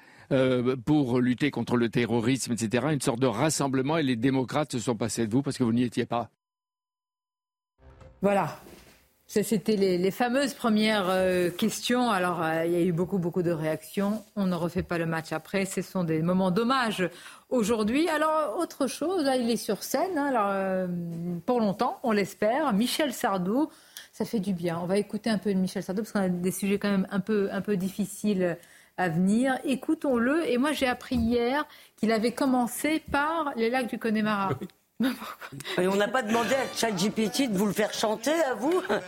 pour 0.86 1.20
lutter 1.20 1.52
contre 1.52 1.76
le 1.76 1.90
terrorisme, 1.90 2.54
etc. 2.54 2.88
Une 2.92 3.02
sorte 3.02 3.20
de 3.20 3.28
rassemblement 3.28 3.98
et 3.98 4.04
les 4.04 4.16
démocrates 4.16 4.72
se 4.72 4.80
sont 4.80 4.96
passés 4.96 5.28
de 5.28 5.32
vous 5.34 5.42
parce 5.42 5.58
que 5.58 5.64
vous 5.66 5.74
n'y 5.74 5.84
étiez 5.84 6.06
pas. 6.06 6.30
Voilà. 8.22 8.58
C'était 9.32 9.78
les, 9.78 10.12
fameuses 10.12 10.53
premières 10.53 11.08
euh, 11.08 11.49
questions. 11.49 12.10
Alors, 12.10 12.44
euh, 12.44 12.66
il 12.66 12.74
y 12.74 12.76
a 12.76 12.82
eu 12.82 12.91
beaucoup, 12.91 13.18
beaucoup 13.18 13.44
de 13.44 13.52
réactions. 13.52 14.26
On 14.36 14.45
ne 14.45 14.56
refait 14.56 14.84
pas 14.84 14.98
le 14.98 15.06
match 15.06 15.32
après. 15.32 15.64
Ce 15.64 15.82
sont 15.82 16.03
des 16.03 16.22
moments 16.22 16.52
d'hommage 16.52 17.10
aujourd'hui. 17.49 18.10
Alors, 18.10 18.58
autre 18.60 18.88
chose, 18.88 19.26
il 19.40 19.49
est 19.49 19.56
sur 19.56 19.84
scène. 19.84 20.18
Hein. 20.18 20.34
euh, 20.36 20.88
pour 21.45 21.62
longtemps, 21.62 21.98
on 22.03 22.12
l'espère. 22.12 22.74
Michel 22.74 23.14
Sardou, 23.14 23.70
ça 24.12 24.26
fait 24.26 24.41
du 24.41 24.52
bien. 24.52 24.78
On 24.84 24.86
va 24.86 24.98
écouter 24.98 25.30
un 25.30 25.38
peu 25.38 25.53
de 25.53 25.60
Michel 25.60 25.82
Sardou 25.82 26.02
parce 26.02 26.12
qu'on 26.12 26.20
a 26.20 26.28
des 26.28 26.52
sujets 26.52 26.78
quand 26.78 26.91
même 26.91 27.08
un 27.10 27.22
peu, 27.22 27.48
un 27.53 27.62
peu 27.62 27.78
difficiles 27.78 28.58
à 28.98 29.08
venir. 29.08 29.58
Écoutons-le. 29.64 30.45
Et 30.49 30.58
moi, 30.58 30.74
j'ai 30.74 30.88
appris 30.88 31.16
hier 31.16 31.66
qu'il 31.95 32.12
avait 32.12 32.34
commencé 32.34 33.02
par 33.12 33.53
les 33.56 33.70
lacs 33.70 33.88
du 33.88 33.98
Connemara. 33.98 34.60
Et 35.80 35.88
on 35.88 35.95
n'a 35.95 36.07
pas 36.07 36.22
demandé 36.22 36.53
à 36.56 36.78
ChatGPT 36.78 37.52
de 37.52 37.57
vous 37.57 37.65
le 37.65 37.73
faire 37.73 37.94
chanter 37.94 38.34
à 38.49 38.53
vous 38.53 38.82
ah. 38.90 38.99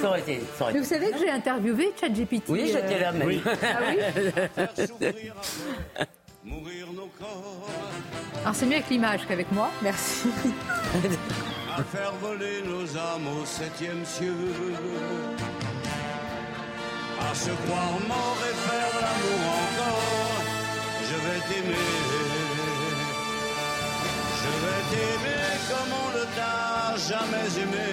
ça 0.00 0.08
aurait 0.08 0.20
été, 0.20 0.40
Mais 0.72 0.78
vous 0.78 0.84
savez 0.84 1.10
que 1.10 1.18
j'ai 1.18 1.30
interviewé 1.30 1.92
ChatGPT 2.00 2.44
Oui, 2.48 2.70
j'étais 2.72 2.98
là 3.00 3.12
même. 3.12 3.26
Oui. 3.26 3.42
Ah 3.46 3.80
oui 3.90 3.98
Alors 8.42 8.54
c'est 8.54 8.66
mieux 8.66 8.76
avec 8.76 8.88
l'image 8.88 9.26
qu'avec 9.26 9.52
moi. 9.52 9.70
Merci. 9.82 10.28
à 11.76 11.82
faire 11.82 12.12
voler 12.20 12.62
nos 12.66 12.96
âmes 12.96 13.28
au 13.40 13.44
septième 13.44 14.04
cieux. 14.04 14.34
À 17.20 17.34
se 17.34 17.50
croire 17.50 18.00
mort 18.08 18.38
et 18.48 18.54
faire 18.68 18.94
l'amour 19.02 19.42
encore. 19.66 20.42
Je 21.04 21.16
vais 21.16 21.40
t'aimer 21.48 22.29
je 24.42 24.50
vais 24.64 24.82
t'aimer 24.90 25.46
comme 25.68 25.92
on 26.04 26.08
ne 26.18 26.24
t'a 26.36 26.96
jamais 27.10 27.50
aimé. 27.62 27.92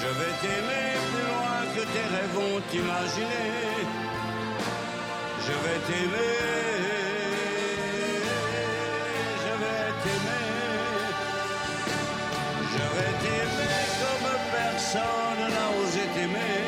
Je 0.00 0.08
vais 0.18 0.34
t'aimer 0.42 0.88
plus 1.10 1.26
loin 1.32 1.58
que 1.74 1.82
tes 1.92 2.06
rêves 2.14 2.34
vont 2.34 2.60
t'imaginer. 2.70 3.52
Je 5.46 5.54
vais 5.64 5.80
t'aimer. 5.88 6.34
Je 9.44 9.52
vais 9.62 9.86
t'aimer. 10.04 10.48
Je 12.74 12.84
vais 12.96 13.12
t'aimer 13.22 13.78
comme 14.00 14.28
personne 14.58 15.42
n'a 15.54 15.66
osé 15.80 16.04
t'aimer. 16.14 16.66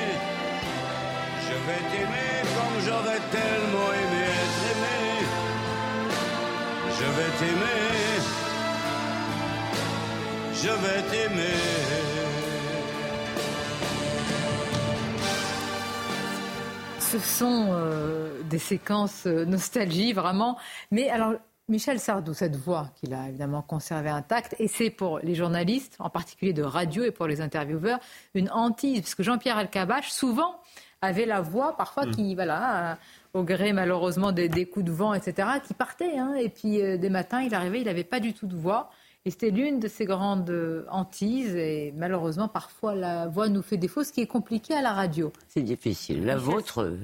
Je 1.47 1.56
vais 1.66 1.82
t'aimer 1.90 2.35
comme 2.56 2.77
j'aurais 2.86 3.23
tellement 3.36 3.90
aimé 4.02 4.44
je 6.97 7.05
vais 7.05 7.33
t'aimer, 7.39 8.21
je 10.55 10.69
vais 10.69 11.03
t'aimer. 11.11 11.95
Ce 16.99 17.19
sont 17.19 17.69
euh, 17.71 18.43
des 18.45 18.59
séquences 18.59 19.27
euh, 19.27 19.45
nostalgie, 19.45 20.12
vraiment. 20.12 20.57
Mais 20.91 21.11
alors, 21.11 21.35
Michel 21.69 21.99
Sardou, 21.99 22.35
cette 22.35 22.57
voix 22.57 22.91
qu'il 22.97 23.15
a 23.15 23.29
évidemment 23.29 23.62
conservée 23.62 24.11
intacte, 24.11 24.55
et 24.59 24.69
c'est 24.69 24.91
pour 24.91 25.19
les 25.21 25.35
journalistes, 25.35 25.97
en 25.99 26.11
particulier 26.11 26.53
de 26.53 26.62
radio 26.62 27.05
et 27.05 27.11
pour 27.11 27.27
les 27.27 27.41
intervieweurs, 27.41 27.99
une 28.35 28.51
hantise, 28.51 29.01
parce 29.01 29.15
que 29.15 29.23
Jean-Pierre 29.23 29.59
Alcabache, 29.59 30.11
souvent, 30.11 30.61
avait 31.01 31.27
la 31.27 31.41
voix 31.41 31.77
parfois 31.77 32.07
qui, 32.07 32.33
mm. 32.33 32.35
voilà, 32.35 32.99
au 33.35 33.43
gré 33.43 33.73
malheureusement 33.73 34.32
des, 34.32 34.66
coups 34.66 34.86
de 34.86 34.93
vent, 34.93 35.12
etc., 35.12 35.48
qui 35.66 35.74
partaient. 35.74 36.19
Hein. 36.19 36.35
Et 36.36 36.48
puis 36.48 36.81
euh, 36.81 36.97
des 36.97 37.11
matins, 37.11 37.43
il 37.43 37.55
arrivait, 37.55 37.81
il 37.81 37.86
n'avait 37.86 38.05
pas 38.05 38.20
du 38.20 38.32
tout 38.32 38.47
de 38.47 38.56
voix. 38.56 38.90
Et 39.27 39.31
c'était 39.31 39.51
l'une 39.51 39.81
de 39.81 39.89
ses 39.89 40.05
grandes 40.05 40.51
euh, 40.51 40.85
hantises. 40.90 41.56
Et 41.56 41.93
malheureusement, 41.97 42.47
parfois, 42.47 42.94
la 42.94 43.27
voix 43.27 43.48
nous 43.48 43.62
fait 43.62 43.78
défaut, 43.78 44.05
ce 44.05 44.12
qui 44.12 44.20
est 44.20 44.27
compliqué 44.27 44.74
à 44.74 44.82
la 44.82 44.93
radio. 44.93 45.32
C'est 45.48 45.62
difficile. 45.62 46.27
La 46.27 46.36
vôtre 46.36 46.82
euh, 46.82 46.98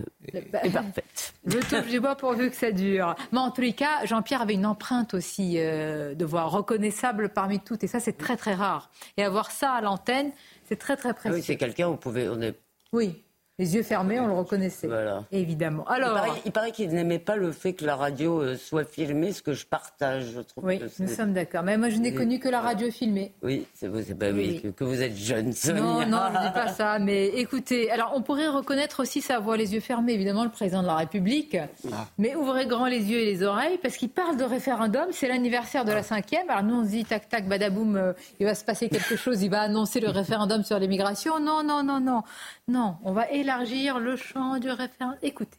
bah, 0.52 0.60
est 0.62 0.70
parfaite. 0.70 1.34
Je 1.46 1.58
touche 1.58 1.88
du 1.88 1.98
bois 1.98 2.16
pourvu 2.16 2.50
que 2.50 2.56
ça 2.56 2.72
dure. 2.72 3.16
Mais 3.32 3.38
en 3.38 3.50
tous 3.50 3.62
les 3.62 3.72
cas, 3.72 4.04
Jean-Pierre 4.04 4.42
avait 4.42 4.54
une 4.54 4.66
empreinte 4.66 5.14
aussi 5.14 5.54
de 5.54 6.24
voix 6.24 6.44
reconnaissable 6.44 7.30
parmi 7.30 7.58
toutes. 7.58 7.84
Et 7.84 7.86
ça, 7.88 8.00
c'est 8.00 8.18
très, 8.18 8.36
très 8.36 8.54
rare. 8.54 8.90
Et 9.16 9.24
avoir 9.24 9.50
ça 9.50 9.72
à 9.72 9.80
l'antenne, 9.80 10.30
c'est 10.68 10.78
très, 10.78 10.96
très 10.96 11.14
précieux. 11.14 11.32
Ah 11.32 11.36
oui, 11.36 11.42
c'est 11.42 11.56
quelqu'un. 11.56 11.88
On 11.88 12.42
est... 12.42 12.54
Oui, 12.92 13.22
les 13.60 13.74
yeux 13.74 13.82
fermés, 13.82 14.18
on 14.18 14.26
le 14.26 14.32
reconnaissait. 14.32 14.86
Voilà. 14.86 15.24
Évidemment. 15.30 15.84
Alors, 15.86 16.40
il 16.46 16.50
paraît, 16.50 16.72
qu'il 16.72 16.88
n'aimait 16.88 17.18
pas 17.18 17.36
le 17.36 17.52
fait 17.52 17.74
que 17.74 17.84
la 17.84 17.94
radio 17.94 18.40
euh, 18.40 18.56
soit 18.56 18.84
filmée, 18.84 19.32
ce 19.32 19.42
que 19.42 19.52
je 19.52 19.66
partage. 19.66 20.32
Je 20.34 20.40
trouve 20.40 20.64
oui, 20.64 20.80
nous 20.98 21.08
sommes 21.08 21.34
d'accord. 21.34 21.62
Mais 21.62 21.76
moi, 21.76 21.90
je 21.90 21.98
n'ai 21.98 22.14
connu 22.14 22.38
que 22.38 22.48
la 22.48 22.62
radio 22.62 22.90
filmée. 22.90 23.34
Oui, 23.42 23.66
c'est 23.74 23.86
vous, 23.86 24.02
pas 24.14 24.30
oui. 24.30 24.62
que, 24.74 24.82
vous 24.82 25.02
êtes 25.02 25.14
jeune. 25.14 25.52
Non, 25.74 26.06
non, 26.06 26.20
je 26.32 26.38
ne 26.38 26.46
dis 26.46 26.54
pas 26.54 26.68
ça. 26.68 26.98
Mais 27.00 27.26
écoutez, 27.26 27.90
alors 27.90 28.12
on 28.14 28.22
pourrait 28.22 28.48
reconnaître 28.48 29.00
aussi 29.00 29.20
sa 29.20 29.40
voix, 29.40 29.58
les 29.58 29.74
yeux 29.74 29.80
fermés, 29.80 30.14
évidemment, 30.14 30.44
le 30.44 30.50
président 30.50 30.80
de 30.80 30.86
la 30.86 30.96
République. 30.96 31.58
Ah. 31.92 32.06
Mais 32.16 32.34
ouvrez 32.34 32.66
grand 32.66 32.86
les 32.86 33.10
yeux 33.10 33.18
et 33.18 33.26
les 33.26 33.42
oreilles, 33.42 33.78
parce 33.82 33.98
qu'il 33.98 34.08
parle 34.08 34.38
de 34.38 34.44
référendum. 34.44 35.08
C'est 35.10 35.28
l'anniversaire 35.28 35.84
de 35.84 35.92
la 35.92 36.02
cinquième. 36.02 36.48
Alors 36.48 36.62
nous, 36.62 36.76
on 36.76 36.84
se 36.84 36.90
dit 36.90 37.04
tac, 37.04 37.28
tac, 37.28 37.46
badaboum, 37.46 37.96
euh, 37.96 38.12
il 38.38 38.46
va 38.46 38.54
se 38.54 38.64
passer 38.64 38.88
quelque 38.88 39.16
chose. 39.16 39.42
Il 39.42 39.50
va 39.50 39.60
annoncer 39.60 40.00
le 40.00 40.08
référendum 40.08 40.64
sur 40.64 40.78
l'immigration. 40.78 41.40
Non, 41.40 41.62
non, 41.62 41.82
non, 41.82 42.00
non. 42.00 42.22
Non, 42.70 42.98
on 43.02 43.12
va 43.12 43.28
élargir 43.32 43.98
le 43.98 44.14
champ 44.14 44.60
du 44.60 44.70
référendum. 44.70 45.18
Écoutez. 45.22 45.58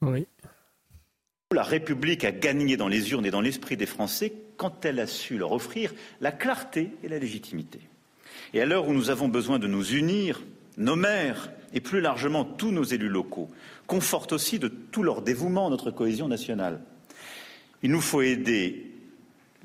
Oui. 0.00 0.28
La 1.52 1.64
République 1.64 2.22
a 2.22 2.30
gagné 2.30 2.76
dans 2.76 2.86
les 2.86 3.10
urnes 3.10 3.26
et 3.26 3.32
dans 3.32 3.40
l'esprit 3.40 3.76
des 3.76 3.84
Français 3.84 4.32
quand 4.56 4.84
elle 4.84 5.00
a 5.00 5.08
su 5.08 5.38
leur 5.38 5.50
offrir 5.50 5.92
la 6.20 6.30
clarté 6.30 6.92
et 7.02 7.08
la 7.08 7.18
légitimité. 7.18 7.80
Et 8.54 8.62
à 8.62 8.64
l'heure 8.64 8.86
où 8.86 8.92
nous 8.92 9.10
avons 9.10 9.26
besoin 9.26 9.58
de 9.58 9.66
nous 9.66 9.92
unir, 9.92 10.40
nos 10.76 10.94
maires 10.94 11.50
et 11.74 11.80
plus 11.80 12.00
largement 12.00 12.44
tous 12.44 12.70
nos 12.70 12.84
élus 12.84 13.08
locaux 13.08 13.50
confortent 13.88 14.32
aussi 14.32 14.60
de 14.60 14.68
tout 14.68 15.02
leur 15.02 15.22
dévouement 15.22 15.68
notre 15.68 15.90
cohésion 15.90 16.28
nationale. 16.28 16.80
Il 17.82 17.90
nous 17.90 18.00
faut 18.00 18.22
aider, 18.22 18.88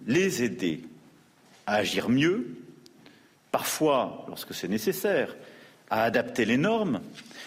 les 0.07 0.41
aider 0.41 0.81
à 1.67 1.75
agir 1.75 2.09
mieux, 2.09 2.55
parfois 3.51 4.25
lorsque 4.27 4.55
c'est 4.55 4.67
nécessaire, 4.67 5.35
à 5.89 6.03
adapter 6.03 6.45
les 6.45 6.57
normes, 6.57 7.01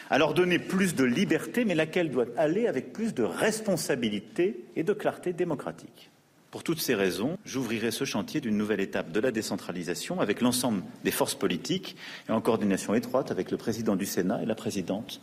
à 0.09 0.19
leur 0.19 0.35
donner 0.35 0.59
plus 0.59 0.95
de 0.95 1.05
liberté, 1.05 1.65
mais 1.65 1.75
laquelle 1.75 2.11
doit 2.11 2.27
aller 2.37 2.67
avec 2.67 2.93
plus 2.93 3.15
de 3.15 3.23
responsabilité 3.23 4.65
et 4.77 4.83
de 4.83 4.93
clarté 4.93 5.33
démocratique. 5.33 6.11
Pour 6.51 6.65
toutes 6.65 6.81
ces 6.81 6.97
raisons, 6.97 7.39
j'ouvrirai 7.45 7.93
ce 7.93 8.05
chantier 8.05 8.41
d'une 8.41 8.57
nouvelle 8.57 8.81
étape 8.81 9.13
de 9.13 9.21
la 9.21 9.31
décentralisation 9.31 10.21
avec 10.21 10.41
l'ensemble 10.41 10.83
des 11.05 11.13
forces 11.13 11.37
politiques 11.37 11.97
et 12.29 12.33
en 12.33 12.41
coordination 12.41 12.93
étroite 12.95 13.31
avec 13.31 13.53
le 13.53 13.57
président 13.57 13.95
du 13.95 14.05
Sénat 14.05 14.43
et 14.43 14.47
la 14.47 14.57
présidente 14.57 15.21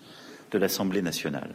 de 0.52 0.57
l'Assemblée 0.57 1.02
nationale. 1.02 1.53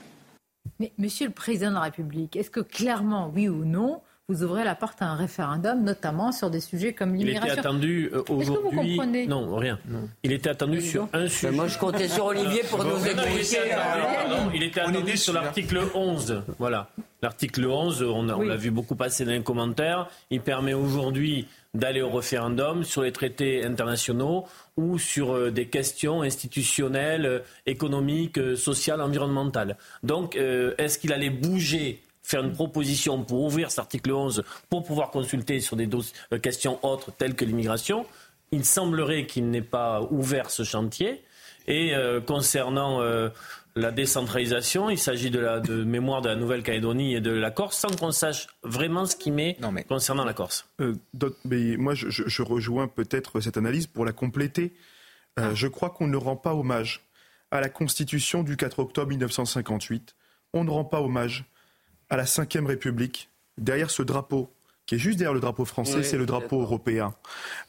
Mais 0.79 0.93
Monsieur 0.99 1.27
le 1.27 1.33
Président 1.33 1.71
de 1.71 1.75
la 1.75 1.81
République, 1.81 2.37
est-ce 2.37 2.51
que 2.51 2.61
clairement, 2.61 3.33
oui 3.35 3.49
ou 3.49 3.65
non, 3.65 4.03
vous 4.29 4.45
ouvrez 4.45 4.63
la 4.63 4.77
porte 4.77 5.03
à 5.03 5.07
un 5.07 5.17
référendum, 5.17 5.83
notamment 5.83 6.31
sur 6.31 6.49
des 6.49 6.61
sujets 6.61 6.93
comme 6.93 7.15
l'immigration. 7.15 7.47
Il 7.47 7.51
était 7.51 7.59
attendu 7.59 8.11
euh, 8.13 8.23
aujourd'hui. 8.29 9.27
Non, 9.27 9.57
rien. 9.57 9.79
Il 10.23 10.33
était 10.33 10.51
attendu 10.51 10.81
sur 10.81 11.09
un 11.13 11.27
sujet. 11.27 11.51
moi, 11.51 11.67
je 11.67 11.77
comptais 11.77 12.09
sur 12.09 12.27
Olivier 12.27 12.63
pour 12.71 12.85
nous 12.85 13.05
expliquer. 13.05 13.59
Il 14.55 14.63
était 14.63 14.81
attendu 14.81 15.17
sur 15.17 15.33
l'article 15.33 15.81
11. 15.95 16.45
Voilà. 16.59 16.89
L'article 17.21 17.67
11, 17.67 18.03
on 18.03 18.23
l'a 18.25 18.57
vu 18.57 18.71
beaucoup 18.71 18.95
passer 18.95 19.25
dans 19.25 19.33
les 19.33 19.43
commentaires. 19.43 20.09
Il 20.31 20.41
permet 20.41 20.75
aujourd'hui 20.75 21.47
d'aller 21.75 22.03
au 22.03 22.11
référendum 22.11 22.85
sur 22.85 23.03
les 23.03 23.13
traités 23.13 23.65
internationaux 23.65 24.47
ou 24.77 24.99
sur 24.99 25.35
euh, 25.35 25.51
des 25.51 25.67
questions 25.67 26.21
institutionnelles, 26.23 27.25
euh, 27.25 27.39
économiques, 27.67 28.39
sociales, 28.57 29.01
environnementales. 29.01 29.77
Donc, 30.03 30.37
est-ce 30.37 30.99
qu'il 30.99 31.13
allait 31.13 31.31
bouger 31.31 32.03
faire 32.23 32.43
une 32.43 32.53
proposition 32.53 33.25
pour 33.25 33.43
ouvrir 33.43 33.71
cet 33.71 33.81
article 33.81 34.13
11 34.13 34.45
pour 34.71 34.85
pouvoir 34.85 35.11
consulter 35.11 35.61
sur 35.61 35.77
des 35.77 35.89
euh, 36.33 36.39
questions 36.39 36.79
autres 36.85 37.13
telles 37.13 37.35
que 37.35 37.45
l'immigration. 37.45 38.07
Il 38.53 38.65
semblerait 38.65 39.27
qu'il 39.27 39.51
n'ait 39.51 39.63
pas 39.63 40.03
ouvert 40.11 40.51
ce 40.51 40.63
chantier. 40.63 41.23
Et 41.67 41.95
euh, 41.95 42.21
concernant 42.21 43.01
euh, 43.01 43.29
la 43.77 43.91
décentralisation, 43.93 44.91
il 44.91 44.99
s'agit 44.99 45.31
de 45.31 45.39
la 45.39 45.61
de 45.61 45.85
mémoire 45.85 46.21
de 46.21 46.29
la 46.29 46.37
Nouvelle-Calédonie 46.37 47.15
et 47.15 47.21
de 47.21 47.31
la 47.31 47.51
Corse, 47.51 47.79
sans 47.79 47.95
qu'on 47.97 48.11
sache 48.11 48.49
vraiment 48.63 49.07
ce 49.07 49.17
qui 49.17 49.31
met 49.31 49.57
concernant 49.89 50.25
la 50.25 50.35
Corse. 50.35 50.67
mais 51.45 51.77
moi, 51.77 51.95
je, 51.95 52.09
je 52.11 52.43
rejoins 52.43 52.89
peut-être 52.89 53.41
cette 53.41 53.57
analyse 53.57 53.87
pour 53.87 54.05
la 54.05 54.13
compléter. 54.13 54.73
Ah. 55.37 55.55
Je 55.55 55.67
crois 55.67 55.91
qu'on 55.91 56.09
ne 56.09 56.17
rend 56.17 56.37
pas 56.37 56.55
hommage 56.55 57.01
à 57.51 57.61
la 57.61 57.69
Constitution 57.69 58.43
du 58.43 58.57
4 58.57 58.81
octobre 58.81 59.09
1958. 59.09 60.15
On 60.53 60.65
ne 60.65 60.71
rend 60.71 60.85
pas 60.85 61.01
hommage 61.01 61.45
à 62.13 62.17
la 62.17 62.25
Ve 62.25 62.67
République, 62.67 63.31
derrière 63.57 63.91
ce 63.91 64.03
drapeau, 64.03 64.53
qui 64.85 64.97
est 64.97 64.99
juste 64.99 65.19
derrière 65.19 65.33
le 65.33 65.41
drapeau 65.41 65.65
français, 65.65 66.03
c'est 66.03 66.19
le 66.19 66.27
drapeau 66.27 66.61
européen. 66.61 67.15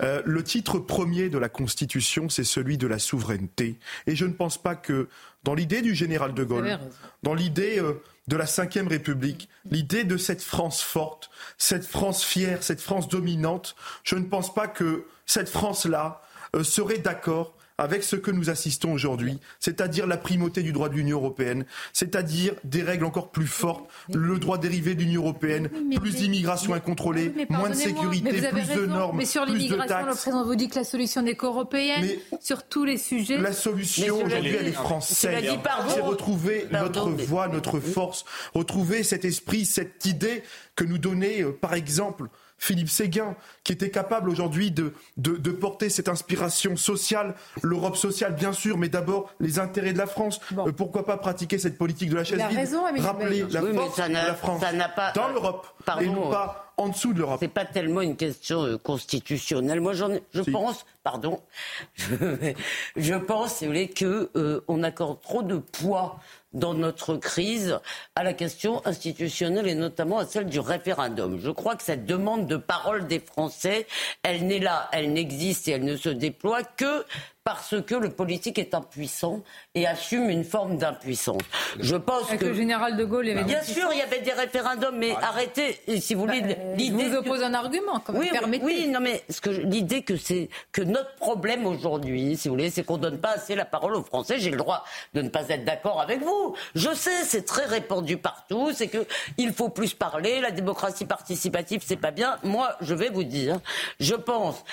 Euh, 0.02 0.22
le 0.26 0.44
titre 0.44 0.80
premier 0.80 1.30
de 1.30 1.38
la 1.38 1.48
Constitution, 1.48 2.28
c'est 2.28 2.44
celui 2.44 2.78
de 2.78 2.86
la 2.86 3.00
souveraineté. 3.00 3.80
Et 4.06 4.18
je 4.18 4.26
ne 4.26 4.34
pense 4.34 4.62
pas 4.62 4.76
que, 4.76 5.08
dans 5.46 5.54
l'idée 5.54 5.82
du 5.82 5.96
général 5.96 6.34
de 6.34 6.44
Gaulle, 6.44 6.78
dans 7.22 7.34
l'idée 7.34 7.80
euh, 7.80 7.94
de 8.28 8.36
la 8.36 8.44
Ve 8.44 8.88
République, 8.90 9.48
l'idée 9.72 10.04
de 10.04 10.18
cette 10.18 10.42
France 10.42 10.82
forte, 10.82 11.30
cette 11.58 11.86
France 11.86 12.22
fière, 12.26 12.64
cette 12.64 12.82
France 12.82 13.08
dominante, 13.08 13.78
je 14.04 14.16
ne 14.16 14.26
pense 14.26 14.54
pas 14.54 14.68
que 14.68 15.06
cette 15.26 15.48
France-là 15.48 16.22
euh, 16.54 16.64
serait 16.66 16.98
d'accord 16.98 17.56
avec 17.78 18.04
ce 18.04 18.16
que 18.16 18.32
nous 18.32 18.50
assistons 18.50 18.94
aujourd'hui, 18.94 19.40
c'est-à-dire 19.60 20.08
la 20.08 20.18
primauté 20.18 20.62
du 20.62 20.72
droit 20.74 20.90
de 20.90 20.96
l'Union 20.96 21.18
européenne, 21.18 21.66
c'est-à-dire 21.92 22.54
des 22.64 22.84
règles 22.84 23.06
encore 23.06 23.32
plus 23.32 23.48
fortes, 23.48 23.90
le 24.14 24.38
droit 24.40 24.58
dérivé 24.58 24.96
de 24.96 25.02
l'Union 25.02 25.22
européenne, 25.22 25.70
plus 25.96 26.16
d'immigration 26.16 26.74
incontrôlée, 26.74 27.34
moins 27.50 27.70
de 27.70 27.76
sécurité, 27.76 28.42
plus 28.50 28.70
de 28.70 28.86
normes, 28.86 29.18
mais 29.18 29.26
sur 29.26 29.44
plus 29.44 29.54
de 29.54 29.58
l'immigration, 29.58 30.06
le 30.06 30.14
président 30.14 30.46
vous 30.46 30.56
dit 30.56 30.70
que 30.70 30.76
la 30.76 30.84
solution 30.84 31.22
n'est 31.22 31.36
qu'européenne 31.36 32.08
sur 32.40 32.64
tous 32.64 32.86
les 32.86 32.98
sujets. 32.98 33.38
La 33.38 33.54
solution 33.54 34.18
aujourd'hui, 34.18 34.56
elle 34.60 34.68
est 34.68 34.72
française. 34.72 35.44
C'est 35.90 36.02
retrouver 36.02 36.68
notre 36.72 37.10
voix, 37.10 37.48
notre 37.48 37.80
force, 37.80 38.26
retrouver 38.54 39.04
cet 39.04 39.26
esprit, 39.26 39.66
cette 39.66 40.06
idée 40.06 40.44
que 40.76 40.84
nous 40.84 40.98
donnait, 40.98 41.44
euh, 41.44 41.52
par 41.52 41.74
exemple, 41.74 42.28
Philippe 42.64 42.90
Séguin, 42.90 43.36
qui 43.66 43.74
était 43.74 43.90
capable 43.90 44.30
aujourd'hui 44.30 44.72
de, 44.72 44.94
de, 45.18 45.36
de 45.36 45.52
porter 45.52 45.90
cette 45.90 46.08
inspiration 46.08 46.78
sociale, 46.78 47.36
l'Europe 47.62 47.98
sociale 47.98 48.36
bien 48.36 48.54
sûr, 48.54 48.78
mais 48.78 48.88
d'abord 48.88 49.30
les 49.42 49.60
intérêts 49.60 49.92
de 49.92 49.98
la 49.98 50.08
France. 50.08 50.40
Euh, 50.58 50.72
pourquoi 50.72 51.06
pas 51.06 51.18
pratiquer 51.18 51.58
cette 51.58 51.78
politique 51.78 52.10
de 52.10 52.16
la 52.16 52.24
chaise 52.24 52.38
Il 52.40 52.42
a 52.42 52.48
vide 52.48 52.58
raison, 52.58 52.84
Rappeler 53.00 53.46
la 53.50 53.62
Oui, 53.62 53.70
mais 53.74 53.78
force 53.80 53.96
ça 53.98 54.08
de 54.08 54.14
n'a- 54.14 54.28
la 54.28 54.34
France 54.36 54.62
ça 54.62 54.72
n'a 54.72 54.88
pas- 54.88 55.12
dans 55.12 55.28
l'Europe 55.28 55.68
et 56.00 56.06
non 56.08 56.30
pas 56.30 56.74
en 56.78 56.88
dessous 56.88 57.12
de 57.14 57.20
l'Europe. 57.20 57.38
C'est 57.42 57.50
pas 57.50 57.66
tellement 57.66 58.00
une 58.02 58.16
question 58.16 58.64
euh, 58.64 58.78
constitutionnelle. 58.78 59.82
Moi, 59.82 59.94
j'en, 59.94 60.12
ai- 60.12 60.24
je 60.34 60.42
pense, 60.42 60.86
pardon, 61.04 61.42
je, 61.96 62.54
je 62.96 63.14
pense, 63.16 63.56
si 63.56 63.66
vous 63.66 63.72
voulez, 63.72 63.90
que 63.90 64.30
euh, 64.38 64.62
on 64.70 64.84
accorde 64.84 65.22
trop 65.22 65.44
de 65.44 65.58
poids 65.58 66.20
dans 66.54 66.74
notre 66.74 67.16
crise 67.16 67.80
à 68.16 68.24
la 68.24 68.34
question 68.34 68.86
institutionnelle 68.86 69.68
et 69.68 69.76
notamment 69.76 70.20
à 70.20 70.26
celle 70.26 70.46
du 70.46 70.60
référendum. 70.60 71.40
Je 71.40 71.52
crois 71.52 71.76
que 71.76 71.84
cette 71.84 72.06
demande 72.06 72.48
de 72.48 72.58
parole 72.58 73.08
des 73.08 73.20
Français, 73.20 73.88
elle 74.24 74.46
n'est 74.46 74.60
là, 74.60 74.90
elle 74.92 75.14
n'existe 75.14 75.68
et 75.68 75.72
elle 75.72 75.86
ne 75.86 75.98
se 75.98 76.10
déploie 76.10 76.64
que 76.64 77.06
parce 77.44 77.76
que 77.82 77.96
le 77.96 78.10
politique 78.10 78.58
est 78.58 78.74
impuissant 78.74 79.42
et 79.76 79.86
assume 79.86 80.30
une 80.30 80.46
forme 80.46 80.78
d'impuissance. 80.78 81.42
Je 81.80 81.96
pense 81.96 82.30
Avec 82.30 82.40
que 82.40 82.46
le 82.46 82.54
général 82.54 82.96
de 82.96 83.04
Gaulle, 83.04 83.26
il 83.28 83.30
y 83.30 83.32
avait 83.34 83.44
Bien 83.44 83.60
des- 83.60 83.66
sûr, 83.74 83.90
il 83.92 83.98
y 83.98 84.02
avait 84.02 84.22
des 84.22 84.32
référendums, 84.32 84.98
mais 84.98 85.14
arrêtez, 85.22 85.80
si 86.00 86.14
vous 86.14 86.22
voulez, 86.22 86.42
l'idée. 86.78 87.04
je 87.04 87.10
vous 87.10 87.16
oppose 87.18 87.44
un 87.44 87.54
argument, 87.54 88.02
Oui, 88.10 88.16
oui, 88.22 88.30
permettez. 88.32 88.64
oui, 88.64 88.88
non, 88.88 89.02
mais 89.02 89.24
ce 89.30 89.42
que 89.42 89.52
je- 89.52 89.62
l'idée 89.62 90.04
que 90.04 90.16
c'est 90.16 90.50
que 90.72 90.82
notre 90.82 91.16
problème 91.16 91.66
aujourd'hui, 91.66 92.38
si 92.38 92.48
vous 92.48 92.56
voulez, 92.56 92.70
c'est 92.70 92.84
qu'on 92.84 92.98
donne 92.98 93.20
pas 93.20 93.32
assez 93.32 93.56
la 93.56 93.66
parole 93.66 93.96
aux 93.96 94.04
Français. 94.04 94.40
J'ai 94.40 94.52
le 94.52 94.58
droit 94.58 94.86
de 95.14 95.22
ne 95.22 95.30
pas 95.30 95.50
être 95.50 95.66
d'accord 95.66 96.00
avec 96.00 96.22
vous. 96.22 96.56
Je 96.76 96.94
sais, 96.94 97.24
c'est 97.26 97.44
très 97.46 97.66
répandu 97.66 98.18
partout. 98.18 98.72
C'est 98.74 98.88
que 98.88 99.06
il 99.38 99.54
faut 99.54 99.70
plus 99.70 99.94
parler. 99.94 100.40
La 100.40 100.52
démocratie 100.52 101.06
participative, 101.06 101.82
c'est 101.86 101.98
pas 101.98 102.12
bien. 102.12 102.38
Moi, 102.44 102.76
je 102.82 102.94
vais 102.94 103.10
vous 103.10 103.24
dire, 103.26 103.60
je 104.00 104.16
pense 104.16 104.64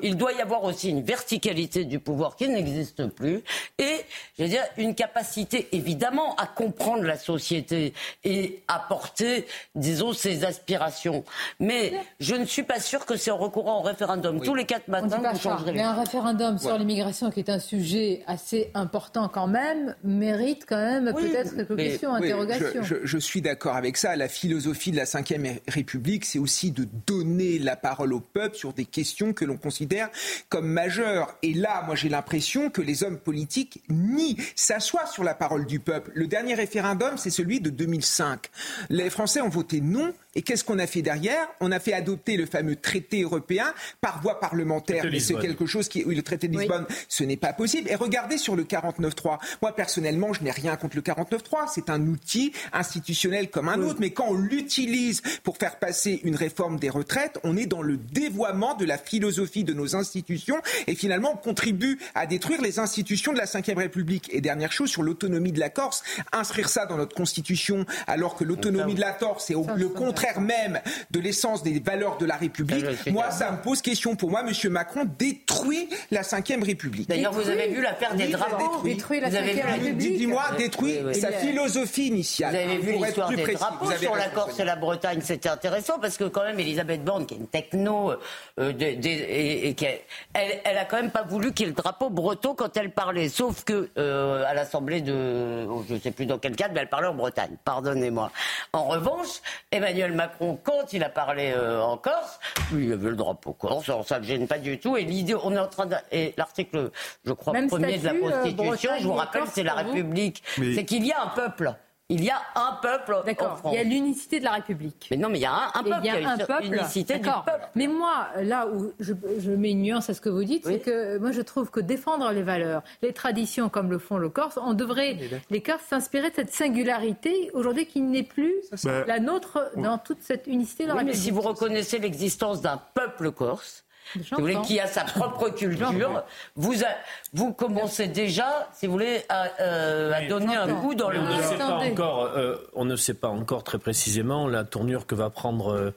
qu'il 0.00 0.16
doit 0.16 0.32
y 0.32 0.40
avoir 0.40 0.64
aussi 0.64 0.90
une 0.90 1.02
verticalité 1.02 1.84
du 1.84 1.98
pouvoir 1.98 2.36
qui 2.36 2.48
n'existe 2.48 3.06
plus 3.08 3.42
et, 3.78 3.96
je 4.38 4.44
veux 4.44 4.48
dire, 4.48 4.62
une 4.76 4.94
capacité 4.94 5.68
évidemment 5.72 6.36
à 6.36 6.46
comprendre 6.46 7.02
la 7.04 7.16
société 7.18 7.92
et 8.24 8.62
à 8.68 8.78
porter, 8.88 9.46
disons, 9.74 10.12
ses 10.12 10.44
aspirations. 10.44 11.24
Mais 11.60 11.92
je 12.20 12.34
ne 12.34 12.44
suis 12.44 12.62
pas 12.62 12.80
sûr 12.80 13.04
que 13.06 13.16
c'est 13.16 13.30
en 13.30 13.36
recourant 13.38 13.78
au 13.80 13.82
référendum 13.82 14.40
tous 14.40 14.54
les 14.54 14.64
quatre 14.64 14.84
On 14.88 14.92
matins 14.92 15.18
que 15.20 15.34
vous 15.34 15.40
changerez 15.40 15.72
Mais 15.72 15.82
un 15.82 15.94
référendum 15.94 16.58
sur 16.58 16.70
Ouais. 16.72 16.78
l'immigration, 16.78 17.30
qui 17.30 17.40
est 17.40 17.50
un 17.50 17.58
sujet 17.58 18.22
assez 18.26 18.70
important 18.74 19.28
quand 19.28 19.46
même, 19.46 19.94
mérite 20.04 20.64
quand 20.68 20.76
même 20.76 21.12
peut-être 21.14 21.56
quelques 21.56 21.70
Mais- 21.70 21.88
questions, 21.90 22.12
oui, 22.14 22.26
interrogations. 22.26 22.82
Je, 22.82 22.94
je- 22.96 23.06
je 23.06 23.18
suis 23.18 23.40
d'accord 23.42 23.76
avec 23.76 23.96
ça. 23.96 24.14
La 24.16 24.28
philosophie 24.28 24.90
de 24.92 24.96
la 24.96 25.04
Ve 25.04 25.58
République, 25.68 26.24
c'est 26.24 26.38
aussi 26.38 26.70
de 26.70 26.86
donner 27.06 27.58
la 27.58 27.76
parole 27.76 28.12
au 28.12 28.20
peuple 28.20 28.56
sur 28.56 28.72
des 28.72 28.84
questions 28.84 29.32
que 29.32 29.44
l'on 29.44 29.56
considère 29.64 30.10
comme 30.50 30.68
majeures. 30.68 31.34
Et 31.42 31.54
là, 31.54 31.82
moi, 31.86 31.96
j'ai 31.96 32.10
l'impression 32.10 32.68
que 32.68 32.82
les 32.82 33.02
hommes 33.02 33.18
politiques 33.18 33.82
nient, 33.88 34.36
s'assoient 34.54 35.06
sur 35.06 35.24
la 35.24 35.34
parole 35.34 35.66
du 35.66 35.80
peuple. 35.80 36.12
Le 36.14 36.26
dernier 36.26 36.54
référendum, 36.54 37.16
c'est 37.16 37.30
celui 37.30 37.60
de 37.60 37.70
2005. 37.70 38.50
Les 38.90 39.08
Français 39.08 39.40
ont 39.40 39.48
voté 39.48 39.80
non. 39.80 40.12
Et 40.36 40.42
qu'est-ce 40.42 40.64
qu'on 40.64 40.78
a 40.78 40.86
fait 40.86 41.02
derrière? 41.02 41.46
On 41.60 41.70
a 41.72 41.78
fait 41.80 41.92
adopter 41.92 42.36
le 42.36 42.46
fameux 42.46 42.76
traité 42.76 43.22
européen 43.22 43.72
par 44.00 44.20
voie 44.22 44.40
parlementaire. 44.40 45.02
Mais 45.04 45.20
c'est 45.20 45.34
quelque 45.42 45.66
chose 45.66 45.88
qui, 45.88 46.02
oui, 46.04 46.14
le 46.14 46.22
traité 46.22 46.48
de 46.48 46.56
Lisbonne, 46.58 46.86
ce 47.08 47.22
n'est 47.24 47.36
pas 47.36 47.52
possible. 47.52 47.88
Et 47.90 47.94
regardez 47.94 48.36
sur 48.38 48.56
le 48.56 48.64
49.3. 48.64 49.38
Moi, 49.62 49.74
personnellement, 49.76 50.32
je 50.32 50.42
n'ai 50.42 50.50
rien 50.50 50.76
contre 50.76 50.96
le 50.96 51.02
49.3. 51.02 51.70
C'est 51.72 51.88
un 51.90 52.00
outil 52.06 52.52
institutionnel 52.72 53.50
comme 53.50 53.68
un 53.68 53.80
autre. 53.82 53.96
Mais 54.00 54.10
quand 54.10 54.26
on 54.28 54.34
l'utilise 54.34 55.22
pour 55.42 55.56
faire 55.56 55.78
passer 55.78 56.20
une 56.24 56.36
réforme 56.36 56.78
des 56.78 56.90
retraites, 56.90 57.38
on 57.44 57.56
est 57.56 57.66
dans 57.66 57.82
le 57.82 57.96
dévoiement 57.96 58.74
de 58.74 58.84
la 58.84 58.98
philosophie 58.98 59.64
de 59.64 59.72
nos 59.72 59.94
institutions. 59.96 60.60
Et 60.86 60.94
finalement, 60.94 61.32
on 61.34 61.36
contribue 61.36 61.98
à 62.14 62.26
détruire 62.26 62.60
les 62.60 62.78
institutions 62.78 63.32
de 63.32 63.38
la 63.38 63.44
Ve 63.44 63.76
République. 63.76 64.28
Et 64.32 64.40
dernière 64.40 64.72
chose, 64.72 64.90
sur 64.90 65.02
l'autonomie 65.02 65.52
de 65.52 65.60
la 65.60 65.70
Corse, 65.70 66.02
inscrire 66.32 66.68
ça 66.68 66.86
dans 66.86 66.96
notre 66.96 67.14
constitution, 67.14 67.86
alors 68.06 68.34
que 68.36 68.44
l'autonomie 68.44 68.94
de 68.94 69.00
la 69.00 69.12
Corse 69.12 69.50
est 69.50 69.54
au- 69.54 69.66
le 69.76 69.88
contraire 69.88 70.23
même 70.40 70.80
de 71.10 71.20
l'essence 71.20 71.62
des 71.62 71.78
valeurs 71.80 72.16
de 72.18 72.26
la 72.26 72.36
République. 72.36 72.84
Moi, 73.10 73.30
ça 73.30 73.50
me 73.52 73.58
pose 73.62 73.82
question. 73.82 74.16
Pour 74.16 74.30
moi, 74.30 74.42
M. 74.46 74.70
Macron 74.70 75.02
détruit 75.18 75.88
la 76.10 76.22
Ve 76.22 76.62
République. 76.64 77.08
D'ailleurs, 77.08 77.32
vous 77.32 77.48
avez 77.48 77.68
vu 77.68 77.82
l'affaire 77.82 78.14
des 78.14 78.24
Oui, 78.26 78.30
drapeaux 78.32 78.56
détruit. 78.72 78.94
Détruit 78.94 79.20
la 79.20 79.28
Vous 79.28 79.36
avez 79.36 79.54
Cinquième 79.54 79.66
vu- 79.66 79.84
République. 79.84 80.16
Dis-moi, 80.18 80.42
détruit 80.58 80.98
oui. 81.04 81.14
sa 81.14 81.32
philosophie 81.32 82.06
initiale. 82.08 82.54
Vous 82.54 82.60
avez 82.60 82.78
vu 82.78 82.92
l'histoire 82.92 83.28
des 83.28 83.36
précis, 83.42 83.58
drapeaux 83.58 83.90
sur 83.92 84.14
la 84.16 84.28
Corse 84.28 84.58
et 84.60 84.64
la 84.64 84.76
Bretagne, 84.76 85.20
c'était 85.22 85.48
intéressant 85.48 85.98
parce 85.98 86.16
que 86.16 86.24
quand 86.24 86.42
même 86.44 86.58
Elisabeth 86.58 87.04
Borne, 87.04 87.26
qui 87.26 87.34
est 87.34 87.38
une 87.38 87.46
techno, 87.48 88.10
euh, 88.58 88.72
de- 88.72 88.72
de- 88.72 89.08
et, 89.08 89.68
et 89.68 89.74
qui 89.74 89.86
a- 89.86 89.90
elle, 90.34 90.60
elle 90.64 90.78
a 90.78 90.84
quand 90.84 90.96
même 90.96 91.10
pas 91.10 91.22
voulu 91.22 91.52
qu'il 91.52 91.66
y 91.66 91.68
ait 91.68 91.72
le 91.72 91.76
drapeau 91.76 92.10
breton 92.10 92.54
quand 92.54 92.76
elle 92.76 92.90
parlait. 92.90 93.28
Sauf 93.28 93.64
que 93.64 93.90
euh, 93.98 94.44
à 94.46 94.54
l'Assemblée 94.54 95.00
de, 95.00 95.66
oh, 95.68 95.84
je 95.88 95.96
sais 95.96 96.10
plus 96.10 96.26
dans 96.26 96.38
quel 96.38 96.56
cadre, 96.56 96.74
mais 96.74 96.80
elle 96.80 96.88
parlait 96.88 97.08
en 97.08 97.14
Bretagne. 97.14 97.56
Pardonnez-moi. 97.64 98.30
En 98.72 98.84
revanche, 98.84 99.28
Emmanuel 99.70 100.12
Macron, 100.14 100.58
quand 100.62 100.92
il 100.92 101.02
a 101.04 101.08
parlé 101.08 101.52
euh, 101.54 101.80
en 101.82 101.96
Corse, 101.96 102.38
lui, 102.72 102.86
il 102.86 102.92
avait 102.92 103.10
le 103.10 103.16
drapeau 103.16 103.52
corse, 103.52 103.88
alors 103.88 104.06
ça 104.06 104.16
ne 104.16 104.20
le 104.22 104.26
gêne 104.26 104.46
pas 104.46 104.58
du 104.58 104.78
tout. 104.78 104.96
Et 104.96 105.04
l'idée, 105.04 105.34
on 105.34 105.52
est 105.52 105.58
en 105.58 105.66
train 105.68 105.86
de, 105.86 105.96
et 106.12 106.34
l'article, 106.36 106.90
je 107.24 107.32
crois, 107.32 107.52
Même 107.52 107.68
premier 107.68 107.98
de 107.98 108.04
la 108.04 108.12
euh, 108.12 108.20
Constitution, 108.20 108.90
je 108.98 109.04
vous 109.04 109.12
rappelle, 109.14 109.42
c'est 109.52 109.62
la 109.62 109.74
République. 109.74 110.42
Mais- 110.58 110.74
C'est 110.74 110.84
qu'il 110.84 111.04
y 111.06 111.12
a 111.12 111.22
un 111.22 111.28
peuple. 111.28 111.74
Il 112.10 112.22
y 112.22 112.28
a 112.28 112.36
un 112.54 112.72
peuple 112.82 113.14
en 113.14 113.24
D'accord, 113.24 113.56
France. 113.56 113.72
il 113.74 113.76
y 113.78 113.80
a 113.80 113.82
l'unicité 113.82 114.38
de 114.38 114.44
la 114.44 114.50
République. 114.52 115.08
Mais 115.10 115.16
non, 115.16 115.30
mais 115.30 115.38
il 115.38 115.42
y 115.42 115.46
a 115.46 115.70
un, 115.74 115.82
peuple. 115.82 115.96
il 116.02 116.06
y 116.06 116.10
a 116.10 116.20
une 116.20 116.26
un 116.26 116.36
peuple. 116.36 116.64
unicité 116.66 117.14
du 117.14 117.20
D'accord. 117.20 117.44
peuple. 117.46 117.66
Mais 117.76 117.86
moi, 117.86 118.28
là 118.42 118.66
où 118.66 118.92
je, 119.00 119.14
je 119.38 119.50
mets 119.50 119.70
une 119.70 119.80
nuance 119.80 120.10
à 120.10 120.14
ce 120.14 120.20
que 120.20 120.28
vous 120.28 120.44
dites, 120.44 120.66
c'est 120.66 120.80
que 120.80 121.16
moi 121.16 121.32
je 121.32 121.40
trouve 121.40 121.70
que 121.70 121.80
défendre 121.80 122.30
les 122.32 122.42
valeurs, 122.42 122.82
les 123.00 123.14
traditions 123.14 123.70
comme 123.70 123.90
le 123.90 123.98
font 123.98 124.18
le 124.18 124.28
Corse, 124.28 124.58
on 124.62 124.74
devrait, 124.74 125.16
les 125.48 125.62
Corses, 125.62 125.84
s'inspirer 125.88 126.28
de 126.28 126.34
cette 126.34 126.52
singularité 126.52 127.50
aujourd'hui 127.54 127.86
qui 127.86 128.02
n'est 128.02 128.22
plus 128.22 128.54
Bah, 128.84 129.06
la 129.06 129.18
nôtre 129.18 129.70
dans 129.78 129.96
toute 129.96 130.20
cette 130.20 130.46
unicité 130.46 130.82
de 130.82 130.88
la 130.88 130.94
Oui, 130.96 131.04
mais 131.04 131.12
République. 131.12 131.24
si 131.24 131.30
vous 131.30 131.40
reconnaissez 131.40 131.98
l'existence 131.98 132.60
d'un 132.60 132.82
peuple 132.92 133.32
corse, 133.32 133.82
si 134.12 134.18
vous 134.30 134.40
voulez, 134.40 134.52
J'entends. 134.54 134.66
qui 134.66 134.80
a 134.80 134.86
sa 134.86 135.04
propre 135.04 135.48
culture, 135.50 136.24
vous, 136.56 136.84
a- 136.84 136.86
vous 137.32 137.52
commencez 137.52 138.06
déjà, 138.06 138.68
si 138.74 138.86
vous 138.86 138.92
voulez, 138.92 139.24
à, 139.28 139.46
euh, 139.60 140.12
à 140.12 140.26
donner 140.28 140.56
un 140.56 140.68
coup 140.74 140.94
dans 140.94 141.10
le 141.10 141.18
on 141.20 141.36
ne 141.36 141.42
sait 141.42 141.56
pas 141.56 141.64
Attendez. 141.66 141.90
encore, 141.92 142.24
euh, 142.36 142.56
on 142.74 142.84
ne 142.84 142.96
sait 142.96 143.14
pas 143.14 143.28
encore 143.28 143.64
très 143.64 143.78
précisément 143.78 144.46
la 144.48 144.64
tournure 144.64 145.06
que 145.06 145.14
va 145.14 145.30
prendre 145.30 145.72
euh, 145.72 145.90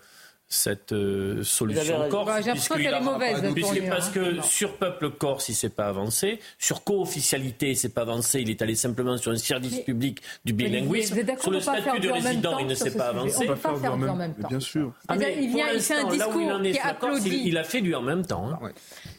cette 0.49 0.93
euh, 0.93 1.43
solution 1.43 2.07
corse. 2.09 2.25
Bah, 2.25 2.39
qu'elle 2.77 2.81
est 2.85 2.87
a- 2.87 2.99
mauvaise, 3.01 3.41
puisque- 3.53 3.59
tournure, 3.73 3.89
parce 3.89 4.07
hein. 4.07 4.11
que 4.13 4.41
sur 4.43 4.77
peuple 4.77 5.09
corse, 5.11 5.49
il 5.49 5.55
s'est 5.55 5.69
pas 5.69 5.87
avancé. 5.87 6.39
Sur 6.57 6.83
co-officialité, 6.85 7.71
il 7.71 7.75
s'est 7.77 7.89
pas 7.89 8.03
avancé. 8.03 8.39
Il 8.41 8.49
est 8.49 8.61
allé 8.61 8.75
simplement 8.75 9.17
sur 9.17 9.31
un 9.31 9.37
service 9.37 9.73
Mais- 9.77 9.83
public 9.83 10.21
du 10.45 10.53
bilinguisme. 10.53 11.13
vous 11.15 11.19
êtes 11.19 11.25
d'accord, 11.25 11.43
Sur 11.43 11.51
le 11.51 11.57
on 11.57 11.59
peut 11.59 11.65
pas 11.65 11.73
faire 11.73 11.83
statut 11.93 11.99
de 12.07 12.11
résident, 12.11 12.59
il 12.59 12.67
ne 12.67 12.75
s'est 12.75 12.91
pas 12.91 13.07
avancé. 13.09 13.35
On 13.43 13.47
peut 13.47 13.55
pas 13.55 13.75
faire 13.75 13.97
deux 13.97 14.07
en 14.07 14.15
même 14.15 14.35
temps. 14.35 14.47
Bien 14.47 14.59
sûr. 14.61 14.93
Ah, 15.09 15.15
mais 15.17 15.37
il 15.41 15.49
vient, 15.49 15.65
il 15.73 15.81
fait 15.81 15.95
un 15.95 16.05
il 16.09 16.11
discours 16.13 16.61
est 16.63 16.71
qui 16.71 16.79
applaudit. 16.79 17.29
il, 17.29 17.47
il 17.49 17.57
a 17.57 17.63
fait 17.65 17.81
du 17.81 17.93
en 17.93 18.01
même 18.01 18.25
temps. 18.25 18.49
hein. 18.49 18.69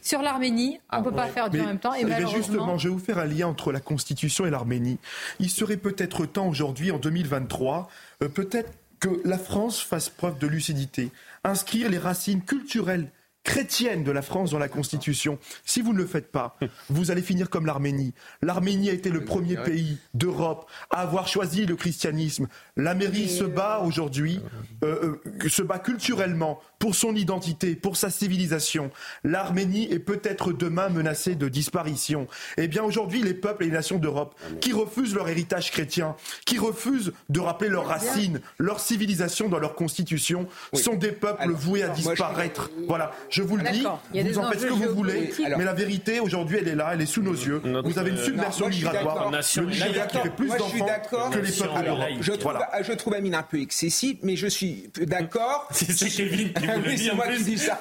Sur 0.01 0.23
l'Arménie, 0.23 0.81
on 0.91 1.01
ne 1.01 1.05
peut 1.05 1.13
pas 1.13 1.27
faire 1.27 1.51
Mais- 1.53 1.61
en 1.61 1.67
même 1.67 1.79
temps. 1.79 1.93
Et 1.95 2.07
justement, 2.35 2.79
je 2.79 2.89
vais 2.89 2.95
vous 2.95 3.01
faire 3.01 3.19
un 3.19 3.27
lien 3.27 3.49
entre 3.49 3.71
la 3.73 3.81
Constitution 3.81 4.47
et 4.47 4.51
l'Arménie. 4.51 4.99
Il 5.41 5.51
serait 5.51 5.77
peut-être 5.77 6.25
temps 6.25 6.49
aujourd'hui, 6.49 6.91
en 6.91 6.99
2023, 6.99 7.89
euh, 8.23 8.29
peut-être 8.29 8.71
que 9.01 9.21
la 9.25 9.39
France 9.39 9.81
fasse 9.81 10.09
preuve 10.09 10.39
de 10.39 10.47
lucidité, 10.47 11.11
inscrire 11.45 11.91
les 11.91 11.99
racines 11.99 12.43
culturelles 12.43 13.11
chrétiennes 13.49 14.05
de 14.05 14.11
la 14.11 14.21
France 14.21 14.51
dans 14.51 14.59
la 14.59 14.69
Constitution. 14.69 15.39
Si 15.65 15.81
vous 15.81 15.95
ne 15.95 15.99
le 15.99 16.07
faites 16.07 16.31
pas, 16.31 16.59
vous 16.91 17.11
allez 17.11 17.23
finir 17.23 17.49
comme 17.49 17.65
l'Arménie. 17.65 18.13
L'Arménie 18.43 18.91
a 18.91 18.93
été 18.93 19.09
le 19.09 19.25
premier 19.25 19.57
pays 19.57 19.97
d'Europe 20.13 20.71
à 20.91 21.01
avoir 21.01 21.29
choisi 21.29 21.65
le 21.65 21.75
christianisme. 21.75 22.47
La 22.77 22.95
mairie 22.95 23.29
se 23.29 23.45
bat 23.45 23.81
aujourd'hui, 23.81 24.41
euh, 24.85 25.19
euh, 25.43 25.49
se 25.49 25.63
bat 25.63 25.79
culturellement 25.79 26.61
pour 26.79 26.95
son 26.95 27.15
identité, 27.15 27.75
pour 27.75 27.97
sa 27.97 28.11
civilisation. 28.11 28.91
L'Arménie 29.25 29.91
est 29.93 29.99
peut-être 29.99 30.53
demain 30.53 30.89
menacée 30.89 31.35
de 31.35 31.49
disparition. 31.49 32.27
Eh 32.57 32.69
bien 32.69 32.83
aujourd'hui, 32.83 33.23
les 33.23 33.35
peuples 33.35 33.65
et 33.65 33.67
les 33.67 33.73
nations 33.73 33.99
d'Europe 33.99 34.35
qui 34.61 34.73
refusent 34.73 35.15
leur 35.15 35.29
héritage 35.29 35.71
chrétien, 35.71 36.17
qui 36.45 36.59
refusent 36.59 37.13
de 37.29 37.41
rappeler 37.41 37.69
leurs 37.69 37.87
racines, 37.87 38.41
leur 38.59 38.81
civilisation 38.81 39.49
dans 39.49 39.59
leur 39.59 39.75
constitution, 39.75 40.47
sont 40.73 40.95
des 40.95 41.13
peuples 41.13 41.51
voués 41.51 41.83
à 41.83 41.89
disparaître. 41.89 42.71
Voilà, 42.87 43.13
je 43.29 43.43
vous 43.43 43.57
le 43.57 43.65
dis, 43.71 43.85
vous 44.15 44.39
en 44.39 44.51
faites 44.51 44.61
ce 44.61 44.67
que 44.67 44.73
vous 44.73 44.95
voulez, 44.95 45.33
mais 45.57 45.65
la 45.65 45.75
vérité 45.75 46.21
aujourd'hui, 46.21 46.59
elle 46.61 46.69
est 46.69 46.75
là, 46.75 46.91
elle 46.93 47.01
est 47.01 47.07
sous 47.07 47.23
nos 47.23 47.33
yeux. 47.33 47.61
Vous 47.85 47.99
avez 47.99 48.11
une 48.11 48.19
submersion 48.19 48.69
migratoire, 48.69 49.31
le 49.31 49.65
Nigeria 49.67 50.07
qui 50.07 50.19
fait 50.19 50.31
plus 50.31 50.49
d'enfants 50.49 51.31
que 51.31 51.39
les 51.39 51.53
peuples 51.53 51.85
d'Europe. 51.85 52.09
Je 52.21 52.33
trouve, 52.33 52.59
je 52.83 52.93
trouve 52.93 53.15
Amine 53.15 53.35
un 53.35 53.43
peu 53.43 53.61
excessif, 53.61 54.19
mais 54.23 54.37
je 54.37 54.47
suis 54.47 54.91
d'accord. 55.03 55.69
C'est 55.73 56.09
Kevin 56.09 56.53
qui 56.53 56.67
vous 56.67 56.68
oui, 56.87 56.99
c'est 56.99 57.15
moi 57.15 57.29
qui 57.29 57.43
dis 57.45 57.59
ça. 57.59 57.79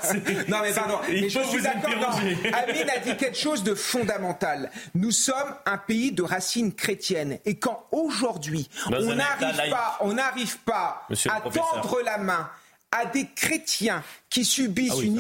Non, 0.47 0.57
mais 0.61 0.73
pardon. 0.73 0.99
Mais 1.09 1.29
je 1.29 1.39
suis 1.39 1.61
d'accord. 1.61 2.19
Amine 2.53 2.89
a 2.89 2.99
dit 2.99 3.15
quelque 3.17 3.37
chose 3.37 3.63
de 3.63 3.75
fondamental. 3.75 4.71
Nous 4.95 5.11
sommes 5.11 5.55
un 5.65 5.77
pays 5.77 6.11
de 6.11 6.23
racines 6.23 6.73
chrétiennes. 6.73 7.39
Et 7.45 7.57
quand 7.57 7.85
aujourd'hui, 7.91 8.69
on 8.87 9.15
n'arrive 9.15 9.69
pas, 9.69 9.97
on 10.01 10.13
n'arrive 10.13 10.57
pas 10.59 11.07
à 11.29 11.41
tendre 11.41 12.01
la 12.03 12.17
main 12.17 12.49
à 12.91 13.05
des 13.05 13.27
chrétiens 13.35 14.03
qui 14.29 14.45
subissent 14.45 14.93
Ah 14.97 15.03
une, 15.03 15.19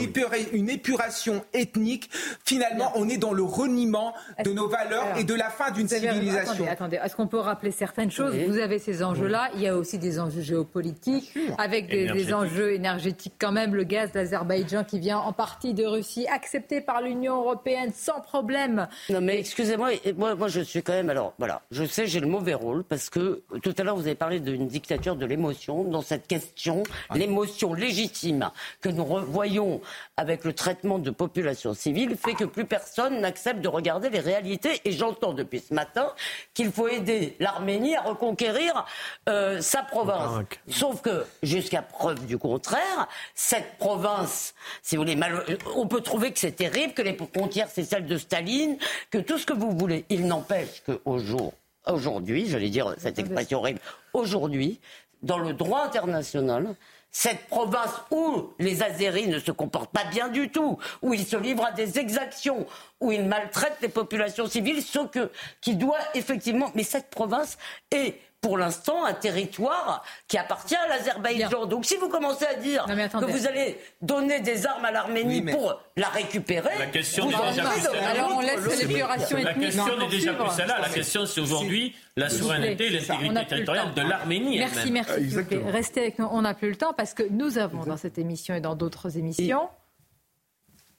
une, 0.53 0.69
épuration 0.69 1.43
ethnique, 1.53 2.09
finalement, 2.45 2.91
on 2.95 3.07
est 3.07 3.17
dans 3.17 3.33
le 3.33 3.43
reniement 3.43 4.13
de 4.43 4.51
nos 4.51 4.67
valeurs 4.67 5.05
Alors, 5.05 5.17
et 5.17 5.23
de 5.23 5.33
la 5.33 5.49
fin 5.49 5.71
d'une 5.71 5.87
civilisation. 5.87 6.65
Attendez, 6.65 6.69
attendez. 6.69 6.99
Est-ce 7.03 7.15
qu'on 7.15 7.27
peut 7.27 7.39
rappeler 7.39 7.71
certaines 7.71 8.11
choses? 8.11 8.33
Oui. 8.33 8.45
Vous 8.45 8.57
avez 8.57 8.79
ces 8.79 9.03
enjeux-là. 9.03 9.49
Il 9.55 9.61
y 9.61 9.67
a 9.67 9.75
aussi 9.75 9.97
des 9.97 10.19
enjeux 10.19 10.41
géopolitiques, 10.41 11.33
avec 11.57 11.87
des, 11.89 12.33
enjeux 12.33 12.73
énergétiques 12.73 13.35
quand 13.39 13.51
même. 13.51 13.73
Le 13.73 13.83
gaz 13.83 14.11
d'Azerbaïdjan 14.11 14.83
qui 14.83 14.99
vient 14.99 15.19
en 15.19 15.33
partie 15.33 15.73
de 15.73 15.85
Russie, 15.85 16.27
accepté 16.27 16.81
par 16.81 17.01
l'Union 17.01 17.37
européenne 17.37 17.91
sans 17.95 18.19
problème. 18.19 18.87
Non 19.09 19.21
mais 19.21 19.39
excusez-moi, 19.39 19.91
moi, 20.17 20.35
moi 20.35 20.47
je 20.47 20.61
suis 20.61 20.83
quand 20.83 20.93
même 20.93 21.09
alors 21.09 21.33
voilà, 21.37 21.61
je 21.71 21.85
sais 21.85 22.07
j'ai 22.07 22.19
le 22.19 22.27
mauvais 22.27 22.53
rôle 22.53 22.83
parce 22.83 23.09
que 23.09 23.43
tout 23.61 23.73
à 23.77 23.83
l'heure 23.83 23.95
vous 23.95 24.07
avez 24.07 24.15
parlé 24.15 24.39
d'une 24.39 24.67
dictature 24.67 25.15
de 25.15 25.25
l'émotion 25.25 25.83
dans 25.83 26.01
cette 26.01 26.27
question, 26.27 26.83
l'émotion 27.13 27.73
légitime 27.73 28.49
que 28.81 28.89
nous 28.97 29.03
re- 29.05 29.23
voyons 29.23 29.81
avec 30.17 30.43
le 30.43 30.53
traitement 30.53 30.99
de 30.99 31.09
populations 31.11 31.73
civiles 31.73 32.17
fait 32.17 32.33
que 32.33 32.43
plus 32.43 32.65
personne 32.65 33.21
n'accepte 33.21 33.61
de 33.61 33.67
regarder 33.67 34.09
les 34.09 34.19
réalités 34.19 34.81
et 34.85 34.91
j'entends 34.91 35.33
depuis 35.33 35.59
ce 35.59 35.73
matin 35.73 36.11
qu'il 36.53 36.71
faut 36.71 36.87
aider 36.87 37.35
l'Arménie 37.39 37.95
à 37.95 38.01
reconquérir 38.01 38.85
euh, 39.29 39.61
sa 39.61 39.83
province. 39.83 40.43
Sauf 40.69 41.01
que 41.01 41.25
jusqu'à 41.43 41.81
preuve 41.81 42.25
du 42.25 42.37
contraire, 42.37 43.07
cette 43.35 43.77
province, 43.77 44.53
si 44.81 44.95
vous 44.95 45.03
voulez, 45.03 45.15
mal- 45.15 45.43
on 45.75 45.87
peut 45.87 46.01
trouver 46.01 46.31
que 46.31 46.39
c'est 46.39 46.51
terrible, 46.51 46.93
que 46.93 47.01
les 47.01 47.15
frontières 47.15 47.69
c'est 47.71 47.83
celle 47.83 48.05
de 48.05 48.17
Staline, 48.17 48.77
que 49.11 49.19
tout 49.19 49.37
ce 49.37 49.45
que 49.45 49.53
vous 49.53 49.71
voulez. 49.77 50.05
Il 50.09 50.25
n'empêche 50.27 50.83
qu'au 50.85 51.19
jour, 51.19 51.53
aujourd'hui, 51.85 52.47
j'allais 52.49 52.69
dire 52.69 52.95
cette 52.97 53.19
expression 53.19 53.59
horrible, 53.59 53.79
aujourd'hui, 54.13 54.79
dans 55.23 55.37
le 55.39 55.53
droit 55.53 55.81
international, 55.83 56.75
cette 57.11 57.47
province 57.47 57.93
où 58.11 58.51
les 58.59 58.83
Azéris 58.83 59.27
ne 59.27 59.39
se 59.39 59.51
comportent 59.51 59.91
pas 59.91 60.05
bien 60.05 60.27
du 60.27 60.49
tout, 60.49 60.77
où 61.01 61.13
ils 61.13 61.25
se 61.25 61.35
livrent 61.35 61.65
à 61.65 61.71
des 61.71 61.97
exactions, 61.99 62.67
où 63.01 63.11
ils 63.11 63.25
maltraitent 63.25 63.81
les 63.81 63.89
populations 63.89 64.47
civiles, 64.47 64.81
ce 64.83 64.99
que, 65.07 65.31
qui 65.61 65.75
doit 65.75 65.99
effectivement. 66.13 66.71
Mais 66.75 66.83
cette 66.83 67.09
province 67.09 67.57
est 67.91 68.19
pour 68.41 68.57
l'instant 68.57 69.03
un 69.05 69.13
territoire 69.13 70.03
qui 70.27 70.37
appartient 70.37 70.75
à 70.75 70.87
l'Azerbaïdjan. 70.87 71.65
Donc 71.65 71.85
si 71.85 71.97
vous 71.97 72.07
commencez 72.07 72.45
à 72.45 72.53
dire 72.53 72.85
que 72.85 73.25
vous 73.25 73.47
allez 73.47 73.79
donner 74.01 74.39
des 74.41 74.65
armes 74.67 74.85
à 74.85 74.91
l'Arménie 74.91 75.41
Oui, 75.45 75.51
pour 75.51 75.79
la 75.95 76.07
récupérer, 76.09 76.77
La 76.77 76.85
question 76.87 77.25
vous 77.25 77.31
n'est 77.31 77.35
en 77.37 77.49
déjà 77.49 77.63
êtes 77.63 77.69
plus 77.71 77.81
celle-là. 77.81 78.01
la 78.01 78.09
Alors, 78.11 78.31
on 78.31 78.35
route. 78.35 78.45
laisse 78.45 78.83
l'épuration 78.83 79.37
La 79.37 79.51
ethnique 79.51 79.65
question 79.67 79.97
n'est 79.97 80.07
déjà 80.09 80.33
plus 80.33 80.49
celle-là. 80.55 80.79
La 80.81 80.89
question, 80.89 81.25
c'est 81.25 81.41
aujourd'hui 81.41 81.95
la 82.15 82.29
souveraineté 82.29 82.87
et 82.87 82.89
l'intégrité 82.91 83.45
territoriale 83.47 83.93
de 83.95 84.01
l'Arménie 84.01 84.57
Merci, 84.59 84.91
merci. 84.91 85.35
Restez 85.67 86.01
avec 86.01 86.19
nous. 86.19 86.27
On 86.31 86.43
n'a 86.43 86.53
plus 86.53 86.69
le 86.69 86.75
temps 86.75 86.93
parce 86.93 87.13
que 87.13 87.23
nous 87.29 87.57
avons 87.57 87.83
dans 87.85 87.97
cette 87.97 88.17
émission 88.17 88.53
et 88.55 88.61
dans 88.61 88.75
d'autres 88.75 89.17
émissions. 89.17 89.67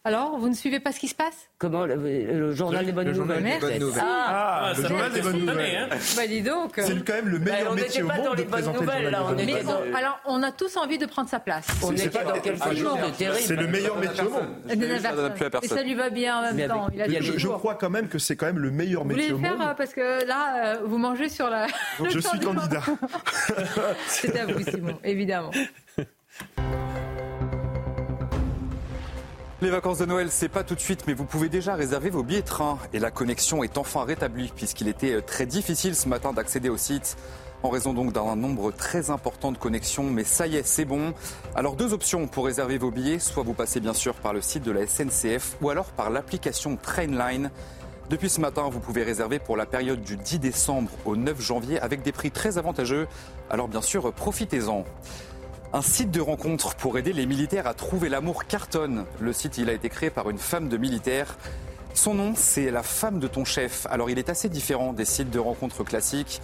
Alors, 0.08 0.38
vous 0.38 0.48
ne 0.48 0.54
suivez 0.54 0.80
pas 0.80 0.90
ce 0.90 0.98
qui 1.00 1.08
se 1.08 1.14
passe? 1.14 1.50
Comment 1.58 1.84
le, 1.84 1.94
le 1.96 2.54
journal 2.54 2.86
des 2.86 2.92
bonnes 2.92 3.08
Le 3.08 3.12
journal 3.12 3.42
nouvelles 3.42 3.60
des 3.60 3.66
bonnes 3.66 3.78
nouvelles. 3.78 4.02
Ah, 4.06 4.62
Ah, 4.70 4.72
le 4.74 4.88
journal 4.88 5.12
des 5.12 5.20
bonnes 5.20 5.38
nouvelles. 5.40 5.54
étonné, 5.60 5.76
hein. 5.76 5.88
Bah 6.16 6.26
dis 6.26 6.40
donc. 6.40 6.72
C'est 6.76 7.04
quand 7.04 7.12
même 7.12 7.28
le 7.28 7.38
meilleur 7.38 7.72
on 7.72 7.74
métier 7.74 7.88
n'était 8.00 8.02
au 8.02 8.06
pas 8.08 8.16
dans 8.16 8.22
monde 8.24 8.32
de 8.32 8.36
les 8.38 8.42
bonnes 8.44 8.52
présenter 8.52 8.78
le 8.78 8.80
nouvelles, 8.86 9.02
journal 9.02 9.12
là, 9.12 9.18
des 9.18 9.24
on 9.24 9.26
bonnes 9.66 9.76
nouvelles. 9.76 9.94
alors, 9.96 10.20
on 10.24 10.42
a 10.42 10.50
tous 10.52 10.76
envie 10.78 10.96
de 10.96 11.04
prendre 11.04 11.28
sa 11.28 11.40
place. 11.40 11.66
On 11.82 11.92
était 11.92 12.08
pas- 12.08 12.24
dans 12.24 12.40
quelque 12.40 12.74
chose 12.74 12.78
de 12.78 13.16
terrible. 13.18 13.36
C'est 13.38 13.56
le 13.56 13.66
meilleur 13.66 13.98
métier 13.98 14.24
au 14.24 14.30
monde. 14.30 14.46
Et 14.70 14.76
de 14.76 15.66
ça 15.68 15.82
lui 15.82 15.94
va 15.94 16.08
bien 16.08 16.38
en 16.38 16.54
même 16.54 16.68
temps. 16.68 16.86
avec- 16.86 17.06
Il 17.10 17.16
a 17.16 17.20
je, 17.20 17.48
crois 17.48 17.74
quand 17.74 17.90
même 17.90 18.08
que 18.08 18.18
c'est 18.18 18.34
quand 18.36 18.46
même 18.46 18.60
le 18.60 18.70
meilleur 18.70 19.02
Vous 19.04 19.10
voulez 19.10 19.24
métier 19.24 19.30
le 19.32 19.36
au 19.36 19.40
faire 19.40 19.58
monde. 19.58 19.68
euh, 19.68 19.74
parce 19.74 19.92
que 19.92 20.26
là, 20.26 20.76
euh, 20.76 20.78
vous 20.86 20.96
mangez 20.96 21.28
sur 21.28 21.50
la. 21.50 21.66
Je 22.08 22.18
suis 22.18 22.40
candidat. 22.40 22.80
C'est 24.06 24.38
à 24.40 24.46
vous, 24.46 24.62
Simon, 24.62 24.98
évidemment. 25.04 25.50
Les 29.60 29.70
vacances 29.70 29.98
de 29.98 30.04
Noël, 30.04 30.28
c'est 30.30 30.48
pas 30.48 30.62
tout 30.62 30.76
de 30.76 30.80
suite, 30.80 31.02
mais 31.08 31.14
vous 31.14 31.24
pouvez 31.24 31.48
déjà 31.48 31.74
réserver 31.74 32.10
vos 32.10 32.22
billets 32.22 32.42
train. 32.42 32.78
Et 32.92 33.00
la 33.00 33.10
connexion 33.10 33.64
est 33.64 33.76
enfin 33.76 34.04
rétablie, 34.04 34.52
puisqu'il 34.54 34.86
était 34.86 35.14
euh, 35.14 35.20
très 35.20 35.46
difficile 35.46 35.96
ce 35.96 36.08
matin 36.08 36.32
d'accéder 36.32 36.68
au 36.68 36.76
site, 36.76 37.16
en 37.64 37.68
raison 37.68 37.92
donc 37.92 38.12
d'un 38.12 38.36
nombre 38.36 38.70
très 38.70 39.10
important 39.10 39.50
de 39.50 39.58
connexions. 39.58 40.04
Mais 40.04 40.22
ça 40.22 40.46
y 40.46 40.54
est, 40.54 40.64
c'est 40.64 40.84
bon. 40.84 41.12
Alors 41.56 41.74
deux 41.74 41.92
options 41.92 42.28
pour 42.28 42.46
réserver 42.46 42.78
vos 42.78 42.92
billets, 42.92 43.18
soit 43.18 43.42
vous 43.42 43.52
passez 43.52 43.80
bien 43.80 43.94
sûr 43.94 44.14
par 44.14 44.32
le 44.32 44.42
site 44.42 44.62
de 44.62 44.70
la 44.70 44.86
SNCF, 44.86 45.56
ou 45.60 45.70
alors 45.70 45.86
par 45.86 46.10
l'application 46.10 46.76
Trainline. 46.76 47.50
Depuis 48.10 48.30
ce 48.30 48.40
matin, 48.40 48.68
vous 48.70 48.78
pouvez 48.78 49.02
réserver 49.02 49.40
pour 49.40 49.56
la 49.56 49.66
période 49.66 50.02
du 50.02 50.16
10 50.16 50.38
décembre 50.38 50.90
au 51.04 51.16
9 51.16 51.42
janvier 51.42 51.80
avec 51.80 52.02
des 52.02 52.12
prix 52.12 52.30
très 52.30 52.58
avantageux. 52.58 53.08
Alors 53.50 53.66
bien 53.66 53.82
sûr, 53.82 54.12
profitez-en. 54.12 54.84
Un 55.74 55.82
site 55.82 56.10
de 56.10 56.22
rencontre 56.22 56.74
pour 56.76 56.96
aider 56.96 57.12
les 57.12 57.26
militaires 57.26 57.66
à 57.66 57.74
trouver 57.74 58.08
l'amour 58.08 58.46
cartonne. 58.46 59.04
Le 59.20 59.34
site, 59.34 59.58
il 59.58 59.68
a 59.68 59.74
été 59.74 59.90
créé 59.90 60.08
par 60.08 60.30
une 60.30 60.38
femme 60.38 60.70
de 60.70 60.78
militaire. 60.78 61.36
Son 61.92 62.14
nom, 62.14 62.32
c'est 62.34 62.70
la 62.70 62.82
femme 62.82 63.18
de 63.18 63.28
ton 63.28 63.44
chef. 63.44 63.86
Alors, 63.90 64.08
il 64.08 64.18
est 64.18 64.30
assez 64.30 64.48
différent 64.48 64.94
des 64.94 65.04
sites 65.04 65.28
de 65.28 65.38
rencontres 65.38 65.84
classiques. 65.84 66.40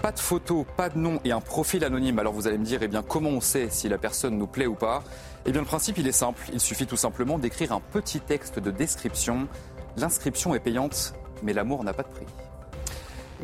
Pas 0.00 0.12
de 0.12 0.20
photo, 0.20 0.64
pas 0.76 0.90
de 0.90 0.98
nom 0.98 1.18
et 1.24 1.32
un 1.32 1.40
profil 1.40 1.84
anonyme. 1.84 2.20
Alors, 2.20 2.32
vous 2.32 2.46
allez 2.46 2.56
me 2.56 2.64
dire, 2.64 2.80
eh 2.84 2.86
bien, 2.86 3.02
comment 3.02 3.30
on 3.30 3.40
sait 3.40 3.66
si 3.68 3.88
la 3.88 3.98
personne 3.98 4.38
nous 4.38 4.46
plaît 4.46 4.68
ou 4.68 4.76
pas? 4.76 5.02
Eh 5.44 5.50
bien, 5.50 5.60
le 5.60 5.66
principe, 5.66 5.98
il 5.98 6.06
est 6.06 6.12
simple. 6.12 6.44
Il 6.52 6.60
suffit 6.60 6.86
tout 6.86 6.96
simplement 6.96 7.40
d'écrire 7.40 7.72
un 7.72 7.80
petit 7.80 8.20
texte 8.20 8.60
de 8.60 8.70
description. 8.70 9.48
L'inscription 9.96 10.54
est 10.54 10.60
payante, 10.60 11.14
mais 11.42 11.52
l'amour 11.52 11.82
n'a 11.82 11.94
pas 11.94 12.04
de 12.04 12.10
prix. 12.10 12.26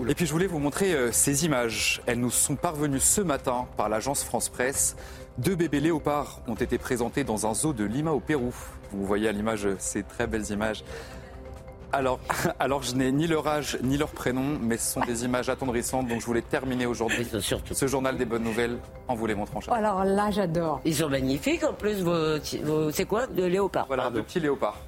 Et 0.09 0.15
puis 0.15 0.27
je 0.27 0.32
voulais 0.32 0.48
vous 0.48 0.59
montrer 0.59 0.93
euh, 0.93 1.12
ces 1.12 1.44
images. 1.44 2.02
Elles 2.06 2.19
nous 2.19 2.31
sont 2.31 2.56
parvenues 2.56 2.98
ce 2.98 3.20
matin 3.20 3.66
par 3.77 3.89
l'agence 3.89 4.24
France 4.24 4.48
Presse. 4.48 4.97
Deux 5.39 5.56
bébés 5.56 5.81
léopards 5.81 6.40
ont 6.47 6.55
été 6.55 6.78
présentés 6.78 7.24
dans 7.24 7.47
un 7.47 7.55
zoo 7.55 7.73
de 7.73 7.85
Lima 7.85 8.12
au 8.12 8.20
Pérou. 8.20 8.55
Vous 8.93 9.05
voyez 9.05 9.28
à 9.28 9.32
l'image 9.32 9.66
ces 9.78 10.02
très 10.05 10.27
belles 10.27 10.48
images. 10.51 10.85
Alors, 11.93 12.20
alors 12.61 12.82
je 12.82 12.94
n'ai 12.94 13.11
ni 13.11 13.27
leur 13.27 13.47
âge 13.48 13.78
ni 13.82 13.97
leur 13.97 14.11
prénom, 14.11 14.59
mais 14.61 14.77
ce 14.77 14.93
sont 14.94 15.01
des 15.01 15.24
images 15.24 15.48
attendrissantes. 15.48 16.06
Donc 16.09 16.20
je 16.20 16.27
voulais 16.27 16.43
terminer 16.43 16.86
aujourd'hui 16.86 17.27
ce 17.73 17.86
journal 17.86 18.16
des 18.16 18.24
bonnes 18.24 18.44
nouvelles 18.44 18.78
en 19.09 19.15
vous 19.16 19.27
les 19.27 19.35
montrant. 19.35 19.61
chers 19.61 19.74
Alors 19.74 20.05
là, 20.05 20.31
j'adore. 20.31 20.81
Ils 20.85 20.94
sont 20.94 21.09
magnifiques 21.09 21.65
en 21.65 21.73
plus, 21.73 22.01
vos, 22.02 22.39
vos- 22.62 22.90
c'est 22.93 23.05
quoi 23.05 23.27
De 23.27 23.44
léopard 23.44 23.86
Voilà, 23.89 24.11
de 24.11 24.20
petits 24.20 24.40
léopards. 24.40 24.78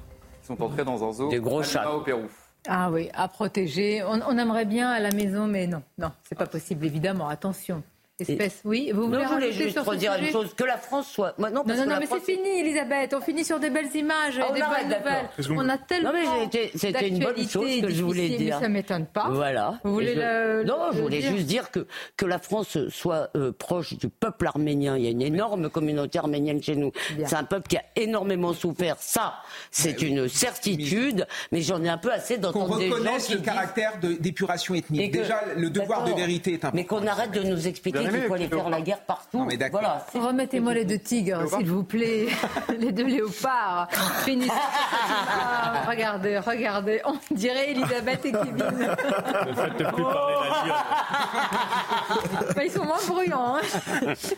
Ils 0.43 0.47
sont 0.47 0.61
entrés 0.63 0.85
dans 0.85 1.03
un 1.07 1.11
zoo 1.11 1.29
Des 1.29 1.39
gros 1.41 1.59
à 1.59 1.63
Lima 1.63 1.73
chats. 1.73 1.91
au 1.93 2.01
Pérou. 2.01 2.27
Ah 2.69 2.89
oui, 2.91 3.09
à 3.13 3.27
protéger. 3.27 4.01
On, 4.03 4.19
on 4.27 4.37
aimerait 4.37 4.65
bien 4.65 4.89
à 4.89 4.99
la 4.99 5.11
maison, 5.11 5.45
mais 5.47 5.67
non, 5.67 5.81
non, 5.97 6.11
c'est 6.27 6.37
pas 6.37 6.47
possible, 6.47 6.85
évidemment. 6.85 7.27
Attention. 7.29 7.83
Espèce, 8.19 8.61
oui. 8.65 8.89
Vous 8.95 9.01
Non, 9.01 9.07
voulez 9.09 9.23
je 9.27 9.33
voulais 9.33 9.51
juste 9.51 9.77
redire 9.77 10.15
une 10.15 10.31
chose, 10.31 10.51
que 10.55 10.63
la 10.63 10.77
France 10.77 11.07
soit... 11.07 11.35
Moi, 11.37 11.51
non, 11.51 11.57
Non, 11.57 11.63
parce 11.65 11.77
non, 11.77 11.83
que 11.83 11.89
non, 11.89 11.93
la 11.95 11.99
mais 11.99 12.05
France- 12.07 12.19
c'est 12.25 12.33
fini, 12.33 12.49
Elisabeth. 12.61 13.13
On 13.13 13.21
finit 13.21 13.45
sur 13.45 13.59
des 13.59 13.69
belles 13.69 13.95
images, 13.95 14.39
Ah, 14.41 14.47
on 14.49 14.53
des 14.55 14.61
arrête, 14.61 14.79
bonnes 14.81 14.89
d'accord. 14.89 15.29
nouvelles. 15.37 15.57
On 15.59 15.69
a 15.69 15.77
tellement 15.77 16.11
Non, 16.13 16.19
mais 16.51 16.71
c'était- 16.75 17.07
une 17.09 17.19
bonne 17.19 17.47
chose 17.47 17.81
que 17.81 17.89
je 17.91 18.03
voulais 18.03 18.29
dire. 18.29 18.57
Mais 18.57 18.63
ça 18.65 18.69
m'étonne 18.69 19.05
pas. 19.05 19.29
Voilà. 19.29 19.79
Vous 19.83 19.93
voulez 19.93 20.15
je- 20.15 20.19
le- 20.19 20.63
Non, 20.63 20.91
je 20.93 21.01
voulais 21.03 21.19
dire 21.19 21.31
juste 21.31 21.45
dire 21.45 21.69
que, 21.69 21.85
que 22.17 22.25
la 22.25 22.39
France 22.39 22.75
soit 22.89 23.29
euh, 23.35 23.51
proche 23.51 23.93
du 23.95 24.09
peuple 24.09 24.47
arménien. 24.47 24.97
Il 24.97 25.03
y 25.03 25.07
a 25.07 25.11
une 25.11 25.21
énorme 25.21 25.69
communauté 25.69 26.17
arménienne 26.17 26.61
chez 26.63 26.75
nous. 26.75 26.91
C'est 27.23 27.35
un 27.35 27.43
peuple 27.43 27.67
qui 27.67 27.77
a 27.77 27.83
énormément 27.95 28.53
souffert. 28.53 28.95
Ça, 28.99 29.35
c'est 29.69 30.01
une 30.01 30.27
certitude. 30.27 31.27
Mais 31.51 31.61
j'en 31.61 31.83
ai 31.83 31.89
un 31.89 31.99
peu 31.99 32.11
assez 32.11 32.35
Qu'on 32.37 32.41
d'entendre 32.41 32.79
des 32.79 32.89
gens 32.89 32.95
reconnaisse 32.95 33.27
qui 33.27 33.33
le 33.33 33.37
disent- 33.39 33.45
caractère 33.45 33.99
d'épuration 33.99 34.73
ethnique. 34.73 35.01
Et 35.03 35.11
que- 35.11 35.17
Déjà, 35.19 35.41
le 35.55 35.69
devoir 35.69 36.03
de 36.03 36.13
vérité 36.13 36.53
est 36.53 36.55
important. 36.65 36.75
Mais 36.75 36.85
qu'on 36.85 37.05
arrête 37.05 37.31
de 37.31 37.43
nous 37.43 37.67
expliquer 37.67 38.06
qu'il 38.09 38.21
faut 38.23 38.33
aller 38.33 38.47
faire 38.47 38.69
la 38.69 38.81
guerre 38.81 39.01
partout. 39.01 39.47
voilà. 39.71 40.05
Remettez-moi 40.13 40.73
les 40.73 40.85
deux 40.85 40.99
tigres, 40.99 41.47
s'il 41.49 41.67
vous 41.67 41.83
plaît. 41.83 42.27
les 42.79 42.91
deux 42.91 43.05
léopards. 43.05 43.87
Finissez. 44.23 44.51
Ah, 44.53 45.83
regardez, 45.87 46.39
regardez. 46.39 47.01
On 47.05 47.15
dirait 47.33 47.71
Elisabeth 47.71 48.25
et 48.25 48.31
Kevin. 48.31 48.55
Ne 48.55 49.53
faites 49.53 49.93
plus 49.93 50.03
parler 50.03 50.35
la 50.49 52.53
Bah, 52.55 52.63
ils 52.65 52.71
sont 52.71 52.85
moins 52.85 52.97
bruyants. 53.07 53.57
Hein. 53.57 53.61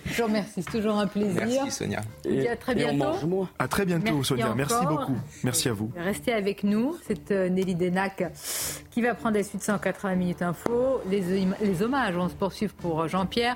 Je 0.06 0.22
vous 0.22 0.28
remercie, 0.28 0.64
c'est 0.64 0.72
toujours 0.72 0.98
un 0.98 1.08
plaisir. 1.08 1.44
Merci 1.46 1.72
Sonia. 1.72 2.02
Dis 2.24 2.48
à 2.48 2.56
très 2.56 2.76
bientôt. 2.76 3.48
À 3.58 3.68
très 3.68 3.86
bientôt, 3.86 4.14
Merci 4.16 4.28
Sonia. 4.28 4.54
Merci 4.56 4.74
encore. 4.74 5.00
beaucoup. 5.00 5.18
Merci 5.44 5.70
à 5.70 5.74
vous. 5.74 5.92
Restez 5.96 6.34
avec 6.34 6.64
nous. 6.64 6.96
C'est 7.08 7.32
euh, 7.32 7.50
Nelly 7.50 7.76
Denac 7.76 8.24
qui 8.92 9.02
va 9.02 9.14
prendre 9.14 9.38
la 9.38 9.44
suite 9.44 9.64
180 9.64 10.16
minutes 10.16 10.42
info. 10.42 11.02
Les, 11.10 11.24
les 11.62 11.82
hommages 11.82 12.16
vont 12.16 12.30
se 12.30 12.34
poursuivre 12.34 12.74
pour 12.74 13.02
euh, 13.02 13.08
Jean-Pierre. 13.08 13.56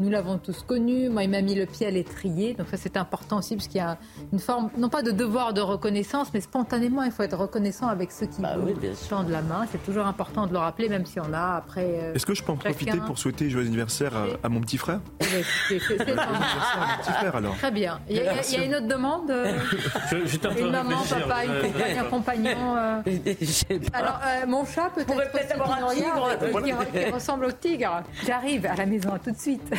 Nous 0.00 0.10
l'avons 0.10 0.38
tous 0.38 0.62
connu. 0.62 1.08
Moi, 1.10 1.24
il 1.24 1.30
m'a 1.30 1.42
mis 1.42 1.54
le 1.54 1.66
pied 1.66 1.86
à 1.86 1.90
l'étrier. 1.90 2.54
Donc 2.54 2.66
ça, 2.70 2.76
c'est 2.76 2.96
important 2.96 3.38
aussi 3.38 3.54
parce 3.56 3.68
qu'il 3.68 3.76
y 3.76 3.84
a 3.84 3.98
une 4.32 4.38
forme, 4.38 4.70
non 4.78 4.88
pas 4.88 5.02
de 5.02 5.10
devoir 5.10 5.52
de 5.52 5.60
reconnaissance, 5.60 6.28
mais 6.34 6.40
spontanément, 6.40 7.02
il 7.02 7.12
faut 7.12 7.22
être 7.22 7.36
reconnaissant 7.36 7.88
avec 7.88 8.10
ceux 8.10 8.26
qui 8.26 8.40
Bah 8.40 8.56
vous 8.56 8.72
tendent 9.08 9.28
la 9.28 9.42
main. 9.42 9.66
C'est 9.70 9.84
toujours 9.84 10.06
important 10.06 10.46
de 10.46 10.52
le 10.52 10.58
rappeler, 10.58 10.88
même 10.88 11.04
si 11.06 11.20
on 11.20 11.32
a 11.32 11.56
après. 11.56 11.86
euh, 12.02 12.14
Est-ce 12.14 12.26
que 12.26 12.34
je 12.34 12.42
peux 12.42 12.52
en 12.52 12.56
profiter 12.56 12.98
pour 13.06 13.18
souhaiter 13.18 13.48
joyeux 13.50 13.66
anniversaire 13.68 14.16
à, 14.16 14.24
à 14.42 14.48
mon 14.48 14.60
petit 14.60 14.78
frère? 14.78 15.00
Eh 15.20 15.24
ben, 15.24 15.44
c'est- 15.68 15.78
c'est- 15.78 15.96
Petit 15.96 17.12
frère 17.12 17.36
alors. 17.36 17.56
Très 17.56 17.70
bien. 17.70 18.00
Il 18.08 18.16
y, 18.16 18.20
a, 18.20 18.42
il 18.42 18.60
y 18.60 18.64
une 18.64 18.74
autre 18.74 18.88
demande 18.88 19.30
euh, 19.30 19.58
Je- 20.24 20.36
train 20.38 20.56
Une 20.56 20.70
maman, 20.70 20.96
papa, 21.08 21.44
une 21.44 21.50
Euh, 21.50 21.62
compagne, 21.62 21.98
un 21.98 22.04
compagnon. 22.04 22.76
euh. 22.76 23.02
Alors, 23.92 24.20
euh, 24.26 24.46
mon 24.46 24.64
chat 24.64 24.90
peut-être 24.94 25.06
pourrait 25.06 25.30
peut-être 25.30 25.56
pour 25.56 25.66
ceux 25.66 25.72
avoir 25.72 25.90
un 25.90 25.94
tigre. 25.94 26.86
qui, 26.92 26.98
qui 27.04 27.10
ressemble 27.10 27.44
au 27.46 27.52
tigre. 27.52 28.02
J'arrive 28.26 28.66
à 28.66 28.74
la 28.74 28.86
maison, 28.86 29.12
à 29.12 29.18
tout 29.18 29.30
de 29.30 29.38
suite. 29.38 29.62